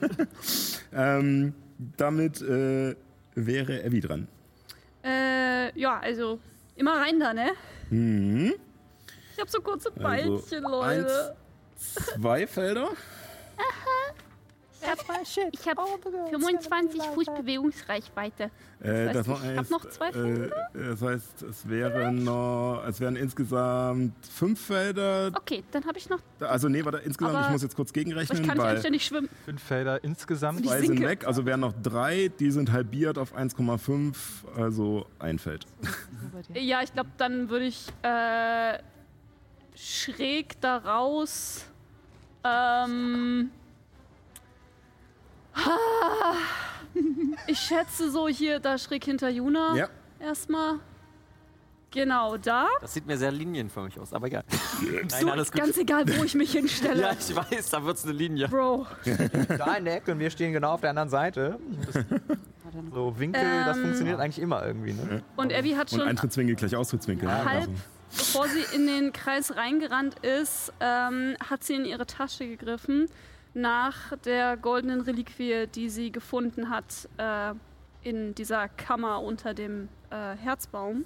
ähm, 0.94 1.54
damit 1.98 2.42
äh, 2.42 2.96
wäre 3.34 3.84
Abby 3.84 4.02
dran. 4.02 4.28
Äh, 5.04 5.78
ja, 5.80 6.00
also 6.00 6.40
immer 6.76 6.98
rein 7.02 7.20
da, 7.20 7.34
ne? 7.34 7.52
Mhm. 7.90 8.54
Ich 9.34 9.40
habe 9.40 9.50
so 9.50 9.60
kurze 9.62 9.90
Also, 9.90 10.02
Beilchen, 10.04 10.64
Leute. 10.64 11.36
Zwei 11.76 12.46
Felder. 12.48 12.90
Ich 15.52 15.68
habe 15.68 15.82
25 16.30 17.02
Fuß 17.02 17.26
Bewegungsreichweite. 17.38 18.52
Äh, 18.80 19.12
Das 19.14 19.28
heißt, 19.28 19.28
noch 19.28 19.44
ich 19.44 19.58
hab 19.58 19.70
noch 19.70 19.90
zwei 19.90 20.10
äh, 20.10 20.50
Das 20.74 21.02
heißt, 21.02 21.42
es 21.44 21.68
wären 21.70 22.24
noch, 22.24 22.84
es 22.88 23.00
wären 23.00 23.16
insgesamt 23.16 24.14
fünf 24.28 24.62
Felder. 24.66 25.32
Okay, 25.36 25.64
dann 25.72 25.86
habe 25.86 25.98
ich 25.98 26.10
noch. 26.10 26.20
Also 26.40 26.70
nee, 26.70 26.86
warte, 26.86 27.00
insgesamt, 27.00 27.36
Aber 27.36 27.46
ich 27.48 27.52
muss 27.52 27.64
jetzt 27.64 27.76
kurz 27.76 27.90
Ich 27.90 27.94
gegenrechnen, 27.94 28.38
kann 28.46 28.58
nicht 28.58 28.58
weil 28.58 28.76
anständig 28.76 29.06
schwimmen. 29.06 29.30
Fünf 29.46 29.64
Felder 29.64 30.04
insgesamt. 30.04 30.62
Ich 30.62 30.68
zwei 30.68 30.82
sind 30.82 31.02
weg, 31.02 31.26
also 31.26 31.46
wären 31.46 31.62
noch 31.62 31.74
drei, 31.82 32.30
die 32.40 32.52
sind 32.52 32.72
halbiert 32.72 33.18
auf 33.18 33.36
1,5, 33.36 34.16
also 34.56 35.06
ein 35.20 35.40
Feld. 35.40 35.66
Ja, 36.54 36.82
ich 36.84 36.94
glaube, 36.94 37.10
dann 37.18 37.50
würde 37.50 37.66
ich 37.66 37.88
äh, 38.04 38.78
schräg 39.76 40.62
daraus. 40.62 41.66
Ähm, 42.44 43.50
ah, 45.66 46.36
ich 47.48 47.60
schätze 47.60 48.12
so 48.12 48.28
hier 48.28 48.60
da 48.60 48.78
schräg 48.78 49.04
hinter 49.06 49.30
Juna 49.30 49.76
Ja. 49.76 49.88
erstmal. 50.20 50.80
Genau 51.90 52.36
da. 52.36 52.68
das 52.82 52.94
sieht 52.94 53.08
mir 53.08 53.18
sehr 53.18 53.32
linienförmig 53.32 53.98
aus, 53.98 54.12
aber 54.14 54.28
egal. 54.28 54.44
Nein, 54.82 55.10
So, 55.10 55.32
alles 55.32 55.52
gut. 55.52 55.62
ganz 55.62 55.78
egal, 55.78 56.04
wo 56.18 56.24
ich 56.24 56.36
mich 56.36 56.52
hinstelle. 56.52 57.02
Ja, 57.02 57.12
ich 57.18 57.34
weiß, 57.34 57.70
da 57.70 57.84
wird 57.86 57.98
es 57.98 58.04
eine 58.04 58.12
Linie. 58.14 58.50
Bro. 58.50 58.86
Da 59.58 59.76
in 59.76 59.86
der 59.86 59.96
Ecke 59.96 60.12
und 60.12 60.20
wir 60.20 60.30
stehen 60.30 60.52
genau 60.52 60.74
auf 60.74 60.82
der 60.82 60.90
anderen 60.92 61.10
Seite. 61.10 61.58
Das, 61.86 62.04
so 62.94 63.18
Winkel, 63.18 63.42
das 63.66 63.78
Ähm. 63.78 63.84
funktioniert 63.84 64.20
eigentlich 64.20 64.40
immer 64.40 64.66
irgendwie. 64.66 64.94
Ne? 64.94 65.24
Und 65.38 65.54
Abby 65.54 65.72
hat 65.72 65.92
Und 65.94 66.00
schon 66.00 66.08
Eintrittswinkel 66.10 66.56
gleich 66.58 66.76
Austrittswinkel. 66.76 67.32
halb, 67.32 67.48
Also, 67.48 67.72
bevor 68.16 68.48
sie 68.50 68.76
in 68.76 68.86
den 68.86 69.14
Kreis 69.14 69.56
reingerannt 69.56 70.20
ist, 70.20 70.74
ähm, 70.82 71.38
hat 71.50 71.64
sie 71.64 71.76
in 71.76 71.86
ihre 71.86 72.06
Tasche 72.06 72.46
gegriffen 72.48 73.08
nach 73.58 74.16
der 74.24 74.56
goldenen 74.56 75.02
Reliquie, 75.02 75.68
die 75.68 75.90
sie 75.90 76.12
gefunden 76.12 76.70
hat 76.70 77.10
äh, 77.18 77.54
in 78.04 78.36
dieser 78.36 78.68
Kammer 78.70 79.22
unter 79.22 79.54
dem 79.54 79.90
äh, 80.12 80.36
Herzbaum. 80.38 81.06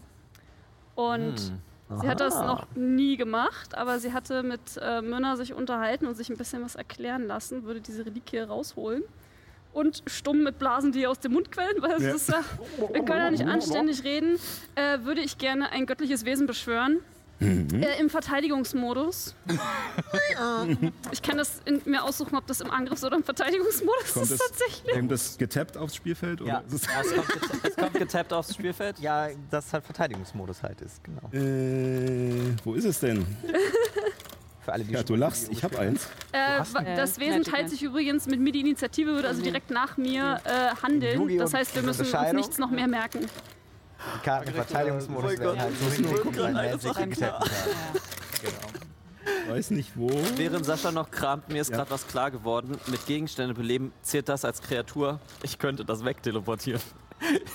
Und 0.95 1.53
sie 2.01 2.07
hat 2.07 2.19
das 2.19 2.35
noch 2.41 2.67
nie 2.75 3.15
gemacht, 3.17 3.75
aber 3.75 3.99
sie 3.99 4.11
hatte 4.13 4.43
mit 4.43 4.77
äh, 4.81 5.01
Myrna 5.01 5.37
sich 5.37 5.53
unterhalten 5.53 6.05
und 6.05 6.15
sich 6.15 6.29
ein 6.29 6.37
bisschen 6.37 6.61
was 6.63 6.75
erklären 6.75 7.25
lassen, 7.25 7.63
würde 7.63 7.79
diese 7.81 8.05
Reliquie 8.05 8.39
rausholen. 8.39 9.03
Und 9.73 10.03
stumm 10.05 10.43
mit 10.43 10.59
Blasen, 10.59 10.91
die 10.91 11.07
aus 11.07 11.19
dem 11.19 11.31
Mund 11.31 11.49
quellen, 11.49 11.81
weil 11.81 11.93
es 11.93 12.03
Ja. 12.03 12.13
ist 12.13 12.29
ja, 12.29 12.41
wir 12.91 13.05
können 13.05 13.19
ja 13.21 13.31
nicht 13.31 13.47
anständig 13.47 14.03
reden, 14.03 14.37
äh, 14.75 14.99
würde 15.03 15.21
ich 15.21 15.37
gerne 15.37 15.71
ein 15.71 15.85
göttliches 15.85 16.25
Wesen 16.25 16.45
beschwören. 16.45 16.99
Mhm. 17.41 17.81
Äh, 17.81 17.99
Im 17.99 18.09
Verteidigungsmodus. 18.09 19.33
ich 21.11 21.21
kann 21.23 21.37
das 21.37 21.61
in, 21.65 21.81
mir 21.85 22.03
aussuchen, 22.03 22.35
ob 22.35 22.45
das 22.45 22.61
im 22.61 22.69
Angriffs- 22.69 23.03
oder 23.03 23.17
im 23.17 23.23
Verteidigungsmodus 23.23 24.13
Kommt 24.13 24.25
ist 24.25 24.31
es- 24.31 24.37
tatsächlich. 24.39 24.93
kommt 24.93 25.11
das 25.11 25.37
getappt 25.37 25.75
aufs 25.75 25.95
Spielfeld? 25.95 26.39
Ja, 26.41 26.59
Oder 26.59 26.63
ist 26.67 26.73
es 26.73 26.85
ja 26.85 27.01
es, 27.01 27.13
kommt 27.15 27.27
geta- 27.27 27.67
es 27.67 27.75
kommt 27.75 27.93
getappt 27.99 28.33
aufs 28.33 28.53
Spielfeld. 28.53 28.99
Ja, 28.99 29.27
das 29.49 29.73
halt 29.73 29.83
Verteidigungsmodus 29.85 30.61
halt 30.63 30.81
ist, 30.81 31.03
genau. 31.03 31.21
äh, 31.33 32.53
wo 32.63 32.75
ist 32.75 32.85
es 32.85 32.99
denn? 32.99 33.25
Für 34.63 34.73
alle, 34.73 34.83
die 34.83 34.93
Ja, 34.93 35.01
du 35.01 35.15
lachst, 35.15 35.49
ich 35.51 35.63
habe 35.63 35.79
eins. 35.79 36.05
Äh, 36.33 36.59
das 36.95 37.19
Wesen 37.19 37.43
teilt 37.43 37.71
sich 37.71 37.81
übrigens 37.81 38.27
mit 38.27 38.39
mir 38.39 38.51
die 38.51 38.59
Initiative, 38.59 39.13
würde 39.13 39.27
also 39.27 39.41
direkt 39.41 39.71
nach 39.71 39.97
mir 39.97 40.39
äh, 40.45 40.75
handeln. 40.83 41.37
Das 41.39 41.55
heißt, 41.55 41.73
wir 41.75 41.81
müssen 41.81 42.05
uns 42.05 42.33
nichts 42.33 42.57
noch 42.59 42.69
mehr 42.69 42.87
merken. 42.87 43.25
Die 44.15 44.25
Karten 44.25 44.47
im 44.49 44.53
Verteidigungsmodus 44.55 45.37
werden 45.39 45.59
halt 45.59 45.77
so 45.79 45.85
hingeguckt, 45.91 46.37
weil 46.39 46.53
Magic 46.53 46.81
getappt 47.11 47.19
hat. 47.21 47.51
Genau. 48.41 49.53
Weiß 49.53 49.71
nicht 49.71 49.91
wo. 49.95 50.09
Während 50.35 50.65
Sascha 50.65 50.91
noch 50.91 51.11
kramt, 51.11 51.49
mir 51.49 51.61
ist 51.61 51.69
Ja. 51.69 51.77
gerade 51.77 51.91
was 51.91 52.07
klar 52.07 52.31
geworden. 52.31 52.77
Mit 52.87 53.05
Gegenstände 53.05 53.53
beleben 53.53 53.93
zählt 54.01 54.29
das 54.29 54.45
als 54.45 54.61
Kreatur. 54.61 55.19
Ich 55.43 55.59
könnte 55.59 55.85
das 55.85 56.03
wegteleportieren. 56.05 56.81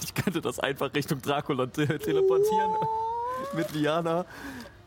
Ich 0.01 0.14
könnte 0.14 0.40
das 0.40 0.60
einfach 0.60 0.94
Richtung 0.94 1.20
Dracula 1.20 1.66
te 1.66 1.86
teleportieren. 1.98 2.70
Mit 3.56 3.73
Liana. 3.73 4.24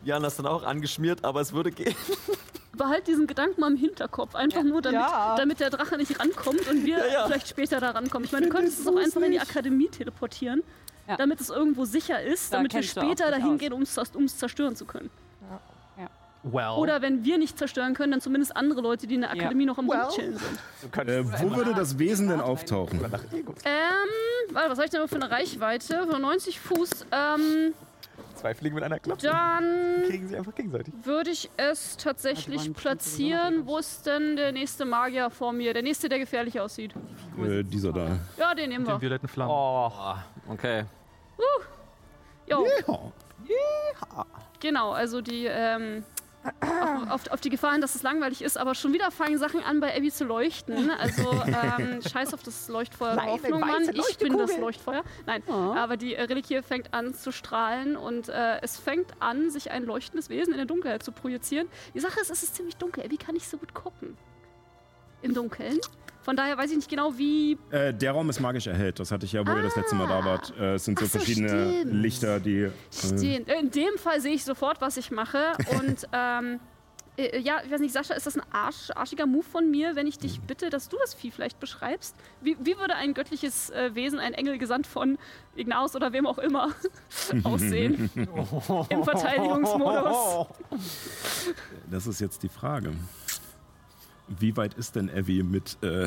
Liana 0.02 0.28
ist 0.28 0.38
dann 0.38 0.46
auch 0.46 0.62
angeschmiert, 0.62 1.22
aber 1.22 1.42
es 1.42 1.52
würde 1.52 1.70
gehen. 1.70 1.94
Behalt 2.72 3.06
diesen 3.06 3.26
Gedanken 3.26 3.60
mal 3.60 3.70
im 3.72 3.76
Hinterkopf, 3.76 4.34
einfach 4.34 4.62
nur 4.62 4.80
damit, 4.80 4.98
Ja. 5.00 5.34
damit 5.36 5.60
der 5.60 5.68
Drache 5.68 5.98
nicht 5.98 6.18
rankommt 6.18 6.66
und 6.66 6.86
wir 6.86 6.96
Ja, 6.96 7.06
ja. 7.12 7.26
vielleicht 7.26 7.48
später 7.48 7.78
da 7.78 7.90
rankommen. 7.90 8.24
Ich 8.24 8.32
meine, 8.32 8.46
du 8.46 8.52
könntest 8.52 8.80
es 8.80 8.86
auch 8.86 8.96
einfach 8.96 9.20
in 9.20 9.32
die 9.32 9.40
Akademie 9.40 9.88
teleportieren, 9.88 10.62
Ja. 11.08 11.16
damit 11.16 11.40
es 11.40 11.50
irgendwo 11.50 11.84
sicher 11.84 12.22
ist, 12.22 12.52
Da 12.52 12.58
damit 12.58 12.72
wir 12.74 12.82
später 12.82 13.30
dahin 13.30 13.54
aus. 13.54 13.58
gehen, 13.58 13.72
um 13.72 13.82
es 13.82 14.38
zerstören 14.38 14.76
zu 14.76 14.84
können. 14.84 15.10
Well. 16.42 16.70
Oder 16.78 17.02
wenn 17.02 17.22
wir 17.22 17.36
nicht 17.36 17.58
zerstören 17.58 17.92
können, 17.92 18.12
dann 18.12 18.22
zumindest 18.22 18.56
andere 18.56 18.80
Leute, 18.80 19.06
die 19.06 19.16
in 19.16 19.20
der. 19.20 19.30
Akademie 19.30 19.66
noch 19.66 19.76
am 19.76 19.90
Rumchillen 19.90 20.38
sind. 20.38 20.58
Du 20.80 20.88
könntest 20.88 21.34
Äh, 21.34 21.42
wo 21.42 21.54
würde 21.54 21.74
das 21.74 21.98
Wesen 21.98 22.28
denn 22.28 22.40
auftauchen? 22.40 22.98
nach 23.10 23.22
Ego. 23.30 23.54
Ähm, 23.66 24.54
warte, 24.54 24.70
was 24.70 24.78
habe 24.78 24.84
ich 24.86 24.90
denn 24.90 25.06
für 25.06 25.16
eine 25.16 25.30
Reichweite? 25.30 26.06
Von 26.10 26.22
90 26.22 26.58
Fuß. 26.58 27.04
Ähm, 27.12 27.74
Zwei 28.36 28.54
Fliegen 28.54 28.74
mit 28.74 28.84
einer 28.84 28.98
Klappe. 28.98 29.20
dann 29.20 30.04
Kriegen 30.06 30.28
sie 30.28 30.36
einfach 30.38 30.54
gegenseitig. 30.54 30.94
würde 31.04 31.28
ich 31.28 31.50
es 31.58 31.98
tatsächlich 31.98 32.60
Also, 32.60 32.72
platzieren. 32.72 33.66
Wo 33.66 33.76
ist 33.76 34.06
denn 34.06 34.36
der 34.36 34.52
nächste 34.52 34.86
Magier 34.86 35.28
vor 35.28 35.52
mir? 35.52 35.74
Der 35.74 35.82
nächste, 35.82 36.08
der 36.08 36.20
gefährlich 36.20 36.58
aussieht. 36.58 36.94
Äh, 37.38 37.62
dieser 37.64 37.92
da. 37.92 38.16
Ja, 38.38 38.54
den 38.54 38.70
nehmen 38.70 38.86
den 38.86 38.94
wir. 38.94 39.00
violetten 39.02 39.28
Flammen. 39.28 39.50
Oh, 39.52 40.14
Okay. 40.50 40.84
Jo, 42.46 42.66
Ja. 42.86 44.26
genau, 44.60 44.90
also 44.90 45.20
die, 45.20 45.46
ähm, 45.46 46.04
auf, 46.60 47.10
auf, 47.10 47.30
auf 47.32 47.40
die 47.40 47.50
Gefahren, 47.50 47.80
dass 47.80 47.94
es 47.94 48.02
langweilig 48.02 48.42
ist, 48.42 48.58
aber 48.58 48.74
schon 48.74 48.92
wieder 48.92 49.10
fangen 49.10 49.38
Sachen 49.38 49.62
an, 49.62 49.78
bei 49.80 49.94
Abby 49.96 50.10
zu 50.10 50.24
leuchten. 50.24 50.90
Also, 50.90 51.30
ähm, 51.78 52.00
scheiß 52.10 52.34
auf 52.34 52.42
das 52.42 52.68
Leuchtfeuer 52.68 53.14
der 53.14 53.26
Hoffnung, 53.26 53.60
Mann. 53.60 53.88
Ich 53.94 54.18
bin 54.18 54.36
das. 54.36 54.56
Leuchtfeuer. 54.58 55.04
Nein, 55.26 55.42
Oh. 55.46 55.52
aber 55.52 55.96
die 55.96 56.14
äh, 56.14 56.22
Reliquie 56.22 56.62
fängt 56.62 56.92
an 56.94 57.14
zu 57.14 57.30
strahlen 57.30 57.96
und 57.96 58.28
äh, 58.30 58.58
es 58.62 58.76
fängt 58.78 59.12
an, 59.20 59.50
sich 59.50 59.70
ein 59.70 59.84
leuchtendes 59.84 60.28
Wesen 60.30 60.52
in 60.52 60.56
der 60.56 60.66
Dunkelheit 60.66 61.02
zu 61.02 61.12
projizieren. 61.12 61.68
Die 61.94 62.00
Sache 62.00 62.18
ist, 62.20 62.30
es 62.30 62.42
ist 62.42 62.56
ziemlich 62.56 62.76
dunkel. 62.76 63.04
Abby 63.04 63.18
kann 63.18 63.34
nicht 63.34 63.48
so 63.48 63.56
gut 63.58 63.72
gucken. 63.74 64.16
Im 65.22 65.34
Dunkeln. 65.34 65.78
Von 66.22 66.36
daher 66.36 66.56
weiß 66.58 66.70
ich 66.70 66.76
nicht 66.76 66.90
genau, 66.90 67.16
wie. 67.16 67.56
Äh, 67.70 67.94
der 67.94 68.12
Raum 68.12 68.28
ist 68.28 68.40
magisch 68.40 68.66
erhellt. 68.66 69.00
Das 69.00 69.10
hatte 69.10 69.24
ich 69.24 69.32
ja, 69.32 69.46
wo 69.46 69.52
ihr 69.52 69.62
das 69.62 69.76
letzte 69.76 69.94
Mal 69.96 70.06
da 70.06 70.24
wart. 70.24 70.52
Äh, 70.58 70.74
es 70.74 70.84
sind 70.84 70.98
so 70.98 71.06
so, 71.06 71.18
verschiedene 71.18 71.48
stimmt. 71.48 71.94
Lichter, 71.94 72.40
die. 72.40 72.62
Äh. 72.62 73.42
In 73.58 73.70
dem 73.70 73.96
Fall 73.96 74.20
sehe 74.20 74.34
ich 74.34 74.44
sofort, 74.44 74.80
was 74.80 74.96
ich 74.96 75.10
mache. 75.10 75.52
Und 75.78 76.06
ähm, 76.12 76.60
äh, 77.20 77.38
ja, 77.40 77.60
ich 77.64 77.70
weiß 77.70 77.80
nicht, 77.80 77.92
Sascha, 77.92 78.14
ist 78.14 78.26
das 78.26 78.36
ein 78.36 78.42
Arsch, 78.52 78.90
arschiger 78.94 79.26
Move 79.26 79.44
von 79.44 79.70
mir, 79.70 79.96
wenn 79.96 80.06
ich 80.06 80.18
dich 80.18 80.40
bitte, 80.40 80.70
dass 80.70 80.88
du 80.88 80.96
das 80.98 81.14
Vieh 81.14 81.30
vielleicht 81.30 81.60
beschreibst? 81.60 82.14
Wie, 82.40 82.56
wie 82.60 82.76
würde 82.78 82.94
ein 82.96 83.14
göttliches 83.14 83.70
äh, 83.70 83.94
Wesen, 83.94 84.18
ein 84.18 84.34
Engel 84.34 84.58
gesandt 84.58 84.86
von 84.86 85.18
Ignaus 85.56 85.96
oder 85.96 86.12
wem 86.12 86.26
auch 86.26 86.38
immer, 86.38 86.70
aussehen? 87.44 88.10
Im 88.88 89.04
Verteidigungsmodus. 89.04 90.46
das 91.90 92.06
ist 92.06 92.20
jetzt 92.20 92.42
die 92.42 92.48
Frage. 92.48 92.92
Wie 94.38 94.56
weit 94.56 94.74
ist 94.74 94.96
denn 94.96 95.08
Evie 95.08 95.42
mit, 95.42 95.76
äh, 95.82 96.06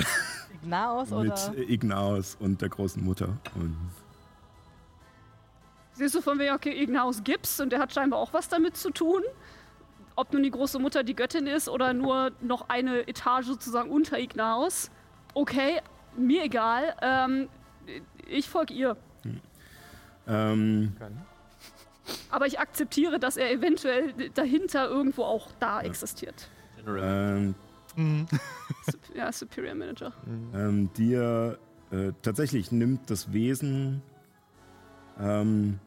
Ignaos 0.61 1.11
oder? 1.11 1.23
mit 1.23 1.69
Ignaos 1.69 2.35
und 2.39 2.61
der 2.61 2.69
großen 2.69 3.03
Mutter? 3.03 3.37
Und 3.55 3.75
Siehst 5.93 6.15
du 6.15 6.21
von 6.21 6.39
wegen, 6.39 6.53
okay, 6.55 6.81
Ignaus 6.81 7.23
gibt's 7.23 7.59
und 7.59 7.69
der 7.71 7.79
hat 7.79 7.93
scheinbar 7.93 8.19
auch 8.19 8.33
was 8.33 8.49
damit 8.49 8.75
zu 8.77 8.89
tun. 8.89 9.21
Ob 10.15 10.33
nun 10.33 10.43
die 10.43 10.51
große 10.51 10.79
Mutter 10.79 11.03
die 11.03 11.15
Göttin 11.15 11.47
ist 11.47 11.69
oder 11.69 11.93
nur 11.93 12.31
noch 12.41 12.69
eine 12.69 13.07
Etage 13.07 13.45
sozusagen 13.45 13.89
unter 13.91 14.17
Ignaus. 14.19 14.89
Okay, 15.33 15.81
mir 16.15 16.43
egal. 16.43 16.95
Ähm, 17.01 17.49
ich 18.27 18.49
folge 18.49 18.73
ihr. 18.73 18.97
ähm, 20.27 20.95
Aber 22.29 22.47
ich 22.47 22.59
akzeptiere, 22.59 23.19
dass 23.19 23.37
er 23.37 23.51
eventuell 23.51 24.13
dahinter 24.33 24.87
irgendwo 24.89 25.23
auch 25.23 25.49
da 25.59 25.81
existiert. 25.81 26.49
ähm, 26.87 27.55
Sup- 27.95 29.15
Ja, 29.15 29.31
Superior 29.31 29.75
Manager. 29.75 30.13
ähm, 30.53 30.91
dir 30.93 31.57
äh, 31.91 32.11
tatsächlich 32.21 32.71
nimmt 32.71 33.09
das 33.09 33.33
Wesen 33.33 34.01
ähm, 35.19 35.79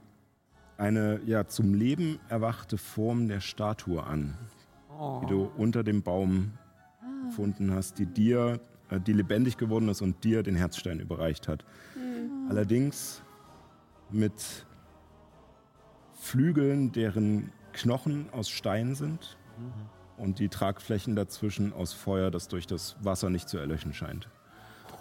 eine 0.78 1.20
ja 1.24 1.46
zum 1.48 1.74
Leben 1.74 2.18
erwachte 2.28 2.78
Form 2.78 3.28
der 3.28 3.40
Statue 3.40 4.02
an, 4.04 4.36
die 5.22 5.26
du 5.26 5.50
unter 5.56 5.82
dem 5.82 6.02
Baum 6.02 6.52
gefunden 7.26 7.72
hast, 7.72 7.98
die 7.98 8.06
dir, 8.06 8.60
äh, 8.90 9.00
die 9.00 9.12
lebendig 9.12 9.56
geworden 9.56 9.88
ist 9.88 10.00
und 10.02 10.22
dir 10.22 10.42
den 10.42 10.54
Herzstein 10.54 11.00
überreicht 11.00 11.48
hat. 11.48 11.64
Allerdings 12.48 13.22
mit 14.10 14.66
Flügeln, 16.14 16.92
deren 16.92 17.50
Knochen 17.72 18.28
aus 18.32 18.48
Stein 18.48 18.94
sind 18.94 19.36
und 20.16 20.38
die 20.38 20.48
Tragflächen 20.48 21.16
dazwischen 21.16 21.72
aus 21.72 21.92
Feuer, 21.92 22.30
das 22.30 22.48
durch 22.48 22.66
das 22.66 22.96
Wasser 23.00 23.30
nicht 23.30 23.48
zu 23.48 23.58
erlöschen 23.58 23.92
scheint. 23.94 24.28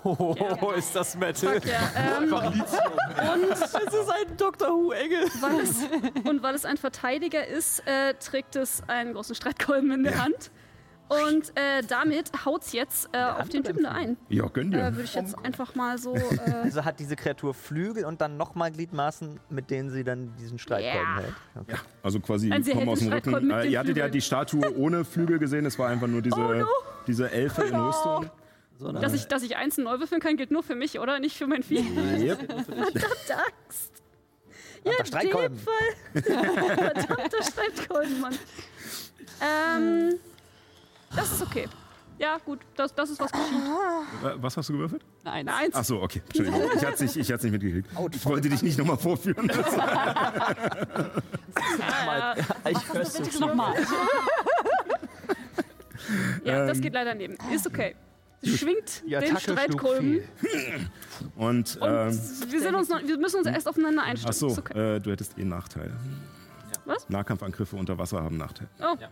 Oh, 0.04 0.72
ist 0.78 0.96
das 0.96 1.16
Metal. 1.18 1.60
Fuck 1.60 1.66
ja. 1.66 1.90
Ähm, 2.20 2.32
und 2.32 3.50
Das 3.50 3.74
ist 3.74 4.10
ein 4.10 4.38
Doctor 4.38 4.70
Who-Engel. 4.70 5.26
weil 5.42 5.60
es, 5.62 5.84
und 6.30 6.44
weil 6.44 6.54
es 6.54 6.64
ein 6.64 6.78
Verteidiger 6.78 7.48
ist, 7.48 7.80
äh, 7.88 8.14
trägt 8.14 8.56
es 8.56 8.84
einen 8.88 9.14
großen 9.14 9.34
Streitkolben 9.34 9.92
in 9.92 10.04
der 10.04 10.24
Hand. 10.24 10.52
Und 11.08 11.50
äh, 11.56 11.84
damit 11.88 12.32
haut's 12.46 12.72
jetzt 12.74 13.10
äh, 13.14 13.22
auf 13.24 13.48
den 13.50 13.64
Typen 13.64 13.84
da 13.84 13.92
ein. 13.92 14.18
Ja, 14.30 14.48
gönn 14.48 14.74
Äh, 14.74 14.78
dir. 14.78 14.84
Würde 14.96 15.04
ich 15.04 15.14
jetzt 15.14 15.38
einfach 15.46 15.76
mal 15.76 15.98
so. 16.00 16.16
Äh, 16.46 16.52
Also 16.64 16.84
hat 16.84 17.00
diese 17.00 17.16
Kreatur 17.16 17.54
Flügel 17.54 18.06
und 18.06 18.22
dann 18.22 18.38
nochmal 18.38 18.72
Gliedmaßen, 18.72 19.40
mit 19.50 19.70
denen 19.70 19.92
sie 19.92 20.04
dann 20.04 20.36
diesen 20.38 20.58
Streitkolben 20.58 21.16
Ja. 21.18 21.22
hält. 21.22 21.34
Okay. 21.62 21.76
Also 22.02 22.20
quasi 22.20 22.52
Ein 22.52 22.64
sehr 22.64 22.74
kommen 22.76 22.90
aus 22.90 23.00
dem 23.00 23.14
Rücken. 23.14 23.52
Äh, 23.52 23.64
den 23.64 23.72
ihr 23.72 23.80
hattet 23.80 23.98
ja 23.98 24.10
die 24.10 24.22
Statue 24.22 24.76
ohne 24.78 25.06
Flügel 25.06 25.38
gesehen, 25.38 25.66
es 25.68 25.78
war 25.78 25.90
einfach 25.90 26.08
nur 26.08 26.22
diese, 26.24 26.40
Oh 26.40 26.54
no. 26.54 26.66
diese 27.06 27.30
Elfe 27.32 27.64
in 27.64 27.76
Rüstung. 27.80 28.30
So, 28.78 28.92
dass, 28.92 29.14
ich, 29.14 29.28
dass 29.28 29.44
ich 29.44 29.56
einzeln 29.56 29.86
neu 29.86 30.00
würfeln 30.00 30.20
kann, 30.20 30.36
gilt 30.38 30.52
nur 30.52 30.62
für 30.64 30.76
mich, 30.76 31.00
oder? 31.00 31.20
Nicht 31.20 31.38
für 31.38 31.48
mein 31.48 31.64
Vieh. 31.64 31.80
Yep. 32.20 32.52
Axt. 33.70 33.92
Ja, 34.84 35.06
Streitkolben. 35.06 35.58
dem 35.58 36.24
Fall. 36.24 36.74
Verdammter 36.76 37.44
Streitkolben, 37.44 38.20
Mann. 38.22 38.36
Ähm, 39.42 40.16
das 41.16 41.32
ist 41.32 41.42
okay. 41.42 41.68
Ja, 42.18 42.38
gut, 42.44 42.60
das, 42.76 42.96
das 42.96 43.10
ist 43.10 43.20
was 43.20 43.30
geschieht. 43.32 43.46
Was 44.38 44.56
hast 44.56 44.70
du 44.70 44.74
gewürfelt? 44.74 45.04
Nein. 45.24 45.48
Eine 45.48 45.58
Eins. 45.58 45.76
Ach 45.76 45.84
so, 45.84 46.02
okay. 46.02 46.22
Entschuldigung. 46.28 46.62
Ich 46.76 46.86
hatte 46.86 46.94
es 46.94 47.16
nicht, 47.16 47.18
ich 47.18 47.30
nicht 47.30 47.52
mitgekriegt. 47.52 47.90
Ich 48.14 48.26
wollte 48.26 48.48
dich 48.50 48.64
nicht 48.64 48.78
nochmal 48.78 48.98
vorführen. 48.98 49.50
ich 52.70 52.94
höre 52.94 53.06
so 53.06 53.24
Bitte 53.24 53.40
nochmal. 53.40 53.76
Ja, 56.44 56.68
das 56.68 56.78
Ähm. 56.78 56.84
geht 56.84 56.94
leider 56.94 57.16
neben. 57.16 57.36
Ist 57.52 57.66
okay. 57.66 57.96
Sie 58.42 58.56
schwingt 58.58 59.04
den 59.08 59.38
Streitkolben. 59.38 60.22
Und, 61.36 61.78
Und 61.78 61.78
ähm, 61.82 62.20
wir, 62.52 62.62
sind 62.62 62.76
uns 62.76 62.90
noch, 62.90 63.02
wir 63.02 63.18
müssen 63.18 63.38
uns 63.38 63.48
erst 63.48 63.68
aufeinander 63.68 64.04
einstellen. 64.04 64.32
ach 64.36 64.38
so, 64.38 64.50
okay. 64.50 64.98
äh, 64.98 65.00
du 65.00 65.12
hättest 65.12 65.36
eh 65.38 65.42
einen 65.42 65.50
Nachteil. 65.50 65.92
Was? 66.86 67.10
Nahkampfangriffe 67.10 67.76
unter 67.76 67.98
Wasser 67.98 68.22
haben 68.22 68.38
Nachteil. 68.38 68.68
Oh. 68.80 68.96
Ja. 69.00 69.10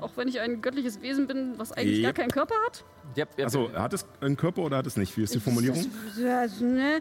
Auch 0.00 0.10
wenn 0.16 0.26
ich 0.28 0.40
ein 0.40 0.62
göttliches 0.62 1.00
Wesen 1.02 1.26
bin, 1.26 1.58
was 1.58 1.70
eigentlich 1.72 2.02
gar 2.02 2.08
Yep. 2.10 2.16
keinen 2.16 2.30
Körper 2.30 2.54
hat? 2.66 2.84
Yep, 3.16 3.28
yep. 3.38 3.46
Achso, 3.46 3.70
hat 3.72 3.92
es 3.92 4.06
einen 4.20 4.36
Körper 4.36 4.62
oder 4.62 4.78
hat 4.78 4.86
es 4.86 4.96
nicht? 4.96 5.16
Wie 5.16 5.22
ist 5.22 5.34
die 5.34 5.40
Formulierung? 5.40 5.84
Das, 6.16 6.52
das, 6.52 6.60
ne? 6.60 7.00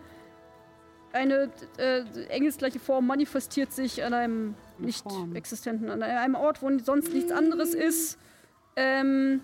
Eine 1.14 1.52
äh, 1.78 2.02
engelsgleiche 2.30 2.80
Form 2.80 3.06
manifestiert 3.08 3.72
sich 3.72 4.04
an 4.04 4.14
einem 4.14 4.56
nicht 4.80 5.04
Form. 5.04 5.36
existenten, 5.36 5.90
an 5.90 6.02
einem 6.02 6.36
Ort, 6.36 6.62
wo 6.62 6.76
sonst 6.80 7.14
nichts 7.14 7.32
anderes 7.32 7.74
ist. 7.76 8.18
Ähm, 8.76 9.42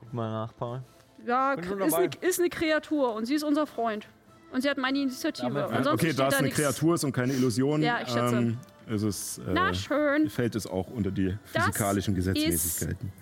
Guck 0.00 0.12
mal 0.12 0.28
nach, 0.30 0.56
Paul. 0.56 0.82
ja, 1.24 1.52
ist 1.54 1.94
eine, 1.94 2.10
ist 2.20 2.40
eine 2.40 2.48
Kreatur 2.50 3.14
und 3.14 3.26
sie 3.26 3.34
ist 3.34 3.44
unser 3.44 3.66
Freund. 3.66 4.08
Und 4.52 4.62
sie 4.62 4.68
hat 4.70 4.76
meine 4.78 4.98
Initiative. 4.98 5.50
Damit- 5.70 5.86
okay, 5.86 6.12
da 6.12 6.28
es 6.28 6.34
eine. 6.34 6.50
Kreatur 6.50 6.94
ist 6.94 7.04
und 7.04 7.12
keine 7.12 7.32
Illusion, 7.32 7.82
Ja, 7.82 8.00
ich 8.02 8.08
schätze. 8.08 8.36
ähm, 8.36 8.58
ist 8.86 9.02
es, 9.02 9.40
Na 9.46 9.70
äh, 9.70 9.74
schön, 9.74 10.28
fällt 10.30 10.54
es 10.54 10.66
auch 10.66 10.88
unter 10.88 11.10
die 11.10 11.36
Das 11.52 11.64
physikalischen 11.66 12.14
Gesetzmäßigkeiten. 12.14 13.12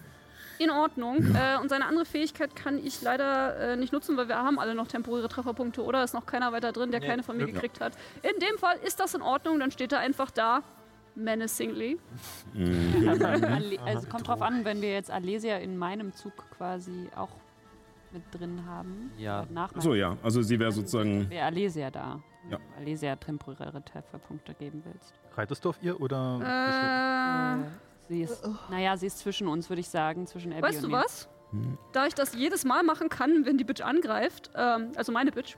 in 0.58 0.70
Ordnung. 0.70 1.16
Äh, 1.34 1.58
und 1.60 1.68
seine 1.68 1.86
andere 1.86 2.04
Fähigkeit 2.04 2.54
kann 2.54 2.78
ich 2.78 3.02
leider 3.02 3.56
äh, 3.72 3.76
nicht 3.76 3.92
nutzen, 3.92 4.16
weil 4.16 4.28
wir 4.28 4.36
haben 4.36 4.58
alle 4.58 4.74
noch 4.74 4.86
temporäre 4.86 5.28
Trefferpunkte 5.28 5.82
oder 5.82 6.04
ist 6.04 6.14
noch 6.14 6.26
keiner 6.26 6.52
weiter 6.52 6.72
drin, 6.72 6.90
der 6.90 7.00
Nee. 7.00 7.06
keine 7.06 7.22
von 7.22 7.36
mir 7.36 7.46
Ja. 7.48 7.52
gekriegt 7.54 7.80
hat. 7.80 7.92
In 8.22 8.38
dem 8.40 8.58
Fall 8.58 8.76
ist 8.86 9.00
das 9.00 9.14
in 9.14 9.22
Ordnung, 9.22 9.58
dann 9.58 9.70
steht 9.70 9.92
er 9.92 9.98
einfach 10.00 10.30
da. 10.30 10.62
Menacingly. 11.16 11.98
Mhm. 12.54 13.08
Also, 13.08 13.24
Ale 13.24 13.80
also 13.84 14.08
kommt 14.08 14.26
drauf 14.26 14.42
an, 14.42 14.64
wenn 14.64 14.82
wir 14.82 14.92
jetzt 14.92 15.10
Alesia 15.12 15.58
in 15.58 15.76
meinem 15.76 16.12
Zug 16.12 16.32
quasi 16.56 17.08
auch 17.14 17.30
mit 18.12 18.22
drin 18.32 18.64
haben. 18.66 19.12
Ja. 19.16 19.46
Nach 19.50 19.70
meinem 19.72 19.80
So, 19.80 19.94
ja, 19.94 20.16
also 20.24 20.42
sie 20.42 20.58
wäre 20.58 20.72
sozusagen. 20.72 21.30
Wäre 21.30 21.46
Alesia 21.46 21.90
da. 21.90 22.20
Ja. 22.50 22.58
Alesia 22.78 23.14
temporäre 23.16 23.82
Trefferpunkte 23.84 24.54
geben 24.54 24.82
willst. 24.84 25.14
Reitest 25.36 25.64
du 25.64 25.68
auf 25.70 25.78
ihr 25.82 26.00
oder? 26.00 27.60
Äh, 27.64 27.70
Sie 28.08 28.22
ist, 28.22 28.46
naja, 28.70 28.96
sie 28.98 29.06
ist 29.06 29.18
zwischen 29.20 29.48
uns, 29.48 29.70
würde 29.70 29.80
ich 29.80 29.88
sagen, 29.88 30.26
zwischen 30.26 30.52
Abby 30.52 30.62
weißt 30.62 30.76
und 30.84 30.90
du 30.90 30.96
mir. 30.96 31.02
was? 31.04 31.28
Da 31.92 32.06
ich 32.06 32.14
das 32.14 32.34
jedes 32.34 32.64
Mal 32.64 32.82
machen 32.82 33.08
kann, 33.08 33.46
wenn 33.46 33.56
die 33.56 33.64
Bitch 33.64 33.80
angreift, 33.80 34.50
ähm, 34.54 34.92
also 34.96 35.10
meine 35.12 35.32
Bitch, 35.32 35.56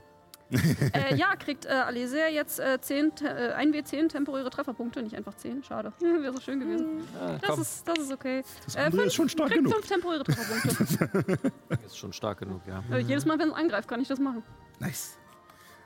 äh, 0.93 1.13
ja, 1.15 1.35
kriegt 1.35 1.65
äh, 1.65 1.69
Alesia 1.71 2.29
jetzt 2.29 2.59
äh, 2.61 2.79
10, 2.79 3.15
te- 3.15 3.27
äh, 3.27 3.61
1W10 3.61 4.07
temporäre 4.07 4.49
Trefferpunkte, 4.49 5.01
nicht 5.03 5.13
einfach 5.17 5.33
10, 5.33 5.61
schade. 5.63 5.91
Wäre 5.99 6.31
so 6.31 6.39
schön 6.39 6.61
gewesen. 6.61 7.01
Ja, 7.19 7.37
Das 7.39 7.49
komm, 7.49 7.61
ist, 7.61 7.85
das 7.87 7.99
ist 7.99 8.13
okay. 8.13 8.43
Das 8.63 8.75
Äh, 8.75 8.91
fünf- 8.91 9.03
ist 9.07 9.13
schon 9.15 9.27
stark 9.27 9.49
Kriegt 9.49 9.63
genug. 9.65 9.73
5 9.73 9.87
temporäre 9.89 10.23
Trefferpunkte. 10.23 11.51
ist 11.85 11.97
schon 11.97 12.13
stark 12.13 12.37
genug, 12.39 12.61
ja. 12.65 12.81
äh, 12.95 12.99
jedes 12.99 13.25
Mal, 13.25 13.37
wenn 13.39 13.49
es 13.49 13.55
angreift, 13.55 13.89
kann 13.89 13.99
ich 13.99 14.07
das 14.07 14.19
machen. 14.19 14.41
Nice. 14.79 15.17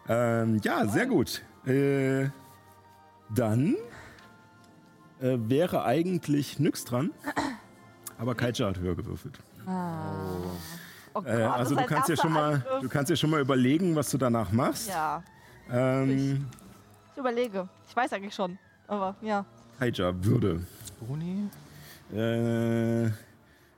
Ähm, 0.07 0.59
ja, 0.63 0.85
sehr 0.88 1.07
gut. 1.07 1.41
Äh, 1.65 2.26
dann 3.35 3.75
äh, 5.21 5.37
wäre 5.39 5.83
eigentlich 5.85 6.59
Nyx 6.59 6.85
dran, 6.85 7.11
aber 8.17 8.35
Kaija 8.35 8.67
hat 8.67 8.79
höher 8.79 8.95
gewürfelt. 8.95 9.39
Oh 9.67 9.71
Gott, 11.13 11.25
Äh, 11.27 11.39
das 11.39 11.53
also 11.53 11.75
ist 11.75 11.81
du 11.81 11.85
kannst, 11.87 12.09
dir 12.09 12.17
schon 12.17 12.33
mal, 12.33 12.53
Angriff. 12.55 12.81
du 12.81 12.89
kannst 12.89 13.09
dir 13.11 13.15
schon 13.17 13.29
mal 13.29 13.41
überlegen, 13.41 13.95
was 13.95 14.09
du 14.11 14.17
danach 14.17 14.51
machst. 14.51 14.89
Ja, 14.89 15.23
Ähm, 15.69 16.47
ich 17.13 17.17
überlege. 17.17 17.67
Ich 17.87 17.95
weiß 17.95 18.13
eigentlich 18.13 18.33
schon. 18.33 18.57
Aber 18.87 19.15
ja. 19.21 19.45
Kaija 19.79 20.13
würde 20.23 20.65
Bruni? 20.99 21.49
äh, 22.13 23.09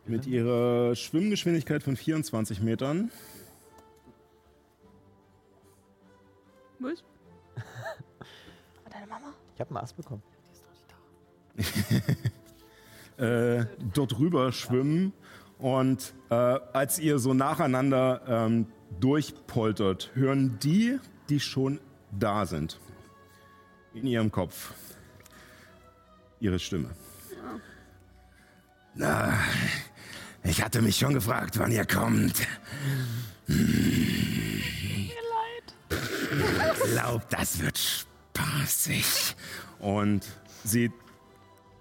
mit 0.06 0.26
ihrer 0.26 0.96
Schwimmgeschwindigkeit 0.96 1.82
von 1.84 1.96
24 1.96 2.62
Metern 2.62 3.12
Was? 6.80 7.04
Ich 9.54 9.60
habe 9.60 9.70
einen 9.72 9.78
Ast 9.78 9.96
bekommen. 9.96 10.24
äh, 13.18 13.66
dort 13.94 14.20
rüber 14.20 14.52
schwimmen 14.52 15.14
und 15.60 16.14
äh, 16.30 16.34
als 16.36 17.00
ihr 17.00 17.20
so 17.20 17.34
nacheinander 17.34 18.22
ähm, 18.28 18.68
durchpoltert, 19.00 20.12
hören 20.16 20.58
die, 20.62 21.00
die 21.30 21.40
schon 21.40 21.80
da 22.12 22.46
sind, 22.46 22.80
in 23.94 24.08
ihrem 24.08 24.32
Kopf 24.32 24.74
ihre 26.40 26.60
Stimme. 26.60 26.90
Na, 28.96 29.34
ich 30.44 30.62
hatte 30.62 30.82
mich 30.82 30.98
schon 30.98 31.14
gefragt, 31.14 31.58
wann 31.58 31.72
ihr 31.72 31.86
kommt. 31.86 32.46
Ich 33.48 35.14
glaube, 36.92 37.24
das 37.30 37.62
wird 37.62 38.06
spaßig. 38.38 39.36
Und 39.80 40.26
sie 40.64 40.92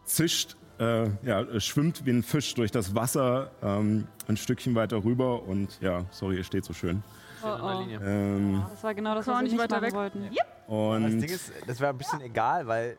zischt, 0.04 0.56
äh, 0.78 1.08
ja, 1.22 1.60
schwimmt 1.60 2.04
wie 2.06 2.10
ein 2.10 2.22
Fisch 2.22 2.54
durch 2.54 2.70
das 2.70 2.94
Wasser 2.94 3.50
ähm, 3.62 4.06
ein 4.28 4.36
Stückchen 4.36 4.74
weiter 4.74 5.04
rüber 5.04 5.42
und 5.44 5.80
ja, 5.80 6.04
sorry, 6.10 6.36
ihr 6.36 6.44
steht 6.44 6.64
so 6.64 6.72
schön. 6.72 7.02
Oh, 7.44 7.48
oh. 7.48 7.82
Ähm, 8.04 8.62
Das 8.70 8.82
war 8.84 8.94
genau 8.94 9.14
das, 9.14 9.26
was 9.26 9.36
wir 9.36 9.42
nicht 9.42 9.52
nicht 9.52 9.60
weiter 9.60 9.82
weg? 9.82 9.92
wollten. 9.94 10.30
Das 10.32 10.44
und 10.68 11.20
Ding 11.20 11.24
ist, 11.30 11.52
das 11.66 11.80
wäre 11.80 11.92
ein 11.92 11.98
bisschen 11.98 12.20
egal, 12.20 12.66
weil 12.66 12.96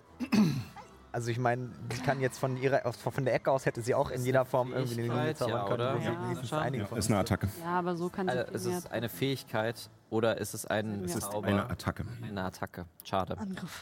Also 1.14 1.30
ich 1.30 1.38
meine, 1.38 1.70
sie 1.94 2.02
kann 2.02 2.20
jetzt 2.22 2.40
von 2.40 2.58
ihrer 2.58 2.92
von 2.92 3.24
der 3.24 3.36
Ecke 3.36 3.52
aus 3.52 3.68
hätte 3.68 3.82
sie 3.82 3.94
auch 3.94 4.10
in 4.10 4.26
jeder 4.26 4.46
Form 4.46 4.74
irgendwie 4.74 5.04
eine 5.04 5.14
Linie 5.14 5.36
zaubern 5.36 5.56
ja, 5.58 5.64
können. 5.68 5.74
oder? 5.74 6.00
Ja. 6.02 6.24
wenigstens 6.24 6.50
Ja. 6.50 6.60
einige 6.60 6.84
Ja, 6.84 6.88
von 6.90 6.98
ist 6.98 7.08
eine 7.12 7.20
Attacke. 7.20 7.50
Ja, 7.62 7.80
aber 7.80 7.96
so 7.96 8.10
kann 8.10 8.28
sie 8.28 8.34
Also, 8.34 8.70
ist 8.72 8.78
es 8.86 8.92
eine 8.92 9.10
Fähigkeit 9.10 9.90
oder 10.14 10.38
ist 10.38 10.54
es 10.54 10.66
ein 10.66 11.04
Es 11.04 11.16
ist 11.16 11.32
Zauber? 11.32 11.48
eine 11.48 11.70
Attacke. 11.70 12.06
Eine 12.22 12.44
Attacke. 12.44 12.86
Schade. 13.04 13.38
Angriff. 13.38 13.82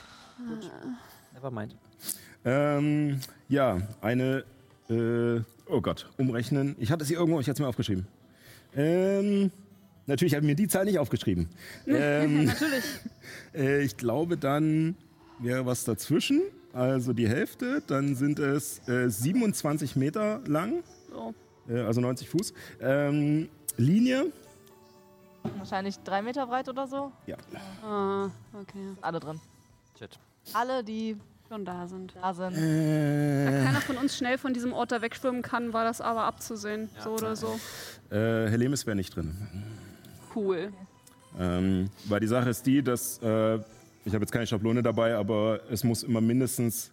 Nevermind. 1.34 1.76
Ähm, 2.46 3.20
ja, 3.50 3.82
eine. 4.02 4.44
Äh, 4.90 5.42
oh 5.68 5.82
Gott, 5.82 6.10
umrechnen. 6.18 6.76
Ich 6.80 6.92
hatte 6.92 7.06
sie 7.06 7.14
irgendwo, 7.14 7.40
ich 7.40 7.48
hatte 7.48 7.54
es 7.54 7.60
mir 7.60 7.68
aufgeschrieben. 7.68 8.08
Ähm, 8.76 9.52
natürlich 10.08 10.34
habe 10.34 10.44
ich 10.46 10.50
mir 10.50 10.56
die 10.56 10.68
Zahl 10.68 10.86
nicht 10.86 11.00
aufgeschrieben. 11.00 11.50
ähm, 11.88 12.46
Natürlich. 12.46 12.84
äh, 13.54 13.82
ich 13.84 13.98
glaube, 13.98 14.38
dann 14.38 14.96
wäre 15.40 15.66
was 15.66 15.84
dazwischen. 15.84 16.42
Also 16.74 17.14
die 17.14 17.28
Hälfte. 17.28 17.84
Dann 17.86 18.16
sind 18.16 18.40
es 18.40 18.88
äh, 18.88 19.10
27 19.10 19.96
Meter 19.98 20.40
lang, 20.48 20.84
So. 21.12 21.34
äh, 21.70 21.82
also 21.82 22.00
90 22.02 22.30
Fuß. 22.30 22.54
Ähm, 22.82 23.50
Linie. 23.78 24.26
Wahrscheinlich 25.58 25.98
drei 26.04 26.22
Meter 26.22 26.48
breit 26.48 26.70
oder 26.70 26.88
so. 26.88 27.12
Ja. 27.26 27.38
Ah, 27.84 28.26
okay. 28.54 28.96
Alle 29.02 29.20
drin. 29.20 29.40
Shit. 29.98 30.18
Alle, 30.54 30.84
die 30.84 31.18
Schon 31.48 31.66
da 31.66 31.86
sind. 31.88 32.14
da 32.22 32.34
sind. 32.34 32.54
Äh, 32.56 33.64
Keiner 33.66 33.82
von 33.82 33.98
uns 33.98 34.16
schnell 34.16 34.38
von 34.38 34.54
diesem 34.54 34.72
Ort 34.72 34.92
da 34.94 35.02
wegschwimmen 35.02 35.42
kann, 35.42 35.74
war 35.74 35.84
das 35.84 36.00
aber 36.00 36.24
abzusehen. 36.24 36.90
So 37.04 37.12
oder 37.12 37.36
so. 37.36 37.60
äh, 38.10 38.48
Helemis 38.50 38.86
wäre 38.86 38.96
nicht 38.96 39.14
drin. 39.16 39.36
Cool. 40.34 40.72
Ähm, 41.38 41.90
weil 42.06 42.20
die 42.22 42.28
Sache 42.28 42.50
ist 42.50 42.66
die, 42.66 42.82
dass 42.82 43.18
äh, 43.22 43.56
ich 44.06 44.14
habe 44.14 44.24
jetzt 44.24 44.32
keine 44.32 44.48
Schablone 44.48 44.82
dabei, 44.82 45.16
aber 45.16 45.60
es 45.70 45.84
muss 45.84 46.04
immer 46.04 46.22
mindestens, 46.22 46.92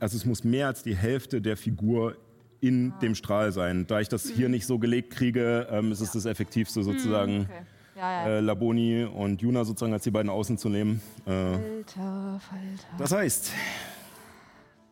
also 0.00 0.16
es 0.16 0.24
muss 0.24 0.42
mehr 0.44 0.66
als 0.66 0.82
die 0.82 0.94
Hälfte 0.96 1.40
der 1.40 1.56
Figur 1.56 2.16
in 2.60 2.92
dem 3.00 3.14
Strahl 3.14 3.52
sein. 3.52 3.86
Da 3.86 4.00
ich 4.00 4.08
das 4.08 4.28
hier 4.28 4.48
nicht 4.48 4.66
so 4.66 4.78
gelegt 4.78 5.10
kriege, 5.14 5.66
ähm, 5.70 5.92
ist 5.92 6.00
es 6.00 6.12
das 6.12 6.26
effektivste 6.26 6.82
sozusagen, 6.82 7.42
Okay. 7.42 7.62
Ja, 7.96 8.26
ja. 8.26 8.36
äh, 8.36 8.40
Laboni 8.40 9.04
und 9.04 9.42
Juna 9.42 9.64
sozusagen 9.64 9.92
als 9.92 10.04
die 10.04 10.10
beiden 10.10 10.30
außen 10.30 10.56
zu 10.56 10.68
nehmen. 10.70 11.02
Äh, 11.26 11.30
Alter, 11.32 12.40
Falter. 12.40 12.96
das 12.98 13.12
heißt, 13.12 13.52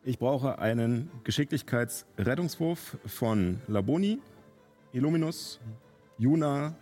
ich 0.04 0.18
brauche 0.18 0.58
einen 0.58 1.10
Geschicklichkeitsrettungswurf 1.24 2.98
von 3.06 3.60
Laboni, 3.66 4.18
Illuminus, 4.92 5.60
Juna, 6.18 6.74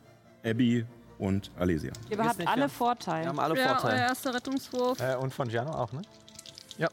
Abby 0.44 0.84
und 1.18 1.50
Alesia. 1.58 1.92
Ihr 2.10 2.18
habt 2.18 2.46
alle 2.46 2.62
ja. 2.62 2.68
Vorteile. 2.68 3.24
Wir 3.24 3.28
haben 3.28 3.38
alle 3.40 3.56
Ja, 3.58 3.66
euer 3.66 3.78
Vorteile. 3.78 4.00
erster 4.02 4.34
Rettungswurf. 4.34 5.00
Äh, 5.00 5.16
und 5.16 5.32
von 5.32 5.48
Giano 5.48 5.70
auch, 5.72 5.92
ne? 5.92 6.02
Oh, 6.80 6.84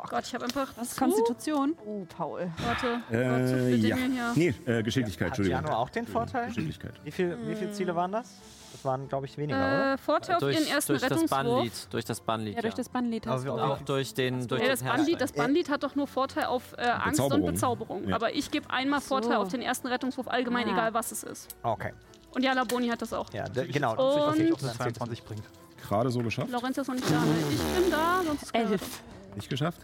fuck. 0.00 0.10
Gott, 0.10 0.24
ich 0.26 0.34
habe 0.34 0.44
einfach 0.44 0.72
Das 0.74 0.88
ist 0.88 0.94
zu, 0.94 1.00
Konstitution. 1.00 1.76
Oh, 1.86 2.04
Paul. 2.16 2.50
Warte, 2.64 2.86
Äh, 3.10 3.28
Gott, 3.28 3.48
so 3.48 3.54
viele 3.56 3.76
ja. 3.88 3.96
Dinge 3.96 4.12
hier. 4.14 4.32
Nee, 4.66 4.72
äh, 4.72 4.82
Geschicklichkeit, 4.82 5.26
Hat 5.32 5.38
Entschuldigung. 5.38 5.62
Giano 5.64 5.76
auch 5.78 5.90
den 5.90 6.06
Vorteil? 6.06 6.46
Geschicklichkeit. 6.48 6.92
Wie, 7.04 7.10
viel, 7.10 7.36
wie 7.46 7.54
viele 7.54 7.72
Ziele 7.72 7.94
waren 7.96 8.12
das? 8.12 8.30
Das 8.72 8.84
waren, 8.84 9.08
glaube 9.08 9.24
ich, 9.26 9.38
weniger, 9.38 9.58
oder? 9.58 9.94
Äh, 9.94 9.98
Vorteil 9.98 10.34
auf 10.36 10.40
durch, 10.40 10.56
ihren 10.60 10.66
ersten 10.68 10.92
durch 10.92 11.00
das 11.02 11.10
Rettungswurf. 11.10 11.30
Bannlied. 11.44 11.72
Durch 11.90 12.04
das 12.04 12.20
Bannlied. 12.20 12.54
Ja, 12.56 12.62
durch 12.62 12.74
das 12.74 12.88
Bannlied 12.90 13.26
hast 13.26 13.40
du. 13.46 13.54
wir- 13.54 13.64
Auch 13.64 13.78
durch 13.82 14.12
den, 14.12 14.46
durch 14.46 14.60
Ja, 14.60 14.66
den 14.68 14.70
das 14.72 14.82
Bandit, 14.82 15.20
das. 15.20 15.32
Bandit 15.32 15.70
hat 15.70 15.82
doch 15.82 15.94
nur 15.94 16.06
Vorteil 16.06 16.44
auf 16.44 16.74
äh, 16.76 16.82
Angst 16.82 17.20
und 17.20 17.46
Bezauberung. 17.46 18.08
Ja. 18.08 18.14
Aber 18.16 18.34
ich 18.34 18.50
gebe 18.50 18.68
einmal 18.70 19.00
so. 19.00 19.08
Vorteil 19.08 19.36
auf 19.36 19.48
den 19.48 19.62
ersten 19.62 19.86
Rettungswurf 19.86 20.28
allgemein, 20.28 20.68
Ah. 20.68 20.72
egal 20.72 20.94
was 20.94 21.10
es 21.12 21.22
ist. 21.22 21.56
Okay. 21.62 21.92
Und 22.34 22.42
ja, 22.42 22.52
Laboni 22.52 22.88
hat 22.88 23.00
das 23.00 23.14
auch. 23.14 23.32
Ja, 23.32 23.44
genau. 23.48 23.92
Und- 23.92 24.34
Okay, 24.34 24.52
Ob 24.52 24.60
es 24.62 24.72
22 24.74 25.22
bringt. 25.24 25.42
Gerade 25.88 26.10
so 26.10 26.20
geschafft? 26.20 26.50
Lorenzo 26.50 26.80
ist 26.82 26.88
noch 26.88 26.94
nicht 26.96 27.08
da. 27.10 27.14
Ne? 27.20 27.26
Ich 27.50 27.80
bin 27.80 27.90
da, 27.90 28.20
sonst 28.26 28.42
ist 28.42 28.54
Elf. 28.54 29.00
Nicht 29.36 29.48
geschafft? 29.48 29.80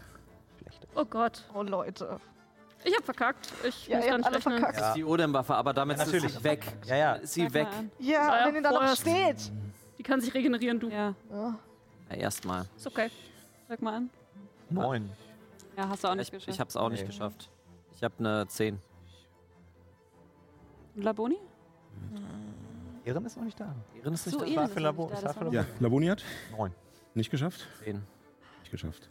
Schlecht. 0.60 0.86
Oh 0.96 1.04
Gott. 1.04 1.44
Oh, 1.54 1.62
Leute. 1.62 2.18
Ich 2.84 2.96
hab 2.96 3.04
verkackt. 3.04 3.52
Ich 3.66 3.86
Ja, 3.86 3.98
muss 3.98 4.06
ihr 4.06 4.10
gar 4.10 4.18
habt 4.22 4.34
nicht 4.34 4.46
alle 4.46 4.58
verkackt. 4.58 4.78
Das 4.80 4.88
ist 4.88 4.94
die 4.96 5.04
Odem-Waffe, 5.04 5.54
aber 5.54 5.72
damit 5.72 5.98
Ja, 5.98 6.02
ist 6.02 6.12
natürlich. 6.12 6.34
sie 6.34 6.42
weg. 6.44 6.64
Ja, 6.86 6.96
ja. 6.96 7.12
Ist 7.14 7.34
sie 7.34 7.54
weg. 7.54 7.68
Ja, 8.00 8.38
Ja, 8.40 8.46
wenn 8.48 8.56
ihr 8.56 8.62
da 8.62 8.72
noch 8.72 8.96
steht. 8.96 9.52
Die 9.98 10.02
kann 10.02 10.20
sich 10.20 10.34
regenerieren, 10.34 10.80
du. 10.80 10.88
Ja, 10.88 11.14
Ja. 11.30 11.58
Ja, 12.10 12.16
Erstmal. 12.16 12.66
Ist 12.76 12.86
okay. 12.86 13.08
sag 13.68 13.80
mal 13.80 13.94
an. 13.94 14.10
Neun. 14.68 15.08
Ja, 15.76 15.88
hast 15.88 16.02
du 16.04 16.08
auch 16.08 16.14
nicht 16.14 16.26
Ich, 16.28 16.32
geschafft. 16.32 16.48
ich 16.54 16.60
hab's 16.60 16.76
auch 16.76 16.88
nicht 16.90 17.00
Nee. 17.02 17.06
geschafft. 17.06 17.48
Ich 17.94 18.02
habe 18.02 18.14
eine 18.18 18.46
10. 18.48 18.78
Und 20.96 21.02
Laboni? 21.04 21.38
Ehren 23.04 23.24
ist 23.24 23.36
noch 23.36 23.44
nicht 23.44 23.58
da. 23.58 23.74
Ehren 23.96 24.14
ist 24.14 24.26
nicht 24.26 24.38
So, 24.38 24.44
da. 24.44 24.56
War 24.56 24.64
ist 24.64 24.72
für 24.74 24.80
Labo- 24.80 25.08
nicht 25.10 25.22
da, 25.22 25.26
das 25.28 25.36
war 25.36 25.46
für 25.46 25.46
war 25.46 25.52
Ja, 25.54 25.64
Laboni 25.80 26.06
hat? 26.08 26.22
Neun. 26.56 26.72
Nicht 27.14 27.30
geschafft? 27.30 27.66
10. 27.84 28.02
Nicht 28.60 28.70
geschafft. 28.70 29.08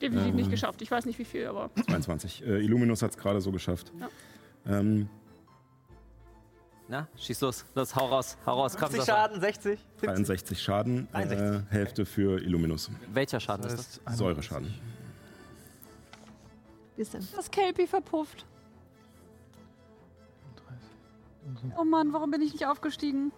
Definitiv 0.00 0.30
Ähm. 0.30 0.36
nicht 0.36 0.50
geschafft. 0.50 0.82
Ich 0.82 0.90
weiß 0.90 1.06
nicht 1.06 1.18
wie 1.18 1.24
viel, 1.24 1.46
aber 1.46 1.70
22. 1.86 2.44
Äh, 2.44 2.58
Illuminus 2.64 3.02
hat 3.02 3.10
es 3.12 3.16
gerade 3.16 3.40
so 3.40 3.50
geschafft. 3.52 3.92
Ja. 3.98 4.08
Ähm, 4.80 5.08
Na, 6.88 7.08
schieß 7.16 7.40
los. 7.40 7.64
Los, 7.74 7.96
hau 7.96 8.06
raus. 8.06 8.36
Hau 8.46 8.54
raus. 8.60 8.72
Komm, 8.76 8.90
50 8.90 9.00
Sascha. 9.04 9.20
Schaden, 9.22 9.40
60. 9.40 9.80
70. 10.00 10.06
63 10.08 10.62
Schaden, 10.62 11.08
äh, 11.12 11.26
63. 11.26 11.70
Hälfte 11.72 12.06
für 12.06 12.40
Illuminus. 12.40 12.90
Welcher 13.12 13.40
Schaden 13.40 13.62
Das 13.62 13.72
ist 13.74 13.96
das? 14.04 14.06
heißt, 14.06 14.18
Säureschaden. 14.18 14.74
Wie 16.96 17.02
ist 17.02 17.12
denn? 17.14 17.26
Das 17.34 17.50
Kelpie 17.50 17.86
verpufft. 17.86 18.44
Oh 21.78 21.84
Mann, 21.84 22.12
warum 22.12 22.30
bin 22.30 22.42
ich 22.42 22.52
nicht 22.52 22.66
aufgestiegen? 22.66 23.32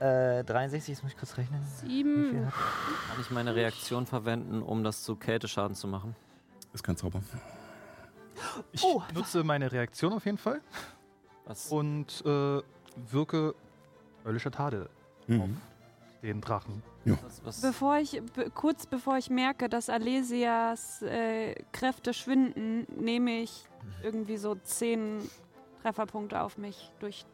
Äh, 0.00 0.42
63, 0.44 0.88
jetzt 0.94 1.02
muss 1.02 1.12
ich 1.12 1.18
kurz 1.18 1.36
rechnen. 1.36 1.60
Wie 1.82 2.02
viel 2.02 2.04
sieben. 2.30 2.46
hat 2.46 2.52
Kann 2.54 3.20
ich 3.20 3.30
meine 3.30 3.54
Reaktion 3.54 4.06
verwenden, 4.06 4.62
um 4.62 4.82
das 4.84 5.02
zu 5.02 5.16
Kälteschaden 5.16 5.74
zu 5.76 5.86
machen? 5.86 6.14
Ist 6.72 6.82
kein 6.82 6.96
Zauber. 6.96 7.22
Ich 8.72 8.82
Oh. 8.82 9.02
nutze 9.14 9.44
meine 9.44 9.70
Reaktion 9.70 10.12
auf 10.12 10.24
jeden 10.26 10.38
Fall 10.38 10.60
Was? 11.46 11.70
und 11.70 12.22
äh, 12.26 12.60
wirke 13.10 13.54
höllischer 14.24 14.50
Tadel 14.50 14.88
Mhm. 15.28 15.56
den 16.22 16.40
Drachen. 16.40 16.82
was, 17.04 17.44
was 17.44 17.60
Bevor 17.60 17.98
ich, 17.98 18.20
be 18.34 18.50
kurz 18.50 18.86
bevor 18.86 19.16
ich 19.18 19.30
merke, 19.30 19.68
dass 19.68 19.88
Alesias 19.88 21.02
äh, 21.02 21.54
Kräfte 21.72 22.12
schwinden, 22.12 22.86
nehme 23.00 23.40
ich 23.42 23.64
irgendwie 24.02 24.36
so 24.38 24.54
zehn 24.56 25.28
Trefferpunkte 25.82 26.40
auf 26.40 26.58
mich 26.58 26.90
durch 26.98 27.24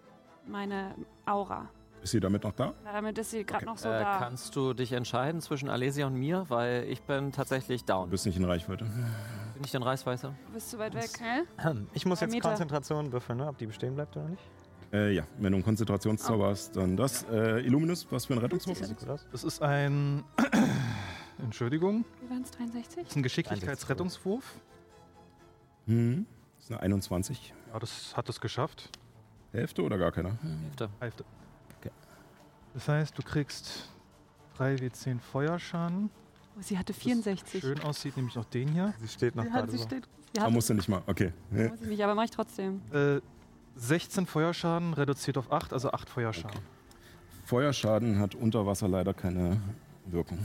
meine 0.47 0.95
Aura. 1.25 1.69
Ist 2.03 2.13
sie 2.13 2.21
damit 2.21 2.45
noch 2.45 2.53
da? 2.53 2.73
Damit 2.85 3.19
ist 3.19 3.31
sie 3.31 3.45
gerade 3.45 3.65
Okay. 3.65 3.67
noch 3.67 3.79
so 3.79 3.89
äh, 3.91 4.01
da. 4.01 4.19
kannst 4.19 4.57
du 4.57 4.73
dich 4.73 4.93
entscheiden 4.93 5.41
zwischen 5.41 5.69
Alesia 5.69 6.07
und 6.07 6.15
mir? 6.15 6.47
Weil 6.49 6.85
ich 6.89 7.03
bin 7.03 7.31
tatsächlich 7.33 7.83
Du 7.85 7.93
down. 7.93 8.11
bist 8.11 8.25
nicht 8.27 8.37
in 8.37 8.45
Reichweite. 8.45 8.85
Bin 8.85 9.65
ich 9.65 9.71
denn 9.71 9.83
Reißweißer? 9.83 10.35
Du 10.47 10.53
bist 10.55 10.71
zu 10.71 10.79
weit 10.79 10.95
weg. 10.95 11.11
Hä? 11.21 11.73
Ich 11.95 12.07
muss 12.07 12.19
Zwei 12.21 12.27
jetzt 12.27 12.33
Meter. 12.35 12.49
Konzentration 12.49 13.13
würfeln, 13.13 13.39
ne? 13.39 13.47
ob 13.49 13.59
die 13.59 13.67
bestehen 13.67 13.95
bleibt 13.95 14.17
oder 14.17 14.29
nicht. 14.29 14.43
Äh, 14.93 15.13
ja, 15.15 15.25
wenn 15.39 15.53
du 15.53 15.57
einen 15.57 15.65
Konzentrationszauber 15.65 16.49
hast, 16.49 16.75
dann 16.77 16.97
das. 16.97 17.25
Äh, 17.31 17.61
Illuminus, 17.67 18.07
was 18.11 18.25
für 18.27 18.33
ein 18.33 18.39
Rettungswurf? 18.39 18.81
Gut 18.81 19.09
aus. 19.09 19.27
Das 19.31 19.45
ist 19.45 19.63
ein. 19.63 20.25
Entschuldigung. 21.43 22.05
Wie 22.23 22.31
waren 22.31 22.43
es? 22.43 22.51
63? 22.51 23.03
Das 23.03 23.11
ist 23.11 23.17
ein 23.17 23.23
Geschicklichkeitsrettungswurf. 23.23 24.45
Mhm. 25.87 26.27
Das 26.57 26.65
ist 26.65 26.71
eine 26.73 26.81
21. 26.81 27.55
Ja, 27.73 27.79
das 27.79 28.17
hat 28.17 28.29
es 28.29 28.41
geschafft. 28.41 28.91
Hälfte 29.53 29.83
oder 29.83 29.99
gar 29.99 30.13
keiner? 30.13 30.39
Hälfte. 30.63 30.89
Hälfte. 31.01 31.25
Okay. 32.71 32.75
Das 32.75 32.89
heißt, 32.89 33.19
du 33.19 33.23
kriegst 33.23 33.89
3w10 34.59 35.21
Feuerschaden. 35.21 36.11
Oh, 36.57 36.63
sie 36.63 36.79
hatte 36.79 36.93
Das 36.93 37.03
64. 37.03 37.61
Schön 37.61 37.81
aussieht, 37.81 38.17
nämlich 38.17 38.35
noch 38.35 38.45
den 38.45 38.69
hier. 38.69 38.95
Sie 39.01 39.09
steht 39.09 39.35
noch 39.37 39.45
Sie, 39.45 39.51
hat, 39.51 39.61
gerade 39.61 39.73
sie 39.73 39.79
so. 39.79 39.85
steht. 39.85 40.09
Sie 40.35 40.41
Ah, 40.41 40.45
hat, 40.45 40.53
musst 40.53 40.71
du 40.71 40.75
nicht 40.75 40.89
mal. 40.89 41.03
Okay. 41.07 41.33
Ja. 41.53 41.69
muss 41.71 41.81
ich 41.81 41.89
nicht, 41.89 42.05
aber 42.05 42.15
mache 42.15 42.27
ich 42.27 42.31
trotzdem. 42.31 42.81
Äh, 42.93 43.21
16 43.77 44.27
Feuerschaden 44.27 44.93
reduziert 44.95 45.39
auf 45.39 45.51
8, 45.51 45.73
also 45.73 45.91
8 45.91 46.09
Feuerschaden. 46.09 46.61
Feuerschaden 47.45 48.19
hat 48.19 48.35
unter 48.35 48.65
Wasser 48.67 48.87
leider 48.89 49.13
keine 49.15 49.61
Wirkung. 50.07 50.39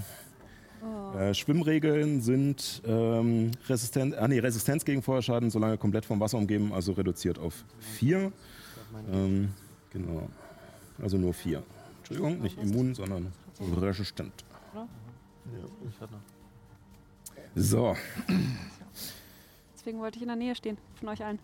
Oh. 0.83 1.17
Äh, 1.17 1.33
Schwimmregeln 1.33 2.21
sind 2.21 2.81
ähm, 2.85 3.51
resistent, 3.67 4.15
ah, 4.15 4.27
nee, 4.27 4.39
Resistenz 4.39 4.85
gegen 4.85 5.01
Feuerschaden, 5.01 5.49
solange 5.49 5.77
komplett 5.77 6.05
vom 6.05 6.19
Wasser 6.19 6.37
umgeben, 6.37 6.73
also 6.73 6.93
reduziert 6.93 7.37
auf 7.39 7.63
4. 7.79 8.31
Ähm, 9.11 9.53
genau. 9.91 10.29
Also 11.01 11.17
nur 11.17 11.33
4. 11.33 11.61
Entschuldigung, 12.09 12.39
nicht 12.41 12.57
immun, 12.59 12.93
sondern 12.93 13.33
resistent. 13.59 14.45
Ich 15.89 15.99
hatte 15.99 16.13
noch. 16.13 16.19
So, 17.55 17.95
Deswegen 19.73 19.99
wollte 19.99 20.17
ich 20.17 20.21
in 20.23 20.27
der 20.27 20.35
Nähe 20.35 20.55
stehen, 20.55 20.77
von 20.99 21.09
euch 21.09 21.23
allen. 21.23 21.39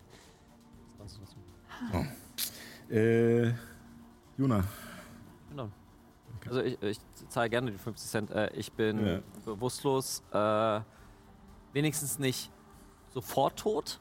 äh, 2.90 3.52
Juna. 4.36 4.64
Genau. 5.50 5.68
Also 6.46 6.60
ich, 6.62 6.80
ich 6.82 6.98
zahle 7.28 7.50
gerne 7.50 7.72
die 7.72 7.78
50 7.78 8.08
Cent. 8.10 8.30
Äh, 8.30 8.50
ich 8.54 8.70
bin 8.72 9.04
Ja. 9.04 9.20
bewusstlos, 9.44 10.22
äh, 10.32 10.80
wenigstens 11.72 12.18
nicht 12.18 12.50
sofort 13.10 13.58
tot. 13.58 14.00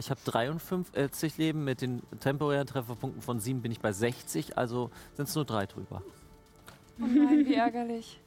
Ich 0.00 0.10
habe 0.10 0.20
53 0.24 1.36
Leben 1.36 1.62
mit 1.62 1.82
den 1.82 2.02
temporären 2.20 2.66
Trefferpunkten 2.66 3.20
von 3.20 3.38
7 3.38 3.60
bin 3.60 3.70
ich 3.70 3.80
bei 3.80 3.92
60, 3.92 4.56
also 4.56 4.90
sind 5.14 5.28
es 5.28 5.34
nur 5.34 5.44
drei 5.44 5.66
drüber. 5.66 6.02
Oh 6.98 7.04
nein, 7.06 7.44
wie 7.44 7.54
ärgerlich. 7.54 8.18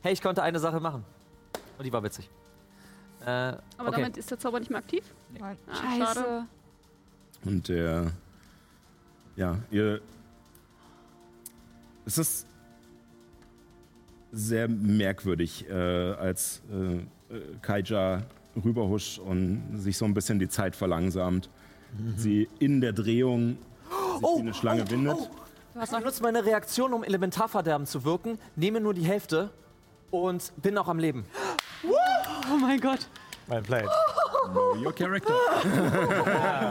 Hey, 0.00 0.14
ich 0.14 0.22
konnte 0.22 0.42
eine 0.42 0.58
Sache 0.58 0.80
machen. 0.80 1.04
Und 1.76 1.84
die 1.84 1.92
war 1.92 2.02
witzig. 2.02 2.30
Äh, 3.20 3.26
Aber 3.26 3.60
okay. 3.78 3.90
damit 4.00 4.16
ist 4.16 4.30
der 4.30 4.38
Zauber 4.38 4.58
nicht 4.58 4.70
mehr 4.70 4.78
aktiv. 4.78 5.04
Nein. 5.38 5.58
Ah, 5.68 5.74
schade. 5.74 6.04
Scheiße. 6.04 6.46
Und 7.44 7.68
der. 7.68 8.10
Ja, 9.36 9.58
ihr. 9.70 10.00
Es 12.06 12.16
ist 12.16 12.46
sehr 14.32 14.66
merkwürdig, 14.66 15.68
äh, 15.68 15.74
als 15.74 16.62
äh, 16.72 16.96
äh, 16.96 17.02
Kaija 17.60 18.22
rüberhuscht 18.62 19.18
und 19.18 19.62
sich 19.78 19.96
so 19.96 20.04
ein 20.04 20.14
bisschen 20.14 20.38
die 20.38 20.48
Zeit 20.48 20.76
verlangsamt. 20.76 21.48
Sie 22.16 22.48
in 22.58 22.80
der 22.80 22.92
Drehung 22.92 23.58
sich 24.20 24.28
wie 24.36 24.40
eine 24.40 24.54
Schlange 24.54 24.90
windet. 24.90 25.16
Ich 25.82 25.90
benutze 25.90 26.22
meine 26.22 26.44
Reaktion, 26.44 26.92
um 26.92 27.02
Elementarverderben 27.04 27.86
zu 27.86 28.04
wirken, 28.04 28.38
nehme 28.56 28.80
nur 28.80 28.94
die 28.94 29.04
Hälfte 29.04 29.50
und 30.10 30.52
bin 30.56 30.74
noch 30.74 30.88
am 30.88 30.98
Leben. 30.98 31.24
Oh 31.84 32.56
mein 32.60 32.80
Gott. 32.80 33.08
Well 33.46 33.62
played. 33.62 33.88
Know 34.52 34.74
your 34.84 34.92
character. 34.94 35.32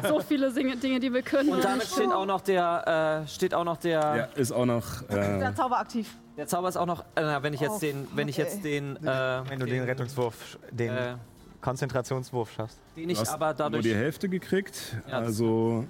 So 0.08 0.20
viele 0.20 0.52
Dinge, 0.52 0.76
Dinge, 0.78 1.00
die 1.00 1.14
wir 1.14 1.22
können. 1.22 1.50
Und 1.50 1.64
damit 1.64 1.84
steht 1.84 2.12
auch 2.12 2.26
noch 2.26 2.42
der, 2.42 3.24
äh, 3.24 3.28
steht 3.28 3.54
auch 3.54 3.64
noch 3.64 3.78
der, 3.78 4.00
Ja, 4.00 4.24
ist 4.36 4.52
auch 4.52 4.66
noch. 4.66 5.02
Äh, 5.10 5.40
Der 5.40 5.56
Zauber 5.56 5.80
aktiv. 5.80 6.10
der 6.38 6.48
Zauber 6.48 6.70
ist 6.70 6.78
auch 6.78 6.86
noch, 6.86 7.04
äh, 7.16 7.42
wenn 7.42 7.54
ich 7.54 7.60
jetzt 7.62 7.76
Oh, 7.76 7.80
den, 7.80 8.08
wenn 8.16 8.28
ich 8.28 8.38
jetzt 8.38 8.64
den, 8.64 8.98
äh, 8.98 9.42
Wenn 9.48 9.60
du 9.60 9.66
den 9.66 9.84
Rettungswurf, 9.84 10.58
den 10.72 10.90
äh, 10.92 11.16
Konzentrationswurf 11.62 12.52
schaffst. 12.52 12.80
den 12.96 13.06
du 13.06 13.12
ich 13.14 13.20
hast 13.20 13.30
aber 13.30 13.48
nur 13.48 13.54
dadurch, 13.56 13.84
die 13.84 13.96
Hälfte 13.96 14.28
gekriegt. 14.30 14.98
Ja, 15.08 15.20
also. 15.20 15.86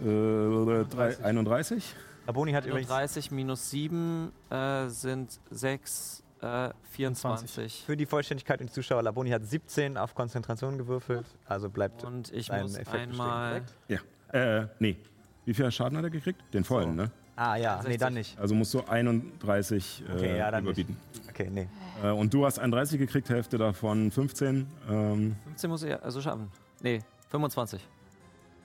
Äh, 0.00 0.04
drei- 0.04 1.18
31? 1.24 1.94
Laboni 2.26 2.52
hat 2.52 2.66
übrigens 2.66 2.88
30 2.88 3.30
minus 3.30 3.70
7 3.70 4.30
äh, 4.50 4.88
sind 4.88 5.40
6, 5.50 6.22
äh, 6.42 6.68
24. 6.90 7.84
für 7.86 7.96
die 7.96 8.06
Vollständigkeit 8.06 8.60
und 8.60 8.68
die 8.68 8.72
Zuschauer, 8.72 9.02
Laboni 9.02 9.30
hat 9.30 9.44
17 9.44 9.96
auf 9.96 10.14
Konzentration 10.14 10.78
gewürfelt, 10.78 11.26
also 11.46 11.68
bleibt 11.70 12.04
Und 12.04 12.32
ich 12.32 12.52
muss 12.52 12.76
Effekt 12.76 12.94
einmal? 13.12 13.62
Ja. 13.88 13.98
Äh, 14.32 14.68
nee. 14.78 14.98
Wie 15.46 15.54
viel 15.54 15.70
Schaden 15.72 15.96
hat 15.96 16.04
er 16.04 16.10
gekriegt? 16.10 16.42
Den 16.52 16.62
vollen, 16.64 16.94
ne? 16.94 17.10
Ah 17.40 17.54
ja, 17.54 17.76
nee, 17.76 17.82
60. 17.90 17.98
dann 18.00 18.14
nicht. 18.14 18.36
Also 18.38 18.54
musst 18.56 18.74
du 18.74 18.82
31 18.82 20.02
äh, 20.08 20.12
Okay, 20.12 20.38
ja, 20.38 20.50
dann 20.50 20.64
nicht. 20.64 20.76
überbieten. 20.78 20.96
Okay, 21.28 21.48
nee. 21.52 21.68
Äh, 22.02 22.10
und 22.10 22.34
du 22.34 22.44
hast 22.44 22.58
31 22.58 22.98
gekriegt, 22.98 23.28
Hälfte 23.28 23.58
davon 23.58 24.10
15. 24.10 24.66
Ähm, 24.90 25.36
15 25.44 25.70
muss 25.70 25.82
ich 25.84 25.90
ja- 25.90 26.00
also 26.00 26.20
schaffen. 26.20 26.50
Nee, 26.82 27.00
25. 27.28 27.80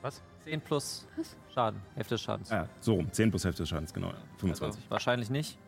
Was? 0.02 0.24
10 0.46 0.60
plus 0.60 1.06
Schaden, 1.54 1.80
Hälfte 1.94 2.16
des 2.16 2.22
Schadens. 2.22 2.52
ah, 2.52 2.68
so 2.80 2.96
rum. 2.96 3.12
10 3.12 3.30
plus 3.30 3.46
Hälfte 3.46 3.62
des 3.62 3.70
Schadens, 3.70 3.94
genau. 3.94 4.08
ja. 4.08 4.16
25. 4.40 4.78
Also, 4.82 4.90
wahrscheinlich 4.90 5.30
nicht. 5.30 5.60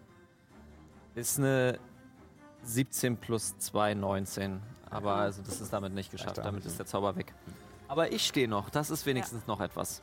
Ist 1.13 1.37
eine 1.37 1.77
17 2.63 3.17
plus 3.17 3.55
2, 3.59 3.93
19. 3.93 4.59
Aber 4.89 5.15
also 5.15 5.43
das 5.43 5.61
ist 5.61 5.71
damit 5.71 5.93
nicht 5.93 6.09
geschafft. 6.09 6.39
Damit 6.39 6.65
ist 6.65 6.79
der 6.79 6.87
Zauber 6.87 7.15
weg. 7.15 7.33
Aber 7.87 8.11
ich 8.11 8.25
stehe 8.25 8.47
noch. 8.47 8.71
Das 8.71 8.89
ist 8.89 9.05
wenigstens 9.05 9.45
noch 9.45 9.61
etwas. 9.61 10.01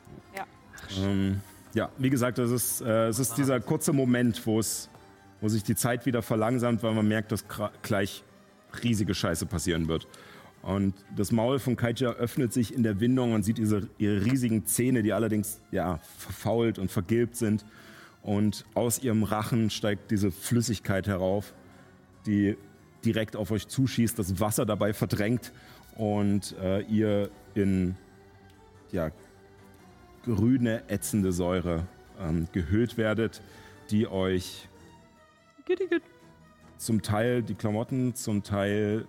Ähm, 0.97 1.41
ja, 1.73 1.89
wie 1.97 2.09
gesagt, 2.09 2.39
es 2.39 2.51
ist, 2.51 2.81
äh, 2.81 3.07
es 3.07 3.19
ist 3.19 3.35
dieser 3.35 3.59
kurze 3.59 3.93
Moment, 3.93 4.45
wo 4.45 4.59
es, 4.59 4.89
wo 5.41 5.49
sich 5.49 5.63
die 5.63 5.75
Zeit 5.75 6.05
wieder 6.05 6.21
verlangsamt, 6.21 6.83
weil 6.83 6.93
man 6.93 7.07
merkt, 7.07 7.31
dass 7.31 7.45
gleich 7.81 8.23
riesige 8.83 9.13
Scheiße 9.13 9.45
passieren 9.45 9.87
wird. 9.87 10.07
Und 10.61 10.93
das 11.15 11.31
Maul 11.31 11.59
von 11.59 11.75
Kaija 11.75 12.11
öffnet 12.11 12.53
sich 12.53 12.73
in 12.73 12.83
der 12.83 13.01
Windung 13.01 13.33
und 13.33 13.43
sieht 13.43 13.57
diese, 13.57 13.89
ihre 13.97 14.23
riesigen 14.23 14.65
Zähne, 14.65 15.03
die 15.03 15.11
allerdings 15.11 15.59
ja, 15.71 15.99
verfault 16.17 16.79
und 16.79 16.89
vergilbt 16.89 17.35
sind. 17.35 17.65
Und 18.21 18.65
aus 18.73 19.03
ihrem 19.03 19.23
Rachen 19.23 19.69
steigt 19.69 20.09
diese 20.09 20.31
Flüssigkeit 20.31 21.07
herauf, 21.07 21.53
die 22.25 22.55
direkt 23.03 23.35
auf 23.35 23.51
euch 23.51 23.67
zuschießt, 23.67 24.17
das 24.17 24.39
Wasser 24.39 24.65
dabei 24.65 24.93
verdrängt 24.93 25.51
und 25.97 26.55
äh, 26.61 26.81
ihr 26.83 27.29
in 27.53 27.95
ja, 28.93 29.11
grüne, 30.23 30.83
ätzende 30.89 31.31
Säure 31.31 31.85
ähm, 32.19 32.47
gehüllt 32.51 32.97
werdet, 32.97 33.41
die 33.89 34.07
euch 34.07 34.67
zum 36.77 37.01
Teil 37.01 37.43
die 37.43 37.55
Klamotten, 37.55 38.15
zum 38.15 38.43
Teil 38.43 39.05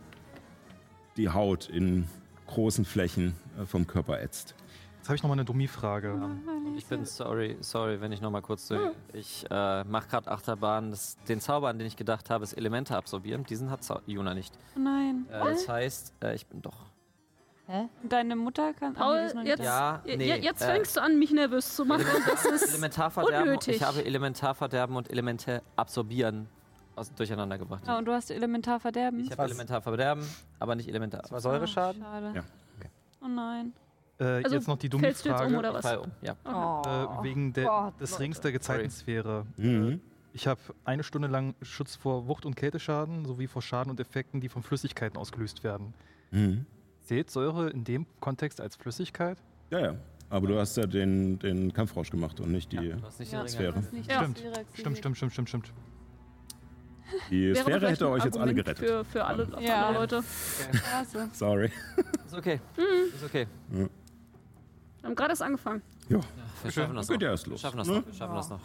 die 1.16 1.28
Haut 1.28 1.68
in 1.68 2.06
großen 2.46 2.84
Flächen 2.84 3.34
äh, 3.60 3.66
vom 3.66 3.86
Körper 3.86 4.20
ätzt. 4.20 4.54
Jetzt 4.98 5.08
habe 5.10 5.16
ich 5.16 5.22
noch 5.22 5.28
mal 5.28 5.34
eine 5.34 5.44
Dummi-Frage. 5.44 6.14
Und 6.14 6.78
ich 6.78 6.86
bin 6.86 7.04
sorry, 7.04 7.58
sorry, 7.60 8.00
wenn 8.00 8.10
ich 8.10 8.22
noch 8.22 8.30
mal 8.30 8.40
kurz 8.40 8.68
so. 8.68 8.90
Ich 9.12 9.44
äh, 9.50 9.84
mache 9.84 10.08
gerade 10.08 10.30
Achterbahn. 10.30 10.92
Das, 10.92 11.18
den 11.28 11.40
Zauber, 11.40 11.68
an 11.68 11.78
den 11.78 11.86
ich 11.86 11.96
gedacht 11.96 12.30
habe, 12.30 12.42
ist 12.42 12.54
Elemente 12.54 12.96
absorbieren. 12.96 13.44
Diesen 13.44 13.70
hat 13.70 13.84
Zau 13.84 14.00
Juna 14.06 14.32
nicht. 14.32 14.56
Nein. 14.74 15.26
Äh, 15.30 15.40
das 15.40 15.68
heißt, 15.68 16.14
äh, 16.22 16.34
ich 16.34 16.46
bin 16.46 16.62
doch. 16.62 16.86
Deine 18.08 18.36
Mutter 18.36 18.74
kann. 18.74 18.92
Paul, 18.94 19.16
Ah, 19.16 19.26
noch 19.28 19.34
nicht 19.42 19.46
jetzt. 19.48 19.62
Ja, 19.64 20.02
ja, 20.04 20.16
nee, 20.16 20.36
jetzt 20.36 20.60
äh, 20.62 20.66
fängst 20.72 20.96
du 20.96 21.00
an, 21.02 21.18
mich 21.18 21.30
nervös 21.32 21.74
zu 21.74 21.84
machen. 21.86 22.04
Das 22.26 22.44
ist 22.44 22.68
Elementarverderben. 22.70 23.48
unnötig. 23.48 23.76
Ich 23.76 23.82
habe 23.82 24.04
Elementarverderben 24.04 24.96
und 24.96 25.10
Elemente 25.10 25.62
absorbieren 25.74 26.46
aus, 26.94 27.12
durcheinander 27.14 27.56
gebracht. 27.56 27.82
Ah, 27.86 27.98
und 27.98 28.04
du 28.04 28.12
hast 28.12 28.30
Elementarverderben. 28.30 29.20
Ich 29.20 29.30
habe 29.30 29.44
Elementarverderben, 29.44 30.24
aber 30.58 30.74
nicht 30.74 30.88
Elementar. 30.88 31.22
Das 31.22 31.32
war 31.32 31.40
Säureschaden? 31.40 32.02
Oh, 32.02 32.04
schade. 32.04 32.32
Ja. 32.34 32.42
Oh 33.22 33.28
nein. 33.28 33.72
Äh, 34.18 34.24
Also, 34.44 34.56
jetzt 34.56 34.68
noch 34.68 34.76
die 34.76 34.90
Fällst 34.90 35.24
du 35.24 35.30
jetzt 35.30 35.40
um 35.42 35.54
oder 35.54 35.72
was? 35.72 35.96
um. 35.96 36.10
Ja. 36.20 36.36
Oh. 36.44 37.20
Äh, 37.20 37.24
wegen 37.24 37.52
der, 37.54 37.64
Gott, 37.64 38.00
des. 38.00 38.20
Rings 38.20 38.40
der 38.42 38.52
Gezeitensphäre. 38.52 39.46
Mhm. 39.56 40.00
Ich 40.34 40.46
habe 40.46 40.60
eine 40.84 41.02
Stunde 41.02 41.28
lang 41.28 41.54
Schutz 41.62 41.96
vor 41.96 42.28
Wucht- 42.28 42.44
und 42.44 42.56
Kälteschaden 42.56 43.24
sowie 43.24 43.46
vor 43.46 43.62
Schaden 43.62 43.90
und 43.90 43.98
Effekten, 44.00 44.40
die 44.40 44.48
von 44.50 44.62
Flüssigkeiten 44.62 45.16
ausgelöst 45.16 45.64
werden. 45.64 45.94
Mhm. 46.30 46.66
Zählt 47.04 47.30
Säure 47.30 47.70
in 47.70 47.84
dem 47.84 48.06
Kontext 48.20 48.60
als 48.60 48.76
Flüssigkeit? 48.76 49.38
Ja, 49.70 49.78
ja. 49.80 49.94
Aber 50.30 50.46
du 50.48 50.58
hast 50.58 50.76
ja 50.76 50.86
den, 50.86 51.38
den 51.38 51.72
Kampfrausch 51.72 52.10
gemacht 52.10 52.40
und 52.40 52.50
nicht 52.50 52.72
die, 52.72 52.78
nicht 52.78 53.32
Ja. 53.32 53.46
Sphäre. 53.46 53.84
Nicht 53.92 54.10
Ja. 54.10 54.20
Stimmt. 54.22 54.38
Stimmt, 54.74 54.98
stimmt, 54.98 55.16
stimmt, 55.16 55.32
stimmt, 55.32 55.48
stimmt. 55.48 55.72
die 57.30 57.48
Wäre 57.52 57.56
Sphäre 57.56 57.90
hätte 57.90 58.08
euch 58.08 58.24
jetzt 58.24 58.38
alle 58.38 58.54
gerettet. 58.54 58.78
Für, 58.88 59.04
für 59.04 59.24
alle 59.24 59.46
Ja. 59.60 59.86
andere 59.88 60.02
Leute. 60.02 60.22
Klasse. 60.72 61.28
Sorry. 61.32 61.70
Ist 62.26 62.34
okay. 62.34 62.58
Ist 63.14 63.24
okay. 63.24 63.46
Wir 63.70 63.88
haben 65.04 65.14
gerade 65.14 65.32
erst 65.32 65.42
angefangen. 65.42 65.82
Ja, 66.08 66.20
Wir 66.62 66.70
schaffen 66.72 66.96
das 66.96 67.08
geht 67.08 67.16
noch. 67.16 67.22
ja 67.22 67.30
erst 67.30 67.46
Wir 67.46 67.50
los. 67.52 67.60
schaffen 67.60 67.76
das 67.78 67.88
ne? 67.88 67.94
noch. 67.96 68.06
Wir 68.06 68.14
schaffen 68.14 68.34
das 68.36 68.50
noch. 68.50 68.60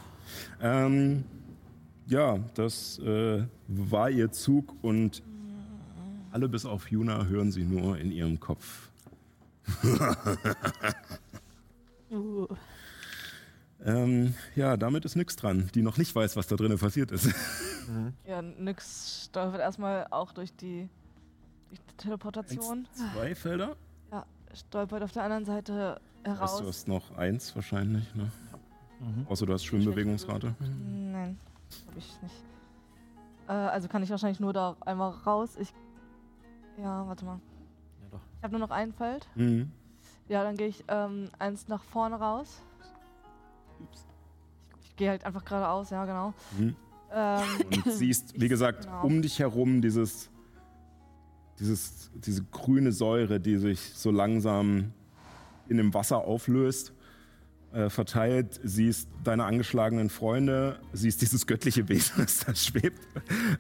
Ähm, 0.61 1.23
ja, 2.07 2.39
das 2.55 2.99
äh, 2.99 3.43
war 3.67 4.09
ihr 4.09 4.31
Zug 4.31 4.73
und 4.81 5.21
alle 6.31 6.49
bis 6.49 6.65
auf 6.65 6.89
Juna 6.91 7.25
hören 7.25 7.51
sie 7.51 7.63
nur 7.63 7.97
in 7.97 8.11
ihrem 8.11 8.39
Kopf. 8.39 8.89
ähm, 13.85 14.33
ja, 14.55 14.77
damit 14.77 15.05
ist 15.05 15.15
nix 15.15 15.35
dran, 15.35 15.69
die 15.75 15.81
noch 15.81 15.97
nicht 15.97 16.15
weiß, 16.15 16.35
was 16.35 16.47
da 16.47 16.55
drinnen 16.55 16.79
passiert 16.79 17.11
ist. 17.11 17.29
Ja, 18.27 18.41
nix 18.41 19.25
stolpert 19.25 19.61
erstmal 19.61 20.05
auch 20.11 20.31
durch 20.31 20.53
die, 20.53 20.87
durch 21.69 21.79
die 21.79 21.95
Teleportation. 21.97 22.87
Zwei 22.93 23.33
Felder? 23.33 23.75
Ja, 24.11 24.25
stolpert 24.53 25.01
auf 25.03 25.11
der 25.11 25.23
anderen 25.23 25.45
Seite 25.45 25.99
Weißt 26.23 26.39
heraus. 26.39 26.59
du, 26.59 26.67
hast 26.67 26.87
noch 26.87 27.17
eins 27.17 27.55
wahrscheinlich, 27.55 28.13
ne? 28.13 28.31
Mhm. 28.99 29.25
Außer 29.27 29.45
du 29.45 29.53
hast 29.53 29.65
Schwimmbewegungsrate. 29.65 30.53
Nein, 30.59 31.39
hab 31.87 31.97
ich 31.97 32.21
nicht. 32.21 32.43
Äh, 33.47 33.53
also 33.53 33.87
kann 33.87 34.03
ich 34.03 34.09
wahrscheinlich 34.09 34.39
nur 34.39 34.53
da 34.53 34.75
einmal 34.81 35.11
raus. 35.11 35.55
Ich. 35.59 35.73
Ja, 36.81 37.05
warte 37.07 37.25
mal. 37.25 37.39
Ja, 38.01 38.07
doch. 38.11 38.21
Ich 38.37 38.43
habe 38.43 38.51
nur 38.57 38.59
noch 38.67 38.71
ein 38.73 38.93
Feld. 38.93 39.27
Mhm. 39.35 39.71
Ja, 40.27 40.43
dann 40.43 40.55
gehe 40.57 40.67
ich 40.67 40.83
ähm, 40.87 41.29
eins 41.39 41.67
nach 41.67 41.83
vorne 41.83 42.15
raus. 42.15 42.61
Ich, 43.91 43.99
ich 44.83 44.95
gehe 44.95 45.09
halt 45.09 45.25
einfach 45.25 45.43
geradeaus, 45.43 45.89
ja, 45.89 46.05
genau. 46.05 46.33
Mhm. 46.57 46.75
Ähm, 47.11 47.43
und 47.85 47.91
siehst, 47.93 48.39
wie 48.39 48.47
gesagt, 48.49 48.85
Genau. 48.85 49.03
um 49.05 49.21
dich 49.21 49.39
herum 49.39 49.81
dieses, 49.81 50.29
dieses, 51.59 52.11
diese 52.13 52.43
grüne 52.43 52.91
Säure, 52.91 53.39
die 53.39 53.57
sich 53.57 53.79
so 53.95 54.11
langsam 54.11 54.93
in 55.67 55.77
dem 55.77 55.93
Wasser 55.93 56.19
auflöst, 56.19 56.93
äh, 57.73 57.89
verteilt, 57.89 58.59
siehst 58.63 59.09
deine 59.23 59.45
angeschlagenen 59.45 60.09
Freunde, 60.09 60.79
siehst 60.93 61.21
dieses 61.21 61.45
göttliche 61.45 61.87
Wesen, 61.89 62.15
das 62.17 62.39
da 62.39 62.55
schwebt 62.55 63.07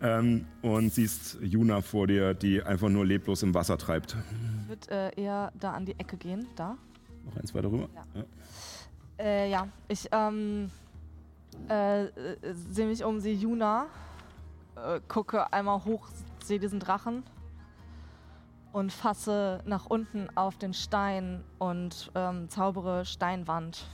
ähm, 0.01 0.45
und 0.61 0.93
siehst 0.93 1.37
Juna 1.41 1.81
vor 1.81 2.07
dir, 2.07 2.33
die 2.33 2.63
einfach 2.63 2.89
nur 2.89 3.05
leblos 3.05 3.43
im 3.43 3.53
Wasser 3.53 3.77
treibt. 3.77 4.15
wird 4.67 4.89
äh, 4.89 5.11
eher 5.15 5.51
da 5.59 5.73
an 5.73 5.85
die 5.85 5.99
Ecke 5.99 6.17
gehen, 6.17 6.47
da. 6.55 6.77
Noch 7.25 7.37
eins 7.37 7.53
weiter 7.53 7.71
rüber. 7.71 7.89
Ja. 7.93 8.05
Ja. 8.15 9.23
Äh, 9.23 9.51
ja, 9.51 9.67
ich 9.87 10.07
ähm, 10.11 10.71
äh, 11.69 12.05
äh, 12.05 12.09
sehe 12.69 12.87
mich 12.87 13.03
um, 13.03 13.19
sehe 13.19 13.35
Juna, 13.35 13.87
äh, 14.75 15.01
gucke 15.07 15.51
einmal 15.51 15.83
hoch, 15.85 16.07
sehe 16.43 16.59
diesen 16.59 16.79
Drachen 16.79 17.23
und 18.71 18.91
fasse 18.91 19.61
nach 19.65 19.85
unten 19.87 20.27
auf 20.35 20.57
den 20.57 20.73
Stein 20.73 21.43
und 21.57 22.11
ähm, 22.15 22.49
zaubere 22.49 23.05
Steinwand, 23.05 23.85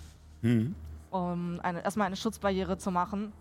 Mhm. 0.41 0.75
um 1.11 1.59
eine, 1.63 1.83
erstmal 1.83 2.07
eine 2.07 2.15
Schutzbarriere 2.17 2.77
zu 2.77 2.91
machen. 2.91 3.31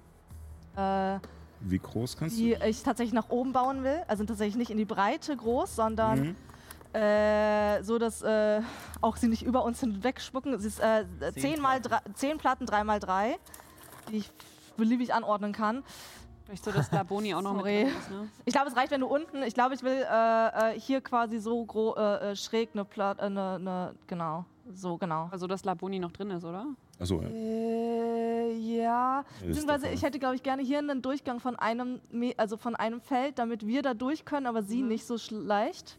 Äh, 0.76 1.18
Wie 1.60 1.78
groß 1.78 2.16
kannst 2.16 2.38
die 2.38 2.54
du? 2.54 2.66
ich 2.66 2.82
tatsächlich 2.82 3.14
nach 3.14 3.30
oben 3.30 3.52
bauen 3.52 3.82
will. 3.84 4.02
Also 4.06 4.24
tatsächlich 4.24 4.56
nicht 4.56 4.70
in 4.70 4.78
die 4.78 4.84
Breite 4.84 5.36
groß, 5.36 5.74
sondern 5.74 6.20
Mhm. 6.20 6.36
äh, 7.00 7.82
so, 7.82 7.98
dass 7.98 8.22
äh, 8.22 8.60
auch 9.00 9.16
sie 9.16 9.26
nicht 9.28 9.42
über 9.42 9.64
uns 9.64 9.80
hinweg 9.80 10.20
schmucken. 10.20 10.52
Es 10.54 10.64
ist 10.64 10.78
äh, 10.80 11.04
10, 11.36 11.60
mal 11.60 11.80
drei, 11.80 11.98
10 12.14 12.38
Platten, 12.38 12.66
3 12.66 12.84
mal 12.84 13.00
3, 13.00 13.36
die 14.10 14.18
ich 14.18 14.30
beliebig 14.76 15.12
anordnen 15.12 15.52
kann. 15.52 15.82
Vielleicht 16.44 16.64
so, 16.64 16.72
dass 16.72 16.92
Laboni 16.92 17.34
auch 17.34 17.40
noch 17.40 17.54
mit 17.54 17.64
drin 17.64 17.86
ist, 17.88 18.10
ne? 18.10 18.28
Ich 18.44 18.52
glaube, 18.52 18.68
es 18.68 18.76
reicht, 18.76 18.90
wenn 18.90 19.00
du 19.00 19.06
unten, 19.06 19.42
ich 19.42 19.54
glaube, 19.54 19.74
ich 19.74 19.82
will 19.82 20.04
äh, 20.10 20.74
äh, 20.74 20.78
hier 20.78 21.00
quasi 21.00 21.38
so 21.38 21.64
gro 21.64 21.94
äh, 21.96 22.32
äh, 22.32 22.36
schräg 22.36 22.70
eine 22.74 22.84
Platte, 22.84 23.22
äh, 23.22 23.26
eine, 23.26 23.54
eine, 23.54 23.94
genau, 24.06 24.44
so 24.72 24.98
genau. 24.98 25.28
Also, 25.30 25.46
dass 25.46 25.64
Laboni 25.64 25.98
noch 25.98 26.12
drin 26.12 26.30
ist, 26.30 26.44
oder? 26.44 26.66
Achso, 27.00 27.22
ja. 27.22 27.28
Äh, 27.28 28.52
ja, 28.52 29.24
beziehungsweise 29.40 29.88
ich 29.88 30.02
hätte, 30.02 30.18
glaube 30.18 30.34
ich, 30.36 30.42
gerne 30.42 30.62
hier 30.62 30.78
einen 30.78 31.00
Durchgang 31.00 31.40
von 31.40 31.56
einem, 31.56 32.00
Me 32.10 32.34
also 32.36 32.58
von 32.58 32.76
einem 32.76 33.00
Feld, 33.00 33.38
damit 33.38 33.66
wir 33.66 33.80
da 33.82 33.94
durch 33.94 34.26
können, 34.26 34.46
aber 34.46 34.62
sie 34.62 34.82
nicht 34.82 35.06
so 35.06 35.16
leicht. 35.30 35.98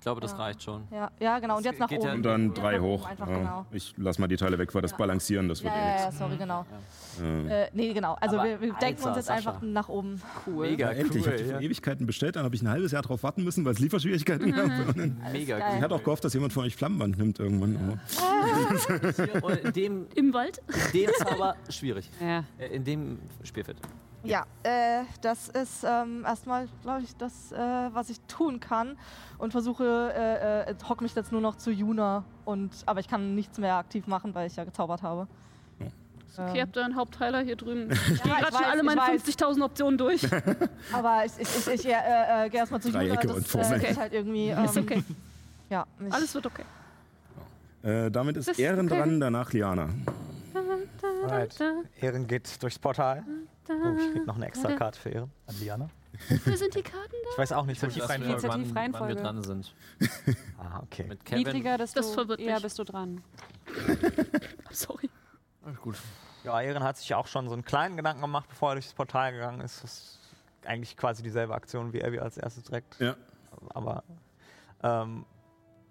Ich 0.00 0.02
glaube, 0.02 0.22
das 0.22 0.30
Ja. 0.32 0.38
reicht 0.38 0.62
schon. 0.62 0.84
Ja, 0.90 1.10
ja 1.20 1.38
genau. 1.40 1.58
Und 1.58 1.66
Das 1.66 1.72
jetzt 1.72 1.78
nach 1.78 1.90
ja 1.90 1.98
oben. 1.98 2.10
Und 2.12 2.22
dann 2.22 2.54
drei 2.54 2.78
hoch. 2.80 3.06
Einfach, 3.06 3.28
Ja. 3.28 3.36
genau. 3.38 3.66
Ich 3.70 3.92
lass 3.98 4.18
mal 4.18 4.28
die 4.28 4.38
Teile 4.38 4.56
weg, 4.58 4.74
weil 4.74 4.80
das 4.80 4.92
Ja. 4.92 4.96
Balancieren, 4.96 5.46
das 5.46 5.62
wird 5.62 5.74
Ja, 5.74 5.78
eh 5.78 5.84
ja, 5.84 5.92
nichts. 6.06 6.18
ja, 6.18 6.26
sorry, 6.26 6.36
genau. 6.38 6.64
Äh, 7.22 7.64
Äh, 7.64 7.68
nee, 7.74 7.92
genau. 7.92 8.16
Also 8.18 8.38
Aber 8.38 8.48
wir, 8.48 8.60
wir 8.62 8.68
Alter, 8.74 8.86
denken 8.86 9.02
uns 9.04 9.16
jetzt 9.16 9.26
Sascha. 9.26 9.50
einfach 9.50 9.60
nach 9.62 9.90
oben. 9.90 10.22
Cool. 10.46 10.68
ja, 10.78 10.88
endlich. 10.92 11.26
ich 11.26 11.52
habe 11.52 11.62
Ewigkeiten 11.62 12.06
bestellt, 12.06 12.36
dann 12.36 12.44
habe 12.44 12.54
ich 12.54 12.62
ein 12.62 12.70
halbes 12.70 12.92
Jahr 12.92 13.02
drauf 13.02 13.22
warten 13.24 13.44
müssen, 13.44 13.62
weil 13.66 13.74
es 13.74 13.78
Lieferschwierigkeiten 13.78 14.52
gab. 14.52 14.64
Und 14.88 14.96
dann- 14.98 15.20
Mega 15.34 15.58
geil. 15.58 15.74
Ich 15.76 15.82
hatte 15.82 15.94
auch 15.94 16.02
gehofft, 16.02 16.24
dass 16.24 16.32
jemand 16.32 16.54
von 16.54 16.64
euch 16.64 16.76
Flammenband 16.76 17.18
nimmt 17.18 17.38
irgendwann. 17.38 18.00
Aber 19.34 19.60
in 19.62 19.72
dem, 19.74 20.06
Im 20.14 20.32
Wald? 20.32 20.62
dem 20.94 21.10
Zauber 21.18 21.56
schwierig. 21.68 22.08
Ja. 22.22 22.44
Äh, 22.58 22.68
In 22.74 22.84
dem 22.84 23.18
Spielfeld. 23.44 23.76
Ja, 24.22 24.44
äh, 24.62 25.04
das 25.22 25.48
ist 25.48 25.84
ähm, 25.84 26.24
erstmal, 26.26 26.68
glaube 26.82 27.02
ich, 27.02 27.16
das, 27.16 27.52
äh, 27.52 27.56
was 27.56 28.10
ich 28.10 28.20
tun 28.22 28.60
kann. 28.60 28.98
Und 29.38 29.52
versuche, 29.52 30.12
äh, 30.14 30.70
äh, 30.70 30.74
hock 30.88 31.00
mich 31.00 31.14
jetzt 31.14 31.32
nur 31.32 31.40
noch 31.40 31.56
zu 31.56 31.70
Juna. 31.70 32.24
Und, 32.44 32.70
aber 32.86 33.00
ich 33.00 33.08
kann 33.08 33.34
nichts 33.34 33.58
mehr 33.58 33.76
aktiv 33.76 34.06
machen, 34.06 34.34
weil 34.34 34.46
ich 34.46 34.56
ja 34.56 34.64
gezaubert 34.64 35.02
habe. 35.02 35.26
Okay, 36.36 36.56
ihr 36.58 36.62
habt 36.62 36.76
da 36.76 36.84
einen 36.84 36.96
Hauptheiler 36.96 37.40
hier 37.40 37.56
drüben. 37.56 37.90
Ich 38.12 38.22
gehe 38.22 38.32
gerade 38.32 38.52
schon 38.52 38.64
alle 38.64 38.82
meine 38.82 39.00
weiß. 39.00 39.24
50.000 39.24 39.64
Optionen 39.64 39.98
durch. 39.98 40.22
Aber 40.92 41.24
ich, 41.24 41.32
ich, 41.38 41.56
ich, 41.56 41.66
ich 41.68 41.86
äh, 41.86 42.46
äh, 42.46 42.48
gehe 42.48 42.60
erstmal 42.60 42.80
zu 42.80 42.92
Dreiecke 42.92 43.26
Juna. 43.26 43.34
und 43.34 43.44
Das 43.44 43.50
Formel. 43.50 43.84
äh, 43.84 43.90
ist 43.90 43.98
halt 43.98 44.12
irgendwie. 44.12 44.48
Ähm, 44.50 44.64
Ist 44.64 44.76
okay. 44.78 45.02
Ja, 45.68 45.86
ich, 46.04 46.12
Alles 46.12 46.34
wird 46.34 46.46
okay. 46.46 46.64
äh, 47.82 48.10
damit 48.10 48.36
ist 48.36 48.48
ist 48.48 48.58
Ehren 48.58 48.86
okay. 48.86 48.98
dran, 48.98 49.20
danach 49.20 49.52
Liana. 49.52 49.88
Right. 51.24 51.56
Ehren 52.00 52.26
geht 52.26 52.62
durchs 52.62 52.78
Portal. 52.78 53.24
Oh, 53.70 53.96
ich 53.98 54.12
krieg 54.12 54.26
noch 54.26 54.36
eine 54.36 54.46
extra 54.46 54.72
Karte 54.74 54.98
für 54.98 55.10
Ehren. 55.10 55.30
An 55.46 55.54
Liana. 55.60 55.88
Wofür 56.28 56.56
sind 56.56 56.74
die 56.74 56.82
Karten 56.82 57.14
Ich 57.32 57.38
weiß 57.38 57.52
auch 57.52 57.64
nicht, 57.66 57.80
welche 57.82 58.00
Initiativ- 58.00 58.48
wann, 58.48 58.50
wann 58.64 58.68
wir 58.74 58.76
Reihenfolge. 58.76 59.14
dran 59.16 59.42
sind. 59.42 59.74
Ah, 60.58 60.80
okay. 60.82 61.04
Mit 61.08 61.24
Kevin. 61.24 61.44
Niedriger, 61.44 61.78
desto 61.78 62.00
Das 62.00 62.12
verwirrt 62.12 62.40
eher 62.40 62.54
mich. 62.54 62.62
bist 62.64 62.78
du 62.78 62.84
dran. 62.84 63.22
da? 63.66 64.10
Sorry. 64.70 65.08
Gut. 65.82 65.96
Ja, 66.44 66.60
Ehren 66.60 66.82
hat 66.82 66.96
sich 66.98 67.14
auch 67.14 67.26
schon 67.26 67.46
so 67.48 67.54
einen 67.54 67.64
kleinen 67.64 67.96
Gedanken 67.96 68.20
gemacht, 68.22 68.46
bevor 68.48 68.70
er 68.70 68.74
durchs 68.74 68.92
Portal 68.92 69.32
gegangen 69.32 69.60
ist. 69.60 69.82
Das 69.82 69.92
ist 69.92 70.18
eigentlich 70.66 70.96
quasi 70.96 71.22
dieselbe 71.22 71.54
Aktion, 71.54 71.92
wie 71.92 72.02
Abby 72.04 72.18
als 72.18 72.36
erstes 72.38 72.64
direkt. 72.64 72.98
Ja. 73.00 73.14
Aber, 73.70 74.02
ähm, 74.82 75.24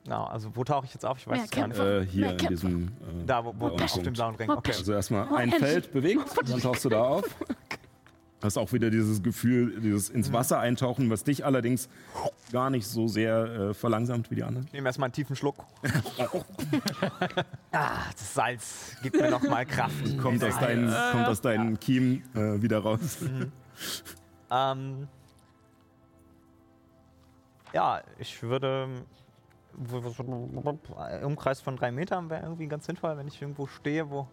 ja, 0.08 0.24
also 0.26 0.56
wo 0.56 0.64
tauche 0.64 0.86
ich 0.86 0.94
jetzt 0.94 1.06
auf? 1.06 1.18
Ich 1.18 1.28
weiß 1.28 1.36
Mehr 1.38 1.46
es 1.46 1.52
gar 1.52 1.68
nicht. 1.68 1.80
Äh, 1.80 2.06
hier 2.06 2.22
Mehr 2.22 2.32
in 2.32 2.38
Kämpfer. 2.38 2.50
diesem. 2.68 2.88
Äh, 2.88 3.26
Da, 3.26 3.44
wo, 3.46 3.54
wo 3.58 3.68
auf 3.68 3.94
dem 3.94 4.14
blauen 4.14 4.36
Ring. 4.36 4.50
Okay. 4.50 4.72
Also 4.72 4.94
erstmal 4.94 5.28
ein. 5.36 5.52
Feld 5.52 5.92
bewegt, 5.92 6.24
dann 6.50 6.60
tauchst 6.62 6.86
du 6.86 6.90
da 6.90 7.04
auf. 7.04 7.24
Hast 8.42 8.58
auch 8.58 8.72
wieder 8.72 8.90
dieses 8.90 9.22
Gefühl, 9.22 9.82
dieses 9.82 10.10
ins 10.10 10.32
Wasser 10.32 10.60
eintauchen, 10.60 11.10
was 11.10 11.26
dich 11.26 11.46
allerdings 11.46 11.90
gar 12.54 12.70
nicht 12.70 12.88
so 12.88 13.08
sehr 13.08 13.44
äh, 13.44 13.74
verlangsamt 13.74 14.32
wie 14.32 14.36
die 14.36 14.44
anderen. 14.44 14.66
Ich 14.68 14.74
nehme 14.74 14.88
erstmal 14.88 15.08
einen 15.08 15.14
tiefen 15.14 15.36
Schluck. 15.36 15.66
ah, 17.74 17.98
das 18.12 18.34
Salz 18.34 18.96
gibt 19.04 19.20
mir 19.20 19.30
nochmal 19.30 19.66
Kraft. 19.66 20.18
Kommt 20.22 20.42
aus 20.44 20.58
deinen, 20.58 20.90
kommt 21.12 21.28
aus 21.28 21.42
deinen 21.42 21.80
Kiemen 21.80 22.24
äh, 22.34 22.62
wieder 22.62 22.80
raus. 22.80 23.18
Ähm, 24.52 25.08
ja, 27.74 28.02
ich 28.18 28.42
würde. 28.42 28.88
Umkreis 31.24 31.62
von 31.62 31.78
drei 31.78 31.92
Metern 31.92 32.30
wäre 32.30 32.44
irgendwie 32.44 32.68
ganz 32.68 32.86
sinnvoll, 32.86 33.16
wenn 33.18 33.28
ich 33.28 33.42
irgendwo 33.42 33.68
stehe, 33.68 34.10
wo. 34.10 34.28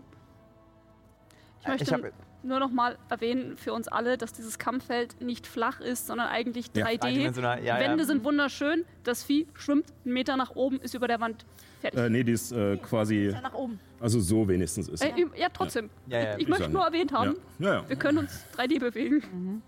Ich 1.60 1.68
möchte 1.68 1.84
ich 1.84 1.92
hab, 1.92 2.00
nur 2.46 2.58
noch 2.60 2.70
mal 2.70 2.96
erwähnen 3.08 3.56
für 3.56 3.72
uns 3.72 3.88
alle, 3.88 4.16
dass 4.16 4.32
dieses 4.32 4.58
Kampffeld 4.58 5.20
nicht 5.20 5.46
flach 5.46 5.80
ist, 5.80 6.06
sondern 6.06 6.28
eigentlich 6.28 6.66
Ja. 6.74 6.86
3D. 6.86 6.98
dreidimensional, 7.00 7.64
ja, 7.64 7.78
Wände 7.78 7.98
ja. 8.02 8.04
sind 8.04 8.24
wunderschön. 8.24 8.84
Das 9.04 9.22
Vieh 9.24 9.46
schwimmt 9.54 9.92
einen 10.04 10.14
Meter 10.14 10.36
nach 10.36 10.54
oben, 10.56 10.80
ist 10.80 10.94
über 10.94 11.08
der 11.08 11.20
Wand 11.20 11.44
fertig. 11.80 12.00
Äh, 12.00 12.10
nee, 12.10 12.24
die 12.24 12.32
ist 12.32 12.52
äh, 12.52 12.76
quasi, 12.78 13.30
ja 13.32 13.40
nach 13.40 13.54
oben. 13.54 13.78
also 14.00 14.20
so 14.20 14.46
wenigstens 14.48 14.88
ist. 14.88 15.02
Äh, 15.04 15.12
ja, 15.36 15.48
trotzdem. 15.52 15.90
Ja, 16.06 16.18
ja, 16.20 16.34
ich 16.36 16.42
ich 16.42 16.48
möchte 16.48 16.68
nur 16.68 16.84
erwähnt 16.84 17.12
haben, 17.12 17.36
Ja, 17.58 17.66
ja. 17.66 17.74
ja. 17.82 17.88
wir 17.88 17.96
können 17.96 18.18
uns 18.18 18.44
3D 18.56 18.80
bewegen. 18.80 19.62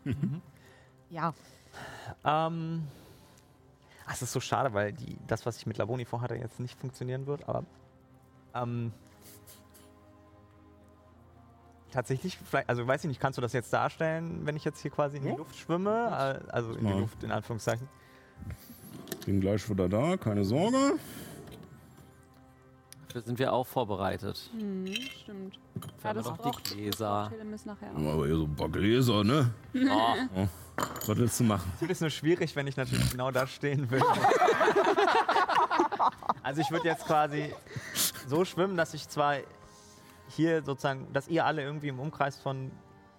Ja. 1.11 1.33
Ähm, 2.25 2.83
ah, 4.07 4.11
es 4.13 4.23
ist 4.23 4.33
so 4.33 4.41
schade, 4.41 4.73
weil 4.75 4.93
die, 4.93 5.17
das, 5.27 5.47
was 5.47 5.57
ich 5.59 5.67
mit 5.67 5.79
Laboni 5.79 6.05
vorhatte, 6.05 6.35
jetzt 6.35 6.61
nicht 6.61 6.79
funktionieren 6.79 7.27
wird, 7.27 7.49
aber. 7.49 7.65
Ähm, 8.55 8.93
tatsächlich, 11.93 12.39
vielleicht, 12.39 12.69
also 12.69 12.87
weiß 12.87 13.05
ich 13.05 13.09
nicht, 13.09 13.21
kannst 13.21 13.37
du 13.39 13.43
das 13.43 13.53
jetzt 13.53 13.73
darstellen, 13.73 14.41
wenn 14.45 14.57
ich 14.57 14.65
jetzt 14.65 14.81
hier 14.81 14.91
quasi 14.91 15.19
in 15.19 15.25
die 15.25 15.31
Luft 15.31 15.57
schwimme? 15.57 16.41
Äh, 16.45 16.51
Also 16.53 16.73
in 16.73 16.87
die. 16.87 16.93
Luft, 16.93 17.23
in 17.23 17.31
Anführungszeichen. 17.33 17.89
Bin 19.27 19.41
gleich 19.41 19.69
wieder 19.69 19.89
da, 19.89 20.17
keine 20.17 20.45
Sorge. 20.45 20.95
Dafür 23.09 23.23
sind 23.23 23.39
wir 23.39 23.53
auch 23.53 23.67
vorbereitet. 23.67 24.51
Hm, 24.53 24.87
stimmt. 25.23 25.59
Haben 26.05 26.17
das 26.17 26.27
noch 26.27 26.39
die 26.39 26.75
Gläser. 26.75 27.33
Nachher 27.65 27.91
auch. 27.95 28.13
Aber 28.13 28.27
hier 28.27 28.37
so 28.37 28.45
ein 28.45 28.55
paar 28.55 28.69
Gläser, 28.69 29.25
ne? 29.25 29.51
Oh, 30.35 30.47
Was 31.07 31.17
willst 31.17 31.41
du 31.41 31.45
machen? 31.45 31.73
Es 31.81 31.89
ist 31.89 32.01
nur 32.03 32.11
schwierig, 32.11 32.55
wenn 32.55 32.67
ich 32.67 32.77
natürlich 32.77 33.11
genau 33.11 33.31
da 33.31 33.47
stehen 33.47 33.91
will. 33.91 34.03
also 36.43 36.61
ich 36.61 36.71
würde 36.71 36.87
jetzt 36.87 37.07
quasi 37.07 37.53
so 38.27 38.45
schwimmen, 38.45 38.77
dass 38.77 38.95
ich 38.95 39.09
zwar 39.09 39.37
hier 40.29 40.63
sozusagen, 40.63 41.13
dass 41.13 41.29
ihr 41.29 41.45
alle 41.45 41.63
irgendwie 41.63 41.89
im 41.89 41.99
Umkreis 42.01 42.39
von 42.41 42.71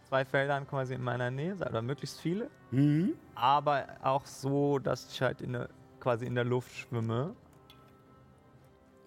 zwei 0.08 0.26
Feldern 0.26 0.68
quasi 0.68 0.94
in 0.96 1.04
meiner 1.04 1.30
Nähe 1.32 1.56
seid, 1.56 1.70
oder 1.70 1.82
möglichst 1.82 2.20
viele, 2.20 2.50
Mhm. 2.72 3.14
aber 3.36 3.86
auch 4.02 4.26
so, 4.26 4.80
dass 4.80 5.12
ich 5.12 5.22
halt 5.22 5.42
in 5.42 5.54
der, 5.54 5.70
quasi 6.00 6.26
in 6.26 6.36
der 6.36 6.46
Luft 6.46 6.72
schwimme. 6.72 7.36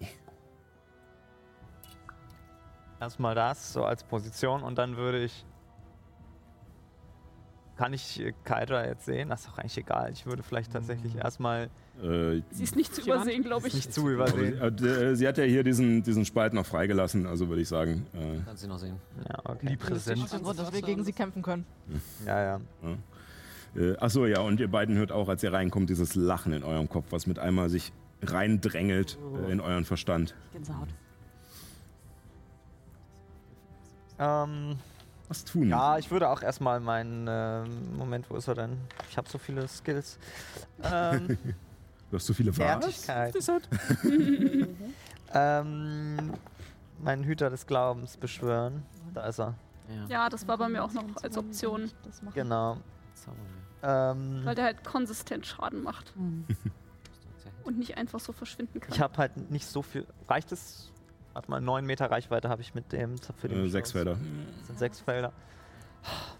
Erstmal 3.01 3.35
das, 3.35 3.73
so 3.73 3.85
als 3.85 4.05
Position, 4.05 4.63
und 4.63 4.77
dann 4.79 4.97
würde 4.97 5.25
ich. 5.25 5.45
Kann 7.77 7.93
ich 7.95 8.21
äh, 8.21 8.33
Kaitra 8.45 8.85
jetzt 8.87 9.07
sehen? 9.07 9.31
Das 9.31 9.41
ist 9.41 9.49
doch 9.49 9.59
eigentlich 9.59 9.79
egal. 9.79 10.13
Ich 10.13 10.27
würde 10.27 10.43
vielleicht 10.43 10.73
tatsächlich 10.73 11.17
erstmal 11.17 11.71
Äh, 12.03 12.43
Sie 12.51 12.65
ist 12.65 12.77
nicht 12.77 12.95
zu 12.95 13.01
übersehen, 13.03 13.43
glaube 13.43 13.69
ich. 13.69 13.75
nicht 13.75 13.93
zu 13.93 14.09
aber 14.09 14.29
sie, 14.29 14.47
übersehen. 14.49 14.87
äh, 14.87 15.17
sie 15.17 15.27
hat 15.29 15.39
ja 15.39 15.45
hier 15.45 15.63
diesen, 15.65 16.03
diesen 16.03 16.25
Spalt 16.25 16.53
noch 16.53 16.67
freigelassen, 16.67 17.27
also 17.27 17.49
würde 17.49 17.63
ich 17.63 17.69
sagen. 17.69 18.07
Äh, 18.15 18.41
kannst 18.45 18.63
du 18.65 18.69
noch 18.69 18.79
sehen. 18.79 18.97
Ja, 19.29 19.39
okay. 19.45 19.67
Die 19.71 19.77
Präsenz. 19.77 20.31
Den 20.31 20.43
Grund, 20.43 20.59
dass 20.59 20.73
wir 20.73 20.83
gegen 20.83 21.03
sie 21.05 21.13
kämpfen 21.13 21.43
können. 21.43 21.65
Ja, 22.27 22.43
ja. 22.43 22.61
Äh, 23.75 23.97
achso, 23.99 24.27
ja, 24.27 24.41
und 24.41 24.61
ihr 24.61 24.69
beiden 24.71 24.97
hört 24.97 25.13
auch, 25.13 25.29
als 25.29 25.43
ihr 25.43 25.53
reinkommt, 25.53 25.89
dieses 25.91 26.15
Lachen 26.15 26.53
in 26.53 26.63
eurem 26.65 26.89
Kopf, 26.91 27.07
was 27.11 27.27
mit 27.27 27.39
einmal 27.39 27.71
sich 27.71 27.93
reindrängelt 28.23 29.19
äh, 29.49 29.53
in 29.53 29.61
euren 29.61 29.85
Verstand. 29.87 30.35
Gänsehaut. 30.53 30.89
Ähm, 34.19 34.77
Was 35.33 35.45
tun? 35.47 35.67
ja, 35.71 35.97
ich 35.97 36.11
würde 36.11 36.29
auch 36.29 36.43
erstmal 36.43 36.79
meinen. 36.79 37.27
Ähm, 37.27 37.97
Moment, 37.97 38.29
wo 38.29 38.37
ist 38.37 38.49
er 38.49 38.55
denn? 38.55 38.77
Ich 39.09 39.17
habe 39.17 39.27
so 39.31 39.39
viele 39.39 39.67
Skills. 39.67 40.19
Ähm, 40.83 41.39
Du 42.11 42.17
hast 42.19 42.27
so 42.27 42.35
viele 42.35 42.51
was? 42.51 42.57
Fertigkeit. 42.59 43.35
ähm, 45.33 46.33
meinen 47.03 47.25
Hüter 47.25 47.49
des 47.49 47.67
Glaubens 47.67 48.19
beschwören. 48.19 48.83
Da 49.15 49.27
ist 49.27 49.41
er. 49.41 49.55
Ja. 49.89 50.07
Ja, 50.09 50.29
das 50.29 50.47
war 50.47 50.59
bei 50.59 50.69
mir 50.69 50.85
auch 50.85 50.93
noch 50.93 51.05
als 51.23 51.39
Option. 51.39 51.91
Genau. 52.35 52.77
Ähm, 53.83 54.43
weil 54.45 54.55
der 54.55 54.65
halt 54.67 54.85
konsistent 54.85 55.47
Schaden 55.47 55.83
macht 55.83 56.15
Hm. 56.15 56.45
und 57.65 57.79
nicht 57.79 57.97
einfach 57.97 58.21
so 58.21 58.33
verschwinden 58.35 58.79
kann. 58.81 58.93
ich 58.93 59.01
habe 59.01 59.17
halt 59.17 59.51
nicht 59.51 59.67
so 59.67 59.81
viel. 59.81 60.07
Reicht 60.29 60.53
es? 60.53 60.93
Warte 61.35 61.51
mal, 61.51 61.61
9 61.61 61.85
Meter 61.87 62.11
Reichweite 62.11 62.49
habe 62.49 62.63
ich 62.63 62.75
mit 62.75 62.93
dem 62.93 63.17
für 63.37 63.49
den 63.49 63.65
Äh, 63.65 63.69
sechs. 63.69 63.93
Felder. 63.93 64.17
Das 64.59 64.67
sind 64.67 64.79
sechs 64.79 65.01
Felder. 65.01 65.33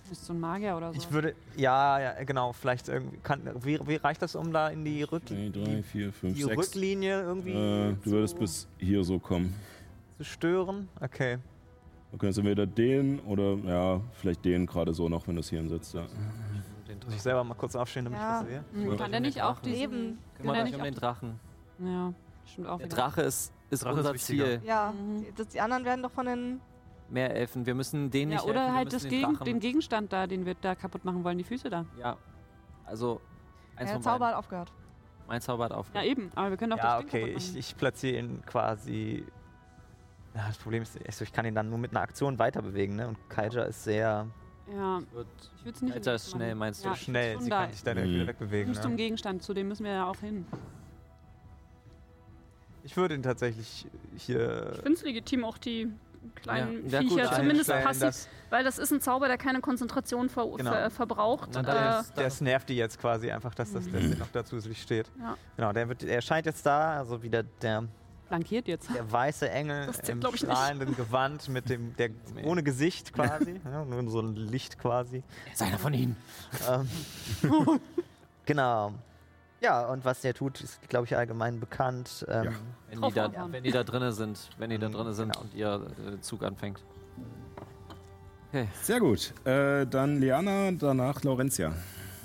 Bist 0.09 0.29
du 0.29 0.33
ein 0.35 0.41
Magier 0.41 0.77
oder 0.77 0.93
so? 0.93 0.99
Ich 0.99 1.11
würde, 1.13 1.35
ja, 1.57 1.99
ja, 2.01 2.25
genau, 2.25 2.53
vielleicht 2.53 2.89
irgendwie, 2.89 3.17
kann, 3.19 3.41
wie, 3.63 3.79
wie 3.87 3.97
reicht 3.97 4.21
das, 4.21 4.35
um 4.35 4.53
da 4.53 4.69
in 4.69 4.85
die, 4.85 5.03
Rück, 5.05 5.25
Drei, 5.27 5.51
drei, 5.53 5.65
die, 5.77 5.83
vier, 5.83 6.13
fünf, 6.13 6.35
die 6.37 6.43
sechs. 6.43 6.57
Rücklinie 6.59 7.23
irgendwie 7.23 7.53
Äh, 7.53 7.95
du 8.05 8.11
würdest 8.11 8.39
bis 8.39 8.69
hier 8.79 9.05
so 9.05 9.19
kommen. 9.19 9.55
zu 10.19 10.25
stören? 10.25 10.89
Okay. 11.01 11.39
Okay, 12.13 12.27
jetzt 12.27 12.37
entweder 12.39 12.67
den 12.67 13.21
oder 13.21 13.55
ja, 13.65 14.01
vielleicht 14.13 14.45
den 14.45 14.67
gerade 14.67 14.93
so 14.93 15.09
noch, 15.09 15.27
wenn 15.29 15.37
du 15.37 15.41
es 15.41 15.49
hier 15.49 15.61
hinsetzt. 15.61 15.95
Ja. 15.95 16.03
Den 16.89 16.99
Muss 17.07 17.15
ich 17.15 17.23
selber 17.23 17.43
mal 17.45 17.55
kurz 17.55 17.75
aufstehen, 17.75 18.05
damit 18.05 18.19
Ja. 18.21 18.41
ich 18.43 18.47
das 18.47 18.49
sehe? 18.75 18.85
Hm, 18.91 18.97
Kann 18.99 19.13
der 19.13 19.21
nicht 19.21 19.41
auch. 19.43 19.63
Leben. 19.63 20.19
Kümmert 20.37 20.57
der 20.57 20.63
euch 20.65 20.71
nicht 20.71 20.79
um 20.79 20.85
den 20.85 20.95
Drachen. 20.95 21.41
Ja, 21.79 22.13
stimmt 22.45 22.67
auch 22.69 22.77
Der 22.79 22.87
wieder. 22.87 22.97
Drache 22.97 23.23
ist, 23.23 23.53
ist 23.73 23.85
Drache 23.85 23.93
ist 23.95 23.99
unser 23.99 24.15
wichtiger. 24.15 24.45
Ziel. 24.45 24.61
Ja, 24.65 24.93
Mhm. 24.93 25.21
die, 25.23 25.33
das, 25.35 25.49
die 25.49 25.61
anderen 25.61 25.85
werden 25.85 26.03
doch 26.03 26.11
von 26.13 26.27
den. 26.27 26.61
Meerelfen. 27.09 27.67
Wir 27.67 27.75
müssen 27.75 28.11
denen 28.11 28.33
Ja, 28.33 28.39
nicht 28.39 28.47
oder 28.49 28.61
helfen, 28.61 28.73
wir 28.73 28.79
halt 28.79 28.93
das 28.93 29.03
müssen 29.05 29.11
Gegen, 29.11 29.45
den 29.45 29.61
Gegenstand 29.61 30.13
da, 30.13 30.27
den 30.27 30.47
wir 30.47 30.55
da 30.55 30.75
kaputt 30.75 31.05
machen 31.05 31.23
wollen, 31.25 31.37
die 31.37 31.45
Füße 31.45 31.69
da. 31.69 31.85
Ja, 31.99 32.17
also 32.87 33.21
eins 33.77 33.89
Der 33.91 33.95
von 33.97 34.03
Zauber 34.03 34.19
beiden. 34.21 34.29
hat 34.33 34.39
aufgehört. 34.39 34.73
Mein 35.29 35.41
Zauber 35.43 35.65
hat 35.65 35.71
Ja, 35.73 35.77
aufgehört. 35.77 36.07
eben. 36.07 36.31
Aber 36.35 36.51
wir 36.51 36.57
können 36.57 36.71
doch 36.71 36.79
Ja, 36.79 36.97
das 36.97 37.01
Ding 37.01 37.09
okay, 37.09 37.21
kaputt 37.27 37.37
ich, 37.43 37.49
machen. 37.49 37.59
ich 37.59 37.77
platziere 37.77 38.19
ihn 38.19 38.43
quasi. 38.47 39.27
Ja, 40.35 40.47
das 40.47 40.57
Problem 40.57 40.83
ist, 40.83 40.99
also 41.07 41.25
ich 41.25 41.33
kann 41.33 41.45
ihn 41.45 41.55
dann 41.55 41.69
nur 41.69 41.79
mit 41.79 41.91
einer 41.91 42.01
Aktion 42.01 42.39
weiter 42.39 42.63
bewegen, 42.63 42.97
ne? 42.97 43.09
Und 43.09 43.19
Kaija 43.29 43.65
ist 43.65 43.85
sehr 43.85 44.27
Ja, 44.75 45.01
ich 45.01 45.13
würde 45.65 45.75
es 45.77 45.83
nicht... 45.83 45.93
Alter, 45.95 46.15
ist 46.15 46.31
schnell, 46.31 46.55
meinst 46.55 46.83
du? 46.85 46.89
Ja, 46.89 46.95
schnell. 46.97 47.39
Sie 47.41 47.51
da- 47.51 47.63
kann 47.65 47.73
sich 47.73 47.83
dann 47.83 47.99
Mhm. 47.99 48.05
wieder 48.15 48.27
wegbewegen. 48.29 48.71
Nicht 48.71 48.81
zum 48.83 48.93
Ne? 48.93 48.97
Gegenstand, 48.97 49.43
zu 49.43 49.53
dem 49.53 49.69
müssen 49.69 49.85
wir 49.85 49.93
ja 49.93 50.07
auch 50.07 50.17
hin. 50.17 50.47
Ich 52.85 52.97
würde 52.97 53.15
ihn 53.15 53.23
tatsächlich 53.23 53.87
hier. 54.17 54.71
Ich 54.73 54.79
finde 54.81 54.93
es 54.93 55.03
legitim, 55.03 55.45
auch 55.45 55.59
die 55.59 55.89
kleinen 56.37 56.89
Ja, 56.89 57.01
gut, 57.01 57.11
Viecher 57.11 57.23
einstellen, 57.23 57.41
zumindest 57.43 57.71
passiv, 57.71 58.01
dass- 58.03 58.29
weil 58.51 58.65
das 58.65 58.79
ist 58.79 58.93
ein 58.93 59.01
Zauber, 59.01 59.29
der 59.29 59.39
keine 59.39 59.61
Konzentration 59.61 60.29
ver 60.29 60.47
Genau. 60.57 60.71
ver 60.71 60.91
verbraucht. 60.91 61.51
Na, 61.55 61.99
äh, 61.99 62.01
ist- 62.01 62.17
Der 62.17 62.47
nervt 62.49 62.69
die 62.69 62.77
jetzt 62.77 62.99
quasi 63.01 63.31
einfach, 63.31 63.55
dass 63.55 63.73
das 63.73 63.87
Mhm. 63.87 64.17
noch 64.19 64.29
dazu 64.33 64.61
steht. 64.61 65.11
Ja. 65.19 65.37
Genau, 65.57 65.73
der, 65.73 65.89
wird, 65.89 66.03
erscheint 66.05 66.47
jetzt 66.47 66.65
da, 66.67 66.99
also 66.99 67.23
wieder 67.23 67.43
der, 67.43 67.85
Flankiert 68.29 68.67
jetzt. 68.69 68.89
der 68.95 69.11
weiße 69.11 69.51
Engel 69.51 69.87
Das 69.87 69.97
zählt, 69.99 70.11
im 70.11 70.19
ich, 70.21 70.43
nicht. 70.43 70.45
strahlenden 70.45 70.97
Gewand 70.97 71.49
mit 71.49 71.69
dem, 71.69 71.95
der 71.97 72.11
ohne 72.45 72.63
Gesicht 72.63 73.13
quasi, 73.13 73.61
ja, 73.65 73.85
nur 73.85 74.09
so 74.11 74.21
ein 74.21 74.35
Licht 74.37 74.79
quasi. 74.79 75.23
Er 75.47 75.53
ist 75.53 75.63
einer 75.63 75.79
von 75.79 75.93
ihnen. 75.93 76.17
Ähm, 76.71 76.89
genau. 78.47 78.93
Ja, 79.63 79.87
und 79.87 80.05
was 80.05 80.21
der 80.23 80.35
tut, 80.35 80.61
ist, 80.61 80.89
glaube 80.89 81.07
ich, 81.07 81.17
allgemein 81.17 81.61
bekannt. 81.61 82.27
Ähm, 82.29 82.45
Ja. 82.45 82.51
Wenn 82.91 83.01
die, 83.03 83.13
da, 83.15 83.49
wenn 83.53 83.63
die 83.65 83.71
da 83.71 83.85
drinnen 83.85 84.13
sind, 84.13 84.51
wenn 84.59 84.71
die 84.71 84.79
da 84.79 84.89
Mhm, 84.89 84.93
drinnen 84.93 85.13
sind 85.15 85.33
genau. 85.33 85.45
und 85.45 85.55
ihr 85.55 85.87
äh, 86.15 86.21
Zug 86.21 86.43
anfängt. 86.43 86.83
Okay. 88.49 88.69
Sehr 88.83 89.01
gut. 89.01 89.33
Äh, 89.47 89.87
dann 89.87 90.21
Liana, 90.21 90.73
danach 90.73 91.23
Laurentia. 91.23 91.73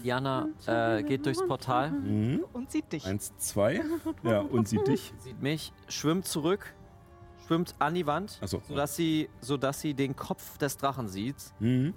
Diana 0.03 0.47
äh, 0.65 1.03
geht 1.03 1.25
durchs 1.25 1.45
Portal, 1.45 1.91
Mhm. 1.91 2.43
Und 2.53 2.71
sieht 2.71 2.91
dich. 2.91 3.05
Eins, 3.05 3.31
zwei. 3.37 3.81
Ja, 4.23 4.39
und 4.51 4.67
sie 4.67 4.77
dich. 4.83 5.13
sieht 5.19 5.41
mich, 5.41 5.71
schwimmt 5.87 6.25
zurück, 6.27 6.73
schwimmt 7.47 7.75
an 7.79 7.93
die 7.95 8.05
Wand, 8.05 8.39
Achso. 8.41 8.61
sodass 8.67 8.95
sie, 8.95 9.29
sodass 9.41 9.79
sie 9.79 9.93
den 9.93 10.15
Kopf 10.15 10.57
des 10.57 10.77
Drachen 10.77 11.07
sieht 11.07 11.37
Mhm. 11.59 11.93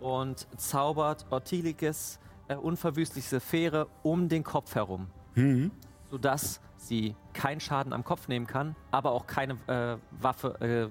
und 0.00 0.46
zaubert 0.58 1.26
Ortilikes 1.30 2.18
äh, 2.50 2.56
unverwüstliche 2.56 3.40
Sphäre 3.40 3.86
um 4.02 4.28
den 4.28 4.42
Kopf 4.44 4.74
herum, 4.74 5.06
Mhm. 5.34 5.70
sodass 6.10 6.60
sie 6.76 7.14
keinen 7.32 7.60
Schaden 7.60 7.92
am 7.92 8.04
Kopf 8.04 8.26
nehmen 8.28 8.46
kann, 8.46 8.74
aber 8.90 9.12
auch 9.12 9.26
keine 9.26 9.54
äh, 9.68 9.96
Waffe 10.20 10.90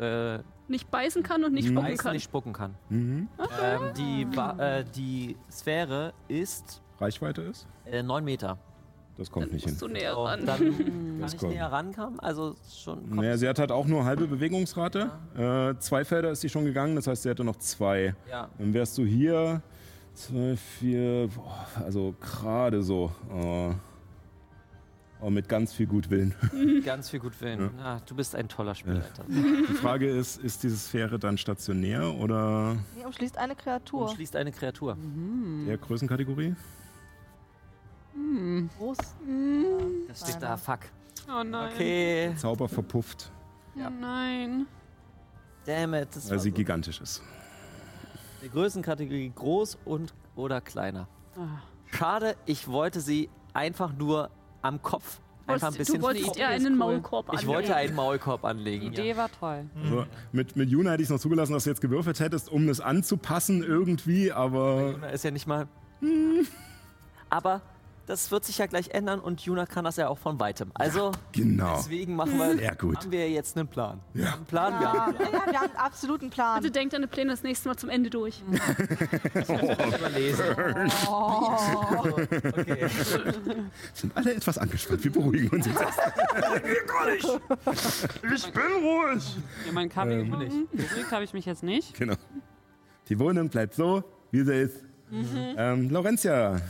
äh, 0.00 0.34
äh, 0.36 0.42
nicht 0.68 0.90
beißen 0.90 1.22
kann 1.22 1.44
und 1.44 1.52
nicht 1.52 1.64
Mhm. 1.68 1.72
spucken 1.72 1.88
beißen, 1.88 1.98
kann. 2.04 2.12
nicht 2.14 2.24
spucken 2.24 2.52
kann. 2.52 2.74
Mhm. 2.88 3.28
Ähm, 3.62 3.80
die, 3.96 4.26
äh, 4.58 4.84
die 4.94 5.36
Sphäre 5.50 6.12
ist 6.28 6.80
Reichweite 6.98 7.42
ist? 7.42 7.66
äh, 7.84 8.02
9 8.02 8.24
Meter. 8.24 8.58
Das 9.18 9.30
kommt 9.30 9.46
Dann 9.46 9.52
nicht 9.54 9.66
musst 9.66 9.80
hin. 9.80 9.88
du 9.88 9.92
näher 9.94 10.14
ran. 10.16 10.46
dann 10.46 10.58
kann 11.20 11.30
ich 11.34 11.42
näher 11.42 11.70
rankommen. 11.70 12.18
Also 12.20 12.54
schon. 12.74 13.10
Naja, 13.10 13.36
sie 13.36 13.46
hat 13.46 13.58
halt 13.58 13.70
auch 13.70 13.86
nur 13.86 14.04
halbe 14.06 14.26
Bewegungsrate. 14.26 15.10
Äh, 15.36 15.78
zwei 15.80 16.04
Felder 16.06 16.30
ist 16.30 16.40
sie 16.40 16.48
schon 16.48 16.64
gegangen, 16.64 16.96
das 16.96 17.06
heißt, 17.06 17.22
sie 17.24 17.28
hätte 17.28 17.44
noch 17.44 17.56
zwei. 17.56 18.14
ja. 18.30 18.48
Dann 18.58 18.72
wärst 18.72 18.96
du 18.96 19.04
hier. 19.04 19.60
Zwei, 20.14 20.56
vier, 20.56 21.28
boah, 21.34 21.66
also 21.82 22.14
gerade 22.20 22.82
so. 22.82 23.10
Äh, 23.30 23.74
aber 25.20 25.30
mit 25.30 25.48
ganz 25.48 25.72
viel 25.72 25.86
Gutwillen. 25.86 26.34
Ganz 26.84 27.10
viel 27.10 27.20
Gutwillen. 27.20 27.78
Ah, 27.78 28.00
du 28.04 28.16
bist 28.16 28.34
ein 28.34 28.48
toller 28.48 28.74
Spielleiter. 28.74 29.22
Die 29.28 29.72
Frage 29.74 30.08
ist, 30.10 30.38
ist 30.42 30.64
diese 30.64 30.76
Sphäre 30.76 31.16
dann 31.16 31.38
stationär 31.38 32.12
oder 32.16 32.74
Nee, 32.96 33.04
umschließt 33.04 33.38
eine 33.38 33.54
Kreatur. 33.54 34.08
Umschließt 34.08 34.34
eine 34.34 34.50
Kreatur. 34.50 34.96
der 35.68 35.78
Größenkategorie? 35.78 36.56
Groß. 38.78 38.98
Das 40.08 40.20
steht 40.28 40.42
da, 40.42 40.56
fuck. 40.56 40.80
Oh 41.28 41.44
nein. 41.44 41.70
Okay. 41.72 42.32
Zauber 42.36 42.68
verpufft, 42.68 43.30
Oh 43.76 43.88
nein. 44.00 44.66
Damn 45.64 45.94
it. 45.94 46.08
Das 46.16 46.24
weil 46.26 46.32
war 46.32 46.38
sie 46.42 46.50
so. 46.50 46.56
gigantisch 46.56 47.00
ist. 47.00 47.22
Die 48.42 48.50
Größenkategorie 48.50 49.32
groß 49.34 49.78
und 49.84 50.14
oder 50.36 50.60
kleiner. 50.60 51.06
Ah. 51.36 51.60
Schade, 51.96 52.36
ich 52.46 52.68
wollte 52.68 53.00
sie 53.00 53.28
einfach 53.52 53.92
nur 53.92 54.30
am 54.62 54.80
Kopf 54.82 55.20
einfach 55.46 55.68
ein 55.68 55.74
bisschen 55.74 55.96
du 56.00 56.02
wolltest 56.02 56.26
Idee 56.30 56.40
ist 56.42 56.64
einen. 56.66 56.76
Maulkorb 56.78 57.26
Ich 57.26 57.32
anlegen. 57.40 57.48
wollte 57.52 57.76
einen 57.76 57.94
Maulkorb 57.94 58.40
Die 58.42 58.46
anlegen. 58.46 58.86
Idee 58.92 59.10
Ja. 59.10 59.16
war 59.16 59.30
toll. 59.30 59.64
Also 59.82 60.06
mit, 60.32 60.56
mit 60.56 60.70
Juna 60.70 60.92
hätte 60.92 61.02
ich 61.02 61.08
es 61.08 61.12
noch 61.12 61.18
zugelassen, 61.20 61.52
dass 61.52 61.64
du 61.64 61.70
jetzt 61.70 61.80
gewürfelt 61.80 62.20
hättest, 62.20 62.48
um 62.50 62.66
das 62.66 62.80
anzupassen 62.80 63.62
irgendwie, 63.62 64.32
aber 64.32 64.92
Juna 64.92 65.08
ist 65.08 65.24
ja 65.24 65.30
nicht 65.30 65.46
mal. 65.46 65.66
Aber 67.28 67.60
das 68.12 68.30
wird 68.30 68.44
sich 68.44 68.58
ja 68.58 68.66
gleich 68.66 68.90
ändern 68.90 69.20
und 69.20 69.40
Juna 69.40 69.64
kann 69.64 69.86
das 69.86 69.96
ja 69.96 70.08
auch 70.08 70.18
von 70.18 70.38
weitem. 70.38 70.70
Also 70.74 71.12
genau. 71.32 71.76
deswegen 71.78 72.14
machen 72.14 72.36
wir, 72.36 72.58
Sehr 72.58 72.74
gut. 72.74 72.98
haben 72.98 73.10
wir 73.10 73.30
jetzt 73.30 73.56
einen 73.56 73.66
Plan. 73.66 74.00
Wir 74.12 74.30
haben 74.30 74.36
einen 74.36 74.44
Plan, 74.44 74.74
wir 74.74 74.82
Ja, 74.82 74.92
haben 74.92 75.16
einen 75.16 75.32
ja, 75.32 75.32
wir 75.32 75.58
haben 75.60 75.70
einen 75.70 75.76
absoluten 75.76 76.28
Plan. 76.28 76.60
Bitte 76.60 76.72
denkt 76.72 76.92
deine 76.92 77.06
Pläne 77.06 77.30
das 77.30 77.42
nächste 77.42 77.70
Mal 77.70 77.76
zum 77.76 77.88
Ende 77.88 78.10
durch. 78.10 78.42
Plan 79.46 79.94
überlesen. 79.94 80.44
Okay. 81.06 82.88
Sind 83.94 84.14
alle 84.14 84.34
etwas 84.34 84.58
angespannt. 84.58 85.04
Wir 85.04 85.12
beruhigen 85.12 85.48
uns 85.48 85.64
jetzt 85.64 85.80
erst. 85.80 85.98
ich 88.34 88.52
bin 88.52 88.62
ruhig. 88.84 89.36
Ja, 89.64 89.72
mein 89.72 89.88
Kabel 89.88 90.20
Ähm. 90.20 90.30
Beruhigt 90.70 91.12
habe 91.12 91.24
ich 91.24 91.32
mich 91.32 91.46
jetzt 91.46 91.62
nicht. 91.62 91.94
Genau. 91.94 92.16
Die 93.08 93.18
Wohnung 93.18 93.48
bleibt 93.48 93.74
so, 93.74 94.04
wie 94.30 94.42
sie 94.44 94.54
ist. 94.54 94.84
Ähm, 95.10 95.88
Laurentia. 95.88 96.60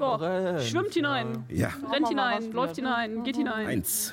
Boah, 0.00 0.58
schwimmt 0.60 0.94
hinein, 0.94 1.44
Ja, 1.50 1.68
rennt 1.92 2.08
hinein, 2.08 2.50
läuft 2.52 2.76
hinein, 2.76 3.22
geht 3.22 3.36
hinein. 3.36 3.66
eins. 3.66 4.12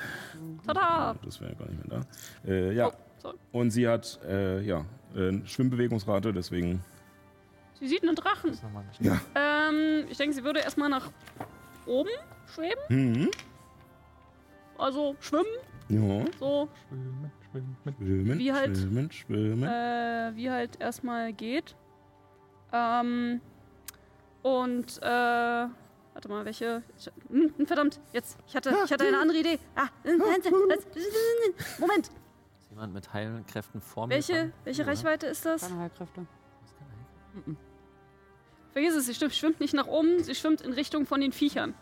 Tada! 0.66 1.16
Das 1.24 1.40
wäre 1.42 1.56
gar 1.56 1.68
nicht 1.70 1.88
mehr 1.88 2.00
da. 2.46 2.50
Äh, 2.52 2.74
ja. 2.76 2.92
Oh. 3.24 3.32
Und 3.54 3.72
sie 3.72 3.88
hat 3.88 4.20
äh, 4.28 4.62
ja, 4.62 4.86
äh, 5.16 5.40
Schwimmbewegungsrate, 5.46 6.34
deswegen. 6.34 6.84
Sie 7.80 7.88
sieht 7.88 8.04
einen 8.04 8.16
Drachen. 8.16 8.52
Ja. 9.00 9.20
Ähm, 9.36 10.06
ich 10.10 10.18
denke, 10.18 10.36
sie 10.36 10.44
würde 10.44 10.60
erstmal 10.60 10.90
nach 10.90 11.10
oben 11.86 12.10
schweben. 12.54 12.80
Mhm. 12.90 13.30
Also 14.78 15.16
schwimmen, 15.20 15.46
Ja. 15.90 16.26
so 16.40 16.70
Schwimmen, 17.52 18.40
Wie 18.40 18.52
halt- 18.54 18.78
schwimmen, 18.78 19.12
schwimmen. 19.12 19.64
äh, 19.64 20.32
wie 20.36 20.50
halt 20.52 20.80
erstmal 20.82 21.34
geht. 21.34 21.76
Ähm, 22.74 23.42
und, 24.48 24.98
äh, 25.02 25.06
warte 25.06 26.30
mal, 26.30 26.46
welche. 26.46 26.82
Ich, 26.98 27.10
hm, 27.30 27.54
hm, 27.58 27.68
verdammt, 27.68 28.00
jetzt. 28.14 28.38
Ich 28.48 28.56
hatte, 28.56 28.74
ich 28.86 28.92
hatte 28.92 29.06
eine 29.06 29.20
andere 29.20 29.40
Idee. 29.40 29.60
Ah, 29.76 29.88
Moment. 30.06 30.46
Ist 32.08 32.70
jemand 32.70 32.94
mit 32.94 33.14
heilen 33.14 33.46
Kräften 33.46 33.82
vor 33.82 34.08
mir? 34.08 34.16
Welche, 34.16 34.34
dran? 34.34 34.54
welche 34.64 34.82
Oder? 34.84 34.92
Reichweite 34.92 35.28
ist 35.28 35.46
das? 35.46 35.62
Keine 35.68 35.80
Heilkräfte. 35.82 36.26
Vergiss 38.72 38.96
es, 38.96 39.06
sie 39.06 39.14
stimmt, 39.14 39.34
schwimmt 39.34 39.60
nicht 39.60 39.74
nach 39.74 39.88
oben, 39.88 40.24
sie 40.24 40.36
schwimmt 40.36 40.62
in 40.62 40.74
Richtung 40.74 41.06
von 41.06 41.20
den 41.20 41.32
Viechern. 41.32 41.74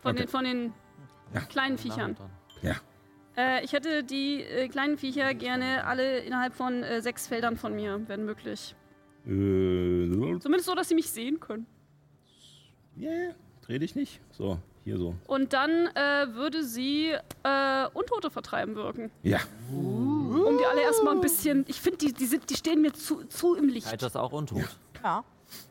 Von 0.00 0.12
Okay. 0.12 0.22
den, 0.22 0.28
von 0.28 0.44
den 0.44 0.74
Ja. 1.34 1.40
kleinen 1.40 1.78
Viechern. 1.78 2.14
Dran. 2.14 2.30
Äh, 3.36 3.64
ich 3.64 3.72
hätte 3.72 4.04
die 4.04 4.42
äh, 4.42 4.68
kleinen 4.68 4.98
Viecher 4.98 5.32
gerne 5.34 5.84
alle 5.86 6.18
innerhalb 6.18 6.54
von 6.54 6.82
äh, 6.82 7.00
sechs 7.00 7.26
Feldern 7.26 7.56
von 7.56 7.74
mir, 7.74 8.02
wenn 8.06 8.24
möglich. 8.26 8.76
Äh, 9.26 10.06
so. 10.12 10.38
Zumindest 10.38 10.66
so, 10.66 10.74
dass 10.74 10.88
sie 10.88 10.94
mich 10.94 11.10
sehen 11.10 11.40
können. 11.40 11.66
Yeah. 13.02 13.34
Dreh 13.62 13.78
dich 13.78 13.96
nicht. 13.96 14.20
So, 14.30 14.58
hier 14.84 14.96
so. 14.96 15.14
Und 15.26 15.52
dann 15.52 15.88
äh, 15.88 16.34
würde 16.34 16.62
sie 16.64 17.10
äh, 17.42 17.86
Untote 17.94 18.30
vertreiben 18.30 18.76
wirken. 18.76 19.10
Ja. 19.22 19.40
Um 19.72 20.56
die 20.58 20.64
alle 20.64 20.82
erstmal 20.82 21.14
ein 21.14 21.20
bisschen. 21.20 21.64
Ich 21.66 21.80
finde, 21.80 21.98
die, 21.98 22.12
die, 22.12 22.26
sind, 22.26 22.48
die 22.48 22.54
stehen 22.54 22.80
mir 22.80 22.92
zu, 22.92 23.24
zu 23.24 23.54
im 23.54 23.68
Licht. 23.68 23.88
Kaija 23.88 24.06
ist 24.06 24.16
auch 24.16 24.32
untot. 24.32 24.62
Ja. 25.02 25.24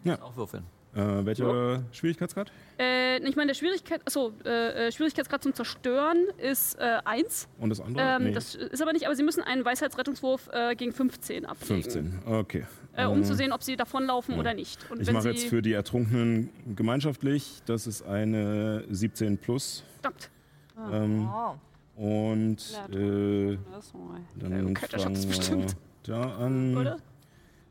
Ja. 0.03 0.21
Auch 0.21 0.35
würfeln. 0.35 0.65
Äh, 0.93 1.26
welcher 1.26 1.84
Schwierigkeitsgrad? 1.93 2.51
Äh, 2.77 3.18
ich 3.19 3.35
meine, 3.38 3.47
der 3.47 3.53
Schwierigkeit, 3.53 4.01
achso, 4.05 4.34
äh, 4.43 4.88
äh, 4.88 4.91
Schwierigkeitsgrad 4.91 5.41
zum 5.41 5.53
Zerstören 5.53 6.18
ist 6.38 6.77
äh, 6.80 6.99
1. 7.05 7.47
Und 7.59 7.69
das 7.69 7.80
andere? 7.80 8.05
Ähm, 8.05 8.23
Nee. 8.26 8.31
Das 8.34 8.55
ist 8.55 8.81
aber 8.81 8.91
nicht, 8.91 9.05
aber 9.05 9.15
sie 9.15 9.23
müssen 9.23 9.41
einen 9.41 9.63
Weisheitsrettungswurf 9.63 10.49
äh, 10.51 10.76
gegen 10.76 10.91
15 10.91 11.45
ablegen. 11.45 11.65
15. 11.84 12.19
Okay. 12.26 12.65
Äh, 12.97 13.05
um 13.05 13.19
Ähm, 13.19 13.23
zu 13.23 13.35
sehen, 13.35 13.53
ob 13.53 13.63
sie 13.63 13.77
davonlaufen 13.77 14.34
ja. 14.35 14.39
oder 14.41 14.53
nicht. 14.53 14.80
Und 14.91 15.01
Ich 15.01 15.09
mache 15.11 15.30
jetzt 15.30 15.45
für 15.47 15.61
die 15.61 15.72
Ertrunkenen 15.73 16.49
gemeinschaftlich. 16.76 17.61
Das 17.65 17.88
ist 17.88 18.01
eine 18.03 18.84
17 18.89 19.38
plus. 19.38 19.84
Verdammt. 20.01 20.30
Ähm, 20.91 21.30
Oh. 21.97 22.03
und 22.03 22.57
äh, 22.93 23.57
Das 23.72 23.89
so. 23.89 23.99
dann 24.39 24.76
schafft's 24.76 25.03
fangen 25.03 25.22
wir 25.22 25.27
bestimmt. 25.27 25.76
Da 26.03 26.22
an. 26.38 26.76
Oder? 26.77 26.97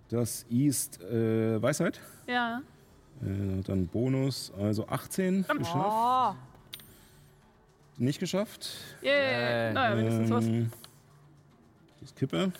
Das 0.09 0.47
ist 0.48 1.02
äh, 1.02 1.60
Weisheit. 1.60 2.01
Ja. 2.26 2.62
Äh, 3.22 3.62
dann 3.62 3.86
Bonus, 3.86 4.52
also 4.59 4.86
18 4.88 5.44
geschafft. 5.59 5.76
Oh, 5.76 6.34
Nicht 7.98 8.18
geschafft. 8.20 8.68
Yay. 9.02 9.72
Naja, 9.72 9.97
wenigstens 9.97 10.30
was. 10.30 10.44
Ähm, 10.47 10.70
Das 12.01 12.14
Kippe. 12.14 12.52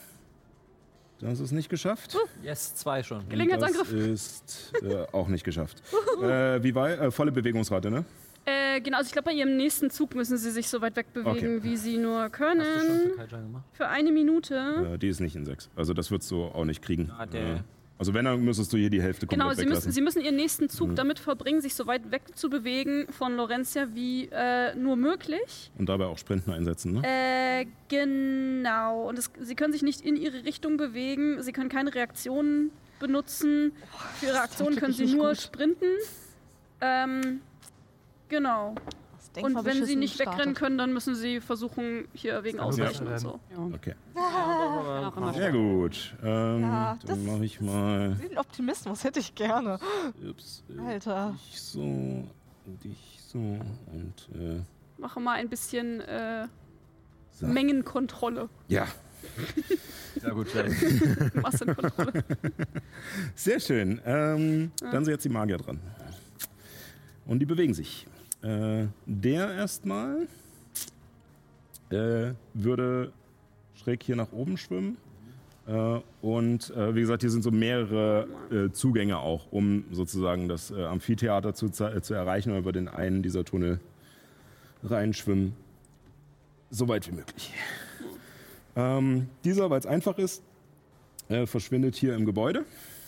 Das 1.19 1.39
ist 1.41 1.53
nicht 1.53 1.69
geschafft. 1.69 2.17
Yes, 2.43 2.75
zwei 2.75 3.03
schon. 3.03 3.29
Gelegenheitsangriff. 3.29 3.91
Das 3.91 4.01
ist 4.01 4.73
äh, 4.83 5.07
auch 5.13 5.29
nicht 5.29 5.45
geschafft. 5.45 5.83
äh, 6.23 6.63
wie 6.63 6.75
weit? 6.75 6.99
Äh, 6.99 7.11
volle 7.11 7.31
Bewegungsrate, 7.33 7.91
ne? 7.91 8.05
Äh, 8.47 8.81
genau, 8.81 8.97
also 8.99 9.09
ich 9.09 9.13
glaube, 9.13 9.27
bei 9.27 9.33
ihrem 9.35 9.55
nächsten 9.59 9.91
Zug 9.91 10.15
müssen 10.15 10.39
sie 10.39 10.51
sich 10.51 10.67
so 10.69 10.81
weit 10.81 10.97
wegbewegen, 10.97 11.31
Okay. 11.59 11.63
wie 11.63 11.77
sie 11.77 11.99
nur 11.99 12.23
Hast 12.23 12.33
du 12.33 12.39
schon 12.39 12.59
können. 13.29 13.55
für? 13.55 13.63
Für 13.73 13.89
eine 13.89 14.11
Minute. 14.13 14.93
Äh, 14.95 14.99
die 14.99 15.09
ist 15.09 15.21
nicht 15.21 15.37
in 15.37 15.45
6. 15.45 15.69
Also 15.77 15.93
das 15.93 16.11
würdest 16.11 16.31
du 16.31 16.45
auch 16.45 16.65
nicht 16.65 16.81
kriegen. 16.83 17.11
Ah, 17.19 17.27
der- 17.27 17.57
Äh, 17.57 17.61
also 18.01 18.15
wenn, 18.15 18.25
dann 18.25 18.43
müsstest 18.43 18.73
du 18.73 18.79
hier 18.79 18.89
die 18.89 19.03
Hälfte 19.03 19.27
komplett 19.27 19.47
Genau, 19.47 19.55
sie 19.55 19.67
müssen, 19.67 19.93
sie 19.93 20.01
müssen 20.01 20.23
ihren 20.23 20.37
nächsten 20.37 20.71
Zug 20.71 20.97
damit 20.97 21.19
verbringen, 21.19 21.61
sich 21.61 21.75
so 21.75 21.87
weit 21.87 22.11
wegzubewegen 22.11 23.07
von 23.13 23.37
Lorenzia 23.37 23.89
wie 23.93 24.27
äh, 24.33 24.75
nur 24.75 24.97
möglich. 24.97 25.71
Und 25.77 25.91
dabei 25.91 26.07
auch 26.07 26.17
Sprinten 26.17 26.51
einsetzen, 26.51 26.95
ne? 26.95 27.03
Äh, 27.05 27.67
genau. 27.89 29.07
Und 29.07 29.19
es, 29.19 29.31
sie 29.39 29.55
können 29.55 29.75
sich 29.75 29.83
nicht 29.83 30.01
in 30.01 30.17
ihre 30.17 30.45
Richtung 30.45 30.79
bewegen. 30.79 31.43
Sie 31.43 31.53
können 31.53 31.69
keine 31.69 31.95
Reaktionen 31.95 32.71
benutzen. 33.01 33.73
Für 34.15 34.27
ihre 34.29 34.41
Aktionen 34.41 34.77
können 34.77 34.95
sie 34.95 35.05
nur 35.05 35.29
gut. 35.29 35.43
sprinten. 35.43 35.85
Ähm, 36.81 37.43
genau. 38.31 38.77
Das 39.33 39.43
Denkmal 39.43 39.63
Und 39.63 39.65
wenn 39.67 39.85
sie 39.87 39.97
nicht 39.97 40.13
gestartet. 40.19 40.39
wegrennen 40.39 40.55
können, 40.55 40.79
dann 40.79 40.93
müssen 40.93 41.15
sie 41.15 41.41
versuchen, 41.41 42.09
hier 42.15 42.43
wegen 42.45 42.59
Ausweichen 42.61 43.07
und 43.07 43.19
so. 43.19 43.39
Okay. 43.75 43.95
Auch 44.15 45.17
immer 45.17 45.33
Sehr 45.35 45.53
gut. 45.53 46.15
Ähm, 46.23 46.61
Ja, 46.63 46.99
das- 47.01 47.11
dann 47.11 47.25
mache 47.27 47.45
ich 47.45 47.61
mal. 47.61 48.15
Den 48.17 48.39
Optimismus 48.39 49.05
hätte 49.05 49.21
ich 49.21 49.35
gerne. 49.35 49.79
Ups, 50.29 50.65
äh, 50.77 50.81
Alter. 50.81 51.35
Dich 51.49 51.61
so, 51.61 52.25
dich 52.85 53.19
so 53.27 53.39
und 53.39 54.29
äh, 54.35 54.61
Mache 54.99 55.21
mal 55.21 55.33
ein 55.35 55.49
bisschen 55.49 56.01
äh, 56.01 56.47
so. 57.33 57.47
Mengenkontrolle. 57.47 58.49
Ja, 58.69 58.87
Sehr 60.21 60.31
gut, 60.33 60.49
sehr 60.51 60.65
Massenkontrolle. 61.43 62.25
sehr 63.35 63.61
schön. 63.61 64.01
Ähm, 64.05 64.73
Dann 64.81 65.05
sind 65.05 65.13
jetzt 65.13 65.25
die 65.25 65.29
Magier 65.29 65.57
dran. 65.59 65.79
Und 67.27 67.39
die 67.39 67.47
bewegen 67.47 67.75
sich. 67.75 68.07
Äh, 68.43 68.87
der 69.07 69.53
erstmal 69.55 70.27
äh, 71.91 72.33
würde 72.55 73.13
schräg 73.75 74.03
hier 74.03 74.17
nach 74.17 74.33
oben 74.33 74.57
schwimmen. 74.57 74.97
Äh, 75.67 76.01
und 76.23 76.71
äh, 76.71 76.95
wie 76.95 77.01
gesagt, 77.01 77.23
hier 77.23 77.31
sind 77.31 77.43
so 77.43 77.51
mehrere 77.51 78.27
äh, 78.51 78.73
Zugänge 78.73 79.19
auch, 79.19 79.51
um 79.53 79.85
sozusagen 79.93 80.49
das 80.49 80.71
äh, 80.71 80.85
Amphitheater 80.85 81.55
zu, 81.55 81.69
zu 81.69 82.15
erreichen 82.15 82.53
und 82.53 82.59
über 82.59 82.73
den 82.73 82.89
einen 82.89 83.23
dieser 83.23 83.45
Tunnel 83.45 83.81
reinschwimmen. 84.83 85.55
So 86.71 86.89
weit 86.89 87.09
wie 87.09 87.17
möglich. 87.17 87.53
Ähm, 88.77 89.29
dieser, 89.45 89.71
weil 89.71 89.81
es 89.81 89.87
einfach 89.87 90.19
ist, 90.19 90.43
verschwindet 91.45 91.95
hier 91.95 92.17
im 92.17 92.27
Gebäude. 92.27 92.65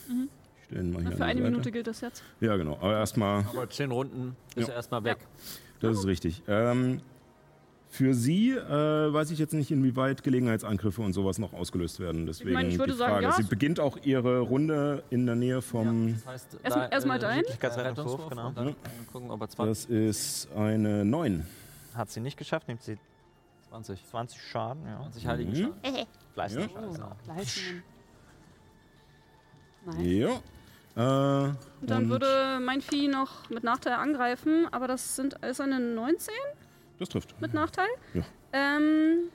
Ich 0.06 0.41
ihn 0.72 0.92
mal 0.92 1.02
hier 1.02 1.12
Für 1.12 1.24
eine 1.24 1.40
Seite. 1.40 1.50
Minute 1.50 1.72
gilt 1.72 1.86
das 1.86 2.00
jetzt. 2.00 2.22
Ja, 2.40 2.56
genau. 2.56 2.74
Aber 2.80 2.96
erstmal, 2.98 3.44
Aber 3.50 3.68
zehn 3.70 3.90
Runden 3.90 4.36
ist 4.56 4.66
Ja. 4.68 4.74
er 4.74 4.76
erstmal 4.76 5.04
weg. 5.04 5.18
das 5.80 5.98
ist 5.98 6.06
richtig. 6.06 6.42
Ähm, 6.48 7.00
für 7.88 8.14
Sie 8.14 8.52
äh, 8.52 9.12
weiß 9.12 9.30
ich 9.32 9.38
jetzt 9.38 9.52
nicht, 9.52 9.70
inwieweit 9.70 10.22
Gelegenheitsangriffe 10.22 11.02
und 11.02 11.12
sowas 11.12 11.38
noch 11.38 11.52
ausgelöst 11.52 12.00
werden. 12.00 12.24
Deswegen 12.26 12.54
meine, 12.54 12.70
ich 12.70 12.78
würde 12.78 12.92
die 12.92 12.98
sagen, 12.98 13.12
Frage. 13.12 13.24
ja. 13.26 13.32
Sie 13.32 13.42
beginnt 13.42 13.80
auch 13.80 13.98
Ihre 14.02 14.40
Runde 14.40 15.02
in 15.10 15.26
der 15.26 15.34
Nähe 15.34 15.60
vom. 15.60 16.14
Das 16.14 16.26
heißt, 16.26 16.54
Erstmal- 16.62 16.88
da, 16.88 16.94
erstmal 16.94 17.16
äh, 17.18 17.20
dein? 17.20 17.34
Geschicklichkeitsrettungswurf, 17.40 18.28
genau. 18.30 18.48
und 18.48 18.56
dann 18.56 18.76
gucken, 19.12 19.30
ob 19.30 19.40
er 19.42 19.48
20, 19.50 19.88
Das 19.88 19.94
ist 19.94 20.48
eine 20.56 21.04
9. 21.04 21.44
Hat 21.94 22.10
sie 22.10 22.20
nicht 22.20 22.38
geschafft, 22.38 22.66
nimmt 22.68 22.80
sie 22.82 22.96
20, 23.68 24.06
20 24.06 24.40
Schaden, 24.40 24.86
ja. 24.86 24.96
20 25.02 25.26
heiligen 25.26 25.50
Mhm. 25.52 25.56
Schaden. 25.84 26.06
Fleißiger 26.32 26.60
Ja. 26.62 26.68
Scheiße. 26.70 27.02
Leistungen. 27.28 27.82
Nice. 29.86 30.06
Ja. 30.06 30.40
Äh, 30.94 31.00
Und 31.00 31.56
dann 31.80 32.04
und 32.04 32.10
würde 32.10 32.60
mein 32.62 32.80
Vieh 32.82 33.08
noch 33.08 33.48
mit 33.48 33.64
Nachteil 33.64 33.94
angreifen, 33.94 34.68
aber 34.72 34.86
das 34.88 35.16
sind 35.16 35.34
ist 35.42 35.60
eine 35.60 35.80
19 35.80 36.34
Das 36.98 37.08
trifft. 37.08 37.40
mit 37.40 37.54
Nachteil. 37.54 37.88
Ja. 38.14 38.22
Ähm, 38.52 39.30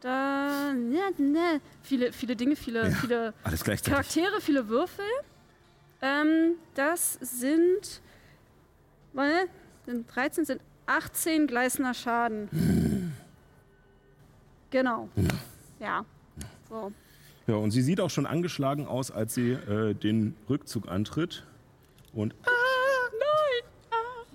da 0.00 0.72
ja, 0.90 1.10
ne, 1.18 1.60
viele, 1.82 2.12
viele 2.12 2.34
Dinge, 2.34 2.56
viele, 2.56 2.88
Ja. 2.88 2.90
viele. 2.90 3.34
Charaktere, 3.84 4.40
viele 4.40 4.68
Würfel. 4.68 5.04
Ähm, 6.00 6.56
das 6.74 7.12
sind, 7.20 8.00
weil, 9.12 9.46
sind 9.86 10.12
13 10.12 10.44
sind 10.44 10.60
18 10.86 11.46
Gleißner 11.46 11.94
Schaden. 11.94 13.12
Genau. 14.70 15.08
Ja. 15.78 16.04
So. 16.68 16.92
Ja, 17.46 17.56
und 17.56 17.70
sie 17.72 17.82
sieht 17.82 18.00
auch 18.00 18.10
schon 18.10 18.26
angeschlagen 18.26 18.86
aus, 18.86 19.10
als 19.10 19.34
sie 19.34 19.50
äh, 19.52 19.94
den 19.94 20.34
Rückzug 20.48 20.88
antritt. 20.88 21.44
Und 22.12 22.34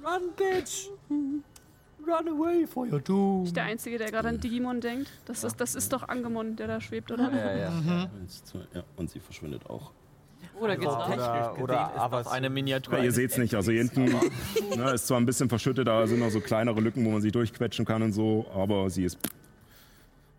Run, 0.04 0.30
bitch! 0.38 0.88
Run 1.10 2.28
away 2.30 2.66
for 2.66 2.88
your 2.88 3.02
doom! 3.02 3.44
Ich 3.46 3.54
der 3.54 3.64
Einzige, 3.66 3.98
der 3.98 4.10
gerade 4.10 4.30
an 4.30 4.40
Digimon 4.40 4.80
denkt. 4.80 5.10
Das 5.26 5.44
ist, 5.44 5.60
das 5.60 5.76
ist 5.76 5.92
doch 5.92 6.08
Angemon, 6.08 6.56
der 6.56 6.68
da 6.68 6.80
schwebt, 6.80 7.12
oder? 7.12 7.30
Ja, 7.32 7.58
ja. 7.58 8.10
Eins, 8.22 8.44
zwei, 8.46 8.60
ja, 8.74 8.84
und 8.96 9.10
sie 9.10 9.20
verschwindet 9.20 9.70
auch. 9.70 9.92
Oder 10.60 10.78
geht's 10.78 10.92
Oder- 10.94 11.16
noch? 11.16 11.58
oder 11.60 11.94
aber 11.96 12.22
auf 12.22 12.32
eine 12.32 12.50
Miniatur. 12.50 12.98
Ja, 12.98 13.04
ihr 13.04 13.12
seht 13.12 13.32
es 13.32 13.38
nicht, 13.38 13.54
also 13.54 13.72
hier 13.72 13.82
hinten 13.84 14.06
ne, 14.76 14.92
ist 14.94 15.08
zwar 15.08 15.20
ein 15.20 15.26
bisschen 15.26 15.50
verschüttet, 15.50 15.88
da 15.88 16.08
sind 16.08 16.20
noch 16.20 16.30
so 16.32 16.40
kleinere 16.40 16.80
Lücken, 16.80 17.06
wo 17.06 17.10
man 17.12 17.22
sich 17.22 17.32
durchquetschen 17.32 17.86
kann 17.86 18.02
und 18.02 18.14
so, 18.14 18.46
aber 18.54 18.90
sie 18.90 19.04
ist. 19.04 19.18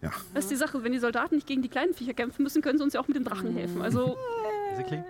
Ja, 0.01 0.11
Das 0.33 0.45
ist 0.45 0.51
die 0.51 0.57
Sache, 0.57 0.83
wenn 0.85 0.93
die 0.93 0.99
Soldaten 1.01 1.35
nicht 1.35 1.47
gegen 1.47 1.61
die 1.63 1.69
kleinen 1.69 1.93
Viecher 1.93 2.15
kämpfen 2.15 2.43
müssen, 2.45 2.63
können 2.63 2.79
sie 2.79 2.85
uns 2.85 2.93
ja 2.95 3.01
auch 3.01 3.09
mit 3.09 3.17
den 3.17 3.25
Drachen 3.25 3.53
helfen. 3.57 3.83
Also, 3.83 4.17
Basically. 4.71 5.03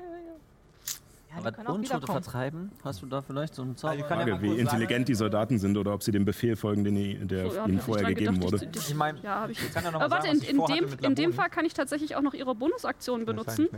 Ja, 1.31 1.45
Aber 1.45 1.75
Untote 1.75 2.07
vertreiben? 2.07 2.73
Hast 2.83 3.03
du 3.03 3.07
da 3.07 3.21
vielleicht 3.21 3.55
so 3.55 3.61
einen 3.63 3.77
Zauber? 3.77 3.91
Also 3.93 4.03
ja 4.03 4.09
Frage, 4.09 4.31
mal 4.33 4.43
wie 4.43 4.59
intelligent 4.59 5.07
die 5.09 5.15
Soldaten 5.15 5.59
sind 5.59 5.77
oder 5.77 5.93
ob 5.93 6.03
sie 6.03 6.11
dem 6.11 6.25
Befehl 6.25 6.57
folgen, 6.57 6.85
den 6.85 6.95
die, 6.95 7.15
der 7.19 7.51
so, 7.51 7.57
ja, 7.57 7.67
ihnen 7.67 7.81
vorher 7.81 8.07
gegeben 8.09 8.41
gedacht, 8.41 8.53
wurde. 8.55 8.65
ich- 8.65 8.77
ich- 8.83 8.89
Ich 8.89 8.95
meine, 8.95 9.21
Ja, 9.23 9.35
habe 9.43 9.53
ich. 9.53 9.63
ich 9.63 9.73
kann 9.73 9.85
ja 9.85 9.91
noch 9.91 10.01
Aber 10.01 10.11
warte, 10.11 10.29
sagen, 10.29 10.41
in, 10.41 10.59
was 10.59 10.71
ich 10.71 10.77
in, 10.81 10.87
dem, 10.89 10.99
in 11.05 11.15
dem. 11.15 11.33
Fall 11.35 11.51
kann 11.51 11.67
ich 11.67 11.75
tatsächlich 11.75 12.17
auch 12.17 12.23
noch 12.23 12.33
ihre 12.33 12.55
Bonusaktion 12.55 13.27
benutzen 13.27 13.69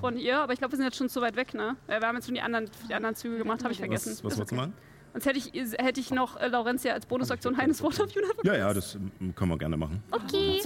von 0.00 0.16
ihr, 0.16 0.40
aber 0.40 0.54
ich 0.54 0.58
glaube, 0.58 0.72
wir 0.72 0.76
sind 0.78 0.86
jetzt 0.86 0.96
schon 0.96 1.10
zu 1.10 1.20
weit 1.20 1.36
weg, 1.36 1.52
ne? 1.52 1.76
Äh, 1.86 2.00
Wir 2.00 2.08
haben 2.08 2.16
jetzt 2.16 2.24
schon 2.26 2.34
die 2.34 2.40
anderen, 2.40 2.68
die 2.88 2.94
anderen 2.94 3.14
Züge 3.14 3.36
gemacht, 3.38 3.62
habe 3.62 3.72
ich 3.72 3.78
vergessen. 3.78 4.12
Was, 4.12 4.24
was 4.24 4.32
Ist 4.32 4.38
wolltest 4.38 4.52
du 4.52 4.56
okay. 4.56 4.66
machen? 4.68 4.74
Sonst 5.16 5.24
hätte 5.24 5.38
ich, 5.38 5.78
hätte 5.78 5.98
ich 5.98 6.10
noch 6.10 6.36
äh, 6.36 6.46
Laurentia 6.48 6.92
als 6.92 7.06
Bonusaktion 7.06 7.56
Heines 7.56 7.82
Wort 7.82 7.98
of 8.00 8.14
Universe. 8.14 8.36
Ja, 8.44 8.54
ja, 8.54 8.74
das 8.74 8.96
ähm, 8.96 9.34
können 9.34 9.50
wir 9.50 9.56
gerne 9.56 9.78
machen. 9.78 10.02
Okay. 10.10 10.60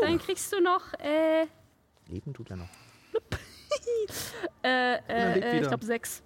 Dann 0.00 0.18
kriegst 0.18 0.52
du 0.52 0.60
noch, 0.60 0.92
äh, 0.94 1.46
Leben 2.08 2.34
tut 2.34 2.50
er 2.50 2.56
noch. 2.56 2.68
äh, 4.64 4.94
lebt 4.94 5.04
äh, 5.08 5.38
äh 5.38 5.60
ich 5.60 5.68
glaube 5.68 5.86
sechs. 5.86 6.20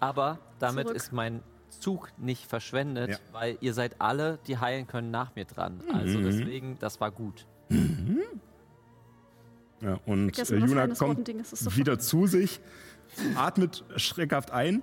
Aber 0.00 0.38
damit 0.58 0.86
Zurück. 0.86 0.96
ist 0.96 1.12
mein 1.12 1.42
Zug 1.68 2.08
nicht 2.16 2.46
verschwendet, 2.46 3.10
Ja. 3.10 3.18
weil 3.32 3.58
ihr 3.60 3.74
seid 3.74 4.00
alle, 4.00 4.38
die 4.46 4.56
heilen 4.56 4.86
können, 4.86 5.10
nach 5.10 5.34
mir 5.36 5.44
dran. 5.44 5.82
Also 5.92 6.18
Mhm. 6.18 6.24
deswegen, 6.24 6.78
das 6.78 6.98
war 6.98 7.10
gut. 7.10 7.46
Ja, 9.82 10.00
und 10.06 10.30
äh, 10.30 10.32
Vergessen, 10.32 10.62
was 10.62 10.70
Juna 10.70 10.80
Heines 10.80 10.98
kommt 10.98 11.28
Ding 11.28 11.40
ist. 11.40 11.52
Das 11.52 11.60
ist 11.60 11.70
so 11.72 11.76
wieder 11.76 11.98
zu 11.98 12.26
sich, 12.26 12.58
atmet 13.34 13.84
schreckhaft 13.96 14.50
ein, 14.50 14.82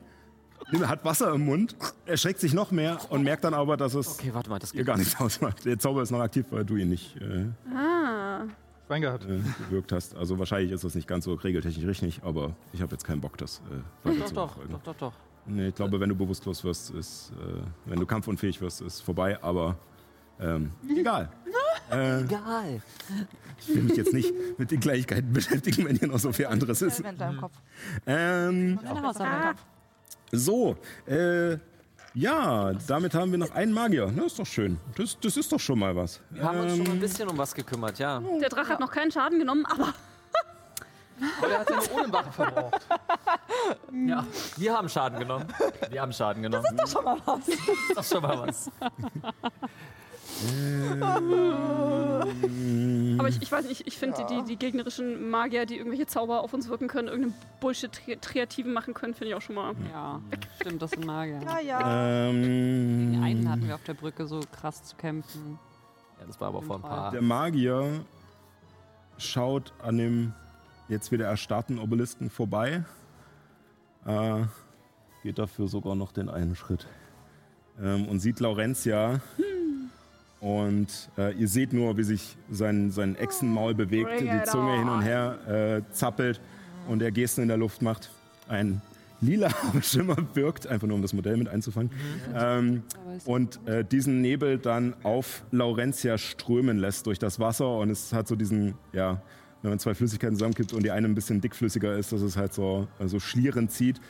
hat 0.84 1.04
Wasser 1.06 1.34
im 1.34 1.46
Mund, 1.46 1.76
erschreckt 2.06 2.40
sich 2.40 2.54
noch 2.54 2.72
mehr 2.72 2.98
und 3.10 3.24
merkt 3.24 3.44
dann 3.44 3.54
aber, 3.54 3.78
dass 3.78 3.94
es 3.94 4.20
Okay, 4.20 4.32
warte 4.34 4.50
mal, 4.50 4.60
das 4.60 4.74
ihr 4.74 4.80
geht 4.80 4.88
gar 4.88 4.98
nichts 4.98 5.20
ausmacht. 5.20 5.66
Der 5.66 5.78
Zauber 5.80 6.02
ist 6.02 6.12
noch 6.12 6.20
aktiv, 6.22 6.46
weil 6.52 6.64
du 6.66 6.76
ihn 6.78 6.90
nicht 6.90 7.18
äh, 7.18 7.46
Ah. 7.76 8.42
Schwein 8.88 9.02
gehabt. 9.02 9.26
äh, 9.26 9.40
gewirkt 9.70 9.92
hast. 9.92 10.16
Also 10.16 10.38
wahrscheinlich 10.40 10.72
ist 10.72 10.84
das 10.84 10.96
nicht 10.96 11.08
ganz 11.08 11.26
so 11.26 11.34
regeltechnisch 11.34 11.86
richtig, 11.86 12.22
aber 12.24 12.56
ich 12.74 12.82
habe 12.82 12.92
jetzt 12.92 13.04
keinen 13.06 13.22
Bock, 13.22 13.38
das 13.38 13.62
äh, 13.70 14.08
weiter 14.08 14.20
Doch, 14.20 14.26
zu 14.28 14.34
doch, 14.34 14.48
verfolgen. 14.54 14.74
doch, 14.74 14.84
doch, 14.84 14.96
doch. 14.98 15.14
Nee, 15.46 15.70
ich 15.70 15.76
glaube, 15.76 16.00
wenn 16.00 16.10
du 16.10 16.16
bewusstlos 16.16 16.64
wirst, 16.64 16.92
ist, 16.92 17.32
äh, 17.40 17.62
wenn 17.86 18.00
du 18.00 18.06
kampfunfähig 18.06 18.62
wirst, 18.62 18.82
ist 18.82 19.02
vorbei, 19.02 19.42
aber 19.42 19.78
ähm, 20.40 20.72
egal. 20.90 21.30
Äh, 21.92 22.22
Egal. 22.22 22.82
ich 23.60 23.68
will 23.76 23.84
mich 23.84 23.98
jetzt 23.98 24.14
nicht 24.14 24.32
mit 24.58 24.72
den 24.72 24.80
Gleichheiten 24.80 25.34
beschäftigen, 25.34 25.84
wenn 25.84 25.98
hier 25.98 26.08
noch 26.08 26.20
so 26.20 26.32
viel 26.32 26.46
anderes 26.46 26.82
ist. 26.82 27.02
in 27.02 27.18
deinem 27.18 27.38
Kopf. 27.42 27.52
Ähm, 28.06 28.76
Meine. 28.76 29.56
So, 30.32 30.76
äh, 31.06 31.58
ja, 32.14 32.74
damit 32.88 33.14
haben 33.14 33.32
wir 33.32 33.38
noch 33.38 33.52
einen 33.52 33.72
Magier. 33.74 34.08
Das 34.16 34.26
ist 34.28 34.40
doch 34.40 34.46
schön. 34.46 34.78
Das, 34.98 35.18
das 35.22 35.38
ist 35.38 35.52
doch 35.52 35.60
schon 35.60 35.80
mal 35.80 35.96
was. 35.96 36.20
Wir 36.30 36.44
haben 36.44 36.60
uns 36.60 36.76
schon 36.78 36.86
Ähm, 36.86 36.92
ein 36.94 37.00
bisschen 37.00 37.30
um 37.30 37.38
was 37.38 37.54
gekümmert, 37.54 38.00
ja. 38.00 38.22
Der 38.42 38.50
Drache 38.50 38.70
hat 38.74 38.80
noch 38.80 38.92
keinen 38.92 39.12
Schaden 39.12 39.40
genommen, 39.40 39.66
aber 39.66 39.94
Aber 41.40 41.52
er 41.52 41.60
hat 41.60 41.70
ja 41.70 41.76
nur 41.76 42.02
ohne 42.04 42.12
Wache 42.14 42.32
verbraucht. 42.32 42.88
ja, 44.08 44.26
wir 44.58 44.74
haben 44.76 44.90
Schaden 44.90 45.20
genommen. 45.20 45.46
Wir 45.90 46.02
haben 46.02 46.12
Schaden 46.12 46.42
genommen. 46.44 46.66
Das 46.76 46.86
ist 46.88 46.96
doch 46.96 47.02
schon 47.02 47.06
mal 47.06 47.18
was. 47.26 47.46
das 47.46 47.58
ist 47.58 47.96
doch 47.98 48.04
schon 48.04 48.22
mal 48.24 48.48
was. 48.48 48.72
Aber 53.18 53.30
ich, 53.30 53.42
ich 53.42 53.52
weiß 53.52 53.68
nicht, 53.68 53.88
ich 53.88 53.98
finde 53.98 54.26
die, 54.30 54.44
die 54.44 54.58
gegnerischen 54.58 55.30
Magier, 55.30 55.66
die 55.66 55.78
irgendwelche 55.78 56.08
Zauber 56.08 56.42
auf 56.42 56.54
uns 56.54 56.70
wirken 56.70 56.88
können, 56.88 57.08
irgendeinen 57.08 57.36
Bullshit-Kreativen 57.60 58.74
machen 58.74 58.94
können, 58.94 59.14
finde 59.14 59.30
ich 59.30 59.36
auch 59.36 59.42
schon 59.42 59.56
mal. 59.56 59.74
Ja, 59.92 60.22
stimmt, 60.60 60.82
das 60.82 60.92
sind 60.92 61.06
Magier. 61.06 61.40
Ja, 61.46 61.60
ja. 61.60 62.32
Die 62.32 63.18
einen 63.18 63.42
Ähm, 63.44 63.50
hatten 63.50 63.68
wir 63.68 63.76
auf 63.76 63.84
der 63.84 63.94
Brücke 63.94 64.28
so 64.28 64.42
krass 64.52 64.84
zu 64.84 64.96
kämpfen. 64.96 65.60
Ja, 66.20 66.28
das 66.28 66.40
war 66.42 66.50
aber 66.50 66.62
vor 66.62 66.78
ein 66.78 66.82
paar. 66.82 67.12
der 67.12 67.22
Magier 67.22 68.02
schaut 69.18 69.74
an 69.84 69.98
dem 69.98 70.34
jetzt 70.90 71.12
wieder 71.12 71.26
erstarrten 71.28 71.80
Obelisken 71.80 72.30
vorbei. 72.30 72.84
Äh, 74.06 74.44
geht 75.24 75.40
dafür 75.40 75.68
sogar 75.68 75.96
noch 75.96 76.12
den 76.12 76.30
einen 76.30 76.56
Schritt. 76.56 76.88
Ähm, 77.82 78.08
und 78.08 78.20
sieht 78.20 78.40
Laurentia. 78.40 79.22
Und 80.42 80.88
äh, 81.20 81.34
ihr 81.36 81.48
seht 81.48 81.72
nur, 81.72 81.98
wie 81.98 82.04
sich 82.04 82.36
sein, 82.50 82.90
sein 82.90 83.16
Echsenmaul 83.16 83.76
bewegt, 83.76 84.10
die 84.20 84.44
Zunge 84.46 84.80
hin 84.80 84.90
und 84.90 85.02
her 85.04 85.84
äh, 85.88 85.94
zappelt 85.94 86.42
und 86.88 87.02
er 87.04 87.12
Gesten 87.12 87.44
in 87.44 87.48
der 87.48 87.58
Luft 87.58 87.84
macht. 87.84 88.10
Ein 88.48 88.82
lila 89.22 89.50
Schimmer 89.84 90.18
wirkt, 90.34 90.66
einfach 90.66 90.88
nur 90.88 90.96
um 90.96 91.04
das 91.04 91.14
Modell 91.14 91.38
mit 91.38 91.48
einzufangen. 91.48 91.92
Ähm, 92.36 92.82
Aber 93.00 93.16
es 93.16 93.28
und 93.28 93.68
äh, 93.68 93.86
diesen 93.86 94.22
Nebel 94.22 94.58
dann 94.58 94.96
auf 95.04 95.44
Laurentia 95.52 96.18
strömen 96.18 96.80
lässt 96.80 97.06
durch 97.06 97.20
das 97.20 97.40
Wasser 97.40 97.78
und 97.78 97.92
es 97.92 98.12
hat 98.12 98.28
so 98.28 98.36
diesen, 98.36 98.74
ja, 98.94 99.22
wenn 99.62 99.70
man 99.70 99.78
zwei 99.78 99.94
Flüssigkeiten 99.94 100.36
zusammenkippt 100.36 100.74
und 100.74 100.82
die 100.82 100.90
eine 100.90 101.08
ein 101.08 101.14
bisschen 101.14 101.40
dickflüssiger 101.40 101.96
ist, 101.96 102.12
dass 102.14 102.22
es 102.22 102.36
halt 102.36 102.52
so, 102.52 102.88
äh, 102.98 103.08
so 103.08 103.20
Schlieren 103.20 103.70
zieht 103.70 104.02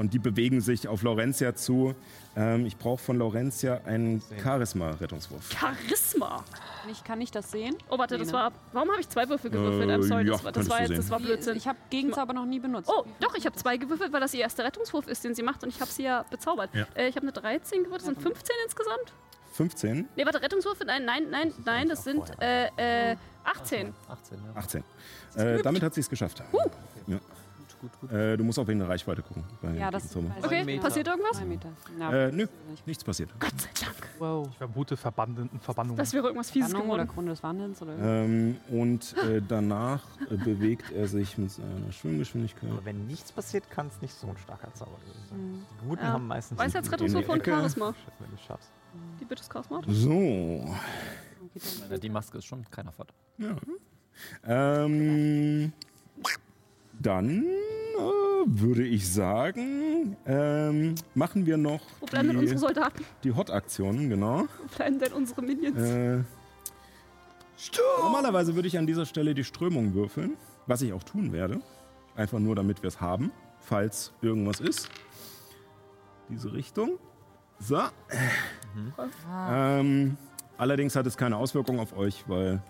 und 0.00 0.14
die 0.14 0.18
bewegen 0.18 0.62
sich 0.62 0.88
auf 0.88 1.02
Laurentia 1.02 1.54
zu. 1.54 1.94
Ähm, 2.34 2.64
ich 2.64 2.78
brauche 2.78 3.02
von 3.02 3.18
Laurentia 3.18 3.82
einen 3.84 4.22
Charisma-Rettungswurf. 4.42 5.50
Charisma. 5.52 6.42
ich 6.90 7.04
kann 7.04 7.20
ich 7.20 7.30
das 7.30 7.50
sehen? 7.50 7.76
Oh, 7.90 7.98
warte, 7.98 8.16
das 8.16 8.32
war. 8.32 8.50
Warum 8.72 8.90
habe 8.90 9.02
ich 9.02 9.10
zwei 9.10 9.28
Würfel 9.28 9.50
gewürfelt? 9.50 9.90
Äh, 9.90 9.94
I'm 9.94 10.02
sorry, 10.02 10.24
ja, 10.24 10.32
das 10.32 10.44
war, 10.44 10.52
das 10.52 10.70
war, 10.70 10.80
jetzt, 10.80 10.96
das 10.96 11.10
war 11.10 11.20
Blödsinn. 11.20 11.54
Ich 11.54 11.68
habe 11.68 11.78
Gegenzauber 11.90 12.32
noch 12.32 12.46
nie 12.46 12.58
benutzt. 12.60 12.90
Oh, 12.90 13.04
doch, 13.20 13.34
ich 13.34 13.44
habe 13.44 13.54
zwei 13.56 13.76
gewürfelt, 13.76 14.10
weil 14.10 14.20
das 14.20 14.32
ihr 14.32 14.40
erster 14.40 14.64
Rettungswurf 14.64 15.06
ist, 15.06 15.22
den 15.22 15.34
sie 15.34 15.42
macht 15.42 15.62
und 15.64 15.68
ich 15.68 15.82
habe 15.82 15.90
sie 15.90 16.04
ja 16.04 16.24
bezaubert. 16.30 16.70
Ja. 16.74 16.86
Äh, 16.94 17.08
ich 17.08 17.16
habe 17.16 17.26
eine 17.26 17.32
13 17.32 17.84
gewürfelt, 17.84 18.00
das 18.00 18.06
sind 18.06 18.22
15 18.22 18.56
insgesamt. 18.64 19.12
15, 19.52 20.08
Nee, 20.16 20.24
warte, 20.24 20.40
Rettungswurf, 20.40 20.78
nein, 20.86 21.04
nein, 21.04 21.26
nein, 21.28 21.52
nein, 21.66 21.88
das 21.90 22.04
sind 22.04 22.22
äh, 22.40 23.10
äh, 23.10 23.16
18. 23.44 23.92
18, 24.08 24.38
ja. 24.38 24.60
18. 24.60 24.84
Äh, 25.34 25.62
damit 25.62 25.82
hat 25.82 25.92
sie 25.92 26.00
es 26.00 26.08
geschafft. 26.08 26.42
Ja. 27.06 27.18
Gut, 27.80 27.90
gut. 28.00 28.12
Äh, 28.12 28.36
du 28.36 28.44
musst 28.44 28.58
auch 28.58 28.66
wegen 28.66 28.78
der 28.78 28.88
Reichweite 28.90 29.22
gucken. 29.22 29.42
bei 29.62 29.72
Ja, 29.74 29.90
das 29.90 30.14
Okay. 30.14 30.64
Meter. 30.64 30.82
passiert 30.82 31.06
irgendwas? 31.08 31.42
Meter. 31.44 31.68
Ja, 31.98 32.12
Äh, 32.12 32.32
nö, 32.32 32.46
nichts 32.84 33.02
passiert. 33.02 33.30
Gott 33.40 33.58
sei 33.58 33.70
Dank. 33.86 33.96
Wow. 34.18 34.48
Ich 34.50 34.56
vermute 34.58 34.96
Verbanden, 34.98 35.48
Verbannungen. 35.60 35.96
Das 35.96 36.12
wäre 36.12 36.26
irgendwas 36.26 36.50
Fieses 36.50 36.70
Spannung 36.72 36.90
oder. 36.90 37.06
Krone 37.06 37.30
des 37.30 37.42
Wandelns 37.42 37.80
oder 37.80 37.96
Ähm, 37.98 38.58
und 38.68 39.16
äh, 39.18 39.40
danach 39.46 40.02
äh, 40.30 40.36
bewegt 40.36 40.92
er 40.92 41.08
sich 41.08 41.38
mit 41.38 41.50
seiner 41.52 41.90
Schwimmgeschwindigkeit. 41.90 42.70
Aber 42.70 42.84
wenn 42.84 43.06
nichts 43.06 43.32
passiert, 43.32 43.70
kann 43.70 43.86
es 43.86 44.00
nicht 44.02 44.12
so 44.14 44.26
ein 44.28 44.36
starker 44.36 44.72
Zauber 44.74 44.98
sein. 45.30 45.38
Mhm. 45.40 45.64
Die 45.82 45.88
Guten 45.88 46.02
Ja. 46.04 46.12
haben 46.12 46.26
meistens 46.26 46.58
Weiß 46.58 46.74
Rettungswurf 46.92 47.24
die 47.24 47.30
und. 47.30 47.44
Charisma. 47.46 47.94
wenn 48.18 48.30
du 48.30 48.36
schaffst. 48.46 48.70
Die 49.20 49.24
Bitches 49.24 49.48
Charisma. 49.50 49.80
So. 49.88 50.68
Die 52.02 52.08
Maske 52.10 52.36
ist 52.38 52.44
schon 52.44 52.62
keiner 52.70 52.92
Vater. 52.92 53.14
Ja. 53.38 53.56
Ähm, 54.44 55.72
dann 57.00 57.44
äh, 57.44 58.00
würde 58.46 58.84
ich 58.84 59.12
sagen, 59.12 60.16
ähm, 60.26 60.94
machen 61.14 61.46
wir 61.46 61.56
noch 61.56 61.80
Wo 62.00 62.06
bleiben 62.06 62.28
denn 62.28 62.36
unsere 62.36 62.54
die, 62.54 62.60
Soldaten? 62.60 63.04
die 63.24 63.32
Hot-Aktionen, 63.32 64.08
genau. 64.08 64.46
Wo 64.62 64.76
bleiben 64.76 64.98
denn 64.98 65.12
unsere 65.12 65.42
Minions? 65.42 65.78
Äh, 65.78 66.18
normalerweise 68.00 68.54
würde 68.54 68.68
ich 68.68 68.78
an 68.78 68.86
dieser 68.86 69.06
Stelle 69.06 69.34
die 69.34 69.44
Strömung 69.44 69.94
würfeln, 69.94 70.36
was 70.66 70.82
ich 70.82 70.92
auch 70.92 71.02
tun 71.02 71.32
werde. 71.32 71.60
Einfach 72.16 72.38
nur, 72.38 72.54
damit 72.54 72.82
wir 72.82 72.88
es 72.88 73.00
haben, 73.00 73.30
falls 73.60 74.12
irgendwas 74.22 74.60
ist. 74.60 74.88
Diese 76.28 76.52
Richtung. 76.52 76.98
So. 77.58 77.80
Ähm, 79.50 80.16
allerdings 80.56 80.96
hat 80.96 81.06
es 81.06 81.16
keine 81.16 81.36
Auswirkung 81.36 81.78
auf 81.78 81.96
euch, 81.96 82.24
weil 82.26 82.62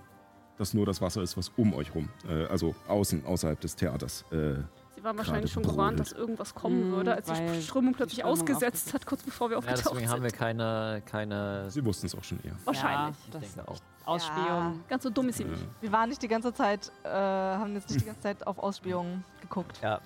das 0.61 0.75
nur 0.75 0.87
das 0.87 1.01
Wasser 1.01 1.23
ist, 1.23 1.37
was 1.37 1.51
um 1.57 1.73
euch 1.75 1.95
rum, 1.95 2.09
äh, 2.29 2.45
also 2.47 2.75
außen, 2.87 3.25
außerhalb 3.25 3.59
des 3.61 3.75
Theaters. 3.77 4.25
Äh, 4.31 4.55
Sie 4.95 5.03
waren 5.05 5.17
wahrscheinlich 5.17 5.51
schon 5.51 5.63
gewarnt, 5.63 5.99
dass 5.99 6.13
irgendwas 6.13 6.55
kommen 6.55 6.91
Mm, 6.91 6.93
würde, 6.93 7.15
als 7.15 7.27
die 7.27 7.63
Strömung 7.63 7.95
plötzlich 7.95 8.17
die 8.17 8.21
Strömung 8.21 8.39
ausgesetzt 8.41 8.65
aufgesetzt 8.67 8.93
hat, 8.95 9.07
kurz 9.07 9.23
bevor 9.23 9.49
wir 9.49 9.55
Ja, 9.55 9.59
aufgetaucht 9.61 9.87
deswegen 9.95 10.11
haben 10.11 10.23
wir 10.23 10.31
keine, 10.31 11.03
keine 11.07 11.71
sie 11.71 11.83
wussten 11.83 12.05
es 12.07 12.15
auch 12.15 12.23
schon 12.23 12.37
eher. 12.45 12.53
sind. 12.53 12.67
Wahrscheinlich. 12.67 13.17
Ja, 13.17 13.33
das 13.33 13.43
Ich 13.43 13.55
denke 13.55 13.71
auch. 13.71 13.79
Ausspielung. 14.05 14.81
Ganz 14.89 15.03
so 15.03 15.09
dumm 15.11 15.29
ist 15.31 15.39
sie 15.39 15.45
nicht. 15.45 15.67
Wir 15.81 15.91
waren 15.93 16.09
nicht 16.11 16.21
die 16.23 16.29
ganze 16.29 16.53
Zeit, 16.53 16.93
äh, 17.05 17.09
haben 17.09 17.73
jetzt 17.75 17.89
nicht 17.89 18.03
die 18.03 18.07
ganze 18.07 18.21
Zeit 18.21 18.47
auf 18.47 18.59
Ausspielungen 18.59 19.25
geguckt. 19.41 19.81
Ja, 19.83 20.01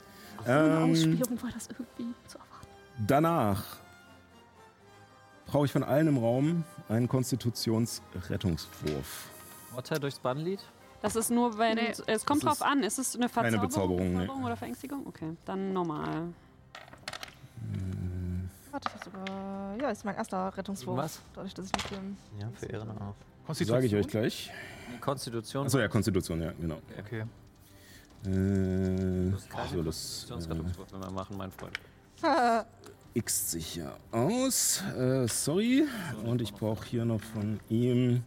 Ohne 0.44 0.52
Ähm, 0.52 0.92
Ausspielung 0.92 1.42
war 1.42 1.50
das 1.52 1.66
irgendwie 1.68 2.14
zu 2.28 2.38
erwarten. 2.38 2.68
Danach 3.06 3.64
brauche 5.46 5.64
ich 5.66 5.72
von 5.72 5.82
allen 5.82 6.06
im 6.06 6.18
Raum 6.18 6.62
einen 6.88 7.08
Konstitutionsrettungswurf. 7.08 9.30
Otter 9.76 9.98
durchs 9.98 10.18
Bannlied? 10.18 10.60
Das 11.02 11.16
ist 11.16 11.30
nur, 11.30 11.58
wenn. 11.58 11.74
Nee. 11.74 11.92
Es 12.06 12.24
kommt 12.24 12.42
Das 12.44 12.58
drauf 12.58 12.66
an. 12.66 12.82
Ist 12.82 12.98
es 12.98 13.14
eine 13.14 13.28
keine 13.28 13.58
Verzauberung, 13.58 14.14
Bezauberung, 14.14 14.40
nee. 14.40 14.46
Oder 14.46 14.56
Verängstigung? 14.56 15.06
Okay, 15.06 15.36
dann 15.44 15.72
normal. 15.72 16.28
Warte, 18.70 18.90
ich 18.96 19.04
sogar. 19.04 19.76
Ja, 19.80 19.90
ist 19.90 20.04
mein 20.04 20.16
erster 20.16 20.56
Rettungswurf. 20.56 20.96
Was? 20.96 21.20
Dadurch, 21.34 21.54
dass 21.54 21.66
ich 21.66 21.72
nicht 21.72 21.90
den. 21.90 22.16
Ja, 22.40 22.48
für 22.54 22.66
Ehren 22.66 22.90
auf. 22.98 23.14
Sage 23.56 23.86
ich 23.86 23.94
euch 23.94 24.08
gleich. 24.08 24.50
Konstitution. 25.00 25.66
Achso, 25.66 25.78
ja, 25.78 25.88
Konstitution, 25.88 26.40
ja, 26.40 26.52
genau. 26.52 26.78
Okay. 26.98 27.20
Äh, 27.20 27.26
Du 28.24 29.30
musst 29.32 29.50
keine 29.50 29.68
so, 29.68 29.82
das 29.82 30.24
äh, 30.24 30.32
Konstitutionsrettungswürfe 30.32 30.98
mehr 30.98 31.10
machen, 31.10 31.36
mein 31.36 31.50
Freund. 31.52 31.78
x 33.12 33.50
sich 33.50 33.76
ja 33.76 33.94
aus. 34.10 34.82
Äh, 34.96 35.28
sorry. 35.28 35.86
Und 36.24 36.40
ich 36.40 36.52
brauche 36.54 36.84
hier 36.86 37.04
noch 37.04 37.20
von 37.20 37.60
ihm. 37.68 38.24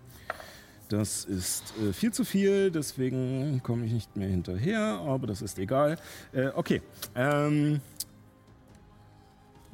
Das 0.90 1.26
ist 1.26 1.74
äh, 1.82 1.92
viel 1.94 2.14
zu 2.14 2.24
viel, 2.24 2.72
deswegen 2.72 3.62
komme 3.64 3.86
ich 3.86 3.92
nicht 3.92 4.16
mehr 4.16 4.30
hinterher, 4.30 4.80
aber 5.06 5.28
das 5.28 5.42
ist 5.42 5.60
egal. 5.60 5.98
Äh, 6.34 6.48
okay. 6.56 6.82
Ähm, 7.16 7.82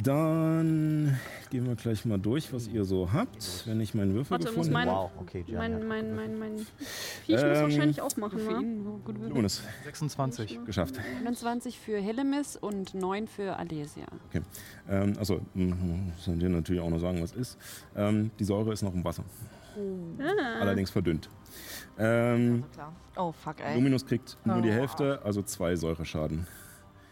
dann 0.02 1.18
gehen 1.50 1.66
wir 1.68 1.76
gleich 1.76 2.04
mal 2.04 2.18
durch, 2.18 2.52
was 2.52 2.68
ihr 2.68 2.84
so 2.84 3.14
habt, 3.14 3.64
wenn 3.68 3.80
ich 3.80 3.94
meinen 3.94 4.14
Würfel 4.16 4.32
Warte, 4.32 4.46
muss 4.48 4.54
gefunden 4.56 4.74
mein- 4.74 4.90
habe. 4.90 5.12
Wow, 5.16 5.22
okay, 5.22 5.44
Gian, 5.44 5.58
Mein, 5.58 5.72
ja. 5.80 5.86
mein, 5.86 6.16
mein, 6.16 6.40
mein 6.40 6.58
Viech 6.58 7.36
muss 7.36 7.42
Ähm, 7.44 7.62
wahrscheinlich 7.62 8.02
auch 8.02 8.18
machen, 8.18 8.40
Für 8.40 8.48
wa? 8.56 8.60
ihn, 8.60 8.84
so 8.84 9.00
gut 9.06 9.22
wird. 9.22 9.34
Jonas, 9.34 9.62
26. 9.86 10.60
geschafft. 10.66 10.96
21 11.20 11.80
für 11.80 11.98
Hillemis 12.00 12.58
und 12.58 12.96
9 12.96 13.28
für 13.28 13.56
Alesia. 13.56 14.08
Ähm, 14.90 15.14
also, 15.20 15.40
sollen 16.20 16.40
dir 16.40 16.50
natürlich 16.50 16.82
auch 16.82 16.90
noch 16.90 17.00
sagen, 17.00 17.22
was 17.22 17.32
ist. 17.32 17.58
Ähm, 17.96 18.32
die 18.40 18.44
Säure 18.44 18.74
ist 18.74 18.82
noch 18.82 18.94
im 18.94 19.06
Wasser, 19.06 19.24
Ah. 20.20 20.60
allerdings 20.62 20.90
verdünnt. 20.92 21.30
Ähm, 21.98 22.64
Also 22.64 22.74
klar. 22.74 22.94
Oh, 23.16 23.32
fuck, 23.32 23.60
ey. 23.60 23.76
Luminus 23.76 24.06
kriegt 24.06 24.38
nur 24.46 24.62
die 24.62 24.70
Oh. 24.70 24.74
Hälfte, 24.74 25.20
also 25.24 25.42
zwei 25.44 25.76
Säureschaden. 25.76 26.48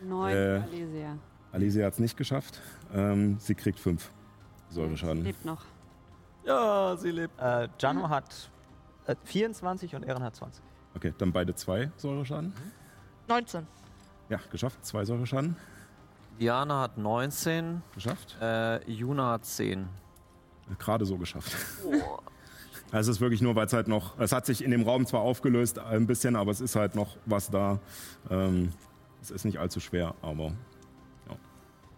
9 0.04 0.36
Äh, 0.36 0.62
Alesia. 0.64 1.18
Alicia 1.52 1.86
hat 1.86 1.94
es 1.94 2.00
nicht 2.00 2.18
geschafft. 2.18 2.60
Ähm, 2.94 3.38
sie 3.40 3.54
kriegt 3.56 3.80
fünf 3.80 4.10
Säureschaden. 4.70 5.24
Lebt 5.24 5.46
noch. 5.46 5.64
Ja, 6.46 6.96
sie 6.98 7.12
lebt. 7.12 7.40
Äh, 7.40 7.68
Jano 7.78 8.10
hat 8.10 8.50
äh, 9.06 9.16
24 9.26 9.96
und 9.96 10.04
Ehren 10.04 10.24
hat 10.24 10.36
20. 10.36 10.64
Okay, 10.96 11.14
dann 11.18 11.32
beide 11.32 11.54
zwei 11.54 11.92
Säureschaden. 11.98 12.54
19. 13.28 13.68
Ja, 14.30 14.40
geschafft. 14.52 14.84
Zwei 14.86 15.06
Säureschaden. 15.06 15.56
Diana 16.40 16.82
hat 16.82 16.98
19, 16.98 17.84
Geschafft. 17.94 18.38
äh, 18.42 18.84
Juna 18.90 19.32
hat 19.34 19.46
10. 19.46 19.88
Gerade 20.80 21.06
so 21.06 21.18
geschafft. 21.18 21.56
Also 21.86 22.20
es 23.00 23.08
ist 23.08 23.22
wirklich 23.22 23.42
nur, 23.42 23.56
weil 23.56 23.66
es 23.68 23.74
halt 23.74 23.88
noch, 23.88 24.20
es 24.20 24.32
hat 24.32 24.46
sich 24.46 24.64
in 24.64 24.72
dem 24.72 24.84
Raum 24.84 25.06
zwar 25.06 25.22
aufgelöst 25.22 25.80
ein 25.80 26.08
bisschen, 26.08 26.36
aber 26.36 26.52
es 26.52 26.60
ist 26.62 26.76
halt 26.76 26.96
noch 26.96 27.18
was 27.26 27.50
da. 27.50 27.80
Ähm, 28.30 28.74
es 29.22 29.32
ist 29.32 29.46
nicht 29.46 29.60
allzu 29.60 29.80
schwer, 29.80 30.16
aber 30.22 30.46
ja. 31.30 31.36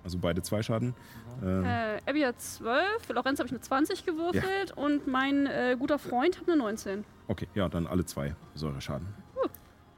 Also 0.03 0.17
beide 0.19 0.41
zwei 0.41 0.61
Schaden. 0.61 0.93
Ähm, 1.43 1.63
Äh, 1.65 1.99
Abby 2.05 2.21
hat 2.21 2.39
12, 2.39 2.83
für 3.07 3.13
Lorenz 3.13 3.39
habe 3.39 3.47
ich 3.47 3.53
eine 3.53 3.61
20 3.61 4.05
gewürfelt 4.05 4.71
und 4.75 5.07
mein 5.07 5.47
äh, 5.47 5.75
guter 5.79 5.97
Freund 5.97 6.39
hat 6.39 6.47
eine 6.47 6.57
19. 6.57 7.03
okay, 7.27 7.47
ja, 7.55 7.69
dann 7.69 7.87
alle 7.87 8.05
zwei 8.05 8.35
Säureschaden. 8.55 9.07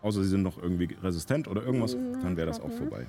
Außer 0.01 0.22
sie 0.22 0.30
sind 0.30 0.43
noch 0.43 0.61
irgendwie 0.61 0.95
resistent 1.01 1.47
oder 1.47 1.63
irgendwas, 1.63 1.93
dann 1.93 2.38
wäre 2.38 2.45
das 2.45 2.59
auch 2.61 2.72
vorbei. 2.72 3.07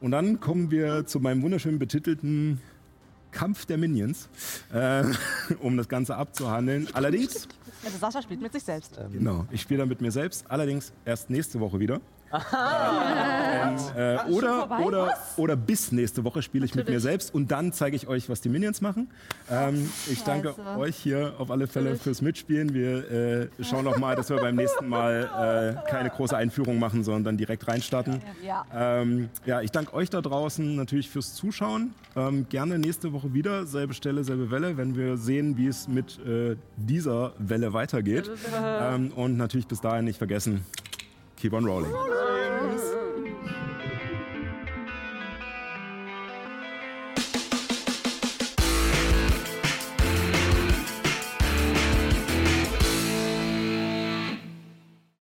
Und 0.00 0.10
dann 0.10 0.40
kommen 0.40 0.70
wir 0.72 1.06
zu 1.06 1.20
meinem 1.20 1.40
wunderschön 1.42 1.78
betitelten 1.78 2.60
Kampf 3.34 3.66
der 3.66 3.76
Minions, 3.76 4.28
äh, 4.72 5.04
um 5.60 5.76
das 5.76 5.88
Ganze 5.88 6.16
abzuhandeln. 6.16 6.88
Allerdings, 6.94 7.46
Also 7.84 7.98
Sascha 7.98 8.22
spielt 8.22 8.40
mit 8.40 8.52
sich 8.52 8.62
selbst. 8.62 8.96
Ähm, 8.98 9.12
genau, 9.12 9.46
ich 9.50 9.60
spiele 9.60 9.80
dann 9.80 9.88
mit 9.88 10.00
mir 10.00 10.10
selbst, 10.10 10.46
allerdings 10.48 10.92
erst 11.04 11.28
nächste 11.28 11.60
Woche 11.60 11.78
wieder. 11.80 12.00
Und, 12.34 13.96
äh, 13.96 14.18
oder, 14.30 14.80
oder, 14.80 15.14
oder 15.36 15.56
bis 15.56 15.92
nächste 15.92 16.24
Woche 16.24 16.42
spiele 16.42 16.64
ich 16.64 16.74
mit 16.74 16.88
mir 16.88 17.00
selbst 17.00 17.34
und 17.34 17.50
dann 17.50 17.72
zeige 17.72 17.96
ich 17.96 18.08
euch, 18.08 18.28
was 18.28 18.40
die 18.40 18.48
Minions 18.48 18.80
machen. 18.80 19.10
Ähm, 19.50 19.90
ich 20.10 20.22
danke 20.22 20.54
Scheiße. 20.56 20.78
euch 20.78 20.96
hier 20.96 21.34
auf 21.38 21.50
alle 21.50 21.66
Fälle 21.66 21.96
fürs 21.96 22.22
Mitspielen. 22.22 22.74
Wir 22.74 23.10
äh, 23.10 23.48
schauen 23.62 23.84
noch 23.84 23.98
mal, 23.98 24.16
dass 24.16 24.30
wir 24.30 24.36
beim 24.36 24.56
nächsten 24.56 24.88
Mal 24.88 25.78
äh, 25.86 25.90
keine 25.90 26.10
große 26.10 26.36
Einführung 26.36 26.78
machen, 26.78 27.04
sondern 27.04 27.24
dann 27.24 27.36
direkt 27.36 27.66
reinstarten. 27.68 28.20
Ja. 28.42 28.64
Ähm, 28.74 29.28
ja, 29.46 29.60
ich 29.60 29.70
danke 29.70 29.94
euch 29.94 30.10
da 30.10 30.20
draußen 30.20 30.76
natürlich 30.76 31.10
fürs 31.10 31.34
Zuschauen. 31.34 31.94
Ähm, 32.16 32.46
gerne 32.48 32.78
nächste 32.78 33.12
Woche 33.12 33.34
wieder, 33.34 33.66
selbe 33.66 33.94
Stelle, 33.94 34.24
selbe 34.24 34.50
Welle, 34.50 34.76
wenn 34.76 34.96
wir 34.96 35.16
sehen, 35.16 35.56
wie 35.56 35.66
es 35.66 35.88
mit 35.88 36.18
äh, 36.26 36.56
dieser 36.76 37.32
Welle 37.38 37.72
weitergeht. 37.72 38.30
Ähm, 38.54 39.12
und 39.14 39.36
natürlich 39.36 39.66
bis 39.66 39.80
dahin 39.80 40.04
nicht 40.04 40.18
vergessen, 40.18 40.64
Keep 41.44 41.52
on 41.52 41.66
rolling. 41.66 42.93